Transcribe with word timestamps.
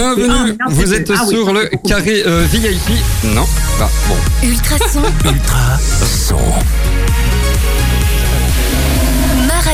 Bienvenue, 0.00 0.56
Ah, 0.58 0.64
non, 0.64 0.70
vous 0.70 0.94
êtes. 0.94 1.10
Ah 1.14 1.26
sur 1.26 1.52
le 1.52 1.68
carré 1.86 2.22
euh, 2.26 2.46
VIP. 2.50 2.88
Non, 3.34 3.44
bah 3.78 3.90
bon. 4.08 4.16
Ultrason, 4.48 5.02
Ultra 5.26 5.78
son, 5.78 6.36
ma 6.36 7.39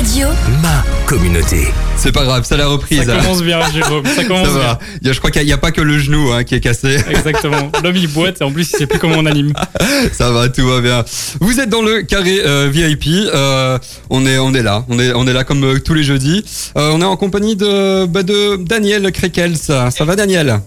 radio, 0.06 0.29
ma 0.62 0.85
communauté. 1.06 1.66
C'est 1.96 2.12
pas 2.12 2.22
grave, 2.24 2.45
c'est 2.46 2.56
la 2.56 2.66
reprise. 2.69 3.04
Ça 3.04 3.16
commence 3.16 3.42
bien, 3.42 3.58
Jérôme. 3.72 4.04
Ça 4.06 4.14
Ça 4.17 4.24
commence 4.24 4.48
bien. 4.48 4.58
va. 4.58 4.79
Il 5.01 5.06
y 5.06 5.10
a- 5.10 5.12
je 5.12 5.19
crois 5.19 5.30
qu'il 5.32 5.44
n'y 5.44 5.53
a 5.53 5.58
pas 5.58 5.72
que 5.72 5.80
le 5.80 5.99
genou 5.99 6.31
hein, 6.32 6.44
qui 6.44 6.54
est 6.54 6.60
cassé. 6.60 6.99
Exactement. 7.10 7.71
L'homme 7.82 7.96
il 7.96 8.06
boite 8.08 8.40
et 8.40 8.45
en 8.45 8.53
plus 8.53 8.71
il 8.72 8.77
sait 8.78 8.87
plus 8.87 8.99
comment 9.00 9.17
on 9.19 9.27
anime. 9.27 9.53
Ça 10.13 10.31
va, 10.31 10.49
tout 10.49 10.67
va 10.69 10.81
bien. 10.81 11.04
Vous 11.40 11.58
êtes 11.60 11.69
dans 11.71 11.82
le 11.82 12.03
carré 12.03 12.40
euh, 12.45 12.69
VIP. 12.72 13.06
euh, 13.35 13.78
on 14.10 14.27
est, 14.27 14.38
on 14.38 14.54
est 14.54 14.63
là. 14.63 14.85
On 14.88 14.99
est, 14.99 15.13
on 15.13 15.27
est 15.27 15.32
là 15.32 15.42
comme 15.45 15.64
euh, 15.64 15.78
tous 15.81 15.95
les 15.95 16.05
jeudis. 16.05 16.45
Euh, 16.77 16.91
on 16.95 17.00
est 17.00 17.04
en 17.04 17.16
compagnie 17.16 17.56
de, 17.56 18.06
bah, 18.06 18.23
de 18.23 18.56
Daniel 18.62 19.10
Krekels. 19.12 19.56
Ça 19.56 19.91
va, 20.00 20.14
Daniel? 20.14 20.60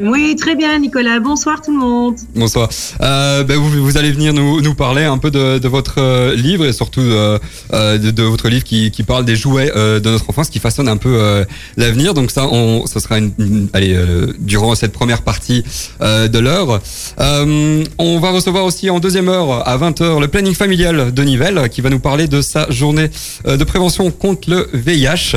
Oui, 0.00 0.34
très 0.36 0.56
bien, 0.56 0.76
Nicolas. 0.80 1.20
Bonsoir 1.20 1.62
tout 1.62 1.70
le 1.70 1.78
monde. 1.78 2.16
Bonsoir. 2.34 2.68
Euh, 3.00 3.44
ben, 3.44 3.56
vous, 3.56 3.70
vous 3.84 3.96
allez 3.96 4.10
venir 4.10 4.34
nous, 4.34 4.60
nous 4.60 4.74
parler 4.74 5.04
un 5.04 5.18
peu 5.18 5.30
de, 5.30 5.58
de 5.58 5.68
votre 5.68 5.94
euh, 5.98 6.34
livre 6.34 6.66
et 6.66 6.72
surtout 6.72 7.00
euh, 7.00 7.38
euh, 7.72 7.96
de, 7.96 8.10
de 8.10 8.22
votre 8.24 8.48
livre 8.48 8.64
qui, 8.64 8.90
qui 8.90 9.04
parle 9.04 9.24
des 9.24 9.36
jouets 9.36 9.70
euh, 9.76 10.00
de 10.00 10.10
notre 10.10 10.28
enfance, 10.30 10.48
qui 10.50 10.58
façonne 10.58 10.88
un 10.88 10.96
peu 10.96 11.14
euh, 11.14 11.44
l'avenir. 11.76 12.12
Donc 12.12 12.32
ça, 12.32 12.48
on, 12.50 12.86
ce 12.86 12.98
sera 12.98 13.18
une, 13.18 13.30
une- 13.38 13.68
allez, 13.72 13.94
euh, 13.94 14.32
durant 14.40 14.74
cette 14.74 14.92
première 14.92 15.22
partie 15.22 15.62
euh, 16.00 16.26
de 16.26 16.40
l'heure. 16.40 16.80
Euh, 17.20 17.84
on 17.98 18.18
va 18.18 18.32
recevoir 18.32 18.64
aussi 18.64 18.90
en 18.90 18.98
deuxième 18.98 19.28
heure 19.28 19.66
à 19.68 19.78
20h 19.78 20.20
le 20.20 20.26
planning 20.26 20.54
familial 20.54 21.14
de 21.14 21.22
Nivelles 21.22 21.68
qui 21.70 21.82
va 21.82 21.90
nous 21.90 22.00
parler 22.00 22.26
de 22.26 22.42
sa 22.42 22.68
journée 22.68 23.10
euh, 23.46 23.56
de 23.56 23.62
prévention 23.62 24.10
contre 24.10 24.50
le 24.50 24.68
VIH. 24.72 25.36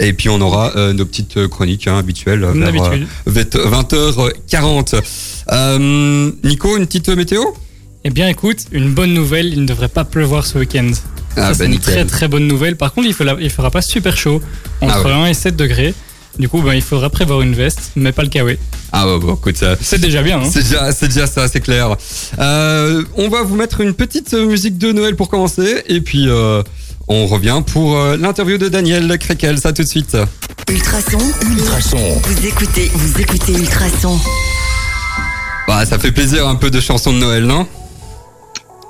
Et 0.00 0.12
puis 0.12 0.28
on 0.28 0.40
aura 0.40 0.72
euh, 0.74 0.92
nos 0.92 1.04
petites 1.06 1.46
chroniques 1.46 1.86
hein, 1.86 1.98
habituelles 1.98 2.40
vers, 2.40 2.50
euh, 2.50 2.72
d'habitude. 2.72 3.06
20h40. 3.92 5.02
Euh, 5.52 6.30
Nico, 6.44 6.76
une 6.76 6.86
petite 6.86 7.08
météo? 7.10 7.42
Eh 8.04 8.10
bien 8.10 8.28
écoute, 8.28 8.58
une 8.72 8.92
bonne 8.92 9.12
nouvelle, 9.12 9.46
il 9.46 9.60
ne 9.60 9.66
devrait 9.66 9.88
pas 9.88 10.04
pleuvoir 10.04 10.46
ce 10.46 10.58
week-end. 10.58 10.90
Ah, 11.36 11.52
c'est 11.52 11.60
bah, 11.60 11.64
une 11.66 11.72
nickel. 11.72 11.94
très 11.94 12.04
très 12.04 12.28
bonne 12.28 12.46
nouvelle. 12.46 12.76
Par 12.76 12.92
contre, 12.92 13.08
il 13.08 13.14
il 13.40 13.50
fera 13.50 13.70
pas 13.70 13.82
super 13.82 14.16
chaud, 14.16 14.40
entre 14.80 15.02
Ah 15.04 15.20
ouais. 15.20 15.26
1 15.26 15.26
et 15.26 15.34
7 15.34 15.56
degrés. 15.56 15.94
Du 16.38 16.48
coup, 16.48 16.62
ben, 16.62 16.72
il 16.72 16.80
faudra 16.82 17.10
prévoir 17.10 17.42
une 17.42 17.52
veste, 17.54 17.92
mais 17.94 18.10
pas 18.12 18.22
le 18.22 18.30
kawaii. 18.30 18.58
Ah 18.92 19.04
bah, 19.04 19.18
bon, 19.20 19.34
écoute, 19.34 19.62
C'est 19.82 20.00
déjà 20.00 20.22
bien. 20.22 20.40
Hein 20.40 20.48
c'est 20.50 20.62
déjà, 20.62 20.90
c'est 20.92 21.08
déjà 21.08 21.26
ça, 21.26 21.46
c'est 21.48 21.60
clair. 21.60 21.94
Euh, 22.38 23.04
on 23.16 23.28
va 23.28 23.42
vous 23.42 23.56
mettre 23.56 23.82
une 23.82 23.92
petite 23.92 24.32
musique 24.32 24.78
de 24.78 24.92
Noël 24.92 25.14
pour 25.14 25.28
commencer, 25.28 25.82
et 25.86 26.00
puis 26.00 26.28
euh, 26.28 26.62
on 27.12 27.26
revient 27.26 27.62
pour 27.66 27.96
euh, 27.96 28.16
l'interview 28.16 28.58
de 28.58 28.68
Daniel 28.68 29.18
Krekel. 29.18 29.58
Ça 29.58 29.72
tout 29.72 29.82
de 29.82 29.88
suite. 29.88 30.16
Ultrason, 30.70 31.18
Ultra 31.42 31.80
son, 31.80 31.98
vous 31.98 32.46
écoutez, 32.46 32.90
vous 32.94 33.20
écoutez 33.20 33.52
Ultrason. 33.52 34.18
Bah, 35.68 35.84
ça 35.84 35.98
fait 35.98 36.12
plaisir 36.12 36.48
un 36.48 36.54
peu 36.54 36.70
de 36.70 36.80
chansons 36.80 37.12
de 37.12 37.18
Noël, 37.18 37.44
non? 37.44 37.66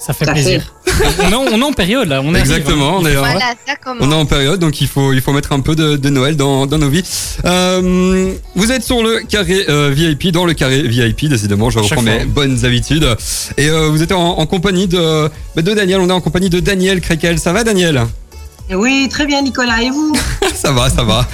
Ça 0.05 0.13
fait 0.13 0.25
Ça 0.25 0.33
plaisir. 0.33 0.75
on, 1.21 1.31
est, 1.31 1.35
en- 1.35 1.45
on 1.53 1.61
est 1.61 1.65
en 1.65 1.73
période 1.73 2.09
là. 2.09 2.21
On 2.25 2.35
arrive, 2.35 2.39
Exactement, 2.51 2.97
hein. 2.97 3.01
on 3.03 3.07
est, 3.07 3.15
Voilà, 3.15 3.55
ça 3.67 3.75
on 4.01 4.11
est 4.11 4.15
en 4.15 4.27
période, 4.27 4.59
donc 4.59 4.81
il 4.81 4.89
faut, 4.89 5.13
il 5.13 5.21
faut 5.21 5.33
mettre 5.33 5.53
un 5.53 5.61
peu 5.61 5.77
de, 5.77 5.97
de 5.97 6.09
Noël 6.11 6.37
dans, 6.37 6.67
dans 6.67 6.79
nos 6.79 6.89
vies. 6.89 7.05
Euh, 7.45 8.33
vous 8.57 8.73
êtes 8.73 8.83
sur 8.83 9.03
le 9.03 9.21
carré 9.29 9.65
euh, 9.69 9.91
VIP, 9.95 10.33
dans 10.33 10.45
le 10.45 10.55
carré 10.55 10.83
VIP, 10.83 11.29
décidément, 11.29 11.71
je 11.71 11.79
reprends 11.79 12.03
mes 12.03 12.25
bonnes 12.25 12.65
habitudes. 12.65 13.07
Et 13.57 13.69
euh, 13.69 13.89
vous 13.91 14.03
êtes 14.03 14.13
en, 14.13 14.39
en 14.39 14.47
compagnie 14.47 14.89
de, 14.89 15.29
bah, 15.55 15.63
de 15.63 15.73
Daniel, 15.73 16.01
on 16.01 16.09
est 16.09 16.13
en 16.13 16.21
compagnie 16.21 16.51
de 16.51 16.59
Daniel 16.61 17.01
Krekel. 17.01 17.39
Ça 17.39 17.53
va, 17.53 17.63
Daniel? 17.63 18.03
Oui, 18.75 19.09
très 19.11 19.27
bien, 19.27 19.43
Nicolas. 19.43 19.83
Et 19.83 19.91
vous 19.91 20.13
Ça 20.55 20.73
va, 20.73 20.89
ça 20.89 21.03
va. 21.03 21.27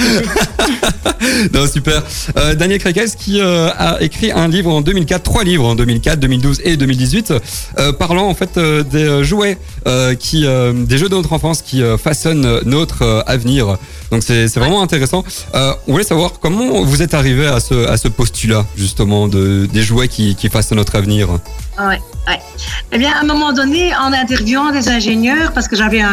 non, 1.53 1.67
super. 1.67 2.03
Euh, 2.36 2.55
Daniel 2.55 2.78
Krekels 2.78 3.11
qui 3.11 3.41
euh, 3.41 3.69
a 3.77 4.00
écrit 4.00 4.33
un 4.33 4.48
livre 4.48 4.72
en 4.72 4.80
2004, 4.80 5.22
trois 5.22 5.45
livres 5.45 5.67
en 5.67 5.75
2004, 5.75 6.19
2012 6.19 6.61
et 6.64 6.77
2018, 6.77 7.34
euh, 7.78 7.92
parlant 7.92 8.28
en 8.28 8.34
fait 8.34 8.58
des 8.58 9.25
jouets, 9.25 9.58
qui, 10.19 10.42
des 10.42 10.98
jeux 10.98 11.08
de 11.08 11.14
notre 11.14 11.33
enfance 11.33 11.62
qui 11.62 11.83
façonnent 12.02 12.61
notre 12.64 13.24
avenir. 13.27 13.79
Donc 14.11 14.23
c'est 14.23 14.46
vraiment 14.55 14.83
intéressant. 14.83 15.24
On 15.55 15.92
voulait 15.92 16.05
savoir 16.05 16.33
comment 16.41 16.83
vous 16.83 17.02
êtes 17.02 17.14
arrivé 17.14 17.46
à 17.46 17.61
ce, 17.61 17.86
à 17.86 17.96
ce 17.96 18.08
postulat 18.08 18.67
justement 18.77 19.29
de, 19.29 19.67
des 19.73 19.83
jouets 19.83 20.08
qui, 20.08 20.35
qui 20.35 20.48
façonnent 20.48 20.79
notre 20.79 20.96
avenir. 20.96 21.29
Ouais, 21.78 22.00
ouais. 22.27 22.39
Eh 22.92 22.98
bien, 22.98 23.12
à 23.12 23.20
un 23.22 23.27
moment 23.27 23.52
donné, 23.52 23.94
en 23.94 24.12
interviewant 24.12 24.72
des 24.72 24.89
ingénieurs, 24.89 25.52
parce 25.52 25.68
que 25.68 25.77
j'avais 25.77 26.00
un, 26.00 26.11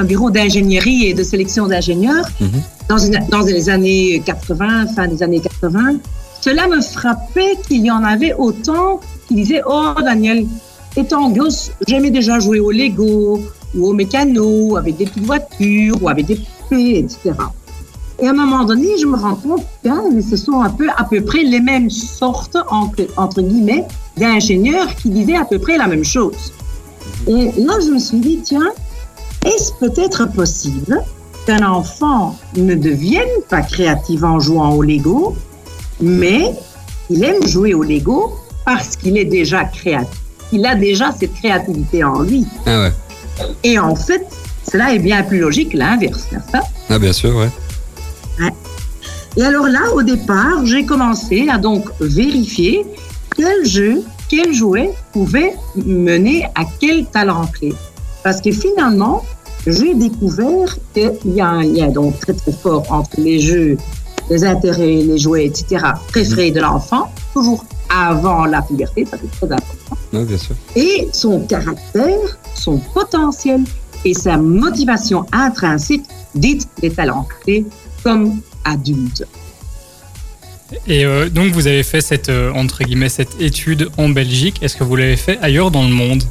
un 0.00 0.04
bureau 0.04 0.30
d'ingénierie 0.30 1.06
et 1.06 1.14
de 1.14 1.22
sélection 1.22 1.66
d'ingénieurs 1.66 2.24
Mhm. 2.40 2.50
dans, 2.88 2.98
une- 2.98 3.26
dans 3.30 3.40
les 3.40 3.68
années 3.68 4.22
80, 4.24 4.86
fin 4.94 5.06
des 5.08 5.22
années 5.22 5.40
80, 5.40 5.96
cela 6.40 6.68
me 6.68 6.80
frappait 6.80 7.56
qu'il 7.66 7.84
y 7.84 7.90
en 7.90 8.02
avait 8.04 8.32
autant 8.34 9.00
qui 9.26 9.34
disaient 9.34 9.62
Oh, 9.66 9.92
Daniel, 10.02 10.46
étant 10.96 11.28
gosse, 11.30 11.70
j'aimais 11.86 12.10
déjà 12.10 12.38
jouer 12.38 12.60
au 12.60 12.70
Lego 12.70 13.42
ou 13.74 13.88
au 13.88 13.92
mécano, 13.92 14.76
avec 14.78 14.96
des 14.96 15.04
petites 15.04 15.26
voitures 15.26 16.02
ou 16.02 16.08
avec 16.08 16.24
des 16.26 16.36
poupées, 16.36 16.98
etc. 17.00 17.32
Et 18.20 18.26
à 18.26 18.30
un 18.30 18.34
moment 18.34 18.64
donné, 18.64 18.98
je 18.98 19.06
me 19.06 19.16
rends 19.16 19.36
compte 19.36 19.64
que 19.84 20.20
ce 20.20 20.36
sont 20.36 20.60
un 20.60 20.70
peu 20.70 20.88
à 20.96 21.04
peu 21.04 21.22
près 21.22 21.44
les 21.44 21.60
mêmes 21.60 21.88
sortes, 21.88 22.56
entre, 22.68 23.06
entre 23.16 23.42
guillemets, 23.42 23.86
d'ingénieurs 24.16 24.94
qui 24.96 25.10
disaient 25.10 25.36
à 25.36 25.44
peu 25.44 25.58
près 25.58 25.78
la 25.78 25.86
même 25.86 26.04
chose. 26.04 26.52
Et 27.28 27.52
là, 27.56 27.74
je 27.84 27.90
me 27.90 27.98
suis 27.98 28.18
dit, 28.18 28.40
tiens, 28.42 28.70
est-ce 29.46 29.72
peut-être 29.74 30.30
possible 30.32 31.00
qu'un 31.46 31.64
enfant 31.64 32.36
ne 32.56 32.74
devienne 32.74 33.28
pas 33.48 33.62
créatif 33.62 34.22
en 34.24 34.40
jouant 34.40 34.74
au 34.74 34.82
Lego, 34.82 35.36
mais 36.00 36.52
il 37.10 37.22
aime 37.22 37.46
jouer 37.46 37.72
au 37.72 37.84
Lego 37.84 38.34
parce 38.64 38.96
qu'il 38.96 39.16
est 39.16 39.24
déjà 39.24 39.64
créatif. 39.64 40.20
Il 40.50 40.66
a 40.66 40.74
déjà 40.74 41.12
cette 41.12 41.34
créativité 41.34 42.02
en 42.02 42.22
lui. 42.22 42.46
Ah 42.66 42.82
ouais. 42.82 42.92
Et 43.62 43.78
en 43.78 43.94
fait, 43.94 44.26
cela 44.70 44.92
est 44.92 44.98
bien 44.98 45.22
plus 45.22 45.38
logique 45.38 45.72
que 45.72 45.76
l'inverse, 45.76 46.26
n'est-ce 46.32 46.50
pas? 46.50 46.62
Ah 46.90 46.98
bien 46.98 47.12
sûr, 47.12 47.36
ouais. 47.36 47.50
Et 49.38 49.42
alors 49.44 49.68
là, 49.68 49.92
au 49.94 50.02
départ, 50.02 50.66
j'ai 50.66 50.84
commencé 50.84 51.48
à 51.48 51.58
donc 51.58 51.84
vérifier 52.00 52.84
quel 53.36 53.64
jeu, 53.64 54.02
quel 54.28 54.52
jouet 54.52 54.90
pouvait 55.12 55.54
mener 55.76 56.44
à 56.56 56.62
quel 56.80 57.06
talent 57.06 57.46
clé. 57.46 57.72
Parce 58.24 58.40
que 58.40 58.50
finalement, 58.50 59.22
j'ai 59.64 59.94
découvert 59.94 60.76
qu'il 60.92 61.34
y 61.36 61.40
a 61.40 61.48
un 61.48 61.62
lien 61.62 61.88
donc 61.88 62.18
très 62.18 62.32
très 62.32 62.50
fort 62.50 62.84
entre 62.90 63.20
les 63.20 63.38
jeux, 63.38 63.76
les 64.28 64.42
intérêts, 64.44 64.96
les 65.02 65.18
jouets, 65.18 65.46
etc., 65.46 65.84
préférés 66.08 66.50
de 66.50 66.60
l'enfant, 66.60 67.08
toujours 67.32 67.64
avant 67.90 68.44
la 68.44 68.60
puberté, 68.62 69.06
ça 69.06 69.16
c'est 69.22 69.30
très 69.30 69.54
important, 69.54 69.96
Ouais, 70.12 70.24
bien 70.24 70.36
sûr. 70.36 70.54
et 70.74 71.08
son 71.12 71.40
caractère, 71.46 72.18
son 72.54 72.78
potentiel 72.92 73.62
et 74.04 74.14
sa 74.14 74.36
motivation 74.36 75.24
intrinsèque, 75.32 76.02
dite 76.34 76.68
les 76.82 76.90
talents 76.90 77.26
clés, 77.42 77.64
comme 78.02 78.40
adulte. 78.64 79.24
Et 80.86 81.04
euh, 81.06 81.28
donc 81.30 81.52
vous 81.52 81.66
avez 81.66 81.82
fait 81.82 82.02
cette 82.02 82.28
euh, 82.28 82.52
entre 82.52 82.84
guillemets 82.84 83.08
cette 83.08 83.40
étude 83.40 83.88
en 83.96 84.08
Belgique. 84.10 84.56
Est-ce 84.62 84.76
que 84.76 84.84
vous 84.84 84.96
l'avez 84.96 85.16
fait 85.16 85.38
ailleurs 85.40 85.70
dans 85.70 85.82
le 85.84 85.94
monde? 85.94 86.22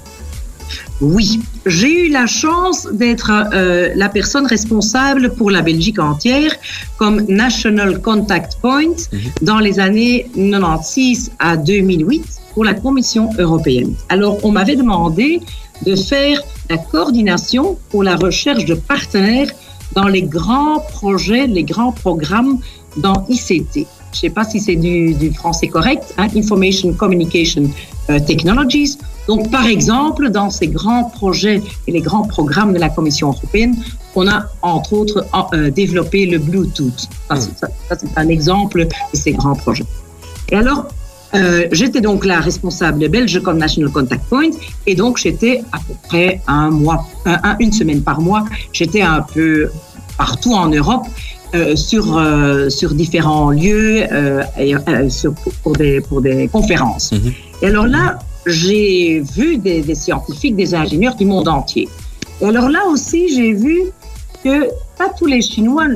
Oui, 1.00 1.40
j'ai 1.66 2.08
eu 2.08 2.10
la 2.12 2.26
chance 2.28 2.88
d'être 2.92 3.32
euh, 3.54 3.90
la 3.96 4.10
personne 4.10 4.46
responsable 4.48 5.34
pour 5.34 5.50
la 5.52 5.62
Belgique 5.62 6.00
entière 6.00 6.52
comme 6.98 7.22
National 7.28 8.02
Contact 8.02 8.58
Point 8.62 8.96
Mhm. 9.12 9.20
dans 9.44 9.60
les 9.60 9.80
années 9.80 10.28
96 10.36 11.32
à 11.40 11.56
2008 11.56 12.26
pour 12.54 12.66
la 12.66 12.74
Commission 12.74 13.30
européenne. 13.38 13.94
Alors, 14.10 14.38
on 14.44 14.52
m'avait 14.52 14.76
demandé 14.76 15.40
de 15.86 15.96
faire 15.96 16.42
la 16.70 16.78
coordination 16.78 17.78
pour 17.90 18.04
la 18.04 18.16
recherche 18.16 18.66
de 18.66 18.74
partenaires 18.74 19.52
dans 19.94 20.08
les 20.08 20.22
grands 20.24 20.80
projets, 20.92 21.48
les 21.48 21.64
grands 21.64 21.92
programmes 21.92 22.60
dans 22.98 23.26
ICT. 23.30 23.74
Je 23.76 23.80
ne 23.82 23.86
sais 24.14 24.30
pas 24.30 24.46
si 24.46 24.60
c'est 24.60 24.76
du, 24.76 25.14
du 25.14 25.32
français 25.34 25.68
correct, 25.68 26.14
hein, 26.18 26.28
Information 26.36 26.94
Communication 26.94 27.70
euh, 28.10 28.20
Technologies. 28.20 28.98
Donc, 29.28 29.52
par 29.52 29.66
exemple, 29.68 30.30
dans 30.30 30.50
ces 30.50 30.68
grands 30.68 31.04
projets 31.06 31.62
et 31.88 31.92
les 31.92 32.00
grands 32.02 32.24
programmes 32.24 32.74
de 32.74 32.80
la 32.80 32.90
Commission 32.90 33.28
européenne, 33.30 33.76
on 34.16 34.28
a 34.28 34.46
entre 34.62 34.94
autres 34.94 35.26
euh, 35.54 35.70
développé 35.70 36.26
le 36.26 36.40
Bluetooth. 36.40 37.08
Ça, 37.30 37.36
c'est- 37.36 37.58
ça, 37.60 37.68
ça, 37.90 37.98
c'est 38.00 38.18
un 38.18 38.30
exemple 38.30 38.86
de 38.86 39.18
ces 39.18 39.34
grands 39.34 39.56
projets. 39.56 39.86
Et 40.50 40.56
alors, 40.56 40.88
euh, 41.36 41.68
j'étais 41.74 42.00
donc 42.00 42.26
la 42.26 42.40
responsable 42.40 43.10
belge 43.10 43.42
comme 43.44 43.58
National 43.58 43.92
Contact 43.92 44.24
Point, 44.30 44.52
et 44.88 44.96
donc 44.96 45.18
j'étais 45.18 45.62
à 45.74 45.78
peu 45.86 45.94
près 46.08 46.42
un 46.48 46.70
mois, 46.72 47.06
un- 47.26 47.40
un- 47.44 47.58
une 47.60 47.74
semaine 47.74 48.02
par 48.02 48.22
mois, 48.22 48.46
j'étais 48.72 49.02
un 49.02 49.22
peu 49.22 49.70
partout 50.18 50.54
en 50.54 50.68
Europe 50.70 51.06
euh, 51.56 51.76
sur 51.76 52.18
euh, 52.18 52.70
sur 52.70 52.94
différents 52.94 53.52
lieux 53.52 54.04
euh, 54.12 54.44
et, 54.60 54.74
sur, 55.10 55.34
pour, 55.64 55.74
des 55.74 56.02
pour 56.02 56.22
des 56.22 56.48
conférences. 56.48 57.12
Mhm. 57.12 57.34
Et 57.62 57.68
alors 57.68 57.88
là, 57.88 58.20
j'ai 58.46 59.22
vu 59.22 59.58
des, 59.58 59.82
des 59.82 59.96
scientifiques, 59.96 60.56
des 60.56 60.76
ingénieurs 60.76 61.16
du 61.16 61.26
monde 61.26 61.48
entier. 61.48 61.88
Et 62.42 62.46
alors 62.46 62.70
là 62.70 62.86
aussi, 62.88 63.34
j'ai 63.34 63.54
vu 63.54 63.84
que 64.44 64.68
pas 64.98 65.10
tous 65.18 65.26
les 65.26 65.42
Chinois 65.42 65.88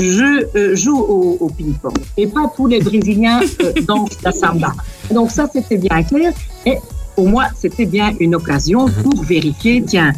je 0.00 0.46
euh, 0.56 0.74
joue 0.74 0.98
au, 0.98 1.36
au 1.40 1.48
ping-pong 1.50 1.94
et 2.16 2.26
pas 2.26 2.50
tous 2.56 2.66
les 2.66 2.80
Brésiliens 2.80 3.40
dansent 3.86 4.22
la 4.22 4.32
samba. 4.32 4.72
Donc 5.12 5.30
ça, 5.30 5.48
c'était 5.52 5.76
bien 5.76 6.02
clair. 6.02 6.32
Et 6.66 6.76
pour 7.14 7.28
moi, 7.28 7.46
c'était 7.56 7.86
bien 7.86 8.12
une 8.18 8.34
occasion 8.34 8.86
pour 9.02 9.22
vérifier, 9.22 9.82
tiens, 9.86 10.12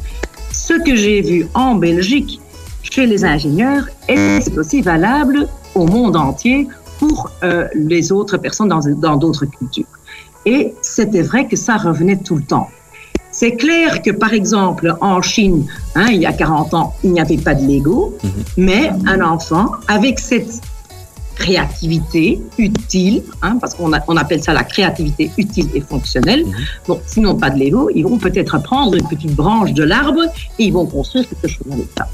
ce 0.52 0.74
que 0.74 0.94
j'ai 0.94 1.20
vu 1.20 1.46
en 1.54 1.74
Belgique 1.74 2.40
chez 2.90 3.06
les 3.06 3.24
ingénieurs, 3.24 3.88
est 4.08 4.40
c'est 4.40 4.56
aussi 4.56 4.82
valable 4.82 5.48
au 5.74 5.86
monde 5.86 6.16
entier 6.16 6.68
pour 6.98 7.30
euh, 7.42 7.66
les 7.74 8.12
autres 8.12 8.36
personnes 8.36 8.68
dans 8.68 9.16
d'autres 9.16 9.46
cultures? 9.46 9.86
Et 10.46 10.74
c'était 10.82 11.22
vrai 11.22 11.46
que 11.46 11.56
ça 11.56 11.76
revenait 11.76 12.18
tout 12.18 12.36
le 12.36 12.42
temps. 12.42 12.68
C'est 13.32 13.56
clair 13.56 14.00
que, 14.02 14.12
par 14.12 14.32
exemple, 14.32 14.94
en 15.00 15.20
Chine, 15.20 15.66
hein, 15.96 16.06
il 16.10 16.20
y 16.20 16.26
a 16.26 16.32
40 16.32 16.72
ans, 16.74 16.94
il 17.02 17.12
n'y 17.12 17.20
avait 17.20 17.36
pas 17.36 17.54
de 17.54 17.66
Lego, 17.66 18.16
mais 18.56 18.90
un 19.06 19.20
enfant, 19.22 19.72
avec 19.88 20.20
cette 20.20 20.60
créativité 21.34 22.40
utile, 22.58 23.24
hein, 23.42 23.58
parce 23.60 23.74
qu'on 23.74 23.90
on 24.06 24.16
appelle 24.16 24.40
ça 24.40 24.52
la 24.52 24.62
créativité 24.62 25.32
utile 25.36 25.68
et 25.74 25.80
fonctionnelle. 25.80 26.44
Bon, 26.86 27.00
sinon 27.06 27.34
pas 27.34 27.50
de 27.50 27.58
Lego, 27.58 27.90
ils 27.92 28.04
vont 28.04 28.18
peut-être 28.18 28.62
prendre 28.62 28.94
une 28.94 29.08
petite 29.08 29.34
branche 29.34 29.72
de 29.72 29.82
l'arbre 29.82 30.22
et 30.60 30.64
ils 30.66 30.72
vont 30.72 30.86
construire 30.86 31.28
quelque 31.28 31.48
chose 31.48 31.66
avec 31.72 31.88
ça. 31.98 32.06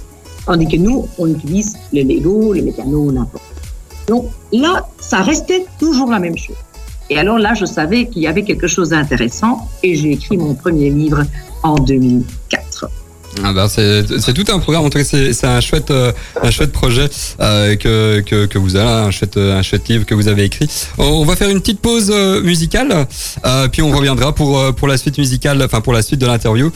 Tandis 0.47 0.67
que 0.69 0.77
nous, 0.77 1.09
on 1.19 1.29
utilise 1.29 1.77
les 1.93 2.05
Lego, 2.05 2.53
les 2.53 2.63
mécanos, 2.63 3.13
n'importe. 3.13 3.45
Donc 4.09 4.27
là, 4.53 4.89
ça 4.99 5.23
restait 5.23 5.67
toujours 5.79 6.11
la 6.11 6.19
même 6.19 6.37
chose. 6.37 6.57
Et 7.11 7.19
alors 7.19 7.39
là, 7.39 7.55
je 7.55 7.65
savais 7.65 8.07
qu'il 8.07 8.23
y 8.23 8.27
avait 8.27 8.45
quelque 8.45 8.69
chose 8.69 8.91
d'intéressant 8.91 9.69
et 9.83 9.95
j'ai 9.97 10.13
écrit 10.13 10.37
mon 10.37 10.55
premier 10.55 10.91
livre 10.91 11.25
en 11.63 11.75
2004. 11.75 12.70
Ah 13.45 13.53
bah, 13.53 13.69
c'est 13.69 14.35
tout 14.35 14.53
un 14.53 14.59
programme. 14.59 14.85
En 14.85 14.91
tout 14.91 14.99
cas, 14.99 15.05
c'est 15.05 15.45
un 15.45 15.61
chouette, 15.61 15.91
euh, 15.91 16.13
un 16.43 16.51
chouette 16.51 16.73
projet 16.73 17.09
euh, 17.41 17.77
que, 17.77 18.21
que 18.21 18.47
que 18.47 18.59
vous 18.59 18.77
avez, 18.77 18.89
un 18.89 19.11
chouette, 19.11 19.37
euh, 19.37 19.59
un 19.59 19.63
chouette 19.63 19.89
livre 19.89 20.05
que 20.05 20.15
vous 20.15 20.29
avez 20.29 20.45
écrit. 20.45 20.69
On, 20.99 21.25
va 21.25 21.37
faire 21.37 21.49
une 21.49 21.61
petite 21.61 21.81
pause 21.81 22.11
musicale, 22.43 23.07
puis 23.73 23.83
on 23.83 23.91
reviendra 23.91 24.35
pour 24.35 24.75
pour 24.75 24.89
la 24.89 24.97
suite 24.97 25.19
musicale, 25.19 25.63
enfin 25.63 25.81
pour 25.81 25.93
la 25.93 26.03
suite 26.03 26.21
de 26.21 26.27
l'interview. 26.27 26.71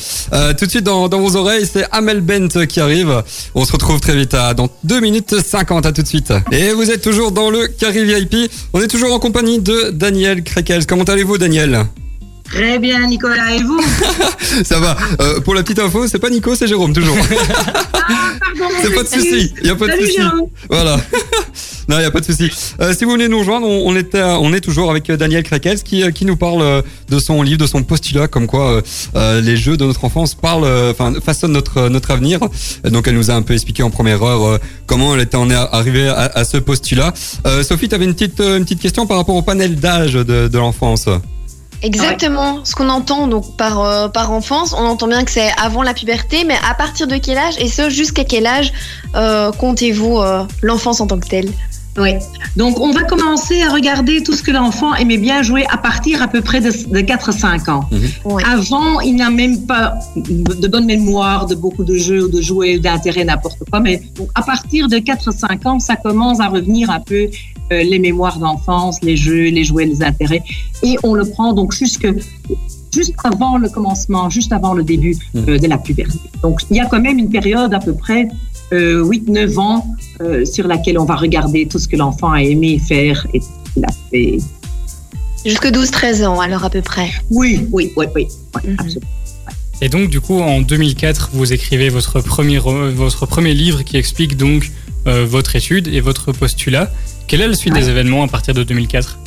Tout 0.58 0.64
de 0.66 0.70
suite 0.70 0.84
dans 0.84 1.08
dans 1.08 1.20
vos 1.20 1.36
oreilles, 1.36 1.68
c'est 1.70 1.86
Amel 1.90 2.20
Bent 2.20 2.66
qui 2.66 2.80
arrive. 2.80 3.22
On 3.54 3.64
se 3.64 3.72
retrouve 3.72 4.00
très 4.00 4.14
vite 4.14 4.34
à 4.34 4.54
dans 4.54 4.68
2 4.84 5.00
minutes 5.00 5.34
50 5.40 5.86
à 5.86 5.92
tout 5.92 6.02
de 6.02 6.08
suite. 6.08 6.32
Et 6.52 6.72
vous 6.72 6.90
êtes 6.90 7.02
toujours 7.02 7.32
dans 7.32 7.50
le 7.50 7.66
Carré 7.66 8.04
VIP. 8.04 8.50
On 8.72 8.80
est 8.80 8.88
toujours 8.88 9.12
en 9.12 9.18
compagnie 9.18 9.58
de 9.58 9.90
Daniel 9.90 10.42
Krekels. 10.42 10.86
Comment 10.86 11.04
allez-vous, 11.04 11.38
Daniel? 11.38 11.86
Très 12.54 12.78
bien, 12.78 13.04
Nicolas, 13.08 13.52
et 13.52 13.62
vous 13.62 13.80
Ça 14.64 14.78
va. 14.78 14.96
Euh, 15.20 15.40
pour 15.40 15.54
la 15.54 15.62
petite 15.64 15.80
info, 15.80 16.06
c'est 16.06 16.20
pas 16.20 16.30
Nico, 16.30 16.54
c'est 16.54 16.68
Jérôme 16.68 16.92
toujours. 16.92 17.16
Pardon, 17.16 18.74
C'est 18.82 18.94
pas 18.94 19.02
de 19.02 19.08
souci, 19.08 19.52
il 19.60 19.66
y 19.66 19.70
a 19.70 19.74
pas 19.74 19.88
de 19.88 20.00
souci. 20.00 20.20
Voilà. 20.70 20.96
non, 21.88 21.98
il 21.98 22.02
y 22.02 22.04
a 22.04 22.12
pas 22.12 22.20
de 22.20 22.24
souci. 22.24 22.48
Euh, 22.80 22.94
si 22.94 23.04
vous 23.04 23.10
voulez 23.10 23.26
nous 23.26 23.40
rejoindre, 23.40 23.66
on, 23.66 23.88
on 23.90 23.96
est 23.96 24.14
euh, 24.14 24.38
on 24.40 24.52
est 24.52 24.60
toujours 24.60 24.88
avec 24.90 25.10
euh, 25.10 25.16
Daniel 25.16 25.42
Krakels 25.42 25.82
qui 25.82 26.08
qui 26.12 26.24
nous 26.24 26.36
parle 26.36 26.84
de 27.08 27.18
son 27.18 27.42
livre, 27.42 27.58
de 27.58 27.66
son 27.66 27.82
postulat, 27.82 28.28
comme 28.28 28.46
quoi 28.46 28.82
euh, 29.16 29.40
les 29.40 29.56
jeux 29.56 29.76
de 29.76 29.84
notre 29.84 30.04
enfance 30.04 30.36
parlent, 30.36 30.68
enfin 30.90 31.12
façonnent 31.24 31.52
notre 31.52 31.88
notre 31.88 32.12
avenir. 32.12 32.38
Donc 32.84 33.08
elle 33.08 33.16
nous 33.16 33.32
a 33.32 33.34
un 33.34 33.42
peu 33.42 33.54
expliqué 33.54 33.82
en 33.82 33.90
première 33.90 34.22
heure 34.22 34.60
comment 34.86 35.14
elle 35.16 35.22
était 35.22 35.36
en 35.36 35.50
est 35.50 35.54
arrivée 35.54 36.08
à, 36.08 36.30
à 36.34 36.44
ce 36.44 36.58
postulat. 36.58 37.12
Sophie, 37.62 37.88
tu 37.88 37.96
avais 37.96 38.04
une 38.04 38.14
petite 38.14 38.38
une 38.38 38.62
petite 38.64 38.80
question 38.80 39.06
par 39.06 39.16
rapport 39.16 39.34
au 39.34 39.42
panel 39.42 39.74
d'âge 39.74 40.12
de, 40.14 40.46
de 40.46 40.58
l'enfance. 40.58 41.08
Exactement, 41.82 42.64
ce 42.64 42.74
qu'on 42.74 42.88
entend 42.88 43.26
donc 43.26 43.56
par, 43.56 43.80
euh, 43.80 44.08
par 44.08 44.32
enfance, 44.32 44.72
on 44.72 44.84
entend 44.84 45.06
bien 45.06 45.24
que 45.24 45.30
c'est 45.30 45.50
avant 45.60 45.82
la 45.82 45.92
puberté, 45.92 46.44
mais 46.44 46.56
à 46.68 46.74
partir 46.74 47.06
de 47.06 47.16
quel 47.16 47.36
âge 47.36 47.54
et 47.58 47.68
ce 47.68 47.90
jusqu'à 47.90 48.24
quel 48.24 48.46
âge 48.46 48.72
euh, 49.14 49.52
comptez-vous 49.52 50.18
euh, 50.18 50.44
l'enfance 50.62 51.00
en 51.00 51.06
tant 51.06 51.18
que 51.18 51.26
telle? 51.26 51.50
Oui. 51.96 52.10
Donc, 52.56 52.80
on 52.80 52.90
va 52.90 53.02
commencer 53.02 53.62
à 53.62 53.70
regarder 53.70 54.22
tout 54.22 54.32
ce 54.32 54.42
que 54.42 54.50
l'enfant 54.50 54.94
aimait 54.94 55.18
bien 55.18 55.42
jouer 55.42 55.64
à 55.70 55.76
partir 55.76 56.22
à 56.22 56.28
peu 56.28 56.40
près 56.40 56.60
de, 56.60 56.70
de 56.70 57.00
4-5 57.00 57.70
ans. 57.70 57.88
Ouais. 58.24 58.42
Avant, 58.44 59.00
il 59.00 59.16
n'a 59.16 59.30
même 59.30 59.64
pas 59.66 59.94
de 60.16 60.68
bonne 60.68 60.86
mémoire 60.86 61.46
de 61.46 61.54
beaucoup 61.54 61.84
de 61.84 61.96
jeux 61.96 62.24
ou 62.24 62.28
de 62.28 62.40
jouets 62.40 62.76
ou 62.76 62.80
d'intérêt, 62.80 63.24
n'importe 63.24 63.58
quoi. 63.70 63.80
Mais 63.80 64.02
donc, 64.16 64.28
à 64.34 64.42
partir 64.42 64.88
de 64.88 64.96
4-5 64.96 65.68
ans, 65.68 65.78
ça 65.78 65.96
commence 65.96 66.40
à 66.40 66.48
revenir 66.48 66.90
un 66.90 67.00
peu 67.00 67.28
euh, 67.72 67.82
les 67.82 67.98
mémoires 67.98 68.38
d'enfance, 68.38 68.98
les 69.02 69.16
jeux, 69.16 69.48
les 69.50 69.64
jouets, 69.64 69.86
les 69.86 70.02
intérêts. 70.02 70.42
Et 70.82 70.96
on 71.02 71.14
le 71.14 71.24
prend 71.24 71.52
donc 71.52 71.72
jusque 71.72 72.06
juste 72.92 73.14
avant 73.24 73.58
le 73.58 73.68
commencement, 73.68 74.30
juste 74.30 74.52
avant 74.52 74.74
le 74.74 74.82
début 74.82 75.16
euh, 75.36 75.58
de 75.58 75.66
la 75.66 75.78
puberté. 75.78 76.18
Donc, 76.42 76.60
il 76.70 76.76
y 76.76 76.80
a 76.80 76.86
quand 76.86 77.00
même 77.00 77.18
une 77.18 77.30
période 77.30 77.72
à 77.74 77.78
peu 77.78 77.94
près 77.94 78.28
euh, 78.72 79.04
8-9 79.04 79.58
ans 79.58 79.86
euh, 80.20 80.44
sur 80.44 80.66
laquelle 80.66 80.98
on 80.98 81.04
va 81.04 81.16
regarder 81.16 81.66
tout 81.66 81.78
ce 81.78 81.86
que 81.88 81.96
l'enfant 81.96 82.32
a 82.32 82.42
aimé 82.42 82.78
faire 82.78 83.26
et 83.34 83.40
qu'il 83.40 83.84
a 83.84 83.92
fait. 84.10 84.38
Jusque 85.44 85.66
12-13 85.66 86.24
ans, 86.26 86.40
alors 86.40 86.64
à 86.64 86.70
peu 86.70 86.80
près. 86.82 87.10
Oui, 87.30 87.66
oui, 87.70 87.92
oui, 87.96 88.06
oui, 88.14 88.26
oui, 88.54 88.60
Mhm. 88.64 88.76
absolument. 88.78 89.06
Et 89.82 89.88
donc, 89.88 90.08
du 90.08 90.20
coup, 90.20 90.40
en 90.40 90.60
2004, 90.62 91.30
vous 91.34 91.52
écrivez 91.52 91.88
votre 91.88 92.20
premier, 92.20 92.58
re- 92.58 92.90
votre 92.90 93.26
premier 93.26 93.52
livre 93.54 93.82
qui 93.82 93.96
explique 93.96 94.36
donc 94.36 94.70
euh, 95.06 95.26
votre 95.26 95.56
étude 95.56 95.88
et 95.88 96.00
votre 96.00 96.32
postulat. 96.32 96.90
Quelle 97.26 97.40
est 97.42 97.48
la 97.48 97.54
suite 97.54 97.74
Ouais. 97.74 97.80
des 97.80 97.90
événements 97.90 98.22
à 98.22 98.28
partir 98.28 98.54
de 98.54 98.62
2004 98.62 99.18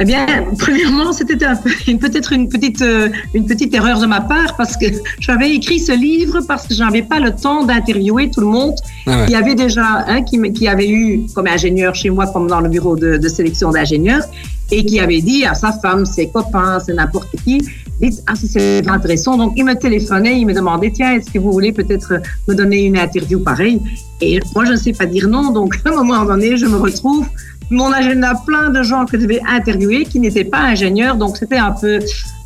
Eh 0.00 0.04
bien, 0.04 0.26
premièrement, 0.58 1.12
c'était 1.12 1.44
un 1.44 1.56
peut-être 1.56 2.32
une 2.32 2.48
petite, 2.48 2.82
euh, 2.82 3.08
une 3.34 3.46
petite 3.46 3.74
erreur 3.74 4.00
de 4.00 4.06
ma 4.06 4.20
part 4.20 4.56
parce 4.56 4.76
que 4.76 4.86
j'avais 5.20 5.50
écrit 5.54 5.78
ce 5.78 5.92
livre 5.92 6.40
parce 6.46 6.66
que 6.66 6.74
j'avais 6.74 7.02
pas 7.02 7.20
le 7.20 7.34
temps 7.34 7.64
d'interviewer 7.64 8.30
tout 8.30 8.40
le 8.40 8.46
monde. 8.46 8.74
Ah 9.06 9.10
ouais. 9.10 9.24
Il 9.28 9.32
y 9.32 9.36
avait 9.36 9.54
déjà 9.54 10.04
un 10.06 10.22
qui, 10.22 10.40
qui 10.52 10.68
avait 10.68 10.88
eu 10.88 11.22
comme 11.34 11.46
ingénieur 11.46 11.94
chez 11.94 12.10
moi, 12.10 12.26
comme 12.26 12.48
dans 12.48 12.60
le 12.60 12.68
bureau 12.68 12.96
de, 12.96 13.16
de 13.16 13.28
sélection 13.28 13.70
d'ingénieurs, 13.70 14.24
et 14.70 14.84
qui 14.84 15.00
avait 15.00 15.20
dit 15.20 15.44
à 15.44 15.54
sa 15.54 15.72
femme, 15.72 16.06
ses 16.06 16.28
copains, 16.28 16.78
c'est 16.80 16.94
n'importe 16.94 17.28
qui, 17.44 17.60
dites, 18.00 18.22
ah, 18.26 18.34
si 18.34 18.48
c'est 18.48 18.88
intéressant. 18.88 19.36
Donc, 19.36 19.52
il 19.56 19.64
me 19.64 19.74
téléphonait, 19.74 20.40
il 20.40 20.46
me 20.46 20.54
demandait, 20.54 20.90
tiens, 20.90 21.12
est-ce 21.12 21.30
que 21.30 21.38
vous 21.38 21.52
voulez 21.52 21.72
peut-être 21.72 22.14
me 22.48 22.54
donner 22.54 22.84
une 22.84 22.96
interview 22.96 23.38
pareille? 23.40 23.80
Et 24.20 24.40
moi, 24.54 24.64
je 24.64 24.72
ne 24.72 24.76
sais 24.76 24.92
pas 24.92 25.06
dire 25.06 25.28
non. 25.28 25.50
Donc, 25.50 25.78
à 25.84 25.90
un 25.90 25.96
moment 25.96 26.24
donné, 26.24 26.56
je 26.56 26.66
me 26.66 26.76
retrouve 26.76 27.26
mon 27.70 27.90
agenda 27.92 28.34
plein 28.46 28.70
de 28.70 28.82
gens 28.82 29.04
que 29.06 29.16
je 29.18 29.22
devais 29.22 29.40
interviewer 29.48 30.04
qui 30.04 30.20
n'étaient 30.20 30.44
pas 30.44 30.60
ingénieurs, 30.60 31.16
donc 31.16 31.36
c'était 31.36 31.56
un 31.56 31.72
peu 31.72 31.98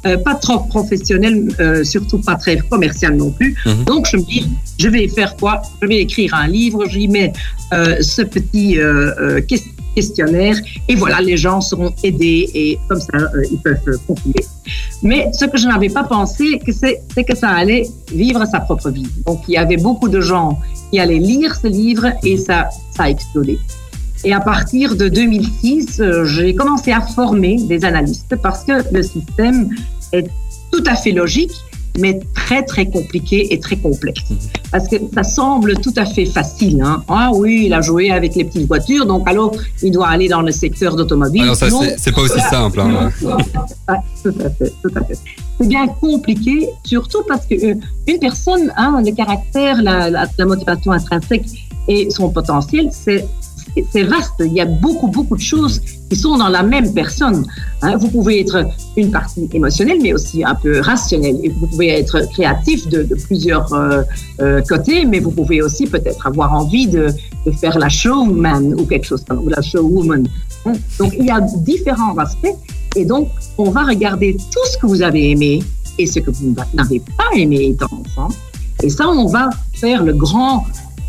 euh, 0.07 0.17
pas 0.19 0.35
trop 0.35 0.61
professionnel, 0.61 1.49
euh, 1.59 1.83
surtout 1.85 2.19
pas 2.19 2.37
très 2.37 2.57
commercial 2.59 3.17
non 3.17 3.31
plus. 3.31 3.57
Mhm. 3.67 3.85
Donc 3.85 4.07
je 4.11 4.17
me 4.19 4.23
dis, 4.23 4.47
je 4.79 4.89
vais 4.89 5.09
faire 5.09 5.37
quoi? 5.37 5.63
Je 5.83 5.87
vais 5.89 5.99
écrire 5.99 6.35
un 6.35 6.47
livre, 6.47 6.85
j'y 6.89 7.09
mets 7.09 7.33
euh, 7.73 7.97
ce 8.01 8.23
petit 8.23 8.79
ques- 9.49 9.65
questionnaire 9.97 10.57
et 10.89 10.95
voilà, 10.95 11.21
les 11.23 11.37
gens 11.39 11.61
seront 11.63 11.93
aidés 12.05 12.51
et 12.55 12.79
comme 12.89 13.01
ça, 13.01 13.17
ils 13.51 13.59
peuvent 13.59 13.81
continuer. 14.07 14.45
Mais 15.03 15.31
ce 15.33 15.45
que 15.47 15.57
je 15.57 15.67
n'avais 15.67 15.89
pas 15.89 16.05
pensé, 16.05 16.61
c'est 16.71 17.25
que 17.25 17.35
ça 17.37 17.49
allait 17.51 17.89
vivre 18.13 18.45
sa 18.47 18.61
propre 18.61 18.91
vie. 18.91 19.09
Donc 19.27 19.41
il 19.49 19.53
y 19.53 19.57
avait 19.57 19.77
beaucoup 19.79 20.09
de 20.09 20.21
gens 20.21 20.59
qui 20.91 20.99
allaient 21.01 21.19
lire 21.19 21.55
ce 21.57 21.67
livre 21.67 22.09
et 22.23 22.37
ça, 22.37 22.69
ça 22.95 23.05
a 23.05 23.11
explosé. 23.11 23.59
Et 24.25 24.33
à 24.33 24.41
partir 24.41 24.97
de 24.97 25.09
2006, 25.09 26.01
euh, 26.01 26.25
j'ai 26.25 26.55
commencé 26.55 26.93
à 26.93 27.01
former 27.01 27.57
des 27.63 27.85
analystes 27.85 28.35
parce 28.43 28.65
que 28.65 28.73
le 28.93 29.03
système 29.03 29.69
est 30.13 30.27
tout 30.73 30.83
à 30.87 30.95
fait 30.97 31.13
logique, 31.13 31.53
mais 31.99 32.21
très 32.35 32.63
très 32.65 32.87
compliqué 32.87 33.53
et 33.55 33.61
très 33.61 33.77
complexe. 33.77 34.23
Parce 34.71 34.87
que 34.89 34.97
ça 35.15 35.23
semble 35.23 35.75
tout 35.79 35.95
à 35.97 36.05
fait 36.05 36.27
facile. 36.27 36.83
Hein. 36.83 37.03
Ah 37.09 37.31
oui, 37.35 37.65
il 37.67 37.73
a 37.73 37.81
joué 37.81 38.11
avec 38.11 38.35
les 38.35 38.45
petites 38.45 38.67
voitures, 38.67 39.07
donc 39.07 39.23
alors 39.29 39.53
il 39.83 39.93
doit 39.93 40.09
aller 40.09 40.29
dans 40.29 40.43
le 40.43 40.51
secteur 40.53 40.97
d'automobile. 40.97 41.43
Alors 41.43 41.57
ça, 41.57 41.71
Non, 41.71 41.81
c'est- 41.83 41.97
c'est 41.99 42.13
pas 42.13 42.21
aussi 42.23 42.41
simple. 42.41 42.81
Hein. 42.81 43.11
ah, 43.89 43.97
tout 44.23 44.35
à 44.45 44.51
fait, 44.51 44.73
tout 44.83 44.91
à 44.95 45.05
fait. 45.05 45.19
C'est 45.59 45.69
bien 45.69 45.87
compliqué, 45.89 46.69
surtout 46.85 47.23
parce 47.27 47.47
que 47.47 47.55
euh, 47.55 47.75
une 48.09 48.19
personne, 48.19 48.71
hein, 48.77 49.01
le 49.03 49.13
caractère, 49.13 49.81
la, 49.83 50.11
la, 50.11 50.27
la 50.37 50.45
motivation 50.45 50.93
intrinsèque 50.93 51.47
et 51.89 52.11
son 52.11 52.29
potentiel, 52.31 52.89
c'est 52.93 53.25
c'est- 53.91 54.03
vaste. 54.05 54.35
Il 54.41 54.53
y 54.53 54.61
a 54.61 54.65
beaucoup, 54.67 55.09
beaucoup 55.09 55.37
de 55.37 55.43
choses 55.43 55.81
qui 56.09 56.17
sont 56.17 56.37
dans 56.39 56.49
la 56.49 56.63
même 56.63 56.93
personne. 56.95 57.45
Hein. 57.83 57.97
Vous 57.97 58.09
pouvez 58.09 58.41
être 58.41 58.65
une 58.97 59.11
partie 59.11 59.49
émotionnelle, 59.53 59.99
mais 60.03 60.13
aussi 60.13 60.45
un 60.45 60.55
peu 60.55 60.81
rationnelle. 60.81 61.37
Et 61.43 61.49
vous 61.49 61.67
pouvez 61.67 61.89
être 61.89 62.21
créatif 62.33 62.89
de, 62.89 63.03
plusieurs 63.27 63.73
euh, 63.73 64.03
euh, 64.41 64.61
côtés, 64.69 65.05
mais 65.05 65.19
vous 65.19 65.31
pouvez 65.31 65.63
aussi 65.63 65.87
peut-être 65.87 66.27
avoir 66.27 66.53
envie 66.53 66.87
de, 66.87 67.09
de 67.45 67.51
faire 67.51 67.79
la 67.79 67.89
showman 67.89 68.75
ou 68.79 68.85
quelque 68.85 69.07
chose 69.07 69.25
comme 69.29 69.39
ou 69.45 69.49
la 69.49 69.63
showwoman. 69.63 70.27
hein. 70.67 70.73
Donc 70.99 71.15
il 71.19 71.27
y 71.27 71.31
a 71.31 71.41
différents 71.41 72.17
aspects. 72.19 72.55
Et 72.95 73.05
donc, 73.05 73.29
on 73.59 73.71
va 73.71 73.83
regarder 73.85 74.35
tout 74.37 74.67
ce 74.73 74.79
que 74.79 74.87
vous 74.87 75.03
avez 75.03 75.31
aimé 75.31 75.63
et 75.99 76.07
ce 76.07 76.19
que 76.21 76.31
vous 76.31 76.55
n'avez 76.75 77.01
pas 77.01 77.37
aimé 77.37 77.69
étant 77.73 77.89
enfant. 78.01 78.29
Et 78.83 78.91
ça, 78.91 79.09
on 79.09 79.27
va 79.27 79.49
faire 79.75 80.03
le 80.03 80.13
grand 80.15 80.65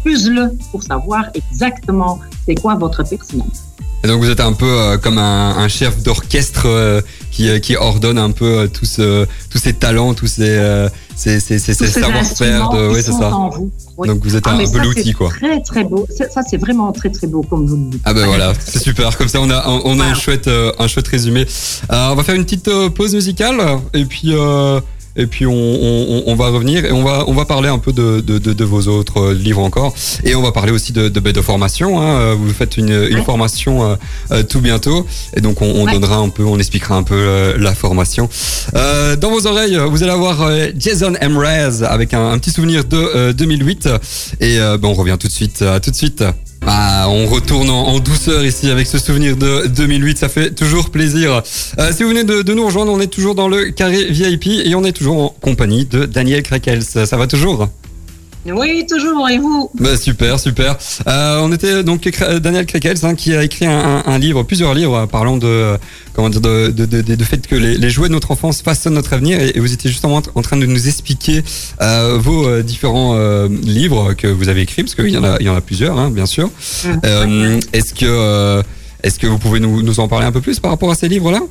puzzle 0.07 0.51
pour 0.71 0.83
savoir 0.83 1.25
exactement 1.33 2.19
c'est 2.45 2.55
quoi 2.55 2.75
votre 2.75 3.03
personnalité. 3.03 3.57
Et 4.03 4.07
donc 4.07 4.21
vous 4.21 4.29
êtes 4.29 4.39
un 4.39 4.53
peu 4.53 4.69
euh, 4.69 4.97
comme 4.99 5.17
un, 5.17 5.57
un 5.57 5.67
chef 5.67 6.03
d'orchestre 6.03 6.63
euh, 6.67 7.01
qui, 7.31 7.49
euh, 7.49 7.57
qui 7.57 7.75
ordonne 7.75 8.19
un 8.19 8.29
peu 8.29 8.45
euh, 8.45 8.67
tous, 8.67 8.97
euh, 8.99 9.25
tous 9.49 9.57
ces 9.57 9.73
talents, 9.73 10.13
tous 10.13 10.27
ces, 10.27 10.43
euh, 10.49 10.87
Tous 10.87 11.15
c'est 11.15 11.39
ces 11.39 11.73
savoir-faire 11.73 12.69
de 12.69 12.93
c'est 12.93 13.11
ça. 13.11 13.31
vous. 13.55 13.71
Oui. 13.97 14.07
Donc 14.07 14.19
vous 14.23 14.35
êtes 14.35 14.43
Ah, 14.45 14.51
un 14.51 14.71
peu 14.71 14.79
l'outil 14.79 15.13
quoi. 15.13 15.29
Très 15.29 15.59
très 15.63 15.83
beau. 15.83 16.07
Ça 16.31 16.41
c'est 16.47 16.57
vraiment 16.57 16.91
très 16.91 17.09
très 17.09 17.25
beau 17.25 17.41
comme 17.41 17.65
vous 17.65 17.75
le 17.75 17.89
dites. 17.89 18.01
Ah 18.05 18.13
ben 18.13 18.27
voilà, 18.27 18.53
c'est 18.63 18.79
super. 18.79 19.17
Comme 19.17 19.27
ça, 19.27 19.41
on 19.41 19.49
a, 19.49 19.67
on 19.67 19.81
on 19.85 19.89
a 19.89 19.93
un 19.93 19.95
Voilà. 19.95 20.13
chouette, 20.13 20.47
euh, 20.47 20.71
un 20.77 20.87
chouette 20.87 21.07
résumé. 21.07 21.47
Euh, 21.91 22.09
on 22.11 22.15
va 22.15 22.23
faire 22.23 22.35
une 22.35 22.43
petite 22.45 22.67
euh, 22.67 22.89
pause 22.91 23.15
musicale 23.15 23.59
et 23.95 24.05
puis, 24.05 24.27
euh, 24.33 24.79
et 25.17 25.25
puis 25.27 25.45
on, 25.45 25.51
on, 25.53 26.23
on 26.27 26.35
va 26.35 26.47
revenir 26.49 26.85
et 26.85 26.91
on 26.91 27.03
va, 27.03 27.25
on 27.27 27.33
va 27.33 27.45
parler 27.45 27.67
un 27.69 27.79
peu 27.79 27.91
de, 27.91 28.21
de, 28.21 28.37
de, 28.37 28.53
de 28.53 28.63
vos 28.63 28.87
autres 28.87 29.17
euh, 29.19 29.33
livres 29.33 29.61
encore 29.63 29.93
et 30.23 30.35
on 30.35 30.41
va 30.41 30.51
parler 30.51 30.71
aussi 30.71 30.93
de, 30.93 31.09
de, 31.09 31.19
de 31.19 31.41
formation. 31.41 31.99
Hein. 32.01 32.19
Euh, 32.19 32.35
Vous 32.37 32.49
faites 32.53 32.77
une, 32.77 32.89
une 33.09 33.17
Ouais. 33.17 33.23
formation 33.23 33.83
euh, 33.83 33.95
euh, 34.31 34.43
tout 34.43 34.61
bientôt 34.61 35.05
et 35.35 35.41
donc 35.41 35.61
on, 35.61 35.65
on 35.75 35.85
Ouais. 35.85 35.91
donnera 35.93 36.17
un 36.17 36.29
peu, 36.29 36.43
on 36.43 36.57
expliquera 36.59 36.95
un 36.95 37.03
peu 37.03 37.15
euh, 37.15 37.57
la 37.57 37.73
formation. 37.75 38.29
Euh, 38.75 39.15
dans 39.15 39.29
vos 39.31 39.47
oreilles, 39.47 39.77
vous 39.89 40.03
allez 40.03 40.11
avoir 40.11 40.49
Jason 40.77 41.13
Mraz 41.29 41.83
avec 41.83 42.13
un, 42.13 42.29
un 42.31 42.37
petit 42.37 42.51
souvenir 42.51 42.85
de 42.85 42.97
euh, 42.97 43.33
2008 43.33 43.89
et 44.39 44.59
euh, 44.59 44.77
ben, 44.77 44.87
on 44.89 44.93
revient 44.93 45.17
tout 45.19 45.27
de 45.27 45.33
suite. 45.33 45.61
À 45.63 45.79
tout 45.79 45.91
de 45.91 45.95
suite. 45.95 46.23
Ah, 46.65 47.07
on 47.09 47.27
retourne 47.27 47.69
en, 47.69 47.99
douceur 47.99 48.43
ici 48.45 48.69
avec 48.69 48.87
ce 48.87 48.97
souvenir 48.97 49.37
de 49.37 49.67
2008, 49.67 50.17
ça 50.17 50.29
fait 50.29 50.51
toujours 50.51 50.89
plaisir. 50.89 51.41
Euh, 51.79 51.91
si 51.93 52.03
vous 52.03 52.09
venez 52.09 52.23
de, 52.23 52.53
nous 52.53 52.65
rejoindre, 52.65 52.91
on 52.91 52.99
est 52.99 53.07
toujours 53.07 53.35
dans 53.35 53.47
le 53.47 53.69
carré 53.71 54.05
VIP 54.05 54.47
et 54.47 54.75
on 54.75 54.83
est 54.83 54.91
toujours 54.91 55.17
en 55.17 55.29
compagnie 55.29 55.85
de 55.85 56.05
Daniel 56.05 56.43
Krakels. 56.43 56.83
Ça 56.83 57.17
va 57.17 57.27
toujours? 57.27 57.69
Oui, 58.53 58.85
toujours. 58.89 59.27
Et 59.29 59.37
vous 59.37 59.69
bah, 59.79 59.97
Super, 59.97 60.39
super. 60.39 60.77
Euh, 61.07 61.39
on 61.41 61.51
était 61.51 61.83
donc 61.83 62.01
Kra- 62.05 62.39
Daniel 62.39 62.65
Krakels 62.65 62.97
hein, 63.03 63.15
qui 63.15 63.35
a 63.35 63.43
écrit 63.43 63.65
un, 63.65 64.17
livre, 64.19 64.43
plusieurs 64.43 64.73
livres 64.73 64.95
euh, 64.95 65.05
parlant 65.05 65.37
de 65.37 65.47
euh, 65.47 65.77
comment 66.13 66.29
dire 66.29 66.41
de, 66.41 66.69
de, 66.69 66.85
de, 66.85 67.01
de- 67.01 67.15
de 67.15 67.23
fait 67.23 67.45
que 67.45 67.55
les, 67.55 67.77
les 67.77 67.89
jouets 67.89 68.07
de 68.07 68.13
notre 68.13 68.31
enfance 68.31 68.61
façonnent 68.61 68.93
notre 68.93 69.13
avenir 69.13 69.39
et, 69.41 69.51
et 69.55 69.59
vous 69.59 69.73
étiez 69.73 69.89
justement 69.89 70.21
en, 70.35 70.41
train 70.41 70.57
de 70.57 70.65
nous 70.65 70.87
expliquer 70.87 71.43
euh, 71.81 72.17
vos 72.19 72.47
euh, 72.47 72.63
différents 72.63 73.15
euh, 73.15 73.47
livres 73.63 74.13
que 74.13 74.27
vous 74.27 74.49
avez 74.49 74.61
écrits 74.61 74.83
parce 74.83 74.95
qu'il 74.95 75.09
y 75.09 75.17
en 75.17 75.23
a 75.23 75.37
il 75.39 75.45
y 75.45 75.49
en 75.49 75.55
a 75.55 75.61
plusieurs 75.61 75.97
hein, 75.97 76.09
bien 76.09 76.25
sûr. 76.25 76.49
Euh, 77.05 77.59
Est-ce 77.73 77.93
que 77.93 78.05
euh, 78.05 78.61
vous 79.23 79.37
pouvez 79.39 79.59
nous, 79.59 79.81
nous 79.83 79.99
en 79.99 80.07
parler 80.07 80.25
un 80.25 80.31
peu 80.31 80.41
plus 80.41 80.59
par 80.59 80.71
rapport 80.71 80.89
à 80.91 80.95
ces 80.95 81.07
livres 81.09 81.31
là 81.31 81.41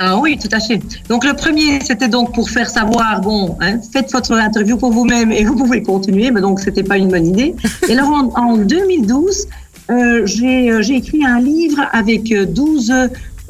Ah 0.00 0.16
oui, 0.18 0.38
tout 0.38 0.48
à 0.52 0.60
fait. 0.60 0.80
Donc 1.08 1.24
le 1.24 1.34
premier, 1.34 1.80
c'était 1.84 2.08
donc 2.08 2.32
pour 2.32 2.48
faire 2.50 2.70
savoir, 2.70 3.20
bon, 3.20 3.56
hein, 3.60 3.80
faites 3.92 4.12
votre 4.12 4.32
interview 4.32 4.76
pour 4.76 4.92
vous-même 4.92 5.32
et 5.32 5.44
vous 5.44 5.56
pouvez 5.56 5.82
continuer, 5.82 6.30
mais 6.30 6.40
donc 6.40 6.60
c'était 6.60 6.84
pas 6.84 6.98
une 6.98 7.08
bonne 7.08 7.26
idée. 7.26 7.54
Et 7.88 7.92
alors 7.94 8.10
en, 8.10 8.30
en 8.52 8.56
2012, 8.56 9.46
euh, 9.90 10.22
j'ai 10.24 10.70
euh, 10.70 10.82
j'ai 10.82 10.94
écrit 10.96 11.24
un 11.24 11.40
livre 11.40 11.80
avec 11.92 12.30
euh, 12.30 12.44
12 12.46 12.92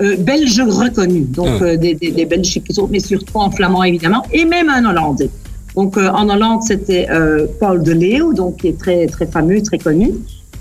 euh, 0.01 0.17
Belges 0.21 0.61
reconnus, 0.67 1.27
donc 1.29 1.49
Ah. 1.61 1.65
euh, 1.65 1.77
des, 1.77 1.95
des, 1.95 2.13
des 2.13 2.25
Belges 2.25 2.61
qui 2.65 2.73
sont, 2.73 2.89
mais 2.91 3.01
surtout 3.01 3.37
en 3.39 3.51
flamand 3.51 3.85
évidemment, 3.85 4.25
et 4.33 4.45
même 4.47 4.71
un 4.71 4.85
Hollandais. 4.89 5.29
Donc 5.75 5.99
euh, 5.99 6.09
en 6.11 6.29
Hollande, 6.31 6.63
c'était 6.63 7.09
euh, 7.11 7.47
Paul 7.61 7.83
de 7.83 7.93
Leeuw, 7.93 8.33
donc 8.33 8.57
qui 8.59 8.69
est 8.69 8.79
très 8.79 9.07
très 9.07 9.27
fameux, 9.27 9.61
très 9.63 9.79
connu. 9.79 10.13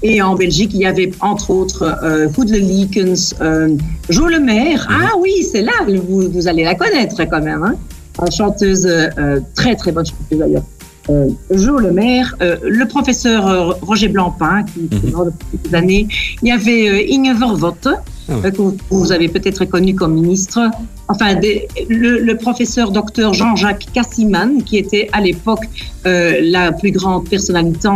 Et 0.03 0.21
en 0.21 0.35
Belgique, 0.35 0.71
il 0.73 0.81
y 0.81 0.85
avait 0.85 1.11
entre 1.21 1.49
autres 1.49 1.97
euh, 2.03 2.27
Goede 2.29 2.51
Leekens, 2.51 3.33
euh, 3.41 3.69
Jo 4.09 4.27
Le 4.27 4.39
Maire. 4.39 4.87
Ah 4.91 5.13
oui, 5.19 5.31
c'est 5.51 5.61
là, 5.63 5.71
vous, 5.87 6.29
vous 6.29 6.47
allez 6.47 6.63
la 6.63 6.75
connaître 6.75 7.17
quand 7.29 7.41
même. 7.41 7.63
Hein. 7.63 7.75
Une 8.21 8.31
chanteuse, 8.31 8.85
euh, 8.87 9.39
très 9.55 9.75
très 9.75 9.91
bonne 9.91 10.05
chanteuse 10.05 10.39
d'ailleurs. 10.39 10.63
Euh, 11.09 11.29
Jo 11.51 11.77
Le 11.79 11.91
Maire, 11.91 12.35
euh, 12.41 12.57
le 12.63 12.85
professeur 12.87 13.47
euh, 13.47 13.71
Roger 13.81 14.09
Blancpain, 14.09 14.63
qui 14.63 14.81
est 14.81 15.03
Mhm. 15.05 15.11
mort 15.13 15.25
depuis 15.25 15.57
quelques 15.63 15.73
années. 15.73 16.07
Il 16.43 16.49
y 16.49 16.51
avait 16.51 16.89
euh, 16.89 17.13
Inge 17.13 17.39
Vervotte, 17.39 17.87
Ah 17.87 18.33
ouais. 18.33 18.45
euh, 18.45 18.51
que 18.51 18.57
vous, 18.57 18.77
vous 18.91 19.11
avez 19.11 19.29
peut-être 19.29 19.65
connu 19.65 19.95
comme 19.95 20.13
ministre. 20.13 20.59
Enfin, 21.07 21.35
des- 21.35 21.67
le, 21.89 22.19
le 22.19 22.37
professeur 22.37 22.91
docteur 22.91 23.33
Jean-Jacques 23.33 23.87
Cassiman, 23.93 24.61
qui 24.63 24.77
était 24.77 25.07
à 25.13 25.21
l'époque 25.21 25.65
euh, 26.05 26.33
la 26.41 26.71
plus 26.73 26.91
grande 26.91 27.27
personnalité, 27.29 27.87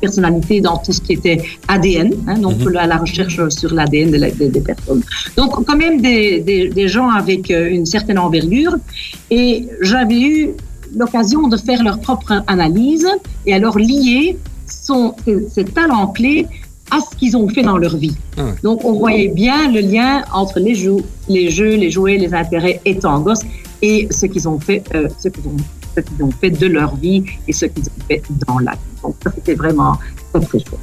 personnalité 0.00 0.60
dans 0.60 0.78
tout 0.78 0.92
ce 0.92 1.00
qui 1.00 1.12
était 1.18 1.38
ADN, 1.68 2.10
hein, 2.26 2.38
donc 2.38 2.58
Mhm. 2.60 2.70
la, 2.76 2.86
la 2.86 2.96
recherche 3.04 3.38
sur 3.58 3.70
l'ADN 3.74 4.10
de 4.10 4.18
la- 4.22 4.30
des, 4.30 4.48
des 4.48 4.60
personnes. 4.60 5.02
Donc, 5.36 5.50
quand 5.66 5.76
même 5.76 6.00
des, 6.00 6.40
des, 6.40 6.68
des 6.68 6.88
gens 6.88 7.08
avec 7.22 7.50
euh, 7.50 7.68
une 7.78 7.86
certaine 7.86 8.18
envergure. 8.18 8.74
Et 9.30 9.66
j'avais 9.80 10.20
eu 10.20 10.50
l'occasion 10.96 11.46
de 11.48 11.56
faire 11.56 11.82
leur 11.88 11.98
propre 12.00 12.32
analyse 12.46 13.06
et 13.46 13.52
alors 13.54 13.78
lier 13.78 14.36
son, 14.66 15.14
ces, 15.24 15.36
ces 15.54 15.64
talents 15.64 16.08
clés 16.08 16.46
à 16.90 16.98
ce 17.00 17.14
qu'ils 17.16 17.36
ont 17.36 17.48
fait 17.48 17.62
dans 17.62 17.78
leur 17.84 17.96
vie. 17.96 18.16
Ah 18.36 18.44
ouais. 18.46 18.50
Donc, 18.64 18.84
on 18.84 18.94
voyait 18.94 19.28
bien 19.28 19.70
le 19.70 19.80
lien 19.80 20.22
entre 20.32 20.58
les 20.58 20.74
jeux, 20.74 20.96
les 21.28 21.48
jeux, 21.50 21.74
les 21.76 21.90
jouets, 21.90 22.16
les 22.18 22.32
intérêts 22.34 22.80
étant 22.84 23.20
gosses 23.20 23.42
et 23.82 24.08
ce 24.10 24.26
qu'ils 24.26 24.48
ont 24.48 24.58
fait, 24.58 24.82
euh, 24.96 25.08
ce 25.22 25.28
qu'ils 25.28 25.46
ont, 25.46 25.56
ce 25.96 26.00
qu'ils 26.00 26.22
ont 26.24 26.30
fait 26.40 26.50
de 26.50 26.66
leur 26.66 26.94
vie 26.96 27.24
et 27.48 27.52
ce 27.52 27.66
qu'ils 27.66 27.84
ont 27.84 28.04
fait 28.08 28.22
dans 28.46 28.58
la 28.58 28.72
vie. 28.72 28.78
Donc, 29.02 29.14
ça, 29.24 29.30
c'était 29.34 29.54
vraiment 29.54 29.98
très, 30.32 30.40
très 30.40 30.58
chouette. 30.58 30.78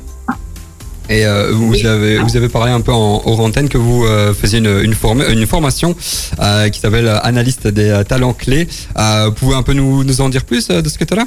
Et 1.10 1.26
euh, 1.26 1.52
vous 1.54 1.86
avez 1.86 2.20
vous 2.20 2.36
avez 2.36 2.50
parlé 2.50 2.70
un 2.70 2.82
peu 2.82 2.92
en 2.92 3.22
hors 3.26 3.40
antenne 3.40 3.70
que 3.70 3.78
vous 3.78 4.04
euh, 4.04 4.34
faisiez 4.34 4.60
une 4.60 4.82
une, 4.84 4.94
forme- 4.94 5.24
une 5.30 5.46
formation 5.48 5.96
euh, 6.42 6.68
qui 6.68 6.82
s'appelle 6.82 7.08
analyste 7.24 7.66
des 7.70 8.02
talents 8.06 8.34
clés. 8.34 8.68
Euh, 8.98 9.28
vous 9.28 9.32
pouvez 9.32 9.56
un 9.56 9.64
peu 9.64 9.72
nous 9.72 10.04
nous 10.04 10.20
en 10.20 10.28
dire 10.28 10.44
plus 10.44 10.68
de 10.68 10.90
ce 10.90 10.98
côté-là 10.98 11.24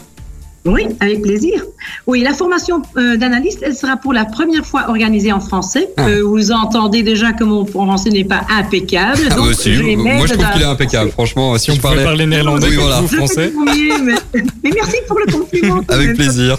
Oui, 0.67 0.87
avec 1.01 1.23
plaisir. 1.23 1.65
Oui, 2.07 2.23
la 2.23 2.35
formation 2.35 2.83
euh, 2.97 3.17
d'analyste, 3.17 3.61
elle 3.63 3.75
sera 3.75 3.97
pour 3.97 4.13
la 4.13 4.27
première 4.27 4.67
fois 4.67 4.89
organisée 4.89 5.33
en 5.33 5.41
français. 5.41 5.89
Ah. 5.97 6.09
Euh, 6.09 6.23
vous 6.23 6.53
entendez 6.53 7.03
déjà 7.03 7.33
que 7.33 7.45
mon 7.45 7.65
français 7.65 8.11
n'est 8.11 8.25
pas 8.25 8.43
impeccable. 8.51 9.23
Ah, 9.31 9.35
donc 9.37 9.49
bah, 9.49 9.55
si, 9.55 9.73
je 9.73 9.83
vais 9.83 9.97
moi 9.97 10.27
je 10.27 10.35
trouve 10.35 10.53
qu'il 10.53 10.63
est 10.63 10.65
le 10.65 10.71
impeccable. 10.71 11.11
français. 11.11 11.33
Franchement, 11.33 11.59
si 11.59 11.71
on 11.71 11.77
parlait 11.77 12.05
parler 12.05 12.27
néerlandais 12.27 12.69
Oui, 12.69 12.77
voilà. 12.77 13.03
français. 13.03 13.53
mieux, 13.57 14.03
mais, 14.05 14.15
mais 14.63 14.71
merci 14.75 14.97
pour 15.09 15.19
le 15.19 15.33
compliment. 15.33 15.81
Avec 15.89 16.09
même, 16.09 16.17
plaisir. 16.17 16.57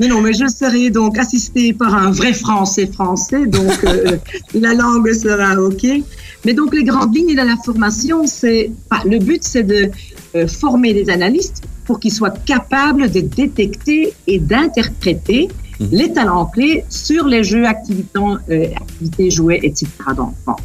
Mais 0.00 0.08
non, 0.08 0.20
mais 0.20 0.32
je 0.32 0.46
serai 0.46 0.90
donc 0.90 1.18
assistée 1.18 1.72
par 1.72 1.94
un 1.94 2.10
vrai 2.10 2.32
français 2.32 2.86
français, 2.86 3.46
donc 3.46 3.84
euh, 3.84 4.16
la 4.54 4.74
langue 4.74 5.12
sera 5.12 5.54
OK. 5.60 5.86
Mais 6.44 6.52
donc 6.52 6.74
les 6.74 6.84
grandes 6.84 7.14
lignes 7.14 7.34
de 7.34 7.42
la 7.42 7.56
formation, 7.64 8.26
c'est 8.26 8.70
enfin, 8.90 9.02
le 9.08 9.18
but, 9.18 9.42
c'est 9.42 9.62
de 9.62 9.74
euh, 9.74 9.88
former 10.46 10.92
des 10.94 11.10
analystes 11.10 11.62
pour 11.84 12.00
qu'ils 12.00 12.12
soient 12.12 12.30
capables 12.30 13.10
de 13.10 13.20
détecter 13.20 14.12
et 14.26 14.38
d'interpréter 14.38 15.48
Mhm. 15.80 15.88
les 15.90 16.12
talents 16.12 16.46
clés 16.46 16.84
sur 16.88 17.26
les 17.26 17.42
jeux, 17.44 17.66
activités, 17.66 18.18
euh, 18.18 18.66
activités 18.76 19.30
jouets, 19.30 19.60
etc. 19.62 19.86
d'enfants. 20.16 20.56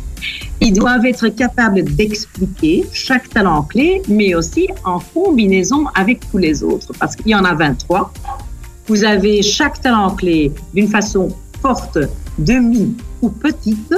Ils 0.62 0.74
doivent 0.74 1.06
être 1.06 1.30
capables 1.30 1.84
d'expliquer 1.84 2.86
chaque 2.92 3.30
talent 3.30 3.64
clé, 3.64 4.02
mais 4.08 4.36
aussi 4.36 4.68
en 4.84 5.00
combinaison 5.00 5.86
avec 5.96 6.20
tous 6.30 6.38
les 6.38 6.62
autres, 6.62 6.92
parce 7.00 7.16
qu'il 7.16 7.30
y 7.30 7.36
en 7.36 7.46
a 7.46 7.54
23. 7.54 8.12
Vous 8.88 9.04
avez 9.04 9.42
chaque 9.42 9.82
talent 9.82 10.12
clé 10.12 10.52
d'une 10.74 10.88
façon 10.88 11.30
forte, 11.62 11.98
demi 12.38 12.96
ou 13.22 13.30
petite, 13.30 13.94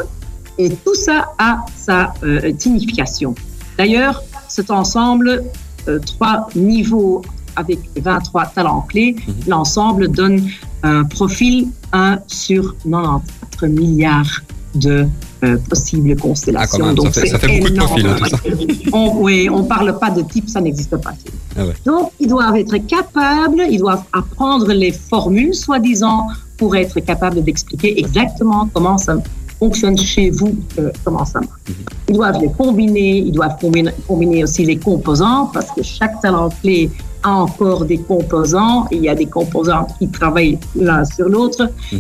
et 0.58 0.70
tout 0.70 0.96
ça 0.96 1.32
a 1.38 1.66
sa 1.76 2.14
euh, 2.24 2.52
signification. 2.58 3.34
D'ailleurs, 3.78 4.24
cet 4.52 4.70
ensemble, 4.70 5.44
euh, 5.88 6.00
trois 6.00 6.48
niveaux 6.56 7.22
avec 7.56 7.80
23 7.96 8.46
talents 8.48 8.82
clés, 8.88 9.16
l'ensemble 9.48 10.10
donne 10.10 10.42
un 10.84 11.04
profil 11.06 11.68
1 11.94 12.20
sur 12.28 12.76
94 12.84 13.70
milliards 13.70 14.42
de 14.76 15.06
euh, 15.44 15.58
possibles 15.70 16.16
constellations. 16.16 16.78
Ah, 16.84 16.88
même, 16.88 16.96
ça 16.98 17.04
Donc, 17.04 17.14
fait- 17.14 17.28
ça 17.28 17.40
fait 17.40 17.60
beaucoup 17.60 17.72
de 17.72 17.78
profils, 17.78 18.06
hein, 18.08 18.16
tout 18.18 18.26
ça. 18.30 18.38
On, 18.94 19.18
oui, 19.18 19.50
on 19.50 19.64
parle 19.64 19.98
pas 19.98 20.10
de 20.12 20.22
type, 20.22 20.48
ça 20.50 20.62
n'existe 20.62 20.96
pas. 20.98 21.12
Ah 21.58 21.66
ouais. 21.66 21.74
Donc, 21.86 22.12
ils 22.20 22.28
doivent 22.28 22.56
être 22.58 22.78
capables, 22.86 23.64
ils 23.70 23.80
doivent 23.80 24.04
apprendre 24.14 24.68
les 24.72 24.92
formules, 24.92 25.56
soi-disant, 25.56 26.28
pour 26.58 26.76
être 26.76 27.00
capables 27.00 27.44
d'expliquer 27.44 28.00
exactement 28.00 28.70
comment 28.74 28.98
ça 28.98 29.16
fonctionne 29.62 29.96
chez 29.98 30.32
vous, 30.32 30.54
euh, 30.80 30.90
comment 31.06 31.24
ça 31.24 31.40
marche? 31.40 31.62
Mhm. 31.70 31.76
Ils 32.10 32.16
doivent 32.16 32.40
les 32.42 32.52
combiner, 32.62 33.18
ils 33.28 33.32
doivent 33.32 33.58
combiner, 33.62 33.92
combiner 34.08 34.44
aussi 34.44 34.66
les 34.66 34.78
composants, 34.78 35.52
parce 35.54 35.70
que 35.76 35.84
chaque 35.84 36.20
talent 36.20 36.50
clé 36.62 36.90
a 37.22 37.32
encore 37.46 37.86
des 37.86 38.00
composants, 38.00 38.88
et 38.92 38.96
il 38.96 39.04
y 39.04 39.10
a 39.10 39.14
des 39.24 39.28
composants 39.38 39.86
qui 40.00 40.08
travaillent 40.10 40.58
l'un 40.76 41.06
sur 41.06 41.30
l'autre. 41.30 41.64
Mhm. 41.92 42.00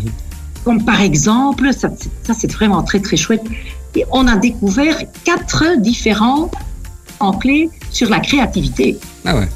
Comme 0.65 0.83
par 0.91 1.01
exemple, 1.01 1.71
ça, 1.71 1.89
c'est- 1.95 2.09
ça 2.27 2.33
c'est 2.39 2.51
vraiment 2.51 2.81
très 2.89 2.99
très 2.99 3.17
chouette, 3.23 3.43
et 3.95 4.03
on 4.11 4.23
a 4.27 4.35
découvert 4.37 4.97
quatre 5.23 5.63
différents 5.89 6.49
en 7.19 7.33
clés 7.33 7.69
sur 7.91 8.09
la 8.09 8.19
créativité 8.19 8.97
Ah 9.25 9.35
ouais. 9.37 9.49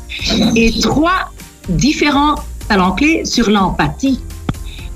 et 0.55 0.69
trois 0.79 1.19
différents 1.69 2.35
talents 2.69 2.91
clés 2.99 3.25
sur 3.25 3.49
l'empathie. 3.49 4.19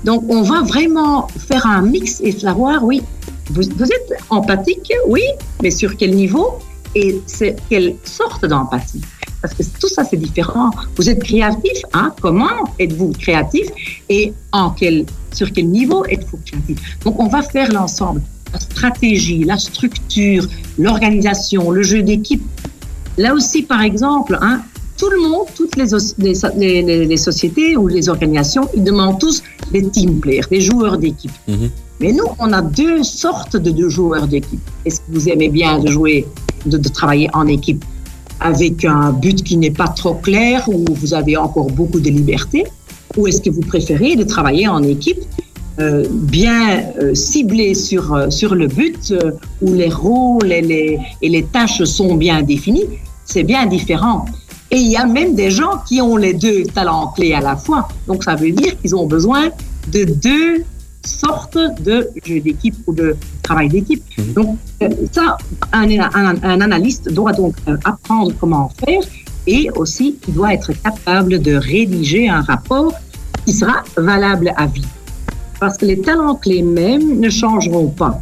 Donc, 0.04 0.24
on 0.28 0.42
va 0.42 0.62
vraiment 0.62 1.28
faire 1.28 1.66
un 1.66 1.82
mix 1.82 2.20
et 2.20 2.32
savoir, 2.32 2.82
oui, 2.84 3.02
vous, 3.50 3.62
êtes 3.62 4.12
empathique, 4.30 4.92
oui, 5.06 5.22
mais 5.62 5.70
sur 5.70 5.96
quel 5.96 6.14
niveau 6.14 6.58
et 6.94 7.20
quelle 7.68 7.96
sorte 8.04 8.46
d'empathie 8.46 9.02
Parce 9.42 9.54
que 9.54 9.62
tout 9.78 9.88
ça, 9.88 10.04
c'est 10.04 10.16
différent. 10.16 10.70
Vous 10.96 11.08
êtes 11.10 11.22
créatif, 11.22 11.82
hein 11.92 12.14
Comment 12.20 12.64
êtes-vous 12.78 13.12
créatif 13.12 13.68
Et 14.08 14.32
en 14.52 14.70
quel, 14.70 15.04
sur 15.32 15.52
quel 15.52 15.68
niveau 15.68 16.04
êtes-vous 16.06 16.38
créatif 16.46 16.98
Donc, 17.04 17.20
on 17.20 17.28
va 17.28 17.42
faire 17.42 17.72
l'ensemble. 17.72 18.22
La 18.52 18.60
stratégie, 18.60 19.44
la 19.44 19.58
structure, 19.58 20.46
l'organisation, 20.78 21.70
le 21.70 21.82
jeu 21.82 22.02
d'équipe, 22.02 22.42
Là 23.20 23.34
aussi, 23.34 23.62
par 23.62 23.82
exemple, 23.82 24.38
hein, 24.40 24.62
tout 25.00 25.10
le 25.16 25.20
monde, 25.28 25.46
toutes 25.58 25.76
les, 25.80 25.88
os- 25.96 26.14
les, 26.18 26.34
les- 26.62 26.82
les- 26.88 27.06
les 27.12 27.20
sociétés 27.28 27.70
ou 27.80 27.84
les 27.96 28.04
organisations, 28.14 28.64
ils 28.76 28.84
demandent 28.90 29.18
tous 29.18 29.36
des 29.74 29.82
team 29.94 30.12
players, 30.24 30.48
des 30.56 30.60
joueurs 30.68 30.96
d'équipe. 31.04 31.36
Mhm. 31.48 31.68
Mais 32.00 32.12
nous, 32.18 32.28
on 32.44 32.50
a 32.52 32.62
deux 32.62 33.02
sortes 33.02 33.56
de, 33.66 33.70
de 33.80 33.86
joueurs 33.96 34.26
d'équipe. 34.34 34.64
Est-ce 34.84 34.98
que 35.00 35.08
vous 35.14 35.26
aimez 35.32 35.48
bien 35.60 35.72
de 35.84 35.88
jouer, 35.96 36.18
de, 36.72 36.76
de 36.86 36.88
travailler 36.98 37.28
en 37.40 37.46
équipe 37.58 37.82
avec 38.52 38.76
un 38.84 39.12
but 39.24 39.38
qui 39.48 39.56
n'est 39.62 39.76
pas 39.82 39.88
trop 39.88 40.14
clair, 40.28 40.56
où 40.74 40.84
vous 41.02 41.12
avez 41.20 41.36
encore 41.46 41.70
beaucoup 41.78 42.00
de 42.06 42.10
liberté? 42.20 42.64
Ou 43.16 43.26
est-ce 43.26 43.40
que 43.44 43.50
vous 43.56 43.66
préférez 43.74 44.12
de 44.16 44.24
travailler 44.34 44.68
en 44.68 44.82
équipe 44.96 45.22
euh, 45.78 46.04
bien 46.36 46.62
euh, 47.02 47.14
ciblé 47.14 47.74
sur, 47.74 48.04
euh, 48.14 48.30
sur 48.30 48.54
le 48.54 48.66
but, 48.66 49.02
où 49.64 49.68
les 49.74 49.88
rôles 50.04 50.52
et 50.58 50.62
les, 50.72 50.98
et 51.22 51.28
les 51.28 51.44
tâches 51.44 51.82
sont 51.84 52.14
bien 52.26 52.38
définis? 52.42 52.86
C'est 53.32 53.44
bien 53.44 53.66
différent. 53.66 54.24
Et 54.70 54.76
il 54.76 54.90
y 54.90 54.96
a 54.96 55.04
même 55.04 55.34
des 55.34 55.50
gens 55.50 55.78
qui 55.86 56.00
ont 56.00 56.16
les 56.16 56.34
deux 56.34 56.64
talents 56.64 57.08
clés 57.08 57.34
à 57.34 57.40
la 57.40 57.56
fois. 57.56 57.88
Donc 58.06 58.22
ça 58.24 58.36
veut 58.36 58.52
dire 58.52 58.78
qu'ils 58.80 58.94
ont 58.94 59.06
besoin 59.06 59.50
de 59.88 60.04
deux 60.04 60.64
sortes 61.04 61.58
de 61.82 62.08
jeux 62.24 62.40
d'équipe 62.40 62.76
ou 62.86 62.92
de 62.92 63.16
travail 63.42 63.68
d'équipe. 63.68 64.02
Mhm. 64.18 64.32
Donc 64.32 64.58
euh, 64.82 64.88
ça, 65.12 65.38
un, 65.72 65.88
un, 65.90 66.42
un 66.42 66.60
analyste 66.60 67.12
doit 67.12 67.32
donc 67.32 67.54
euh, 67.68 67.76
apprendre 67.84 68.32
comment 68.38 68.70
faire 68.84 69.02
et 69.46 69.70
aussi 69.76 70.18
il 70.28 70.34
doit 70.34 70.54
être 70.54 70.72
capable 70.72 71.40
de 71.40 71.54
rédiger 71.54 72.28
un 72.28 72.42
rapport 72.42 72.92
qui 73.44 73.52
sera 73.52 73.82
valable 73.96 74.52
à 74.56 74.66
vie. 74.66 74.86
Parce 75.58 75.76
que 75.76 75.86
les 75.86 76.00
talents 76.00 76.36
clés 76.36 76.62
mêmes 76.62 77.18
ne 77.18 77.28
changeront 77.28 77.88
pas. 77.88 78.20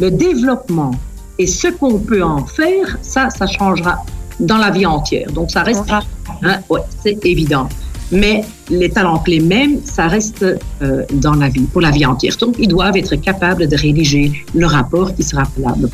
Le 0.00 0.10
développement 0.10 0.92
et 1.38 1.46
ce 1.46 1.68
qu'on 1.68 1.98
peut 1.98 2.22
en 2.22 2.44
faire, 2.44 2.98
ça, 3.02 3.30
ça 3.30 3.46
changera 3.46 4.04
dans 4.40 4.58
la 4.58 4.70
vie 4.70 4.86
entière. 4.86 5.30
Donc 5.32 5.50
ça 5.50 5.62
restera, 5.62 6.02
hein, 6.42 6.58
ouais, 6.68 6.80
c'est 7.02 7.24
évident. 7.24 7.68
Mais 8.10 8.44
les 8.68 8.90
talents 8.90 9.18
clés 9.18 9.40
mêmes, 9.40 9.80
ça 9.84 10.06
reste 10.06 10.44
euh, 10.82 11.02
dans 11.14 11.34
la 11.34 11.48
vie, 11.48 11.62
pour 11.62 11.80
la 11.80 11.90
vie 11.90 12.04
entière. 12.04 12.36
Donc 12.36 12.56
ils 12.58 12.68
doivent 12.68 12.96
être 12.96 13.16
capables 13.16 13.66
de 13.66 13.76
rédiger 13.76 14.44
le 14.54 14.66
rapport 14.66 15.14
qui 15.14 15.22
sera 15.22 15.44
valable. 15.56 15.88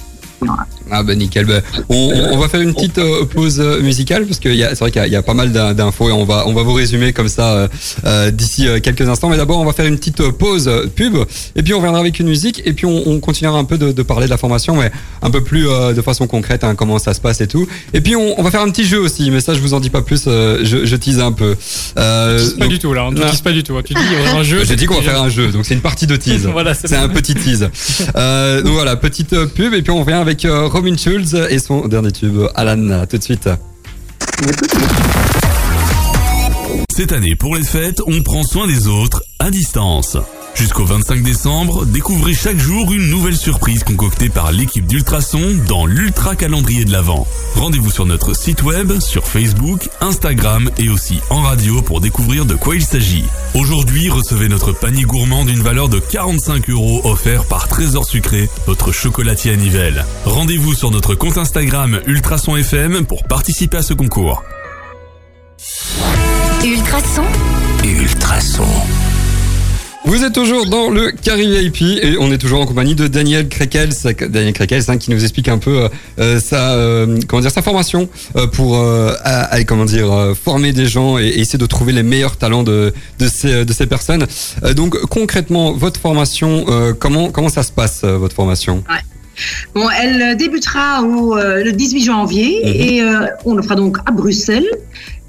Ah 0.90 1.02
bah 1.02 1.14
nickel. 1.14 1.44
Bah, 1.46 1.60
on, 1.88 2.38
va 2.38 2.48
faire 2.48 2.60
une 2.60 2.72
petite 2.74 2.98
euh, 2.98 3.24
pause 3.24 3.58
euh, 3.60 3.80
musicale 3.82 4.24
parce 4.24 4.38
que 4.38 4.54
c'est 4.54 4.78
vrai 4.78 4.90
qu'il 4.90 5.00
y, 5.00 5.04
a- 5.04 5.06
il 5.06 5.12
y 5.12 5.16
a 5.16 5.22
pas 5.22 5.34
mal 5.34 5.52
d'in- 5.52 5.74
d'infos 5.74 6.08
et 6.08 6.12
on 6.12 6.24
va 6.24 6.44
on 6.46 6.54
va 6.54 6.62
vous 6.62 6.72
résumer 6.72 7.12
comme 7.12 7.28
ça 7.28 7.68
euh, 8.06 8.30
d'ici 8.30 8.66
quelques 8.82 9.08
instants. 9.08 9.28
Mais 9.28 9.36
d'abord 9.36 9.58
on 9.58 9.64
va 9.64 9.72
faire 9.72 9.86
une 9.86 9.96
petite 9.98 10.22
pause 10.30 10.70
pub 10.94 11.16
et 11.56 11.62
puis 11.62 11.74
on 11.74 11.78
reviendra 11.78 12.00
avec 12.00 12.18
une 12.20 12.28
musique 12.28 12.62
et 12.64 12.72
puis 12.72 12.86
on, 12.86 13.08
on 13.08 13.20
continuera 13.20 13.58
un 13.58 13.64
peu 13.64 13.78
de, 13.78 13.92
de 13.92 14.02
parler 14.02 14.26
de 14.26 14.30
la 14.30 14.38
formation 14.38 14.76
mais 14.76 14.90
un 15.22 15.30
peu 15.30 15.42
plus 15.42 15.68
euh, 15.68 15.92
de 15.92 16.02
façon 16.02 16.26
concrète 16.26 16.62
hein, 16.64 16.74
comment 16.74 16.98
ça 16.98 17.14
se 17.14 17.20
passe 17.20 17.40
et 17.40 17.48
tout. 17.48 17.66
Et 17.92 18.00
puis 18.00 18.14
on, 18.16 18.38
on 18.38 18.42
va 18.42 18.50
faire 18.50 18.62
un 18.62 18.70
petit 18.70 18.84
jeu 18.86 19.00
aussi 19.00 19.30
mais 19.30 19.40
ça 19.40 19.54
je 19.54 19.60
vous 19.60 19.74
en 19.74 19.80
dis 19.80 19.90
pas 19.90 20.02
plus. 20.02 20.24
je, 20.26 20.82
je 20.84 20.96
tease 20.96 21.18
un 21.20 21.32
peu. 21.32 21.56
Euh, 21.98 22.48
Pas 22.58 22.64
donc- 22.64 22.70
du 22.70 22.78
tout 22.78 22.94
là, 22.94 23.04
on 23.06 23.12
ne 23.12 23.20
tease 23.20 23.40
pas 23.42 23.52
du 23.52 23.62
tout. 23.64 23.76
hein. 23.76 23.82
Tu 23.84 23.92
dis 23.94 24.00
il 24.10 24.18
y 24.18 24.20
aura 24.20 24.38
un 24.40 24.42
jeu. 24.44 24.64
J'ai 24.68 24.76
dit 24.76 24.86
qu'on 24.86 24.94
va 24.96 25.02
faire 25.02 25.20
un 25.22 25.28
jeu 25.28 25.48
donc 25.48 25.66
c'est 25.66 25.74
une 25.74 25.80
partie 25.80 26.06
de 26.06 26.16
tease. 26.16 26.46
Voilà, 26.52 26.74
c'est 26.74 26.94
un 26.96 27.08
petit 27.08 27.34
tease. 27.34 27.68
Donc 28.14 28.72
voilà, 28.72 28.96
petite 28.96 29.36
pub 29.46 29.74
et 29.74 29.82
puis 29.82 29.90
on 29.90 30.00
revient 30.00 30.14
avec 30.14 30.27
euh, 30.44 30.66
Robin 30.68 30.94
Schulz 30.96 31.34
et 31.48 31.58
son 31.58 31.88
dernier 31.88 32.12
tube 32.12 32.38
Alan 32.54 33.06
tout 33.06 33.16
de 33.16 33.22
suite. 33.22 33.48
Cette 36.94 37.12
année, 37.12 37.34
pour 37.34 37.56
les 37.56 37.62
fêtes, 37.62 38.02
on 38.06 38.22
prend 38.22 38.42
soin 38.42 38.66
des 38.66 38.88
autres 38.88 39.22
à 39.38 39.50
distance. 39.50 40.18
Jusqu'au 40.58 40.84
25 40.84 41.22
décembre, 41.22 41.86
découvrez 41.86 42.34
chaque 42.34 42.58
jour 42.58 42.92
une 42.92 43.08
nouvelle 43.10 43.36
surprise 43.36 43.84
concoctée 43.84 44.28
par 44.28 44.50
l'équipe 44.50 44.84
d'Ultrason 44.84 45.56
dans 45.68 45.86
l'Ultra 45.86 46.34
Calendrier 46.34 46.84
de 46.84 46.90
l'Avent. 46.90 47.28
Rendez-vous 47.54 47.92
sur 47.92 48.06
notre 48.06 48.34
site 48.34 48.64
web, 48.64 48.98
sur 48.98 49.24
Facebook, 49.28 49.88
Instagram 50.00 50.68
et 50.76 50.88
aussi 50.88 51.20
en 51.30 51.42
radio 51.42 51.80
pour 51.80 52.00
découvrir 52.00 52.44
de 52.44 52.56
quoi 52.56 52.74
il 52.74 52.84
s'agit. 52.84 53.24
Aujourd'hui, 53.54 54.10
recevez 54.10 54.48
notre 54.48 54.72
panier 54.72 55.04
gourmand 55.04 55.44
d'une 55.44 55.62
valeur 55.62 55.88
de 55.88 56.00
45 56.00 56.68
euros 56.70 57.02
offert 57.04 57.44
par 57.44 57.68
Trésor 57.68 58.04
Sucré, 58.04 58.50
votre 58.66 58.90
chocolatier 58.90 59.52
à 59.52 59.56
Nivelles. 59.56 60.04
Rendez-vous 60.24 60.74
sur 60.74 60.90
notre 60.90 61.14
compte 61.14 61.38
Instagram 61.38 62.00
Ultrason 62.08 62.56
FM 62.56 63.06
pour 63.06 63.22
participer 63.22 63.76
à 63.76 63.82
ce 63.82 63.94
concours. 63.94 64.42
Ultrason. 66.64 67.22
Ultrason. 67.84 68.66
Vous 70.04 70.24
êtes 70.24 70.32
toujours 70.32 70.64
dans 70.66 70.88
le 70.90 71.10
Carré 71.10 71.44
VIP 71.46 71.82
et 71.82 72.16
on 72.18 72.30
est 72.32 72.38
toujours 72.38 72.60
en 72.60 72.66
compagnie 72.66 72.94
de 72.94 73.08
Daniel 73.08 73.48
Krekels, 73.48 73.90
Daniel 74.30 74.52
Krekels 74.54 74.84
hein, 74.88 74.96
qui 74.96 75.10
nous 75.10 75.22
explique 75.22 75.48
un 75.48 75.58
peu 75.58 75.82
euh, 75.82 75.88
euh, 76.18 76.40
sa 76.40 76.72
euh, 76.72 77.18
comment 77.28 77.42
dire 77.42 77.50
sa 77.50 77.60
formation 77.62 78.08
euh, 78.36 78.46
pour 78.46 78.78
euh, 78.78 79.12
à- 79.24 79.52
à- 79.52 79.64
comment 79.64 79.84
dire 79.84 80.10
euh, 80.10 80.34
former 80.34 80.72
des 80.72 80.86
gens 80.86 81.18
et, 81.18 81.26
essayer 81.26 81.58
de 81.58 81.66
trouver 81.66 81.92
les 81.92 82.02
meilleurs 82.04 82.36
talents 82.36 82.62
de 82.62 82.94
de 83.18 83.28
ces 83.28 83.64
de 83.66 83.72
ces 83.72 83.86
personnes. 83.86 84.26
Donc 84.76 84.96
concrètement 85.08 85.72
votre 85.72 86.00
formation 86.00 86.64
comment 86.98 87.30
comment 87.30 87.48
ça 87.50 87.62
se 87.62 87.72
passe 87.72 88.04
votre 88.04 88.34
formation? 88.34 88.82
Bon, 89.74 89.86
elle 90.02 90.22
euh, 90.22 90.34
débutera 90.34 91.02
au, 91.02 91.36
euh, 91.36 91.62
le 91.64 91.72
18 91.72 92.00
janvier 92.04 92.60
Mhm. 92.64 92.70
et 92.70 93.02
euh, 93.02 93.26
on 93.44 93.54
le 93.54 93.62
fera 93.62 93.74
donc 93.74 93.98
à 94.06 94.10
Bruxelles. 94.10 94.68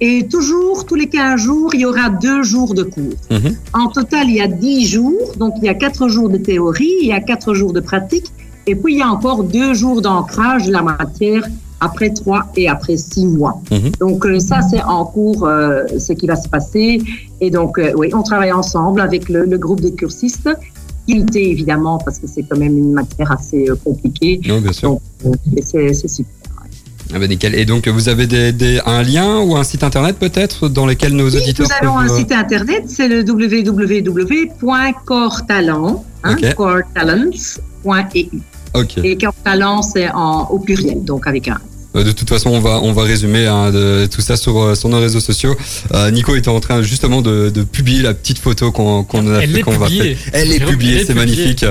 Et 0.02 0.28
toujours, 0.30 0.86
tous 0.86 0.96
les 0.96 1.08
15 1.08 1.42
jours, 1.42 1.72
il 1.74 1.82
y 1.82 1.86
aura 1.86 2.10
deux 2.10 2.42
jours 2.44 2.74
de 2.74 2.84
cours. 2.84 3.14
Mhm. 3.30 3.56
En 3.74 3.88
total, 3.90 4.28
il 4.30 4.36
y 4.36 4.42
a 4.42 4.48
10 4.48 4.86
jours. 4.88 5.34
Donc, 5.38 5.56
il 5.58 5.66
y 5.66 5.70
a 5.70 5.74
4 5.74 6.08
jours 6.08 6.30
de 6.30 6.38
théorie, 6.38 6.94
il 7.02 7.08
y 7.08 7.12
a 7.12 7.20
4 7.20 7.54
jours 7.54 7.74
de 7.74 7.82
pratique. 7.82 8.28
Et 8.66 8.76
puis, 8.76 8.94
il 8.94 9.00
y 9.00 9.02
a 9.02 9.10
encore 9.10 9.44
deux 9.44 9.74
jours 9.74 10.02
d'ancrage 10.02 10.68
de 10.68 10.72
la 10.72 10.82
matière 10.84 11.44
après 11.82 12.10
3 12.12 12.52
et 12.56 12.68
après 12.70 12.96
6 12.98 13.26
mois. 13.26 13.62
Mhm. 13.72 13.92
Donc, 14.00 14.26
ça, 14.40 14.62
c'est 14.62 14.82
en 14.84 15.04
cours 15.06 15.46
euh, 15.46 15.84
ce 15.98 16.14
qui 16.14 16.28
va 16.28 16.36
se 16.38 16.48
passer. 16.48 17.02
Et 17.42 17.50
donc, 17.52 17.78
euh, 17.78 17.92
oui, 17.98 18.10
on 18.14 18.22
travaille 18.24 18.52
ensemble 18.54 19.02
avec 19.02 19.28
le, 19.28 19.44
le 19.46 19.58
groupe 19.58 19.82
des 19.82 19.94
cursistes. 19.94 20.50
Évidemment, 21.36 21.98
parce 21.98 22.20
que 22.20 22.28
c'est 22.28 22.44
quand 22.44 22.58
même 22.58 22.78
une 22.78 22.92
matière 22.94 23.32
assez 23.32 23.68
euh, 23.70 23.76
compliquée. 23.84 24.40
Non 24.48 24.62
bien 24.62 24.72
sûr. 24.74 25.00
Donc, 25.24 25.36
euh, 25.76 25.94
c'est 25.94 26.08
super. 26.08 26.32
Ah 27.12 27.18
bah 27.18 27.28
nickel. 27.28 27.56
Et 27.56 27.66
donc 27.66 27.88
vous 27.88 28.08
avez 28.08 28.28
des, 28.28 28.52
des 28.52 28.80
un 28.86 29.02
lien 29.02 29.40
ou 29.40 29.56
un 29.56 29.64
site 29.64 29.84
internet 29.84 30.18
peut-être 30.20 30.70
dans 30.70 30.86
lequel 30.86 31.16
nos 31.16 31.28
Oui, 31.30 31.38
auditeurs 31.38 31.68
nous 31.68 31.74
avons 31.88 31.98
un 31.98 32.06
peuvent, 32.06 32.14
euh, 32.16 32.20
site 32.20 32.32
internet, 32.32 32.84
c'est 32.88 33.08
le 33.08 33.24
www.coretalent, 33.24 36.04
hein, 36.24 36.32
Ok. 36.32 36.54
coretalents.eu. 36.54 38.28
Ok. 38.76 39.00
Et 39.04 39.18
Coretalent, 39.18 39.82
c'est 39.82 40.12
en, 40.12 40.44
au 40.52 40.60
pluriel, 40.60 41.04
donc 41.04 41.26
avec 41.26 41.48
un. 41.48 41.58
Euh, 41.96 42.04
De 42.04 42.12
toute 42.12 42.30
façon, 42.30 42.50
on 42.50 42.60
va 42.60 42.80
on 42.82 42.94
va 42.94 43.04
résumer 43.04 43.48
hein, 43.48 43.72
de, 43.72 44.06
tout 44.06 44.22
ça 44.22 44.38
sur 44.38 44.60
euh, 44.60 44.76
sur 44.76 44.90
nos 44.90 45.00
réseaux 45.00 45.20
sociaux. 45.20 45.56
Euh, 45.94 46.12
Nico 46.12 46.36
était 46.36 46.50
en 46.50 46.60
train 46.60 46.82
justement 46.82 47.22
de, 47.22 47.50
de 47.50 47.64
publier 47.64 48.02
la 48.02 48.14
petite 48.14 48.40
photo 48.40 48.72
qu'on 48.72 49.04
qu'on 49.04 49.34
a 49.34 49.40
Elle 49.40 49.52
fait, 49.52 49.62
qu'on 49.62 49.78
va 49.78 49.88
faire. 49.88 50.16
Elle 50.34 50.52
est 50.52 50.60
publiée, 50.60 50.96
elle 50.96 51.02
est 51.02 51.06
c'est 51.06 51.14
magnifique. 51.16 51.66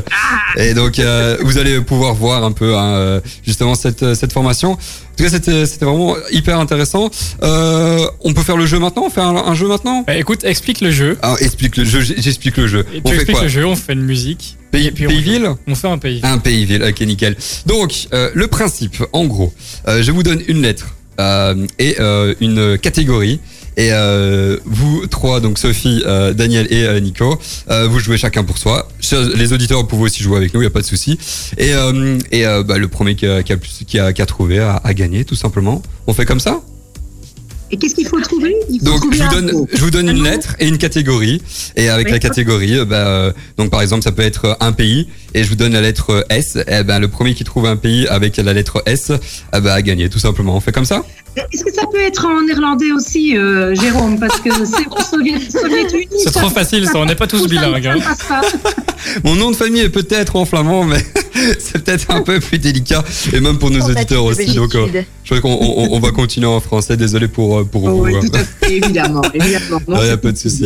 Et 0.57 0.75
donc 0.75 0.99
euh, 0.99 1.37
vous 1.43 1.59
allez 1.59 1.81
pouvoir 1.81 2.15
voir 2.15 2.45
un 2.45 2.53
peu 2.53 2.77
hein, 2.77 3.21
justement 3.47 3.75
cette 3.75 4.15
cette 4.15 4.33
formation. 4.33 4.77
En 5.21 5.25
tout 5.25 5.31
cas, 5.31 5.67
c'était 5.67 5.85
vraiment 5.85 6.15
hyper 6.31 6.61
intéressant. 6.61 7.11
Euh, 7.43 8.07
on 8.21 8.33
peut 8.35 8.43
faire 8.43 8.57
le 8.57 8.67
jeu 8.67 8.79
maintenant? 8.79 9.03
On 9.07 9.11
fait 9.11 9.21
un, 9.21 9.35
un 9.35 9.55
jeu 9.55 9.67
maintenant? 9.67 10.05
Bah, 10.07 10.17
écoute, 10.17 10.45
explique 10.45 10.81
le 10.81 10.93
jeu. 10.93 11.19
Ah, 11.23 11.35
explique 11.41 11.77
le 11.77 11.85
jeu. 11.85 12.01
J'explique 12.01 12.57
le 12.57 12.69
jeu. 12.69 12.87
Et 12.95 13.01
on 13.05 13.09
tu 13.09 13.17
fait 13.17 13.23
expliques 13.23 13.43
le 13.43 13.49
jeu, 13.49 13.67
on 13.67 13.75
fait 13.75 13.95
une 13.95 14.03
musique. 14.05 14.57
Pays, 14.71 14.93
puis 14.93 15.07
on 15.07 15.11
pays-ville 15.11 15.47
joue. 15.47 15.59
On 15.67 15.75
fait 15.75 15.89
un 15.89 15.99
pays. 15.99 16.21
Un 16.23 16.39
pays-ville, 16.39 16.85
ok 16.85 17.01
nickel. 17.01 17.37
Donc 17.67 18.07
euh, 18.13 18.31
le 18.33 18.47
principe, 18.47 19.03
en 19.13 19.25
gros, 19.25 19.53
euh, 19.89 20.05
je 20.05 20.13
vous 20.13 20.23
donne 20.23 20.41
une 20.47 20.63
lettre 20.63 20.87
et 21.81 21.97
une 22.41 22.79
catégorie. 22.79 23.41
Et 23.79 23.91
euh, 23.93 24.59
vous 24.65 25.07
trois, 25.07 25.41
donc 25.41 25.57
Sophie, 25.57 26.03
euh, 26.05 26.35
Daniel 26.35 26.67
et 26.69 26.83
euh, 26.83 26.99
Nico, 26.99 27.39
euh, 27.71 27.87
vous 27.87 28.01
jouez 28.01 28.19
chacun 28.19 28.43
pour 28.43 28.59
soi. 28.59 28.89
Les 29.37 29.53
auditeurs 29.53 29.87
vous 29.97 30.07
aussi 30.07 30.21
jouer 30.23 30.37
avec 30.37 30.53
nous, 30.53 30.61
il 30.61 30.65
a 30.67 30.71
pas 30.71 30.81
de 30.81 30.85
souci. 30.85 31.17
Et, 31.57 31.71
et 32.33 32.45
bah, 32.67 32.77
le 32.77 32.89
premier 32.89 33.15
qui 33.15 33.27
a, 33.27 33.43
qui 33.45 34.23
trouvé 34.27 34.59
a 34.59 34.95
gagné, 34.95 35.25
tout 35.25 35.37
simplement. 35.37 35.81
On 36.09 36.13
fait 36.13 36.27
comme 36.27 36.41
ça? 36.41 36.61
Et 37.71 37.77
qu'est-ce 37.77 37.95
qu'il 37.95 38.07
faut 38.07 38.21
trouver? 38.21 38.55
Il 38.71 38.79
faut 38.79 38.87
donc 38.87 39.01
trouver 39.01 39.17
je 39.19 39.23
vous 39.25 39.29
donne, 39.31 39.53
mot. 39.53 39.69
je 39.73 39.85
vous 39.85 39.91
donne 39.91 40.09
Un 40.09 40.15
une 40.17 40.25
lettre 40.25 40.57
et 40.59 40.67
une 40.69 40.79
catégorie. 40.79 41.43
Et 41.77 41.89
avec 41.89 42.07
Oui. 42.07 42.13
la 42.13 42.19
catégorie, 42.19 42.79
euh, 42.79 42.85
bah, 42.85 43.07
euh, 43.07 43.33
donc 43.59 43.71
par 43.71 43.83
exemple 43.83 44.03
ça 44.03 44.13
peut 44.13 44.23
être 44.23 44.57
un 44.61 44.73
pays 44.73 45.09
et 45.35 45.45
je 45.45 45.49
vous 45.51 45.55
donne 45.57 45.73
la 45.73 45.81
lettre 45.83 46.25
S. 46.31 46.57
Et 46.67 46.83
ben 46.83 46.99
le 46.99 47.09
premier 47.09 47.35
qui 47.35 47.45
trouve 47.45 47.67
un 47.67 47.77
pays 47.77 48.07
avec 48.09 48.37
la 48.39 48.53
lettre 48.55 48.83
S, 48.87 49.13
eh 49.55 49.61
ben, 49.61 49.71
a 49.73 49.83
gagné 49.83 50.09
tout 50.09 50.19
simplement. 50.19 50.57
On 50.57 50.61
fait 50.61 50.73
comme 50.73 50.87
ça? 50.87 51.03
Est-ce 51.53 51.63
que 51.65 51.73
ça 51.73 51.83
peut 51.93 52.01
être 52.01 52.27
en 52.27 52.43
néerlandais 52.43 52.91
aussi, 52.91 53.37
euh, 53.37 53.73
Jérôme? 53.75 54.19
Parce 54.19 54.41
que 54.41 54.51
c'est 54.65 55.11
Soviet 55.11 55.37
Uni. 55.93 56.07
C'est 56.25 56.33
trop 56.33 56.49
facile, 56.49 56.87
ça, 56.87 56.99
on 56.99 57.05
n'est 57.07 57.15
pas 57.15 57.27
tous 57.29 57.47
bilingues, 57.47 57.87
hein. 57.87 57.99
Mon 59.25 59.37
nom 59.37 59.51
de 59.53 59.57
famille 59.57 59.83
est 59.83 59.89
peut-être 59.91 60.35
en 60.35 60.45
flamand, 60.45 60.85
mais 60.85 60.99
c'est 61.61 61.85
peut-être 61.85 62.11
un 62.11 62.23
peu 62.23 62.41
plus 62.41 62.59
délicat 62.59 63.05
et 63.33 63.39
même 63.41 63.59
pour 63.59 63.71
nos 63.71 63.81
auditeurs 63.83 64.25
aussi. 64.25 64.55
Donc 64.55 64.75
euh, 64.75 64.87
je 65.23 65.35
crois 65.35 65.41
qu'on 65.41 65.57
on, 65.61 65.93
on 65.93 66.01
va 66.01 66.11
continuer 66.11 66.49
en 66.49 66.59
français. 66.61 66.97
Désolé 66.97 67.29
pour 67.29 67.58
pour 67.65 67.85
Oh, 67.85 67.91
vous. 67.91 68.05
oui, 68.05 68.15
hein. 68.17 68.21
tout 68.21 68.37
à 68.37 68.39
fait, 68.45 68.77
évidemment. 68.77 69.23
évidemment. 69.35 69.81
Non, 69.89 69.97
a 69.97 70.17
pas 70.17 70.33
de 70.33 70.37
souci. 70.37 70.65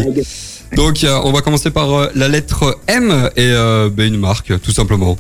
Donc 0.76 1.04
on 1.24 1.32
va 1.32 1.40
commencer 1.42 1.70
par 1.70 1.92
euh, 1.92 2.08
la 2.14 2.28
lettre 2.28 2.78
M 2.86 3.30
et 3.36 3.50
euh, 3.52 3.90
ben, 3.90 4.06
une 4.12 4.18
marque 4.20 4.58
tout 4.62 4.72
simplement. 4.72 5.18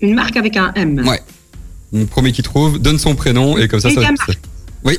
Une 0.00 0.14
marque 0.14 0.36
avec 0.36 0.56
un 0.56 0.72
M. 0.74 1.02
Ouais. 1.06 1.20
Le 1.92 2.04
premier 2.06 2.32
qui 2.32 2.42
trouve 2.42 2.78
donne 2.78 2.98
son 2.98 3.14
prénom 3.14 3.56
et 3.58 3.68
comme 3.68 3.80
ça, 3.80 3.88
ça 3.88 3.94
va 3.94 4.00
Mediamarkt. 4.02 4.30
être- 4.30 4.38
Oui. 4.84 4.98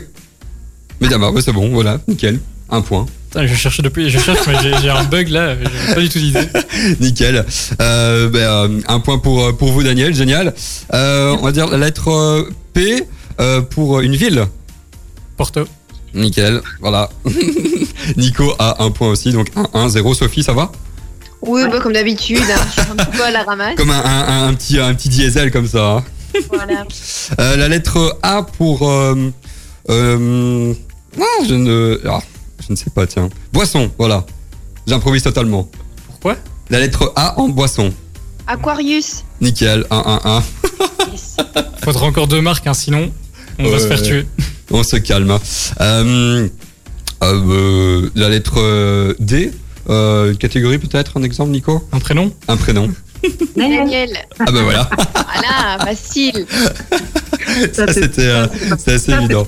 Mediamarkt, 1.01 1.35
ouais, 1.35 1.41
c'est 1.41 1.53
bon, 1.53 1.69
voilà, 1.69 1.99
nickel. 2.07 2.39
Un 2.69 2.81
point. 2.81 3.05
Putain, 3.29 3.45
je 3.47 3.55
cherche 3.55 3.81
depuis, 3.81 4.09
je 4.09 4.19
cherche, 4.19 4.39
mais 4.47 4.55
j'ai 4.81 4.89
un 4.89 5.03
bug 5.03 5.29
là, 5.29 5.55
j'ai 5.55 5.93
pas 5.95 6.01
du 6.01 6.09
tout 6.09 6.19
d'idée. 6.19 6.47
Nickel. 6.99 7.45
Euh, 7.81 8.29
ben, 8.29 8.81
un 8.87 8.99
point 8.99 9.17
pour, 9.19 9.55
pour 9.57 9.71
vous, 9.71 9.83
Daniel. 9.83 10.13
Génial. 10.15 10.53
Euh, 10.93 11.35
on 11.39 11.43
va 11.43 11.51
dire 11.51 11.67
la 11.67 11.77
lettre 11.77 12.47
P 12.73 13.03
pour 13.69 14.01
une 14.01 14.15
ville. 14.15 14.45
Porto. 15.39 15.63
Nickel. 16.13 16.61
Voilà. 16.81 17.09
Nico 18.17 18.53
a 18.59 18.83
un 18.83 18.91
point 18.91 19.07
aussi. 19.07 19.31
Donc 19.31 19.49
1-1-0. 19.55 20.13
Sophie, 20.13 20.43
ça 20.43 20.51
va? 20.51 20.69
Oui, 21.41 21.61
bah, 21.71 21.79
comme 21.79 21.93
d'habitude, 21.93 22.41
hein, 22.41 22.59
je 22.67 22.81
suis 22.81 22.91
un 22.91 22.95
petit 22.97 23.17
peu 23.17 23.23
à 23.23 23.31
la 23.31 23.43
ramasse. 23.43 23.75
Comme 23.77 23.89
un, 23.91 24.03
un- 24.03 24.47
un 24.49 24.53
petit, 24.53 24.77
un 24.81 24.93
petit 24.93 25.07
diesel 25.07 25.49
comme 25.49 25.65
ça. 25.65 25.91
hein. 25.93 26.03
Voilà. 26.49 26.83
Euh, 27.39 27.55
la 27.55 27.67
lettre 27.69 28.17
A 28.23 28.41
pour... 28.43 28.89
Euh, 28.89 29.31
euh, 29.89 30.73
ah, 31.17 31.23
je, 31.47 31.53
ne, 31.53 32.01
ah, 32.09 32.19
je 32.59 32.71
ne 32.71 32.75
sais 32.75 32.89
pas, 32.89 33.05
tiens. 33.07 33.29
Boisson, 33.53 33.89
voilà. 33.99 34.25
J'improvise 34.87 35.21
totalement. 35.23 35.69
Pourquoi? 36.07 36.35
La 36.71 36.79
lettre 36.79 37.13
A 37.15 37.39
en 37.39 37.47
boisson. 37.49 37.93
Aquarius. 38.47 39.23
Nickel. 39.41 39.85
1-1-1. 39.91 40.41
Yes. 41.11 41.37
Faudra 41.83 42.07
encore 42.07 42.27
deux 42.27 42.41
marques, 42.41 42.65
hein, 42.67 42.73
sinon 42.73 43.11
on 43.59 43.69
va 43.69 43.77
se 43.79 43.87
faire 43.87 44.01
tuer. 44.01 44.25
On 44.71 44.83
se 44.83 44.97
calme. 44.97 45.31
Euh, 45.31 45.39
euh, 45.81 46.47
euh, 47.23 48.09
la 48.15 48.29
lettre 48.29 49.15
D, 49.19 49.51
euh, 49.89 50.31
une 50.31 50.37
catégorie 50.37 50.77
peut-être, 50.77 51.17
un 51.17 51.23
exemple, 51.23 51.51
Nico? 51.51 51.83
Un 51.91 51.99
prénom? 51.99 52.31
Un 52.47 52.57
prénom. 52.57 52.89
Daniel. 53.57 54.11
Ah 54.39 54.45
ben 54.51 54.61
voilà, 54.63 54.89
Voilà, 55.13 55.85
facile. 55.85 56.45
ça 57.73 57.91
c'était 57.91 58.21
euh, 58.27 58.47
c'est 58.77 58.93
assez 58.93 59.11
évident. 59.11 59.45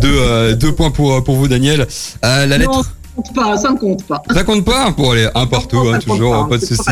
Deux, 0.00 0.08
euh, 0.18 0.54
deux 0.54 0.72
points 0.74 0.90
pour, 0.90 1.22
pour 1.24 1.36
vous, 1.36 1.48
Daniel. 1.48 1.86
Euh, 2.24 2.46
la 2.46 2.58
Non, 2.58 2.58
lettre. 2.58 2.82
ça 2.84 2.90
compte 3.16 3.34
pas, 3.34 3.56
ça 3.56 3.70
ne 3.70 3.78
compte 3.78 4.04
pas. 4.06 4.22
Ça 4.34 4.44
compte 4.44 4.64
pas? 4.66 4.90
Bon 4.90 5.12
allez, 5.12 5.28
un 5.34 5.46
partout, 5.46 5.82
Non, 5.84 5.94
hein, 5.94 5.98
toujours, 6.00 6.32
pas, 6.42 6.48
pas 6.50 6.58
de 6.58 6.66
souci. 6.66 6.90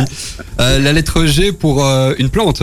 Euh, 0.61 0.79
la 0.79 0.93
lettre 0.95 1.27
G 1.27 1.53
pour 1.53 1.85
euh, 1.85 2.15
une 2.19 2.31
plante. 2.31 2.63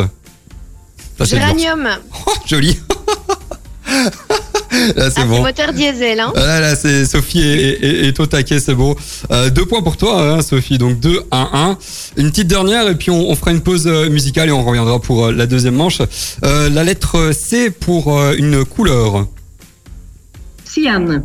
Ça. 1.19 1.25
Géranium. 1.25 1.87
Oh, 2.25 2.31
joli. 2.47 2.79
Là 3.91 4.09
Ah, 4.97 5.09
c'est 5.09 5.21
c'est 5.21 5.25
bon. 5.25 5.41
moteur 5.41 5.73
diesel, 5.73 6.19
hein. 6.19 6.31
Ah, 6.35 6.59
là, 6.61 6.75
c'est 6.75 7.05
Sophie 7.05 7.41
est 7.41 8.17
au 8.19 8.25
taquet, 8.25 8.59
c'est 8.59 8.73
beau. 8.73 8.95
Euh, 9.29 9.49
deux 9.49 9.65
points 9.65 9.81
pour 9.81 9.97
toi, 9.97 10.21
hein, 10.37 10.41
Sophie. 10.41 10.77
Donc 10.77 10.99
2 10.99 11.21
1 11.29 11.49
1. 11.53 11.77
Une 12.17 12.29
petite 12.31 12.47
dernière 12.47 12.87
et 12.87 12.95
puis 12.95 13.11
on, 13.11 13.29
on 13.29 13.35
fera 13.35 13.51
une 13.51 13.61
pause 13.61 13.85
euh, 13.87 14.09
musicale 14.09 14.47
et 14.49 14.51
on 14.51 14.63
reviendra 14.63 14.99
pour 14.99 15.25
euh, 15.25 15.31
la 15.33 15.45
deuxième 15.45 15.75
manche. 15.75 15.99
Euh, 16.43 16.69
la 16.69 16.83
lettre 16.85 17.31
C 17.33 17.69
pour 17.69 18.17
euh, 18.17 18.33
une 18.37 18.63
couleur. 18.65 19.27
Cyan. 20.65 21.21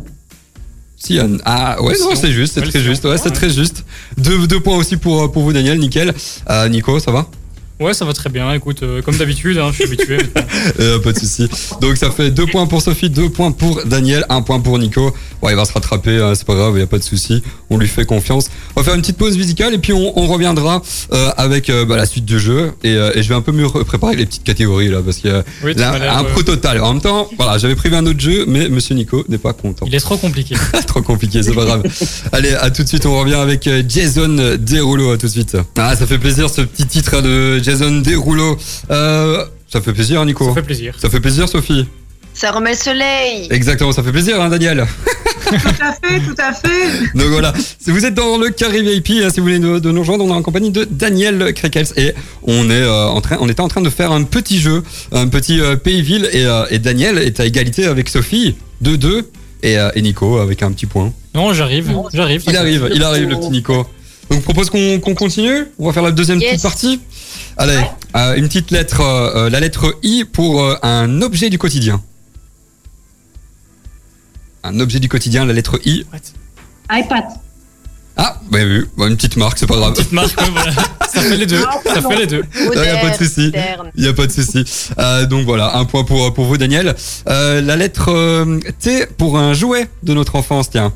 Cyan. 0.97 1.37
Ah 1.45 1.81
ouais, 1.81 1.93
non, 2.01 2.15
c'est 2.15 2.31
juste, 2.31 2.55
c'est 2.55 2.69
très 2.69 2.81
juste. 2.81 3.05
Ouais, 3.05 3.17
c'est 3.17 3.31
très 3.31 3.49
juste. 3.49 3.85
Deux, 4.17 4.45
deux 4.47 4.59
points 4.59 4.75
aussi 4.75 4.97
pour, 4.97 5.31
pour 5.31 5.43
vous, 5.43 5.53
Daniel. 5.53 5.79
Nickel. 5.79 6.13
Euh, 6.49 6.67
Nico, 6.67 6.99
ça 6.99 7.11
va? 7.11 7.27
Ouais, 7.79 7.93
ça 7.93 8.05
va 8.05 8.13
très 8.13 8.29
bien. 8.29 8.51
Écoute, 8.53 8.81
euh, 8.81 9.01
comme 9.03 9.15
d'habitude, 9.17 9.57
hein, 9.59 9.69
je 9.71 9.75
suis 9.75 9.83
habitué. 9.85 10.17
Euh, 10.79 10.99
Pas 10.99 11.13
de 11.13 11.19
souci. 11.19 11.47
Donc 11.81 11.97
ça 11.97 12.11
fait 12.11 12.29
deux 12.31 12.45
points 12.45 12.65
pour 12.67 12.81
Sophie, 12.81 13.09
deux 13.09 13.29
points 13.29 13.51
pour 13.51 13.81
Daniel, 13.85 14.25
un 14.29 14.41
point 14.41 14.59
pour 14.59 14.77
Nico. 14.79 15.13
Ouais, 15.41 15.53
il 15.53 15.55
va 15.55 15.65
se 15.65 15.71
rattraper, 15.73 16.17
hein, 16.21 16.33
c'est 16.35 16.45
pas 16.45 16.55
grave, 16.55 16.73
il 16.75 16.79
y 16.79 16.83
a 16.83 16.87
pas 16.87 16.97
de 16.97 17.03
souci. 17.03 17.41
On 17.69 17.77
lui 17.77 17.87
fait 17.87 18.05
confiance. 18.05 18.47
On 18.75 18.81
va 18.81 18.83
faire 18.85 18.95
une 18.95 19.01
petite 19.01 19.17
pause 19.17 19.37
musicale 19.37 19.73
et 19.73 19.77
puis 19.77 19.93
on, 19.93 20.17
on 20.19 20.27
reviendra 20.27 20.81
euh, 21.13 21.29
avec 21.37 21.69
euh, 21.69 21.85
bah, 21.85 21.95
la 21.95 22.05
suite 22.05 22.25
du 22.25 22.39
jeu 22.39 22.71
et, 22.83 22.93
et 22.93 23.23
je 23.23 23.29
vais 23.29 23.35
un 23.35 23.41
peu 23.41 23.51
mieux 23.51 23.67
préparer 23.69 24.15
les 24.15 24.25
petites 24.25 24.43
catégories 24.43 24.89
là 24.89 24.99
parce 25.03 25.17
que 25.17 25.43
Oui, 25.63 25.73
là 25.75 26.17
un 26.17 26.23
pro 26.23 26.41
total. 26.43 26.81
En 26.81 26.93
même 26.93 27.01
temps, 27.01 27.29
voilà, 27.37 27.57
j'avais 27.57 27.75
prévu 27.75 27.95
un 27.95 28.05
autre 28.05 28.19
jeu, 28.19 28.45
mais 28.47 28.67
Monsieur 28.69 28.95
Nico 28.95 29.23
n'est 29.29 29.37
pas 29.37 29.53
content. 29.53 29.85
Il 29.87 29.95
est 29.95 29.99
trop 29.99 30.17
compliqué. 30.17 30.55
Trop 30.87 31.01
compliqué, 31.01 31.43
c'est 31.43 31.53
pas 31.53 31.65
grave. 31.65 31.83
Allez, 32.31 32.53
à 32.53 32.71
tout 32.71 32.83
de 32.83 32.87
suite, 32.87 33.05
on 33.05 33.19
revient 33.19 33.35
avec 33.35 33.69
Jason 33.87 34.55
Derulo, 34.59 35.11
à 35.11 35.17
tout 35.17 35.27
de 35.27 35.31
suite. 35.31 35.57
Ah, 35.77 35.95
ça 35.95 36.07
fait 36.07 36.17
plaisir 36.17 36.49
ce 36.49 36.61
petit 36.61 36.85
titre 36.87 37.21
de 37.21 37.59
Jason 37.67 37.99
Derulo. 37.99 38.57
Euh, 38.89 39.45
ça 39.67 39.81
fait 39.81 39.91
plaisir, 39.91 40.23
Nico. 40.23 40.45
Ça 40.45 40.53
fait 40.53 40.61
plaisir. 40.61 40.95
Ça 40.97 41.09
fait 41.09 41.19
plaisir, 41.19 41.49
Sophie. 41.49 41.85
Ça 42.33 42.51
remet 42.51 42.71
le 42.71 42.77
soleil. 42.77 43.47
Exactement, 43.51 43.91
ça 43.91 44.03
fait 44.03 44.13
plaisir, 44.13 44.41
hein, 44.41 44.47
Daniel. 44.47 44.85
Tout 45.47 45.53
à 45.53 45.91
fait, 45.91 46.19
tout 46.21 46.35
à 46.37 46.53
fait. 46.53 47.13
Donc 47.15 47.27
voilà, 47.27 47.53
si 47.79 47.91
vous 47.91 48.05
êtes 48.05 48.13
dans 48.13 48.37
le 48.37 48.51
carré 48.51 48.81
VIP, 48.81 49.21
hein, 49.21 49.29
si 49.29 49.41
vous 49.41 49.47
voulez 49.47 49.59
nous, 49.59 49.81
de 49.81 49.91
nous 49.91 49.99
rejoindre, 49.99 50.23
on 50.23 50.29
est 50.29 50.37
en 50.37 50.41
compagnie 50.41 50.71
de 50.71 50.87
Daniel 50.89 51.53
Krekels 51.53 51.87
et 51.97 52.13
on 52.43 52.69
est 52.69 52.73
euh, 52.73 53.07
en 53.07 53.19
train, 53.19 53.37
on 53.41 53.49
était 53.49 53.61
en 53.61 53.67
train 53.67 53.81
de 53.81 53.89
faire 53.89 54.13
un 54.13 54.23
petit 54.23 54.59
jeu, 54.59 54.83
un 55.11 55.27
petit 55.27 55.59
euh, 55.59 55.75
pays-ville 55.75 56.29
et, 56.31 56.45
euh, 56.45 56.65
et 56.69 56.79
Daniel 56.79 57.17
est 57.17 57.39
à 57.41 57.45
égalité 57.45 57.85
avec 57.85 58.07
Sophie, 58.07 58.55
2-2 58.83 59.23
et, 59.63 59.77
euh, 59.77 59.89
et 59.95 60.01
Nico 60.01 60.37
avec 60.37 60.63
un 60.63 60.71
petit 60.71 60.85
point. 60.85 61.11
Non, 61.35 61.53
j'arrive, 61.53 61.91
j'arrive. 62.13 62.43
Il 62.47 62.55
arrive, 62.55 62.89
il 62.93 63.03
arrive 63.03 63.29
le 63.29 63.35
petit 63.37 63.49
Nico. 63.49 63.85
Donc 64.29 64.39
je 64.39 64.43
propose 64.43 64.69
qu'on 64.69 64.99
continue? 65.15 65.65
On 65.79 65.87
va 65.87 65.93
faire 65.93 66.03
la 66.03 66.11
deuxième 66.11 66.39
Yes. 66.39 66.51
petite 66.51 66.63
partie. 66.63 67.01
Allez, 67.57 67.79
euh, 68.15 68.35
une 68.35 68.47
petite 68.47 68.71
lettre, 68.71 69.01
euh, 69.01 69.49
la 69.49 69.59
lettre 69.59 69.97
I 70.03 70.25
pour 70.25 70.61
euh, 70.63 70.75
un 70.83 71.21
objet 71.21 71.49
du 71.49 71.57
quotidien. 71.57 72.01
Un 74.63 74.79
objet 74.79 74.99
du 74.99 75.07
quotidien, 75.09 75.45
la 75.45 75.53
lettre 75.53 75.79
I. 75.85 76.05
iPad. 76.91 77.23
Ah, 78.19 78.41
bah 78.51 78.59
oui, 78.65 78.81
bah, 78.97 79.07
une 79.07 79.15
petite 79.15 79.37
marque, 79.37 79.59
c'est 79.59 79.67
pas 79.67 79.75
grave. 79.75 79.93
Petite 79.93 80.11
marque, 80.11 80.39
ouais, 80.41 80.49
voilà. 80.51 80.71
Ça 81.13 81.21
fait 81.21 81.37
les 81.37 81.45
deux. 81.45 81.61
Ça 81.85 82.01
fait 82.01 82.15
les 82.17 82.27
deux. 82.27 82.43
Il 82.55 82.79
y 82.79 82.87
a 82.87 82.97
pas 82.97 83.09
de 83.11 83.23
souci. 83.23 83.51
Il 83.95 84.03
y 84.03 84.07
a 84.07 84.13
pas 84.13 84.27
de 84.27 84.31
souci. 84.31 84.65
Euh, 84.99 85.25
donc 85.25 85.45
voilà, 85.45 85.77
un 85.77 85.85
point 85.85 86.03
pour 86.03 86.33
pour 86.33 86.45
vous, 86.45 86.57
Daniel. 86.57 86.95
Euh, 87.29 87.61
la 87.61 87.75
lettre 87.75 88.09
euh, 88.11 88.59
T 88.79 89.05
pour 89.17 89.37
un 89.37 89.53
jouet 89.53 89.87
de 90.03 90.13
notre 90.13 90.35
enfance, 90.35 90.69
tiens. 90.69 90.93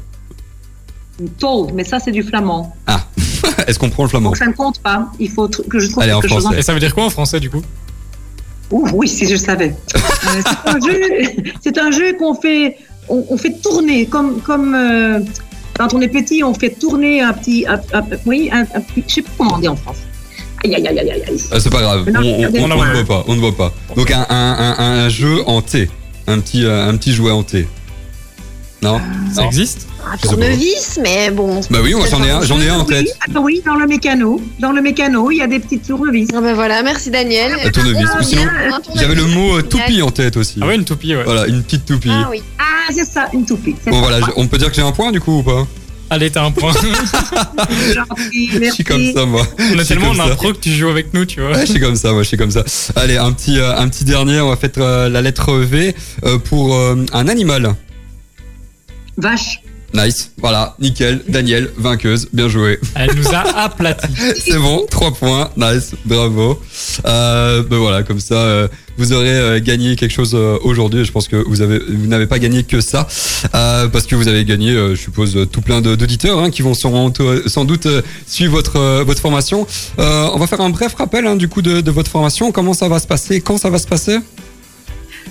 Tôle, 1.39 1.71
mais 1.73 1.83
ça 1.83 1.99
c'est 1.99 2.11
du 2.11 2.23
flamand. 2.23 2.75
Ah, 2.87 3.05
est-ce 3.67 3.77
qu'on 3.77 3.89
prend 3.89 4.03
le 4.03 4.09
flamand 4.09 4.29
Donc 4.29 4.37
ça 4.37 4.47
ne 4.47 4.53
compte 4.53 4.79
pas. 4.79 5.07
Il 5.19 5.29
faut 5.29 5.47
que 5.47 5.79
je 5.79 5.87
trouve 5.89 6.01
Allez, 6.03 6.13
en 6.13 6.19
quelque 6.21 6.31
chose. 6.31 6.43
français. 6.43 6.59
Et 6.59 6.61
ça 6.63 6.73
veut 6.73 6.79
dire 6.79 6.93
quoi 6.95 7.05
en 7.05 7.09
français 7.09 7.39
du 7.39 7.49
coup? 7.49 7.61
Ouh, 8.71 8.87
oui, 8.93 9.07
si 9.07 9.27
je 9.27 9.35
savais. 9.35 9.75
Euh, 10.27 10.41
c'est 11.63 11.77
un 11.79 11.89
jeu, 11.91 12.13
qu'on 12.17 12.35
fait, 12.35 12.77
on, 13.09 13.25
on 13.29 13.37
fait 13.37 13.59
tourner 13.61 14.05
comme 14.05 14.39
comme 14.41 14.75
euh, 14.75 15.19
quand 15.77 15.93
on 15.95 15.99
est 16.01 16.07
petit, 16.07 16.43
on 16.43 16.53
fait 16.53 16.69
tourner 16.69 17.21
un 17.21 17.33
petit, 17.33 17.65
un- 17.67 17.81
un- 17.93 18.03
oui, 18.27 18.49
un, 18.53 18.61
un 18.61 18.81
petit- 18.81 19.03
je 19.07 19.13
sais 19.15 19.21
pas 19.23 19.29
comment 19.37 19.55
on 19.55 19.59
dit 19.59 19.67
en 19.67 19.75
France. 19.75 19.97
Aïe 20.63 20.75
aïe 20.75 20.87
aïe 20.87 20.99
aïe 20.99 21.11
aïe. 21.11 21.23
Euh, 21.51 21.59
C'est 21.59 21.71
pas 21.71 21.81
grave, 21.81 22.05
on, 22.07 22.11
Non, 22.11 22.19
on, 22.23 22.35
regardez 22.37 22.59
on 22.59 22.67
le 22.67 22.75
ne 22.75 23.03
voit 23.03 23.05
pas, 23.05 23.23
on 23.27 23.35
ne 23.35 23.39
voit 23.41 23.57
pas. 23.57 23.73
Donc 23.95 24.11
un, 24.11 24.25
un, 24.29 24.75
un, 24.77 25.03
un 25.05 25.09
jeu 25.09 25.41
en 25.47 25.61
T, 25.63 25.89
un 26.27 26.39
petit 26.39 26.63
euh, 26.65 26.87
un 26.87 26.95
petit 26.97 27.13
jouet 27.13 27.31
en 27.31 27.41
T. 27.43 27.67
Non? 28.83 28.99
Ça 29.33 29.41
Non. 29.41 29.47
existe? 29.47 29.87
Un 30.05 30.17
pas. 30.17 30.27
tournevis, 30.27 30.99
mais 31.01 31.31
bon. 31.31 31.61
Bah 31.69 31.79
oui, 31.83 31.93
moi 31.93 32.05
j'en 32.09 32.23
ai 32.23 32.29
un, 32.29 32.41
j'en 32.41 32.59
ai 32.59 32.69
un 32.69 32.79
en 32.79 32.85
tête. 32.85 33.07
ah 33.33 33.39
oui, 33.39 33.61
dans 33.65 33.75
le 33.75 33.87
mécano, 33.87 34.41
dans 34.59 34.71
le 34.71 34.81
mécano, 34.81 35.31
il 35.31 35.37
y 35.37 35.41
a 35.41 35.47
des 35.47 35.59
petites 35.59 35.87
tournevis. 35.87 36.29
Ah 36.35 36.41
ben 36.41 36.53
voilà, 36.53 36.83
merci 36.83 37.09
Daniel. 37.11 37.53
Un 37.63 37.69
tournevis. 37.69 38.07
Ah, 38.13 38.19
Ou 38.19 38.23
sinon, 38.23 38.43
j'avais 38.95 39.15
le 39.15 39.25
mot 39.25 39.57
euh, 39.57 39.61
toupie 39.61 40.01
en 40.01 40.11
tête 40.11 40.37
aussi. 40.37 40.59
Ah 40.61 40.67
ouais, 40.67 40.75
une 40.75 40.85
toupie, 40.85 41.15
ouais. 41.15 41.23
Voilà, 41.23 41.47
une 41.47 41.63
petite 41.63 41.85
toupie. 41.85 42.09
Ah 42.11 42.27
oui. 42.29 42.41
Ah, 42.59 42.91
c'est 42.91 43.05
ça, 43.05 43.27
une 43.33 43.45
toupie. 43.45 43.75
Bon 43.85 43.93
ça. 43.93 43.99
voilà, 43.99 44.27
on 44.35 44.47
peut 44.47 44.57
dire 44.57 44.69
que 44.69 44.75
j'ai 44.75 44.81
un 44.81 44.91
point 44.91 45.11
du 45.11 45.21
coup 45.21 45.39
ou 45.39 45.43
pas? 45.43 45.67
Allez, 46.09 46.29
t'as 46.29 46.43
un 46.43 46.51
point. 46.51 46.73
Gentil, 47.93 48.49
Je 48.61 48.71
suis 48.71 48.83
comme 48.83 49.13
ça 49.13 49.25
moi. 49.25 49.47
On 49.73 49.79
a 49.79 49.85
tellement 49.85 50.09
comme 50.09 50.19
on 50.19 50.23
a 50.23 50.25
un 50.25 50.29
ça. 50.29 50.35
pro 50.35 50.51
que 50.51 50.57
tu 50.59 50.69
joues 50.69 50.89
avec 50.89 51.13
nous, 51.13 51.23
tu 51.25 51.39
vois. 51.39 51.51
Ouais, 51.51 51.65
je 51.65 51.71
suis 51.71 51.79
comme 51.79 51.95
ça, 51.95 52.11
moi 52.11 52.23
je 52.23 52.27
suis 52.27 52.37
comme 52.37 52.51
ça. 52.51 52.65
Allez, 52.97 53.15
un 53.15 53.31
petit 53.31 53.57
euh, 53.57 53.77
un 53.77 53.87
petit 53.87 54.03
dernier, 54.03 54.41
on 54.41 54.49
va 54.49 54.57
faire 54.57 54.71
euh, 54.79 55.07
la 55.07 55.21
lettre 55.21 55.53
V 55.53 55.95
euh, 56.25 56.37
pour 56.37 56.75
un 56.77 57.27
animal. 57.29 57.75
Vache. 59.15 59.61
Nice, 59.93 60.31
voilà, 60.37 60.75
nickel, 60.79 61.21
Daniel, 61.27 61.69
vainqueuse, 61.77 62.29
bien 62.31 62.47
joué. 62.47 62.79
Elle 62.95 63.13
nous 63.13 63.27
a 63.33 63.39
aplati. 63.63 64.07
C'est 64.39 64.57
bon, 64.57 64.85
3 64.89 65.11
points, 65.11 65.49
nice, 65.57 65.91
bravo. 66.05 66.61
Euh, 67.05 67.61
ben 67.63 67.77
voilà, 67.77 68.03
comme 68.03 68.21
ça, 68.21 68.35
euh, 68.35 68.67
vous 68.97 69.11
aurez 69.11 69.29
euh, 69.35 69.59
gagné 69.59 69.97
quelque 69.97 70.13
chose 70.13 70.33
aujourd'hui. 70.63 71.03
Je 71.03 71.11
pense 71.11 71.27
que 71.27 71.35
vous 71.35 71.61
avez, 71.61 71.79
vous 71.79 72.07
n'avez 72.07 72.25
pas 72.25 72.39
gagné 72.39 72.63
que 72.63 72.79
ça, 72.79 73.05
parce 73.51 74.05
que 74.07 74.15
vous 74.15 74.29
avez 74.29 74.45
gagné, 74.45 74.73
je 74.73 74.95
suppose, 74.95 75.37
tout 75.51 75.61
plein 75.61 75.81
d'auditeurs 75.81 76.39
hein, 76.39 76.51
qui 76.51 76.61
vont 76.61 76.73
sans, 76.73 77.11
sans 77.47 77.65
doute 77.65 77.87
suivre 78.27 78.53
votre 78.53 79.03
votre 79.03 79.21
formation. 79.21 79.67
On 79.97 80.37
va 80.37 80.47
faire 80.47 80.61
un 80.61 80.69
bref 80.69 80.93
rappel 80.93 81.27
hein, 81.27 81.35
du 81.35 81.49
coup 81.49 81.61
de, 81.61 81.81
de 81.81 81.91
votre 81.91 82.09
formation. 82.09 82.51
Comment 82.53 82.73
ça 82.73 82.87
va 82.87 82.99
se 82.99 83.07
passer? 83.07 83.41
Quand 83.41 83.57
ça 83.57 83.69
va 83.69 83.77
se 83.77 83.87
passer? 83.87 84.19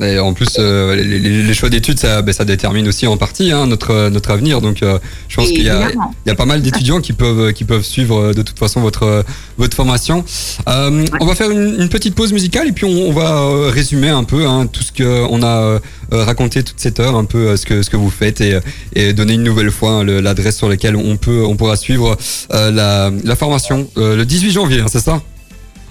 Et 0.01 0.17
en 0.17 0.33
plus, 0.33 0.47
euh, 0.57 0.95
les, 0.95 1.53
choix 1.53 1.69
d'études, 1.69 1.99
ça, 1.99 2.23
ben, 2.23 2.33
ça 2.33 2.45
détermine 2.45 2.87
aussi 2.87 3.05
en 3.05 3.15
partie 3.15 3.51
hein, 3.51 3.67
notre 3.67 4.09
notre 4.09 4.31
avenir. 4.31 4.59
Donc, 4.59 4.81
euh, 4.81 4.97
je 5.27 5.35
pense 5.35 5.49
qu'il 5.49 5.61
y 5.61 5.65
y 5.65 6.29
a 6.31 6.35
pas 6.35 6.45
mal 6.45 6.63
d'étudiants 6.63 6.99
qui 6.99 7.13
peuvent 7.13 7.53
qui 7.53 7.63
peuvent 7.63 7.83
suivre 7.83 8.19
euh, 8.19 8.33
de 8.33 8.41
toute 8.41 8.57
façon 8.57 8.81
votre 8.81 9.03
euh, 9.03 9.21
votre 9.57 9.75
formation. 9.75 10.25
Euh, 10.67 11.05
On 11.21 11.25
va 11.27 11.35
faire 11.35 11.51
une, 11.51 11.79
une 11.79 11.89
petite 11.89 12.15
pause 12.15 12.33
musicale 12.33 12.67
et 12.69 12.71
puis 12.71 12.85
on, 12.85 12.89
on 13.09 13.11
va 13.11 13.33
euh, 13.37 13.69
résumer 13.69 14.09
un 14.09 14.23
peu 14.23 14.47
hein, 14.47 14.65
tout 14.65 14.81
ce 14.81 14.91
que 14.91 15.25
on 15.29 15.43
a 15.43 15.61
euh, 15.61 15.79
euh, 16.11 16.23
raconté 16.23 16.63
toute 16.63 16.79
cette 16.79 16.99
heure, 16.99 17.15
un 17.15 17.25
peu 17.25 17.49
euh, 17.49 17.57
ce 17.57 17.67
que 17.67 17.83
ce 17.83 17.91
que 17.91 17.97
vous 17.97 18.09
faites 18.09 18.41
et, 18.41 18.57
et 18.95 19.13
donner 19.13 19.33
une 19.33 19.43
nouvelle 19.43 19.69
fois 19.69 19.91
hein, 19.91 20.03
l'adresse 20.03 20.57
sur 20.57 20.69
laquelle 20.69 20.95
on 20.95 21.17
peut 21.17 21.43
on 21.45 21.55
pourra 21.55 21.75
suivre 21.75 22.17
euh, 22.51 22.71
la 22.71 23.11
la 23.23 23.35
formation 23.35 23.87
euh, 23.97 24.15
le 24.15 24.25
18 24.25 24.51
janvier, 24.53 24.79
hein, 24.79 24.87
c'est 24.91 24.99
ça? 25.01 25.21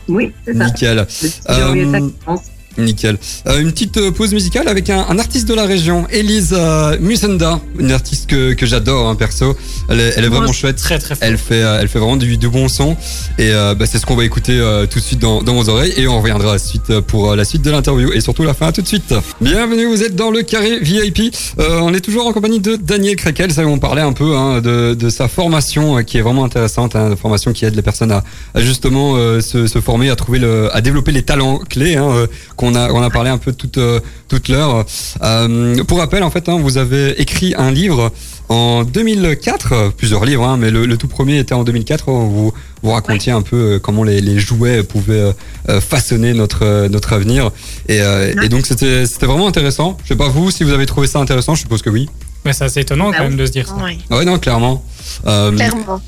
Oui, 0.09 0.33
c'est 0.45 0.59
ça. 0.59 0.65
Nickel. 0.65 0.97
Le 0.97 1.05
petit 1.05 1.33
janvier, 1.47 1.85
ça 1.85 1.99
Euh, 1.99 2.11
commence. 2.25 2.41
Nickel. 2.79 3.19
Euh, 3.47 3.61
une 3.61 3.73
petite 3.73 3.97
euh, 3.97 4.11
pause 4.11 4.33
musicale 4.33 4.69
avec 4.69 4.91
un, 4.91 5.07
un 5.09 5.19
artiste 5.19 5.49
de 5.49 5.55
la 5.55 5.65
région, 5.67 6.07
Elise 6.11 6.55
euh, 6.57 6.97
Musenda, 7.01 7.61
une 7.79 7.93
artiste 7.93 8.29
que, 8.29 8.53
que 8.55 8.67
j'adore 8.67 9.09
hein, 9.09 9.15
perso. 9.15 9.57
Elle 9.89 10.01
est, 10.01 10.15
elle 10.17 10.25
est 10.25 10.29
vraiment 10.29 10.53
chouette. 10.53 10.77
Très 10.77 10.99
très 10.99 11.15
fort. 11.15 11.19
Elle 11.27 11.39
fait, 11.39 11.63
euh, 11.63 11.79
elle 11.81 11.89
fait 11.89 11.99
vraiment 11.99 12.17
du, 12.17 12.37
du 12.37 12.49
bon 12.49 12.69
son 12.69 12.97
et 13.39 13.51
euh, 13.51 13.75
bah, 13.75 13.87
c'est 13.87 13.99
ce 13.99 14.07
qu'on 14.07 14.17
va 14.17 14.25
écouter 14.25 14.59
euh, 14.59 14.87
tout 14.87 14.99
de 14.99 15.05
suite 15.05 15.19
dans, 15.19 15.43
dans 15.43 15.55
vos 15.55 15.69
oreilles 15.69 15.93
et 15.97 16.07
on 16.09 16.21
reviendra 16.21 16.55
ensuite 16.55 16.91
euh, 16.91 17.01
pour 17.01 17.35
la 17.37 17.45
suite 17.45 17.63
de 17.63 17.71
l'interview 17.71 18.13
et 18.13 18.21
surtout 18.21 18.43
la 18.45 18.55
fin. 18.55 18.67
À 18.69 18.73
tout 18.73 18.83
de 18.83 18.87
suite. 18.89 19.13
Bienvenue, 19.41 19.87
vous 19.87 20.03
êtes 20.03 20.15
dans 20.17 20.31
le 20.31 20.43
carré 20.43 20.79
VIP. 20.81 21.35
Euh, 21.59 21.81
on 21.83 21.93
est 21.95 22.01
toujours 22.01 22.27
en 22.27 22.33
compagnie 22.33 22.61
de 22.61 22.77
Daniel 22.77 23.17
Krekel. 23.17 23.53
Ça, 23.53 23.67
on 23.67 23.79
parlait 23.79 24.03
un 24.03 24.13
peu 24.13 24.37
hein, 24.37 24.61
de, 24.61 24.95
de 24.95 25.11
sa 25.11 25.29
formation 25.29 26.03
qui 26.05 26.19
est 26.19 26.23
vraiment 26.23 26.45
intéressante, 26.45 26.97
hein, 26.97 27.11
une 27.11 27.17
formation 27.17 27.53
qui 27.53 27.65
aide 27.65 27.75
les 27.75 27.83
personnes 27.83 28.13
à, 28.13 28.23
à 28.55 28.61
justement 28.61 29.15
euh, 29.17 29.41
se, 29.41 29.67
se 29.67 29.81
former, 29.81 30.11
à 30.11 30.17
trouver 30.17 30.39
le, 30.39 30.75
à 30.75 30.81
développer 30.81 31.13
les 31.13 31.23
talents 31.23 31.59
clés 31.59 31.97
hein, 31.97 32.09
euh, 32.13 32.27
qu'on 32.63 32.77
a, 32.77 32.91
on 32.93 33.03
a 33.03 33.11
parlé 33.11 33.29
un 33.29 33.39
peu 33.39 33.53
toute 33.53 33.79
euh, 33.79 33.99
toute 34.29 34.47
l'heure. 34.49 34.85
Euh, 35.23 35.83
pour 35.85 35.99
rappel, 35.99 36.23
en 36.23 36.31
fait, 36.31 36.49
hein, 36.49 36.59
vous 36.63 36.79
avez 36.79 37.21
écrit 37.21 37.55
un 37.59 37.73
livre 37.73 38.13
en 38.49 38.85
2004, 38.85 39.73
euh, 39.73 39.91
plusieurs 39.91 40.25
livres, 40.25 40.45
hein, 40.47 40.57
mais 40.57 40.71
le, 40.71 40.87
le 40.87 40.97
tout 40.97 41.09
premier 41.09 41.39
était 41.39 41.55
en 41.55 41.65
2004. 41.65 42.09
où 42.09 42.13
Vous 42.31 42.53
vous 42.85 42.91
racontiez 42.93 43.33
un 43.33 43.43
peu 43.43 43.57
euh, 43.57 43.79
comment 43.81 44.05
les, 44.05 44.21
les 44.21 44.39
jouets 44.39 44.83
pouvaient 44.85 45.33
façonner 45.81 46.35
notre 46.35 46.87
notre 46.89 47.13
avenir. 47.13 47.51
Et, 47.89 48.01
euh, 48.01 48.33
et 48.43 48.49
donc 48.49 48.65
c'était 48.67 49.07
c'était 49.07 49.27
vraiment 49.27 49.49
intéressant. 49.49 49.99
Je 50.05 50.09
sais 50.11 50.17
pas 50.17 50.29
vous 50.29 50.51
si 50.53 50.63
vous 50.63 50.73
avez 50.73 50.87
trouvé 50.87 51.07
ça 51.09 51.19
intéressant. 51.19 51.55
Je 51.57 51.61
suppose 51.63 51.83
que 51.83 51.91
oui. 51.91 52.09
Mais 52.45 52.53
c'est 52.53 52.65
assez 52.65 52.81
étonnant 52.81 53.11
Ah 53.13 53.17
quand 53.19 53.25
oui. 53.25 53.31
même 53.31 53.39
de 53.39 53.47
se 53.47 53.53
dire 53.53 53.67
ça. 53.69 53.75
Ouais, 53.75 53.99
Ouais 54.11 54.25
non 54.25 54.39
clairement. 54.39 54.85
Euh, 55.27 55.51
clairement. 55.53 56.01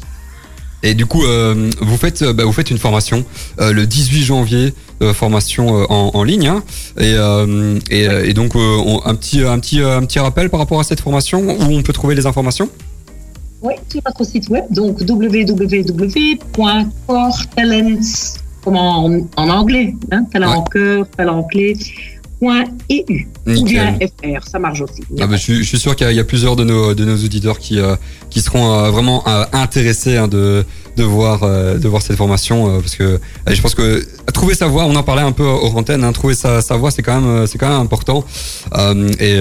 Et 0.85 0.95
du 0.95 1.07
coup, 1.07 1.25
euh, 1.25 1.69
vous 1.81 1.97
faites, 1.97 2.23
euh, 2.23 2.33
bah, 2.33 2.45
vous 2.45 2.53
faites 2.53 2.71
une 2.71 2.79
formation 2.79 3.25
euh, 3.61 3.73
le 3.73 3.87
18 3.87 4.23
janvier, 4.23 4.73
euh, 5.03 5.13
formation 5.13 5.69
en, 5.91 6.13
en 6.15 6.23
ligne. 6.23 6.47
hein. 6.49 6.63
et, 7.01 7.15
et, 7.91 8.05
et 8.29 8.33
donc, 8.35 8.55
on- 8.55 9.01
un 9.05 9.15
petit, 9.17 9.43
un 9.43 9.59
petit, 9.59 9.81
un 9.81 10.03
petit 10.05 10.21
rappel 10.21 10.51
par 10.51 10.61
rapport 10.61 10.79
à 10.79 10.85
cette 10.85 11.01
formation 11.01 11.41
où 11.41 11.73
on 11.73 11.83
peut 11.83 11.93
trouver 11.93 12.15
les 12.15 12.27
informations? 12.27 12.69
Oui, 13.63 13.75
sur 13.91 14.01
notre 14.07 14.25
site 14.25 14.49
web, 14.51 14.65
donc 14.71 15.01
www.coretalents, 15.01 18.01
comment 18.63 19.07
en, 19.07 19.21
en 19.37 19.49
anglais, 19.49 19.95
hein, 20.13 20.25
talent 20.33 20.51
Ouais. 20.51 20.57
en 20.57 20.63
cœur, 20.65 21.07
talent 21.17 21.43
clé, 21.45 21.75
.eu, 22.41 23.27
ou 23.47 23.65
bien 23.65 23.99
FR, 23.99 24.47
ça 24.51 24.59
marche 24.59 24.81
aussi. 24.83 25.03
Ah 25.21 25.27
bah, 25.27 25.37
je, 25.37 25.43
suis- 25.43 25.59
je 25.59 25.69
suis 25.69 25.79
sûr 25.79 25.97
qu'il 25.97 26.07
y, 26.07 26.09
a- 26.09 26.13
il 26.13 26.17
y 26.17 26.21
a 26.21 26.25
plusieurs 26.25 26.57
de 26.57 26.65
nos, 26.65 26.95
de 26.95 27.05
nos 27.05 27.17
auditeurs 27.17 27.59
qui, 27.59 27.79
euh, 27.79 27.97
qui 28.31 28.41
seront 28.41 28.73
euh, 28.75 28.91
vraiment 28.91 29.23
euh, 29.27 29.45
intéressés 29.53 30.17
hein, 30.17 30.29
de, 30.29 30.65
de, 30.97 31.03
voir, 31.05 31.41
de 31.43 31.89
voir 31.89 32.03
cette 32.03 32.17
formation 32.17 32.81
parce 32.81 32.97
que 32.97 33.21
je 33.47 33.61
pense 33.61 33.75
que 33.75 34.05
trouver 34.33 34.55
sa 34.55 34.67
voie, 34.67 34.85
on 34.85 34.95
en 34.97 35.03
parlait 35.03 35.23
un 35.23 35.33
peu 35.33 35.45
hors 35.45 35.77
antenne, 35.77 36.05
hein, 36.05 36.13
trouver 36.13 36.35
sa, 36.35 36.61
sa 36.63 36.77
voie 36.77 36.91
c'est 36.91 37.03
quand 37.03 37.21
même 37.21 37.47
c'est 37.47 37.59
quand 37.59 37.69
même 37.69 37.81
important. 37.81 38.25
Et 39.21 39.39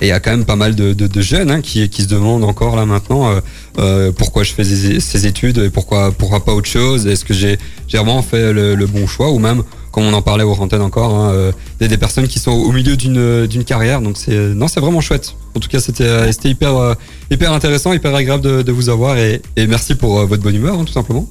et 0.00 0.06
il 0.06 0.08
y 0.08 0.12
a 0.12 0.18
quand 0.18 0.32
même 0.32 0.44
pas 0.44 0.56
mal 0.56 0.74
de, 0.74 0.94
de, 0.94 1.06
de 1.06 1.20
jeunes 1.20 1.48
hein, 1.48 1.60
qui, 1.60 1.88
qui 1.88 2.02
se 2.02 2.08
demandent 2.08 2.42
encore 2.42 2.74
là 2.74 2.84
maintenant 2.86 3.30
euh, 3.30 3.40
euh, 3.78 4.10
pourquoi 4.10 4.42
je 4.42 4.52
fais 4.52 4.64
ces, 4.64 4.98
ces 4.98 5.26
études 5.28 5.58
et 5.58 5.70
pourquoi 5.70 6.10
pourquoi 6.10 6.44
pas 6.44 6.52
autre 6.54 6.68
chose? 6.68 7.06
Est-ce 7.06 7.24
que 7.24 7.32
j'ai 7.34 7.56
j'ai 7.86 7.98
vraiment 7.98 8.20
fait 8.22 8.52
le, 8.52 8.74
le 8.74 8.86
bon 8.86 9.06
choix 9.06 9.30
ou 9.30 9.38
même 9.38 9.62
comme 9.92 10.04
on 10.04 10.12
en 10.12 10.22
parlait 10.22 10.42
hors 10.42 10.60
antenne 10.60 10.82
encore 10.82 11.14
hein, 11.14 11.30
euh, 11.32 11.52
des, 11.78 11.86
des 11.86 11.98
personnes 11.98 12.26
qui 12.26 12.40
sont 12.40 12.50
au 12.50 12.72
milieu 12.72 12.96
d'une 12.96 13.46
d'une 13.46 13.64
carrière. 13.64 14.00
Donc 14.00 14.16
c'est 14.16 14.36
non 14.54 14.66
c'est 14.66 14.80
vraiment 14.80 15.00
chouette. 15.00 15.34
En 15.54 15.60
tout 15.60 15.68
cas 15.68 15.78
c'était 15.78 16.04
euh, 16.04 16.32
c'était 16.32 16.48
hyper 16.48 16.76
euh, 16.76 16.94
hyper 17.30 17.52
intéressant 17.52 17.92
hyper 17.92 18.14
agréable 18.14 18.42
de, 18.42 18.62
de 18.62 18.72
vous 18.72 18.88
avoir 18.88 19.16
et, 19.18 19.40
et 19.56 19.66
merci 19.66 19.94
pour 19.94 20.18
euh, 20.18 20.26
votre 20.26 20.42
bonne 20.42 20.56
humeur 20.56 20.78
hein, 20.78 20.84
tout 20.84 20.92
simplement. 20.92 21.26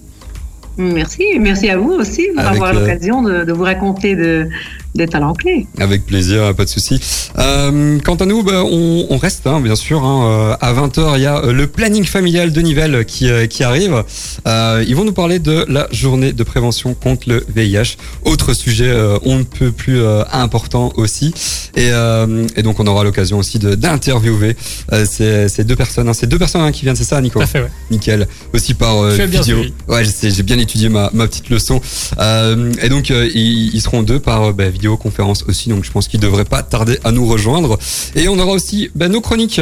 Merci, 0.78 1.24
merci 1.38 1.70
à 1.70 1.78
vous 1.78 1.92
aussi 1.92 2.30
pour 2.34 2.40
Avec, 2.40 2.54
avoir 2.56 2.70
euh, 2.74 2.80
l'occasion 2.80 3.22
de, 3.22 3.44
de 3.44 3.52
vous 3.52 3.64
raconter 3.64 4.16
de, 4.16 4.48
des 4.96 5.08
talents 5.08 5.34
clés. 5.34 5.68
Avec 5.80 6.06
plaisir, 6.06 6.54
pas 6.56 6.66
de 6.66 6.70
souci. 6.70 7.00
Euh, 7.40 7.98
quant 8.04 8.16
à 8.16 8.26
nous, 8.26 8.44
bah, 8.44 8.64
on, 8.66 9.06
on 9.10 9.18
reste, 9.18 9.48
hein, 9.48 9.62
bien 9.62 9.76
sûr. 9.76 10.04
Hein, 10.04 10.26
euh, 10.26 10.56
à 10.60 10.74
20h, 10.74 11.14
il 11.16 11.22
y 11.22 11.26
a 11.26 11.38
euh, 11.44 11.54
le 11.54 11.68
planning 11.68 12.04
familial 12.06 12.52
de 12.52 12.62
Nivelles 12.62 13.06
qui, 13.06 13.30
euh, 13.30 13.48
qui 13.48 13.64
arrive. 13.64 14.04
Euh, 14.48 14.84
ils 14.88 14.96
vont 14.96 15.06
nous 15.06 15.14
parler 15.14 15.40
de 15.40 15.66
la 15.70 15.88
journée 15.92 16.34
de 16.34 16.44
prévention 16.44 16.94
contre 16.94 17.30
le 17.30 17.46
VIH. 17.56 17.96
Autre 18.24 18.54
sujet, 18.54 18.90
euh, 18.90 19.18
on 19.24 19.38
ne 19.40 19.44
peut 19.44 19.72
plus 19.72 20.02
euh, 20.02 20.24
important 20.32 20.92
aussi. 20.96 21.34
Et, 21.76 21.90
euh, 21.92 22.46
et 22.58 22.64
donc, 22.64 22.80
on 22.80 22.88
aura 22.88 23.04
l'occasion 23.04 23.38
aussi 23.40 23.60
de- 23.60 23.76
d'interviewer 23.76 24.56
euh, 24.92 25.06
ces, 25.10 25.48
ces 25.48 25.64
deux 25.64 25.76
personnes. 25.76 26.10
Hein, 26.10 26.14
ces 26.14 26.28
deux 26.28 26.38
personnes 26.38 26.62
hein, 26.62 26.72
qui 26.72 26.82
viennent, 26.84 26.96
c'est 26.98 27.04
ça, 27.06 27.22
Nico? 27.22 27.40
Tout 27.40 27.44
à 27.44 27.48
fait, 27.48 27.62
ouais. 27.62 27.72
Nickel. 27.92 28.28
Aussi 28.54 28.74
par 28.74 28.98
euh, 29.04 29.16
vidéo. 29.26 29.60
Ouais, 29.88 30.04
j'ai 30.22 30.44
bien 30.44 30.58
étudié 30.60 30.90
ma, 30.90 31.10
ma 31.14 31.28
petite 31.28 31.50
leçon. 31.50 31.80
Euh, 32.20 32.72
et 32.82 32.90
donc, 32.90 33.10
euh, 33.12 33.30
ils, 33.34 33.74
ils 33.74 33.82
seront 33.82 34.04
deux 34.04 34.20
par 34.20 34.44
euh, 34.50 34.54
bah, 34.54 34.66
vidéoconférence 34.82 35.44
aussi. 35.48 35.70
Donc, 35.70 35.84
je 35.84 35.92
pense 35.92 36.08
qu'ils 36.08 36.20
devraient 36.20 36.46
pas 36.46 36.64
tarder 36.64 36.98
à 37.04 37.12
nous 37.12 37.28
rejoindre. 37.28 37.78
Et 38.16 38.28
on 38.28 38.40
aura 38.40 38.54
aussi 38.54 38.90
nos 38.96 39.22
chroniques. 39.22 39.62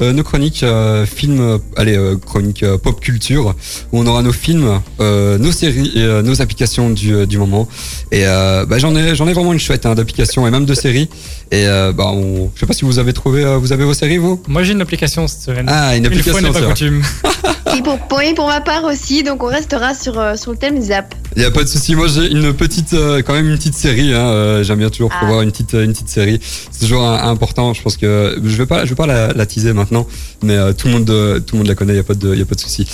Euh, 0.00 0.12
nos 0.12 0.22
chroniques 0.22 0.62
euh, 0.62 1.04
films, 1.04 1.58
allez, 1.76 1.96
euh, 1.96 2.16
chroniques 2.16 2.62
euh, 2.62 2.78
pop 2.78 3.00
culture, 3.00 3.54
où 3.92 3.98
on 4.00 4.06
aura 4.06 4.22
nos 4.22 4.32
films, 4.32 4.80
euh, 5.00 5.36
nos 5.38 5.52
séries 5.52 5.92
et 5.94 6.00
euh, 6.02 6.22
nos 6.22 6.40
applications 6.40 6.88
du, 6.90 7.26
du 7.26 7.36
moment. 7.38 7.68
Et 8.10 8.26
euh, 8.26 8.64
bah, 8.66 8.78
j'en 8.78 8.94
ai, 8.96 9.14
j'en 9.14 9.28
ai 9.28 9.32
vraiment 9.34 9.52
une 9.52 9.60
chouette 9.60 9.84
hein, 9.86 9.94
d'applications 9.94 10.46
et 10.46 10.50
même 10.50 10.64
de 10.64 10.74
séries. 10.74 11.08
Et 11.50 11.66
euh, 11.66 11.92
bah, 11.92 12.06
on, 12.14 12.50
je 12.54 12.60
sais 12.60 12.66
pas 12.66 12.72
si 12.72 12.84
vous 12.84 12.98
avez 12.98 13.12
trouvé, 13.12 13.44
euh, 13.44 13.56
vous 13.58 13.72
avez 13.72 13.84
vos 13.84 13.94
séries 13.94 14.18
vous? 14.18 14.40
Moi 14.48 14.62
j'ai 14.62 14.72
une 14.72 14.80
application 14.82 15.26
cette 15.28 15.40
semaine. 15.42 15.66
Ah, 15.68 15.96
une 15.96 16.04
Une 16.06 16.10
fois 16.22 16.40
application. 16.40 16.40
n'est 16.40 16.48
pas 16.48 16.54
c'est 16.54 16.64
vrai. 16.64 16.72
coutume. 16.72 17.02
Et 17.78 17.82
pour, 17.82 17.98
pour, 17.98 18.20
et 18.20 18.34
pour 18.34 18.48
ma 18.48 18.60
part 18.60 18.82
aussi, 18.84 19.22
donc 19.22 19.42
on 19.44 19.46
restera 19.46 19.94
sur, 19.94 20.18
euh, 20.18 20.34
sur 20.34 20.50
le 20.50 20.56
thème 20.56 20.80
Zap. 20.80 21.14
Il 21.36 21.42
y 21.42 21.44
a 21.44 21.50
pas 21.52 21.62
de 21.62 21.68
souci. 21.68 21.94
Moi, 21.94 22.08
j'ai 22.08 22.28
une 22.28 22.52
petite, 22.52 22.94
euh, 22.94 23.22
quand 23.24 23.32
même 23.34 23.48
une 23.48 23.56
petite 23.56 23.74
série. 23.76 24.12
Hein, 24.12 24.18
euh, 24.28 24.64
J'aime 24.64 24.78
bien 24.78 24.90
toujours 24.90 25.10
Ah. 25.14 25.18
prévoir 25.18 25.42
une 25.42 25.52
petite, 25.52 25.74
une 25.74 25.92
petite 25.92 26.08
série. 26.08 26.40
C'est 26.42 26.80
toujours 26.80 27.02
un- 27.04 27.28
important. 27.28 27.72
Je 27.74 27.82
pense 27.82 27.96
que 27.96 28.40
je 28.42 28.56
vais 28.56 28.66
pas, 28.66 28.84
je 28.86 28.90
vais 28.90 28.96
pas 28.96 29.06
la, 29.06 29.28
la 29.34 29.46
teaser 29.46 29.72
maintenant, 29.72 29.89
mais 30.42 30.56
euh, 30.56 30.72
tout 30.72 30.88
le 30.88 30.94
monde, 30.94 31.10
euh, 31.10 31.40
tout 31.40 31.54
le 31.54 31.58
monde 31.58 31.68
la 31.68 31.74
connaît. 31.74 31.94
Il 31.94 31.96
y 31.96 32.00
a 32.00 32.04
pas 32.04 32.14
de, 32.14 32.32
il 32.32 32.38
y 32.38 32.42
a 32.42 32.46
pas 32.46 32.54
de 32.54 32.60
souci. 32.60 32.86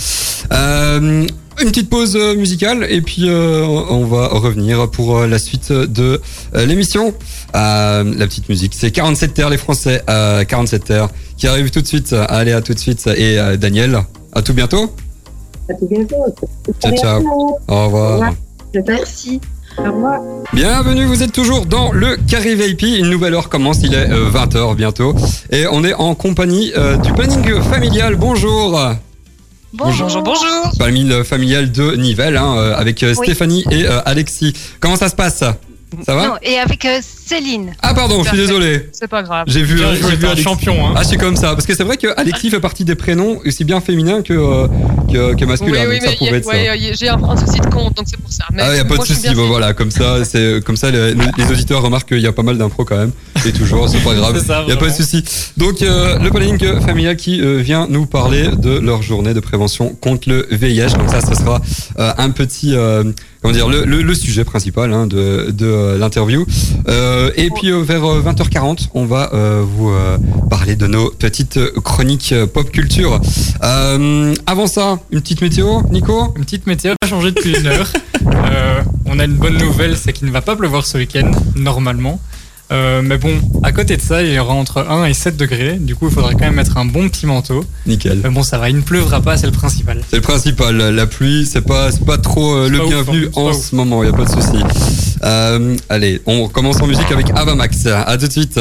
Euh, 0.51 1.25
une 1.59 1.69
petite 1.69 1.89
pause 1.89 2.15
musicale 2.37 2.85
et 2.87 3.01
puis 3.01 3.27
on 3.31 4.05
va 4.05 4.27
revenir 4.27 4.91
pour 4.91 5.21
la 5.21 5.39
suite 5.39 5.71
de 5.71 6.21
l'émission. 6.53 7.15
La 7.55 8.03
petite 8.03 8.47
musique, 8.47 8.73
c'est 8.75 8.91
47 8.91 9.33
terres 9.33 9.49
les 9.49 9.57
Français, 9.57 10.03
euh, 10.07 10.43
47 10.43 10.83
terres 10.83 11.09
qui 11.35 11.47
arrive 11.47 11.71
tout 11.71 11.81
de 11.81 11.87
suite. 11.87 12.13
Allez 12.13 12.51
à 12.51 12.61
tout 12.61 12.75
de 12.75 12.79
suite 12.79 13.07
et 13.07 13.39
Daniel, 13.57 13.99
à 14.33 14.43
tout 14.43 14.53
bientôt. 14.53 14.93
À 15.67 15.73
tout 15.73 15.87
bientôt. 15.87 16.35
Ciao 16.79 16.95
ciao. 16.95 17.23
Au 17.67 17.85
revoir. 17.85 18.33
Merci. 18.85 19.41
Au 19.77 19.83
revoir. 19.83 20.19
Bienvenue, 20.53 21.05
vous 21.05 21.23
êtes 21.23 21.31
toujours 21.31 21.65
dans 21.65 21.91
le 21.91 22.17
Carré 22.27 22.55
VIP. 22.55 22.83
Une 22.83 23.09
nouvelle 23.09 23.33
heure 23.33 23.49
commence, 23.49 23.79
il 23.83 23.93
est 23.93 24.07
20h 24.07 24.75
bientôt. 24.75 25.13
Et 25.51 25.65
on 25.71 25.83
est 25.83 25.93
en 25.93 26.15
compagnie 26.15 26.71
euh, 26.75 26.97
du 26.97 27.13
planning 27.13 27.61
familial. 27.61 28.15
Bonjour. 28.15 28.79
Bonjour, 29.73 30.07
bonjour, 30.07 30.23
bonjour. 30.23 30.71
Planning 30.79 31.23
familial 31.23 31.71
de 31.71 31.95
Nivelles 31.95 32.37
hein, 32.37 32.55
euh, 32.57 32.75
avec 32.75 33.03
euh, 33.03 33.13
Oui. 33.17 33.25
Stéphanie 33.25 33.65
et 33.69 33.85
euh, 33.85 33.99
Alexis. 34.05 34.53
Comment 34.79 34.95
ça 34.95 35.09
se 35.09 35.15
passe? 35.15 35.43
Ça 36.05 36.15
va 36.15 36.27
Non, 36.27 36.33
et 36.43 36.57
avec 36.57 36.83
euh, 36.85 36.99
Céline. 37.01 37.73
Ah 37.81 37.93
pardon, 37.93 38.21
je 38.23 38.27
suis 38.29 38.37
désolé. 38.37 38.89
C'est 38.91 39.07
pas 39.07 39.23
grave. 39.23 39.45
J'ai 39.47 39.63
vu, 39.63 39.75
Bien 39.75 39.87
euh, 39.87 39.95
joué, 39.95 40.09
j'ai 40.09 40.15
vu 40.15 40.17
t'es 40.19 40.25
un 40.25 40.29
Alexis. 40.31 40.43
champion. 40.43 40.87
Hein. 40.87 40.93
Ah, 40.97 41.03
c'est 41.03 41.15
comme 41.17 41.35
ça. 41.37 41.53
Parce 41.53 41.65
que 41.65 41.73
c'est 41.75 41.83
vrai 41.83 41.95
que 41.97 42.07
Alexis 42.17 42.49
fait 42.49 42.59
partie 42.59 42.83
des 42.83 42.95
prénoms 42.95 43.39
aussi 43.45 43.63
bien 43.63 43.79
féminins 43.79 44.21
que, 44.21 44.33
euh, 44.33 44.67
que, 45.11 45.35
que 45.35 45.45
masculin. 45.45 45.85
oui, 45.87 45.87
oui, 45.91 45.99
donc 45.99 46.09
ça 46.09 46.09
mais 46.09 46.17
pouvait 46.17 46.29
y 46.31 46.33
a- 46.33 46.37
être 46.37 46.43
ça. 46.45 46.51
ouais, 46.51 46.79
y 46.79 46.89
a- 46.89 46.93
j'ai 46.93 47.07
un, 47.09 47.23
un 47.23 47.37
souci 47.37 47.59
de 47.59 47.65
compte, 47.67 47.95
donc 47.95 48.05
c'est 48.09 48.19
pour 48.19 48.31
ça. 48.31 48.43
Mais 48.51 48.63
Ah, 48.63 48.75
y 48.75 48.79
a 48.79 48.83
pas 48.83 48.91
de 48.91 48.95
moi, 48.95 49.05
je 49.07 49.13
suis 49.13 49.15
souci. 49.21 49.33
bien 49.33 49.37
Bon, 49.43 49.47
voilà, 49.47 49.73
comme 49.73 49.91
ça, 49.91 50.25
c'est 50.25 50.61
comme 50.65 50.75
ça, 50.77 50.91
les, 50.91 51.13
les 51.13 51.51
auditeurs 51.51 51.81
remarquent 51.81 52.09
qu'il 52.09 52.19
y 52.21 52.27
a 52.27 52.33
pas 52.33 52.43
mal 52.43 52.57
d'impro 52.57 52.83
quand 52.83 52.97
même. 52.97 53.11
Et 53.45 53.51
toujours, 53.53 53.87
c'est 53.87 54.03
pas 54.03 54.13
grave. 54.13 54.37
C'est 54.39 54.45
ça, 54.47 54.63
Il 54.67 54.69
y 54.69 54.73
a 54.73 54.75
pas 54.75 54.85
de 54.87 54.89
vraiment. 54.91 54.95
souci. 55.05 55.23
Donc, 55.55 55.81
euh, 55.81 56.19
le 56.19 56.29
planning 56.31 56.81
familial 56.81 57.15
qui 57.15 57.39
euh, 57.41 57.61
vient 57.61 57.87
nous 57.89 58.05
parler 58.05 58.49
de 58.57 58.77
leur 58.79 59.01
journée 59.01 59.33
de 59.33 59.39
prévention 59.39 59.95
contre 60.01 60.27
le 60.29 60.47
VIH. 60.51 60.97
Donc 60.97 61.09
ça, 61.09 61.21
ce 61.21 61.33
sera 61.33 61.61
euh, 61.99 62.11
un 62.17 62.29
petit, 62.31 62.75
euh, 62.75 63.03
comment 63.41 63.53
dire, 63.53 63.69
le, 63.69 63.85
le, 63.85 64.01
le 64.01 64.13
sujet 64.15 64.43
principal 64.43 64.91
hein, 64.93 65.07
de, 65.07 65.51
de 65.51 65.65
l'interview. 65.97 66.45
Euh, 66.87 67.31
et 67.35 67.49
puis 67.49 67.71
euh, 67.71 67.81
vers 67.81 68.03
euh, 68.05 68.21
20h40, 68.21 68.87
on 68.93 69.05
va 69.05 69.31
euh, 69.33 69.63
vous 69.65 69.89
euh, 69.89 70.17
parler 70.49 70.75
de 70.75 70.87
nos 70.87 71.09
petites 71.11 71.59
chroniques 71.83 72.31
euh, 72.31 72.45
pop 72.47 72.69
culture. 72.71 73.19
Euh, 73.63 74.33
avant 74.45 74.67
ça, 74.67 74.99
une 75.11 75.21
petite 75.21 75.41
météo, 75.41 75.81
Nico? 75.91 76.33
Une 76.37 76.43
petite 76.45 76.67
météo 76.67 76.93
a 77.01 77.07
changé 77.07 77.31
depuis 77.31 77.57
une 77.57 77.67
heure. 77.67 77.91
Euh, 78.25 78.81
on 79.05 79.19
a 79.19 79.25
une 79.25 79.35
bonne 79.35 79.57
nouvelle, 79.57 79.97
c'est 79.97 80.13
qu'il 80.13 80.27
ne 80.27 80.33
va 80.33 80.41
pas 80.41 80.55
pleuvoir 80.55 80.85
ce 80.85 80.97
week-end, 80.97 81.31
normalement. 81.55 82.19
Euh, 82.69 83.01
mais 83.01 83.17
bon, 83.17 83.39
à 83.63 83.71
côté 83.71 83.95
de 83.95 84.01
ça, 84.01 84.21
il 84.23 84.33
y 84.33 84.39
aura 84.39 84.53
entre 84.53 84.85
1 84.89 85.05
et 85.05 85.13
7 85.13 85.37
degrés. 85.37 85.77
Du 85.79 85.95
coup, 85.95 86.07
il 86.09 86.13
faudra 86.13 86.33
quand 86.33 86.41
même 86.41 86.55
mettre 86.55 86.77
un 86.77 86.85
bon 86.85 87.07
petit 87.07 87.25
manteau. 87.25 87.63
Nickel. 87.85 88.19
Mais 88.23 88.29
bon, 88.29 88.43
ça 88.43 88.57
va, 88.57 88.69
il 88.69 88.75
ne 88.75 88.81
pleuvra 88.81 89.21
pas, 89.21 89.37
c'est 89.37 89.45
le 89.45 89.53
principal. 89.53 90.01
C'est 90.09 90.17
le 90.17 90.21
principal. 90.21 90.75
La 90.77 91.07
pluie, 91.07 91.45
c'est 91.45 91.61
pas, 91.61 91.91
c'est 91.91 92.05
pas 92.05 92.17
trop 92.17 92.55
euh, 92.55 92.69
le 92.69 92.79
pas 92.79 92.85
bienvenu 92.85 93.25
hein, 93.27 93.29
en 93.35 93.53
ce 93.53 93.75
moment. 93.75 94.03
Il 94.03 94.09
y 94.09 94.13
a 94.13 94.15
pas 94.15 94.25
de 94.25 94.29
souci. 94.29 94.63
Euh, 95.23 95.77
allez, 95.89 96.21
on 96.25 96.47
commence 96.49 96.81
en 96.81 96.87
musique 96.87 97.11
avec 97.11 97.27
Avamax. 97.35 97.85
À 97.87 98.17
tout 98.17 98.27
de 98.27 98.31
suite. 98.31 98.59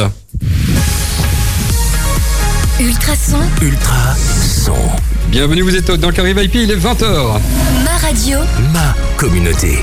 Ultrason, 2.78 3.38
Ultra 3.62 4.14
son. 4.14 4.74
Bienvenue, 5.30 5.62
vous 5.62 5.74
êtes 5.74 5.90
dans 5.90 6.08
le 6.08 6.12
Carré 6.12 6.34
VIP. 6.34 6.56
Il 6.56 6.70
est 6.70 6.76
20h. 6.76 7.40
ma 7.84 7.96
radio, 8.06 8.38
Ma 8.72 8.94
communauté. 9.16 9.78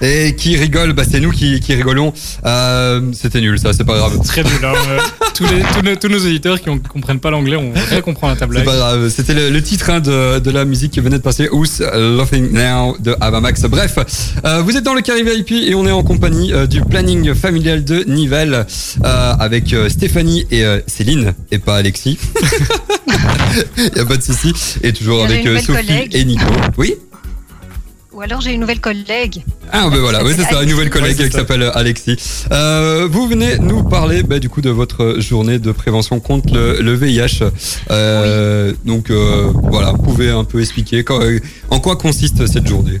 Et 0.00 0.34
qui 0.36 0.56
rigole 0.56 0.92
Bah, 0.92 1.02
c'est 1.08 1.20
nous 1.20 1.30
qui, 1.30 1.60
qui 1.60 1.74
rigolons. 1.74 2.12
Euh, 2.46 3.00
C'était 3.12 3.40
nul, 3.40 3.58
ça. 3.58 3.72
C'est 3.72 3.84
pas 3.84 3.96
grave. 3.96 4.18
Très 4.24 4.42
nul, 4.42 4.52
hein. 4.64 4.72
Euh, 4.90 4.98
tous, 5.34 5.44
les, 5.44 5.60
tous, 5.74 5.82
nos, 5.82 5.96
tous 5.96 6.08
nos 6.08 6.18
auditeurs 6.18 6.60
qui 6.60 6.70
ne 6.70 6.78
comprennent 6.78 7.20
pas 7.20 7.30
l'anglais, 7.30 7.56
on 7.56 7.72
rien 7.72 8.00
comprendre 8.00 8.32
la 8.34 8.38
table. 8.40 8.56
C'est 8.58 8.64
pas 8.64 8.76
grave. 8.76 9.08
C'était 9.10 9.34
le, 9.34 9.50
le 9.50 9.62
titre 9.62 9.90
hein, 9.90 10.00
de, 10.00 10.38
de 10.38 10.50
la 10.50 10.64
musique 10.64 10.92
qui 10.92 11.00
venait 11.00 11.18
de 11.18 11.22
passer. 11.22 11.48
Who's 11.50 11.80
Laughing 11.80 12.50
Now 12.52 12.96
de 12.98 13.14
Avamax. 13.20 13.62
Bref, 13.62 13.98
euh, 14.44 14.62
vous 14.62 14.76
êtes 14.76 14.84
dans 14.84 14.94
le 14.94 15.02
Carré 15.02 15.22
VIP 15.22 15.52
et 15.52 15.74
on 15.74 15.86
est 15.86 15.90
en 15.92 16.02
compagnie 16.02 16.52
euh, 16.52 16.66
du 16.66 16.80
planning 16.82 17.34
familial 17.34 17.84
de 17.84 18.04
Nivelles 18.06 18.66
euh, 19.04 19.32
avec 19.38 19.72
euh, 19.72 19.88
Stéphanie 19.88 20.46
et 20.50 20.64
euh, 20.64 20.80
Céline 20.86 21.34
et 21.50 21.58
pas 21.58 21.76
Alexis. 21.76 22.18
Il 23.76 23.92
y 23.96 24.00
a 24.00 24.04
pas 24.06 24.16
de 24.16 24.22
souci. 24.22 24.52
Et 24.82 24.92
toujours 24.92 25.24
avec 25.24 25.44
euh, 25.46 25.58
Sophie 25.60 25.86
collègue. 25.86 26.14
et 26.14 26.24
Nico. 26.24 26.44
Oui. 26.78 26.94
Ou 28.20 28.22
alors 28.22 28.42
j'ai 28.42 28.52
une 28.52 28.60
nouvelle 28.60 28.80
collègue. 28.82 29.42
Ah 29.72 29.88
ben 29.88 29.96
voilà, 29.96 30.22
oui, 30.22 30.34
c'est 30.36 30.42
ça, 30.44 30.62
une 30.62 30.68
nouvelle 30.68 30.90
collègue 30.90 31.18
Ouais, 31.18 31.30
qui 31.30 31.34
s'appelle 31.34 31.70
Alexis. 31.74 32.18
Euh, 32.52 33.08
vous 33.10 33.26
venez 33.26 33.56
nous 33.58 33.82
parler 33.82 34.22
bah, 34.22 34.38
du 34.38 34.50
coup 34.50 34.60
de 34.60 34.68
votre 34.68 35.16
journée 35.20 35.58
de 35.58 35.72
prévention 35.72 36.20
contre 36.20 36.52
le, 36.52 36.82
le 36.82 36.92
VIH. 36.92 37.44
Euh, 37.90 38.74
Donc 38.84 39.08
euh, 39.10 39.50
voilà, 39.70 39.92
vous 39.92 40.02
pouvez 40.02 40.28
un 40.28 40.44
peu 40.44 40.60
expliquer 40.60 41.02
quand- 41.02 41.20
en 41.70 41.80
quoi 41.80 41.96
consiste 41.96 42.46
cette 42.46 42.66
journée? 42.66 43.00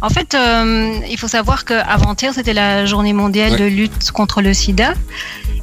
En 0.00 0.08
fait, 0.08 0.34
euh, 0.34 0.94
il 1.10 1.18
faut 1.18 1.28
savoir 1.28 1.66
qu'avant-hier, 1.66 2.32
c'était 2.32 2.54
la 2.54 2.86
journée 2.86 3.12
mondiale 3.12 3.52
Ouais. 3.52 3.58
de 3.58 3.64
lutte 3.66 4.10
contre 4.12 4.40
le 4.40 4.54
sida. 4.54 4.94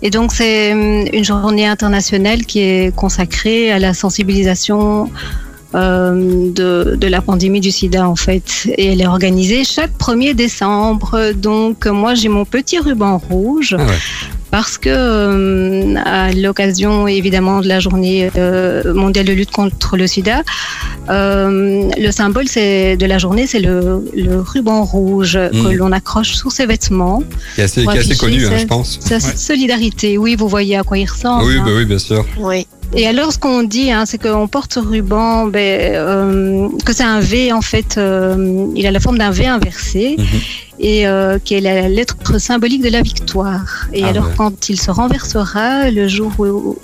Et 0.04 0.12
donc, 0.12 0.32
c'est 0.32 0.70
une 0.70 1.24
journée 1.24 1.66
internationale 1.66 2.46
qui 2.46 2.60
est 2.60 2.96
consacrée 2.96 3.72
à 3.72 3.80
la 3.80 3.96
sensibilisation 3.96 5.10
euh, 5.76 6.52
de, 6.52 6.96
de 6.96 7.08
la 7.08 7.22
pandémie 7.22 7.60
du 7.60 7.72
sida, 7.72 8.08
en 8.08 8.16
fait. 8.16 8.68
Et 8.78 8.94
elle 8.94 9.02
est 9.02 9.08
organisée 9.08 9.64
chaque 9.64 9.98
1er 9.98 10.34
décembre. 10.34 11.32
Donc, 11.34 11.86
moi, 11.88 12.16
j'ai 12.16 12.30
mon 12.30 12.46
petit 12.46 12.80
ruban 12.80 13.18
rouge. 13.18 13.76
Ah. 13.80 13.84
Parce 14.50 14.78
que, 14.78 14.90
euh, 14.90 15.96
à 16.06 16.32
l'occasion 16.32 17.06
évidemment 17.08 17.60
de 17.62 17.68
la 17.68 17.80
journée 17.80 18.30
euh, 18.38 18.94
mondiale 18.94 19.26
de 19.26 19.34
lutte 19.34 19.52
contre 19.52 19.98
le 19.98 20.08
sida, 20.08 20.44
euh, 21.10 21.90
le 21.98 22.12
symbole 22.12 22.48
c'est 22.48 22.98
de 22.98 23.06
la 23.06 23.18
journée, 23.18 23.46
c'est 23.48 23.60
le, 23.60 24.10
le 24.16 24.40
ruban 24.40 24.84
rouge 24.84 25.34
que 25.52 25.56
Mhm. 25.68 25.74
l'on 25.74 25.92
accroche 25.92 26.34
sur 26.36 26.52
ses 26.52 26.66
vêtements. 26.66 27.24
Qui 27.56 27.62
est 27.62 27.64
assez, 27.66 27.84
Pour 27.84 27.92
qui 27.92 27.98
est 27.98 28.02
assez 28.02 28.12
afficher 28.12 28.26
connu, 28.26 28.46
hein, 28.48 28.58
je 28.60 28.66
pense. 28.66 29.00
Sa 29.02 29.20
solidarité, 29.20 30.18
oui, 30.18 30.36
vous 30.36 30.48
voyez 30.48 30.78
à 30.78 30.84
quoi 30.84 30.98
il 30.98 31.06
ressemble. 31.10 31.44
Oui, 31.46 31.58
hein. 31.58 31.64
bah 31.66 31.72
oui, 31.76 31.86
bien 31.86 32.00
sûr. 32.00 32.26
Oui. 32.40 32.66
Et 32.96 33.06
alors, 33.06 33.34
ce 33.34 33.38
qu'on 33.38 33.64
dit, 33.64 33.92
hein, 33.92 34.06
c'est 34.06 34.18
qu'on 34.22 34.48
porte 34.48 34.74
ce 34.76 34.80
ruban, 34.80 35.46
ben, 35.48 35.60
euh, 35.94 36.70
que 36.86 36.94
c'est 36.94 37.04
un 37.04 37.20
V, 37.20 37.52
en 37.52 37.60
fait, 37.62 37.98
euh, 37.98 38.66
il 38.78 38.88
a 38.88 38.92
la 38.92 39.02
forme 39.02 39.18
d'un 39.18 39.30
V 39.32 39.46
inversé, 39.46 40.16
Mhm. 40.18 40.26
Et 40.80 41.08
euh, 41.08 41.40
qui 41.44 41.56
est 41.56 41.62
la 41.62 41.90
lettre 41.90 42.40
symbolique 42.40 42.84
de 42.84 42.90
la 42.90 43.02
victoire. 43.02 43.88
Et 43.94 44.04
Ah 44.04 44.08
alors, 44.10 44.26
ouais. 44.28 44.32
quand 44.38 44.70
il 44.70 44.80
se 44.80 44.92
renversera, 44.92 45.90
le 45.90 46.08
jour 46.08 46.32
où, 46.40 46.78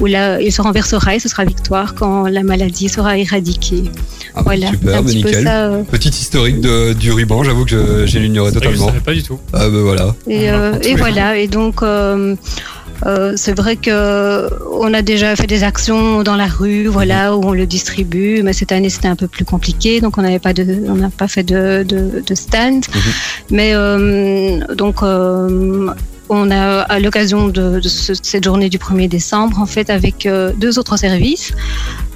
où 0.00 0.06
la- 0.06 0.40
il 0.40 0.52
se 0.52 0.62
renversera, 0.62 1.14
et 1.16 1.18
ce 1.18 1.28
sera 1.28 1.44
victoire 1.44 1.94
quand 1.94 2.28
la 2.28 2.42
maladie 2.42 2.88
sera 2.88 3.18
éradiquée. 3.18 3.84
Ah, 4.34 4.36
bah, 4.36 4.42
voilà, 4.46 4.68
super, 4.70 4.94
un 4.98 5.02
bah, 5.02 5.08
petit 5.08 5.20
peu 5.22 5.28
nickel. 5.28 5.44
ça. 5.44 5.64
euh, 5.66 5.82
Petite 5.82 6.18
historique 6.20 6.60
de, 6.60 6.92
du 6.94 7.12
ruban, 7.12 7.42
j'avoue 7.42 7.64
que 7.64 7.70
je, 7.70 8.06
j'ai 8.06 8.20
l'ignoré 8.20 8.50
C'est 8.52 8.58
vrai 8.58 8.66
que 8.68 8.72
Je 8.72 8.78
totalement. 8.78 8.92
savais 8.92 9.04
pas 9.04 9.14
du 9.14 9.22
tout. 9.22 9.38
Ah 9.52 9.68
bah 9.68 9.80
voilà. 9.82 10.14
Et, 10.28 10.50
en 10.50 10.54
euh, 10.54 10.78
et 10.82 10.94
voilà. 10.94 11.36
Et 11.36 11.48
donc, 11.48 11.82
euh, 13.06 13.12
euh, 13.12 13.32
c'est 13.36 13.56
vrai 13.56 13.76
que 13.76 14.48
on 14.72 14.92
a 14.94 15.02
déjà 15.02 15.34
fait 15.36 15.46
des 15.46 15.62
actions 15.64 16.22
dans 16.22 16.36
la 16.36 16.46
rue, 16.46 16.86
voilà, 16.86 17.36
où 17.36 17.42
on 17.44 17.52
le 17.52 17.66
distribue. 17.66 18.42
Mais 18.42 18.52
cette 18.52 18.72
année, 18.72 18.90
c'était 18.90 19.08
un 19.08 19.16
peu 19.16 19.26
plus 19.28 19.44
compliqué, 19.44 20.00
donc 20.00 20.18
on 20.18 20.22
n'avait 20.22 20.38
pas 20.38 20.52
de, 20.52 20.64
on 20.88 20.94
n'a 20.94 21.10
pas 21.10 21.28
fait 21.28 21.42
de, 21.42 21.84
de, 21.86 22.22
de 22.26 22.34
stand. 22.34 22.84
Mais 23.50 23.72
euh, 23.74 24.60
donc. 24.74 25.02
euh, 25.02 25.88
on 26.34 26.50
a, 26.50 26.80
à 26.80 26.98
l'occasion 26.98 27.48
de, 27.48 27.78
de 27.78 27.88
ce- 27.88 28.14
cette 28.22 28.44
journée 28.44 28.70
du 28.70 28.78
1er 28.78 29.06
décembre, 29.06 29.58
en 29.60 29.66
fait, 29.66 29.90
avec 29.90 30.24
euh, 30.24 30.52
deux 30.56 30.78
autres 30.78 30.96
services, 30.96 31.52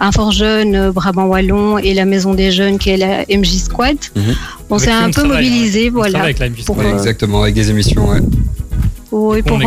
un 0.01 0.11
fort 0.11 0.33
jeune 0.33 0.75
euh, 0.75 0.91
Brabant 0.91 1.27
Wallon 1.27 1.77
et 1.77 1.93
la 1.93 2.07
Maison 2.07 2.33
des 2.33 2.51
Jeunes 2.51 2.79
qui 2.79 2.89
est 2.89 2.97
la 2.97 3.25
MJ 3.29 3.57
Squad. 3.59 3.99
Mhm. 4.15 4.23
On 4.71 4.77
Avec 4.77 4.89
s'est 4.89 4.95
un 4.95 5.09
on 5.09 5.11
peu 5.11 5.25
mobilisé, 5.25 5.91
On 5.91 5.99
voilà, 5.99 6.23
avec 6.23 6.39
la 6.39 6.49
MJ 6.49 6.65
Pour, 6.65 6.79
Ouais, 6.79 6.87
euh, 6.87 6.95
exactement, 6.97 7.43
avec 7.43 7.55
des 7.55 7.69
émissions, 7.69 8.09
ouais. 8.09 8.21
oui, 9.13 9.41
On 9.45 9.49
pour 9.49 9.59
les 9.59 9.67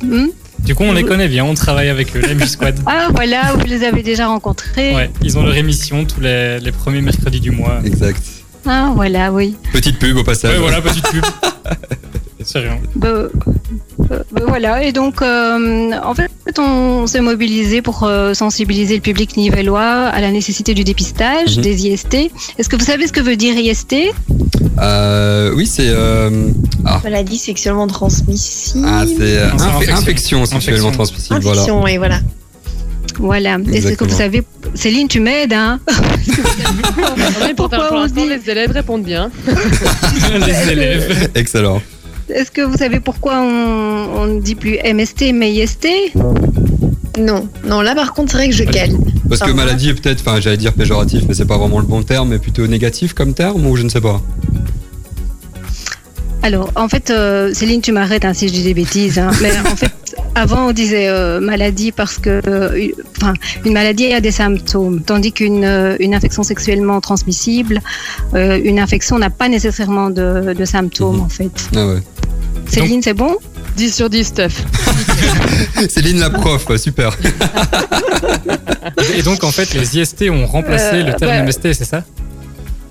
sensibiliser. 0.00 0.34
Du 0.60 0.74
coup, 0.74 0.82
on 0.82 0.92
les 0.92 1.04
connaît 1.04 1.28
bien, 1.28 1.44
on 1.44 1.54
travaille 1.54 1.88
avec 1.88 2.16
eux, 2.16 2.20
la 2.20 2.46
Squad. 2.46 2.78
Ah 2.86 3.08
voilà, 3.14 3.52
vous 3.54 3.64
les 3.66 3.84
avez 3.84 4.02
déjà 4.02 4.26
rencontrés. 4.26 4.94
Ouais, 4.94 5.10
ils 5.22 5.38
ont 5.38 5.42
leur 5.44 5.56
émission 5.56 6.04
tous 6.04 6.20
les, 6.20 6.58
les 6.58 6.72
premiers 6.72 7.00
mercredis 7.00 7.40
du 7.40 7.50
mois. 7.50 7.80
Exact. 7.84 8.22
Ah 8.66 8.90
voilà, 8.94 9.32
oui. 9.32 9.56
Petite 9.72 9.98
pub 9.98 10.16
au 10.16 10.24
passage. 10.24 10.54
Ouais, 10.54 10.60
voilà, 10.60 10.80
petite 10.80 11.08
pub. 11.08 11.24
C'est 12.50 12.60
rien. 12.60 12.78
Bah, 12.96 13.08
euh, 13.08 13.28
bah, 14.08 14.42
voilà, 14.46 14.82
et 14.82 14.92
donc 14.92 15.20
euh, 15.20 15.90
en 16.02 16.14
fait 16.14 16.30
on 16.58 17.06
s'est 17.06 17.20
mobilisé 17.20 17.82
pour 17.82 18.04
euh, 18.04 18.32
sensibiliser 18.32 18.94
le 18.94 19.02
public 19.02 19.36
nivellois 19.36 19.82
à 20.06 20.20
la 20.22 20.30
nécessité 20.30 20.72
du 20.72 20.82
dépistage 20.82 21.56
Mhm. 21.58 21.62
des 21.62 21.86
IST. 21.88 22.14
Est-ce 22.58 22.70
que 22.70 22.76
vous 22.76 22.86
savez 22.86 23.06
ce 23.06 23.12
que 23.12 23.20
veut 23.20 23.36
dire 23.36 23.54
IST 23.58 23.94
Euh, 24.80 25.52
oui, 25.54 25.66
c'est 25.66 25.88
euh, 25.90 26.48
ah, 26.86 27.00
Maladie 27.04 27.36
sexuellement 27.36 27.86
transmissible. 27.86 28.86
ah, 28.88 29.04
c'est 29.06 29.20
euh, 29.20 29.50
inf- 29.50 29.62
infection. 29.62 29.96
infection 29.96 30.46
sexuellement 30.46 30.88
Infection. 30.88 30.92
transmissible. 30.92 31.40
Voilà. 31.42 31.60
Infection, 31.62 31.86
et 31.86 31.98
voilà. 31.98 32.20
Voilà. 33.18 33.56
Est-ce 33.58 33.64
que 33.70 33.76
Exactement. 33.76 34.10
vous 34.10 34.16
savez, 34.16 34.42
Céline, 34.74 35.08
tu 35.08 35.20
m'aides, 35.20 35.52
hein 35.52 35.80
Pourquoi 37.56 37.88
pour 37.88 37.98
on 37.98 38.06
dit- 38.06 38.28
les 38.28 38.48
élèves 38.50 38.70
répondent 38.70 39.02
bien. 39.02 39.30
les 40.46 40.72
élèves. 40.72 41.30
Excellent. 41.34 41.82
Est-ce 42.34 42.50
que 42.50 42.60
vous 42.62 42.76
savez 42.76 43.00
pourquoi 43.00 43.38
on 43.40 44.26
ne 44.26 44.40
dit 44.40 44.54
plus 44.54 44.78
MST 44.84 45.32
mais 45.32 45.52
IST 45.52 45.88
Non, 47.18 47.48
non, 47.66 47.80
là 47.80 47.94
par 47.94 48.12
contre, 48.14 48.32
c'est 48.32 48.38
vrai 48.38 48.48
que 48.48 48.54
je 48.54 48.64
cale. 48.64 48.90
Parce 49.28 49.40
que 49.42 49.50
maladie 49.50 49.90
est 49.90 49.94
peut-être, 49.94 50.20
enfin 50.20 50.40
j'allais 50.40 50.56
dire 50.56 50.72
péjoratif, 50.72 51.22
mais 51.28 51.34
c'est 51.34 51.44
pas 51.46 51.58
vraiment 51.58 51.78
le 51.80 51.86
bon 51.86 52.02
terme, 52.02 52.28
mais 52.30 52.38
plutôt 52.38 52.66
négatif 52.66 53.12
comme 53.14 53.34
terme 53.34 53.66
ou 53.66 53.76
je 53.76 53.82
ne 53.82 53.88
sais 53.88 54.00
pas? 54.00 54.20
Alors, 56.42 56.70
en 56.76 56.88
fait, 56.88 57.10
euh, 57.10 57.52
Céline, 57.52 57.80
tu 57.80 57.92
m'arrêtes 57.92 58.24
hein, 58.24 58.32
si 58.32 58.46
je 58.48 58.52
dis 58.52 58.62
des 58.62 58.72
bêtises. 58.74 59.18
hein. 59.18 59.30
Mais 59.42 59.50
en 59.70 59.74
fait, 59.76 59.90
avant, 60.34 60.68
on 60.68 60.72
disait 60.72 61.08
euh, 61.08 61.40
maladie 61.40 61.92
parce 61.92 62.18
que, 62.18 62.40
euh, 62.46 62.74
une- 62.76 62.92
enfin, 63.16 63.34
une 63.64 63.72
maladie 63.72 64.12
a 64.12 64.20
des 64.20 64.30
symptômes, 64.30 65.02
tandis 65.02 65.32
qu'une 65.32 65.64
euh, 65.64 65.96
une 66.00 66.14
infection 66.14 66.42
sexuellement 66.42 67.00
transmissible, 67.00 67.80
euh, 68.34 68.60
une 68.62 68.78
infection 68.78 69.18
n'a 69.18 69.30
pas 69.30 69.48
nécessairement 69.48 70.10
de, 70.10 70.54
de 70.54 70.64
symptômes, 70.64 71.16
Mhm. 71.16 71.22
en 71.22 71.28
fait. 71.28 71.68
Ah 71.76 71.86
ouais. 71.86 72.02
Céline, 72.68 73.02
c'est 73.02 73.14
bon? 73.14 73.36
10 73.76 73.94
sur 73.94 74.10
10, 74.10 74.24
Steph. 74.24 74.48
Céline 75.88 76.18
la 76.20 76.30
prof, 76.30 76.66
super. 76.76 77.16
Et 79.16 79.22
donc, 79.22 79.44
en 79.44 79.50
fait, 79.50 79.72
les 79.74 79.98
IST 79.98 80.28
ont 80.30 80.46
remplacé 80.46 80.96
Euh, 80.96 81.04
le 81.04 81.12
terme 81.14 81.30
bah- 81.32 81.42
MST, 81.44 81.72
c'est 81.74 81.84
ça? 81.84 82.04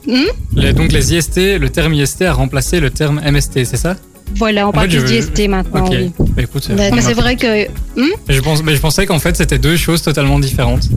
Hmm? 0.08 0.24
Les- 0.56 0.74
Donc, 0.74 0.92
les 0.92 1.14
IST, 1.14 1.58
le 1.60 1.70
terme 1.70 1.94
IST 1.94 2.22
a 2.24 2.34
remplacé 2.34 2.80
le 2.80 2.90
terme 2.90 3.20
MST, 3.24 3.66
c'est 3.66 3.78
ça? 3.78 3.96
Voilà, 4.36 4.66
on 4.66 4.70
En 4.70 4.74
parle 4.74 4.90
fait, 4.92 4.98
plus 5.00 5.08
je- 5.08 5.20
d'IST 5.28 5.48
maintenant. 5.50 5.86
Ok. 5.86 5.92
oui. 5.94 6.12
Bah, 6.20 6.42
écoute, 6.44 6.68
on 6.70 7.02
c'est 7.02 7.14
vrai 7.14 7.36
que 7.36 7.68
Mais 7.98 8.34
je, 8.34 8.42
pense, 8.42 8.62
mais 8.64 8.76
je 8.76 8.82
pensais 8.82 9.06
qu'en 9.06 9.20
fait, 9.20 9.36
c'était 9.38 9.58
deux 9.58 9.78
choses 9.78 10.02
totalement 10.02 10.40
différentes. 10.40 10.90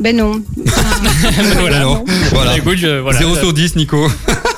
Ben 0.00 0.16
non. 0.16 0.42
voilà. 1.58 1.76
Alors, 1.76 2.04
voilà. 2.32 2.52
Bah, 2.52 2.58
écoute, 2.58 2.76
je- 2.78 3.00
voilà. 3.00 3.18
0 3.18 3.36
sur 3.36 3.52
10, 3.52 3.76
Nico. 3.76 4.08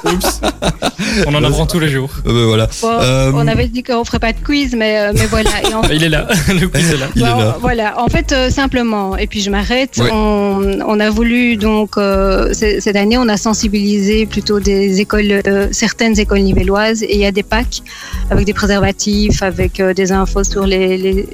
Oups. 0.05 0.41
On 1.27 1.35
en 1.35 1.43
apprend 1.45 1.67
tous 1.67 1.81
les 1.81 1.89
jours. 1.89 2.11
Euh, 2.27 2.33
ben 2.33 2.45
voilà. 2.47 2.69
Bon, 2.81 2.89
Euh, 3.01 3.33
On 3.35 3.47
avait 3.49 3.67
dit 3.69 3.83
qu'on 3.83 4.05
ferait 4.05 4.19
pas 4.19 4.33
de 4.33 4.39
quiz, 4.45 4.75
mais, 4.77 4.99
euh, 4.99 5.13
mais 5.15 5.27
voilà. 5.27 5.51
Et 5.69 5.75
en 5.75 5.81
Bah, 5.83 5.89
il 5.93 6.05
est 6.05 6.09
là. 6.09 6.29
Le 6.49 6.67
quiz 6.69 6.91
est 6.93 6.97
là. 6.99 7.07
Il 7.17 7.23
est 7.23 7.25
Bon, 7.25 7.39
là. 7.39 7.57
Voilà, 7.61 8.01
en 8.01 8.09
fait, 8.09 8.33
euh, 8.33 8.51
simplement, 8.51 9.17
et 9.17 9.27
puis 9.27 9.41
je 9.41 9.51
m'arrête, 9.51 9.99
Ouais. 9.99 10.11
on, 10.13 10.79
on 10.87 11.01
a 11.01 11.11
voulu, 11.11 11.57
donc, 11.57 11.97
euh, 11.97 12.53
cette 12.53 12.97
année, 12.97 13.17
on 13.19 13.29
a 13.29 13.37
sensibilisé 13.37 14.27
plutôt 14.27 14.61
des 14.61 15.01
écoles, 15.01 15.43
euh, 15.47 15.69
certaines 15.73 16.19
écoles 16.19 16.41
nivelloises, 16.41 17.03
et 17.03 17.15
il 17.15 17.21
y 17.21 17.27
a 17.27 17.33
des 17.33 17.43
packs 17.43 17.83
avec 18.31 18.45
des 18.47 18.55
préservatifs, 18.55 19.43
avec 19.43 19.81
euh, 19.81 19.93
des 19.95 20.13
infos 20.13 20.45
sur 20.45 20.67
les, 20.67 20.97
les, 20.99 21.27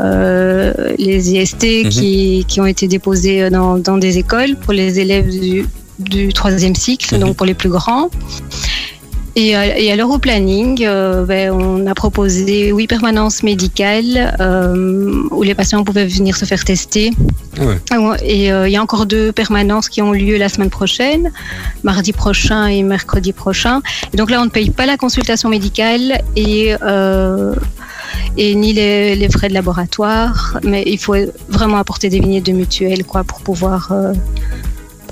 euh, 0.00 0.72
les 0.98 1.32
IST 1.34 1.84
Mhm. 1.84 1.88
qui, 1.90 2.44
qui 2.48 2.60
ont 2.60 2.66
été 2.66 2.88
déposés 2.88 3.50
dans, 3.50 3.78
dans 3.78 3.98
des 3.98 4.18
écoles 4.18 4.56
pour 4.62 4.72
les 4.72 4.98
élèves 5.00 5.28
du, 5.28 5.66
du 5.98 6.32
troisième 6.32 6.74
cycle, 6.74 7.14
Mhm. 7.14 7.20
donc 7.20 7.36
pour 7.36 7.46
les 7.46 7.54
plus 7.54 7.68
grands. 7.70 8.08
Et, 9.34 9.54
alors 9.90 10.10
au 10.10 10.18
planning, 10.18 10.84
euh, 10.84 11.24
ben, 11.24 11.50
on 11.52 11.86
a 11.86 11.94
proposé 11.94 12.68
huit 12.70 12.86
permanences 12.86 13.42
médicales 13.42 14.36
euh, 14.40 15.22
où 15.30 15.42
les 15.42 15.54
patients 15.54 15.82
pouvaient 15.84 16.04
venir 16.04 16.36
se 16.36 16.44
faire 16.44 16.62
tester. 16.66 17.12
Ah 17.58 17.64
ouais. 17.64 17.76
Ah 17.92 18.16
Et 18.22 18.52
euh, 18.52 18.68
il 18.68 18.72
y 18.72 18.76
a 18.76 18.82
encore 18.82 19.06
deux 19.06 19.32
permanences 19.32 19.88
qui 19.88 20.02
ont 20.02 20.12
lieu 20.12 20.36
la 20.36 20.50
semaine 20.50 20.68
prochaine, 20.68 21.32
mardi 21.82 22.12
prochain 22.12 22.66
et 22.66 22.82
mercredi 22.82 23.32
prochain. 23.32 23.80
Et 24.12 24.18
donc 24.18 24.30
là, 24.30 24.38
on 24.42 24.44
ne 24.44 24.50
paye 24.50 24.68
pas 24.68 24.84
la 24.84 24.98
consultation 24.98 25.48
médicale 25.48 26.20
et, 26.36 26.74
euh, 26.82 27.54
et 28.36 28.54
ni 28.54 28.74
les, 28.74 29.16
les 29.16 29.30
frais 29.30 29.48
de 29.48 29.54
laboratoire, 29.54 30.58
mais 30.62 30.82
il 30.84 30.98
faut 30.98 31.16
vraiment 31.48 31.78
apporter 31.78 32.10
des 32.10 32.20
vignettes 32.20 32.44
de 32.44 32.52
mutuelle 32.52 33.04
quoi, 33.04 33.24
pour 33.24 33.40
pouvoir 33.40 33.88
euh, 33.92 34.12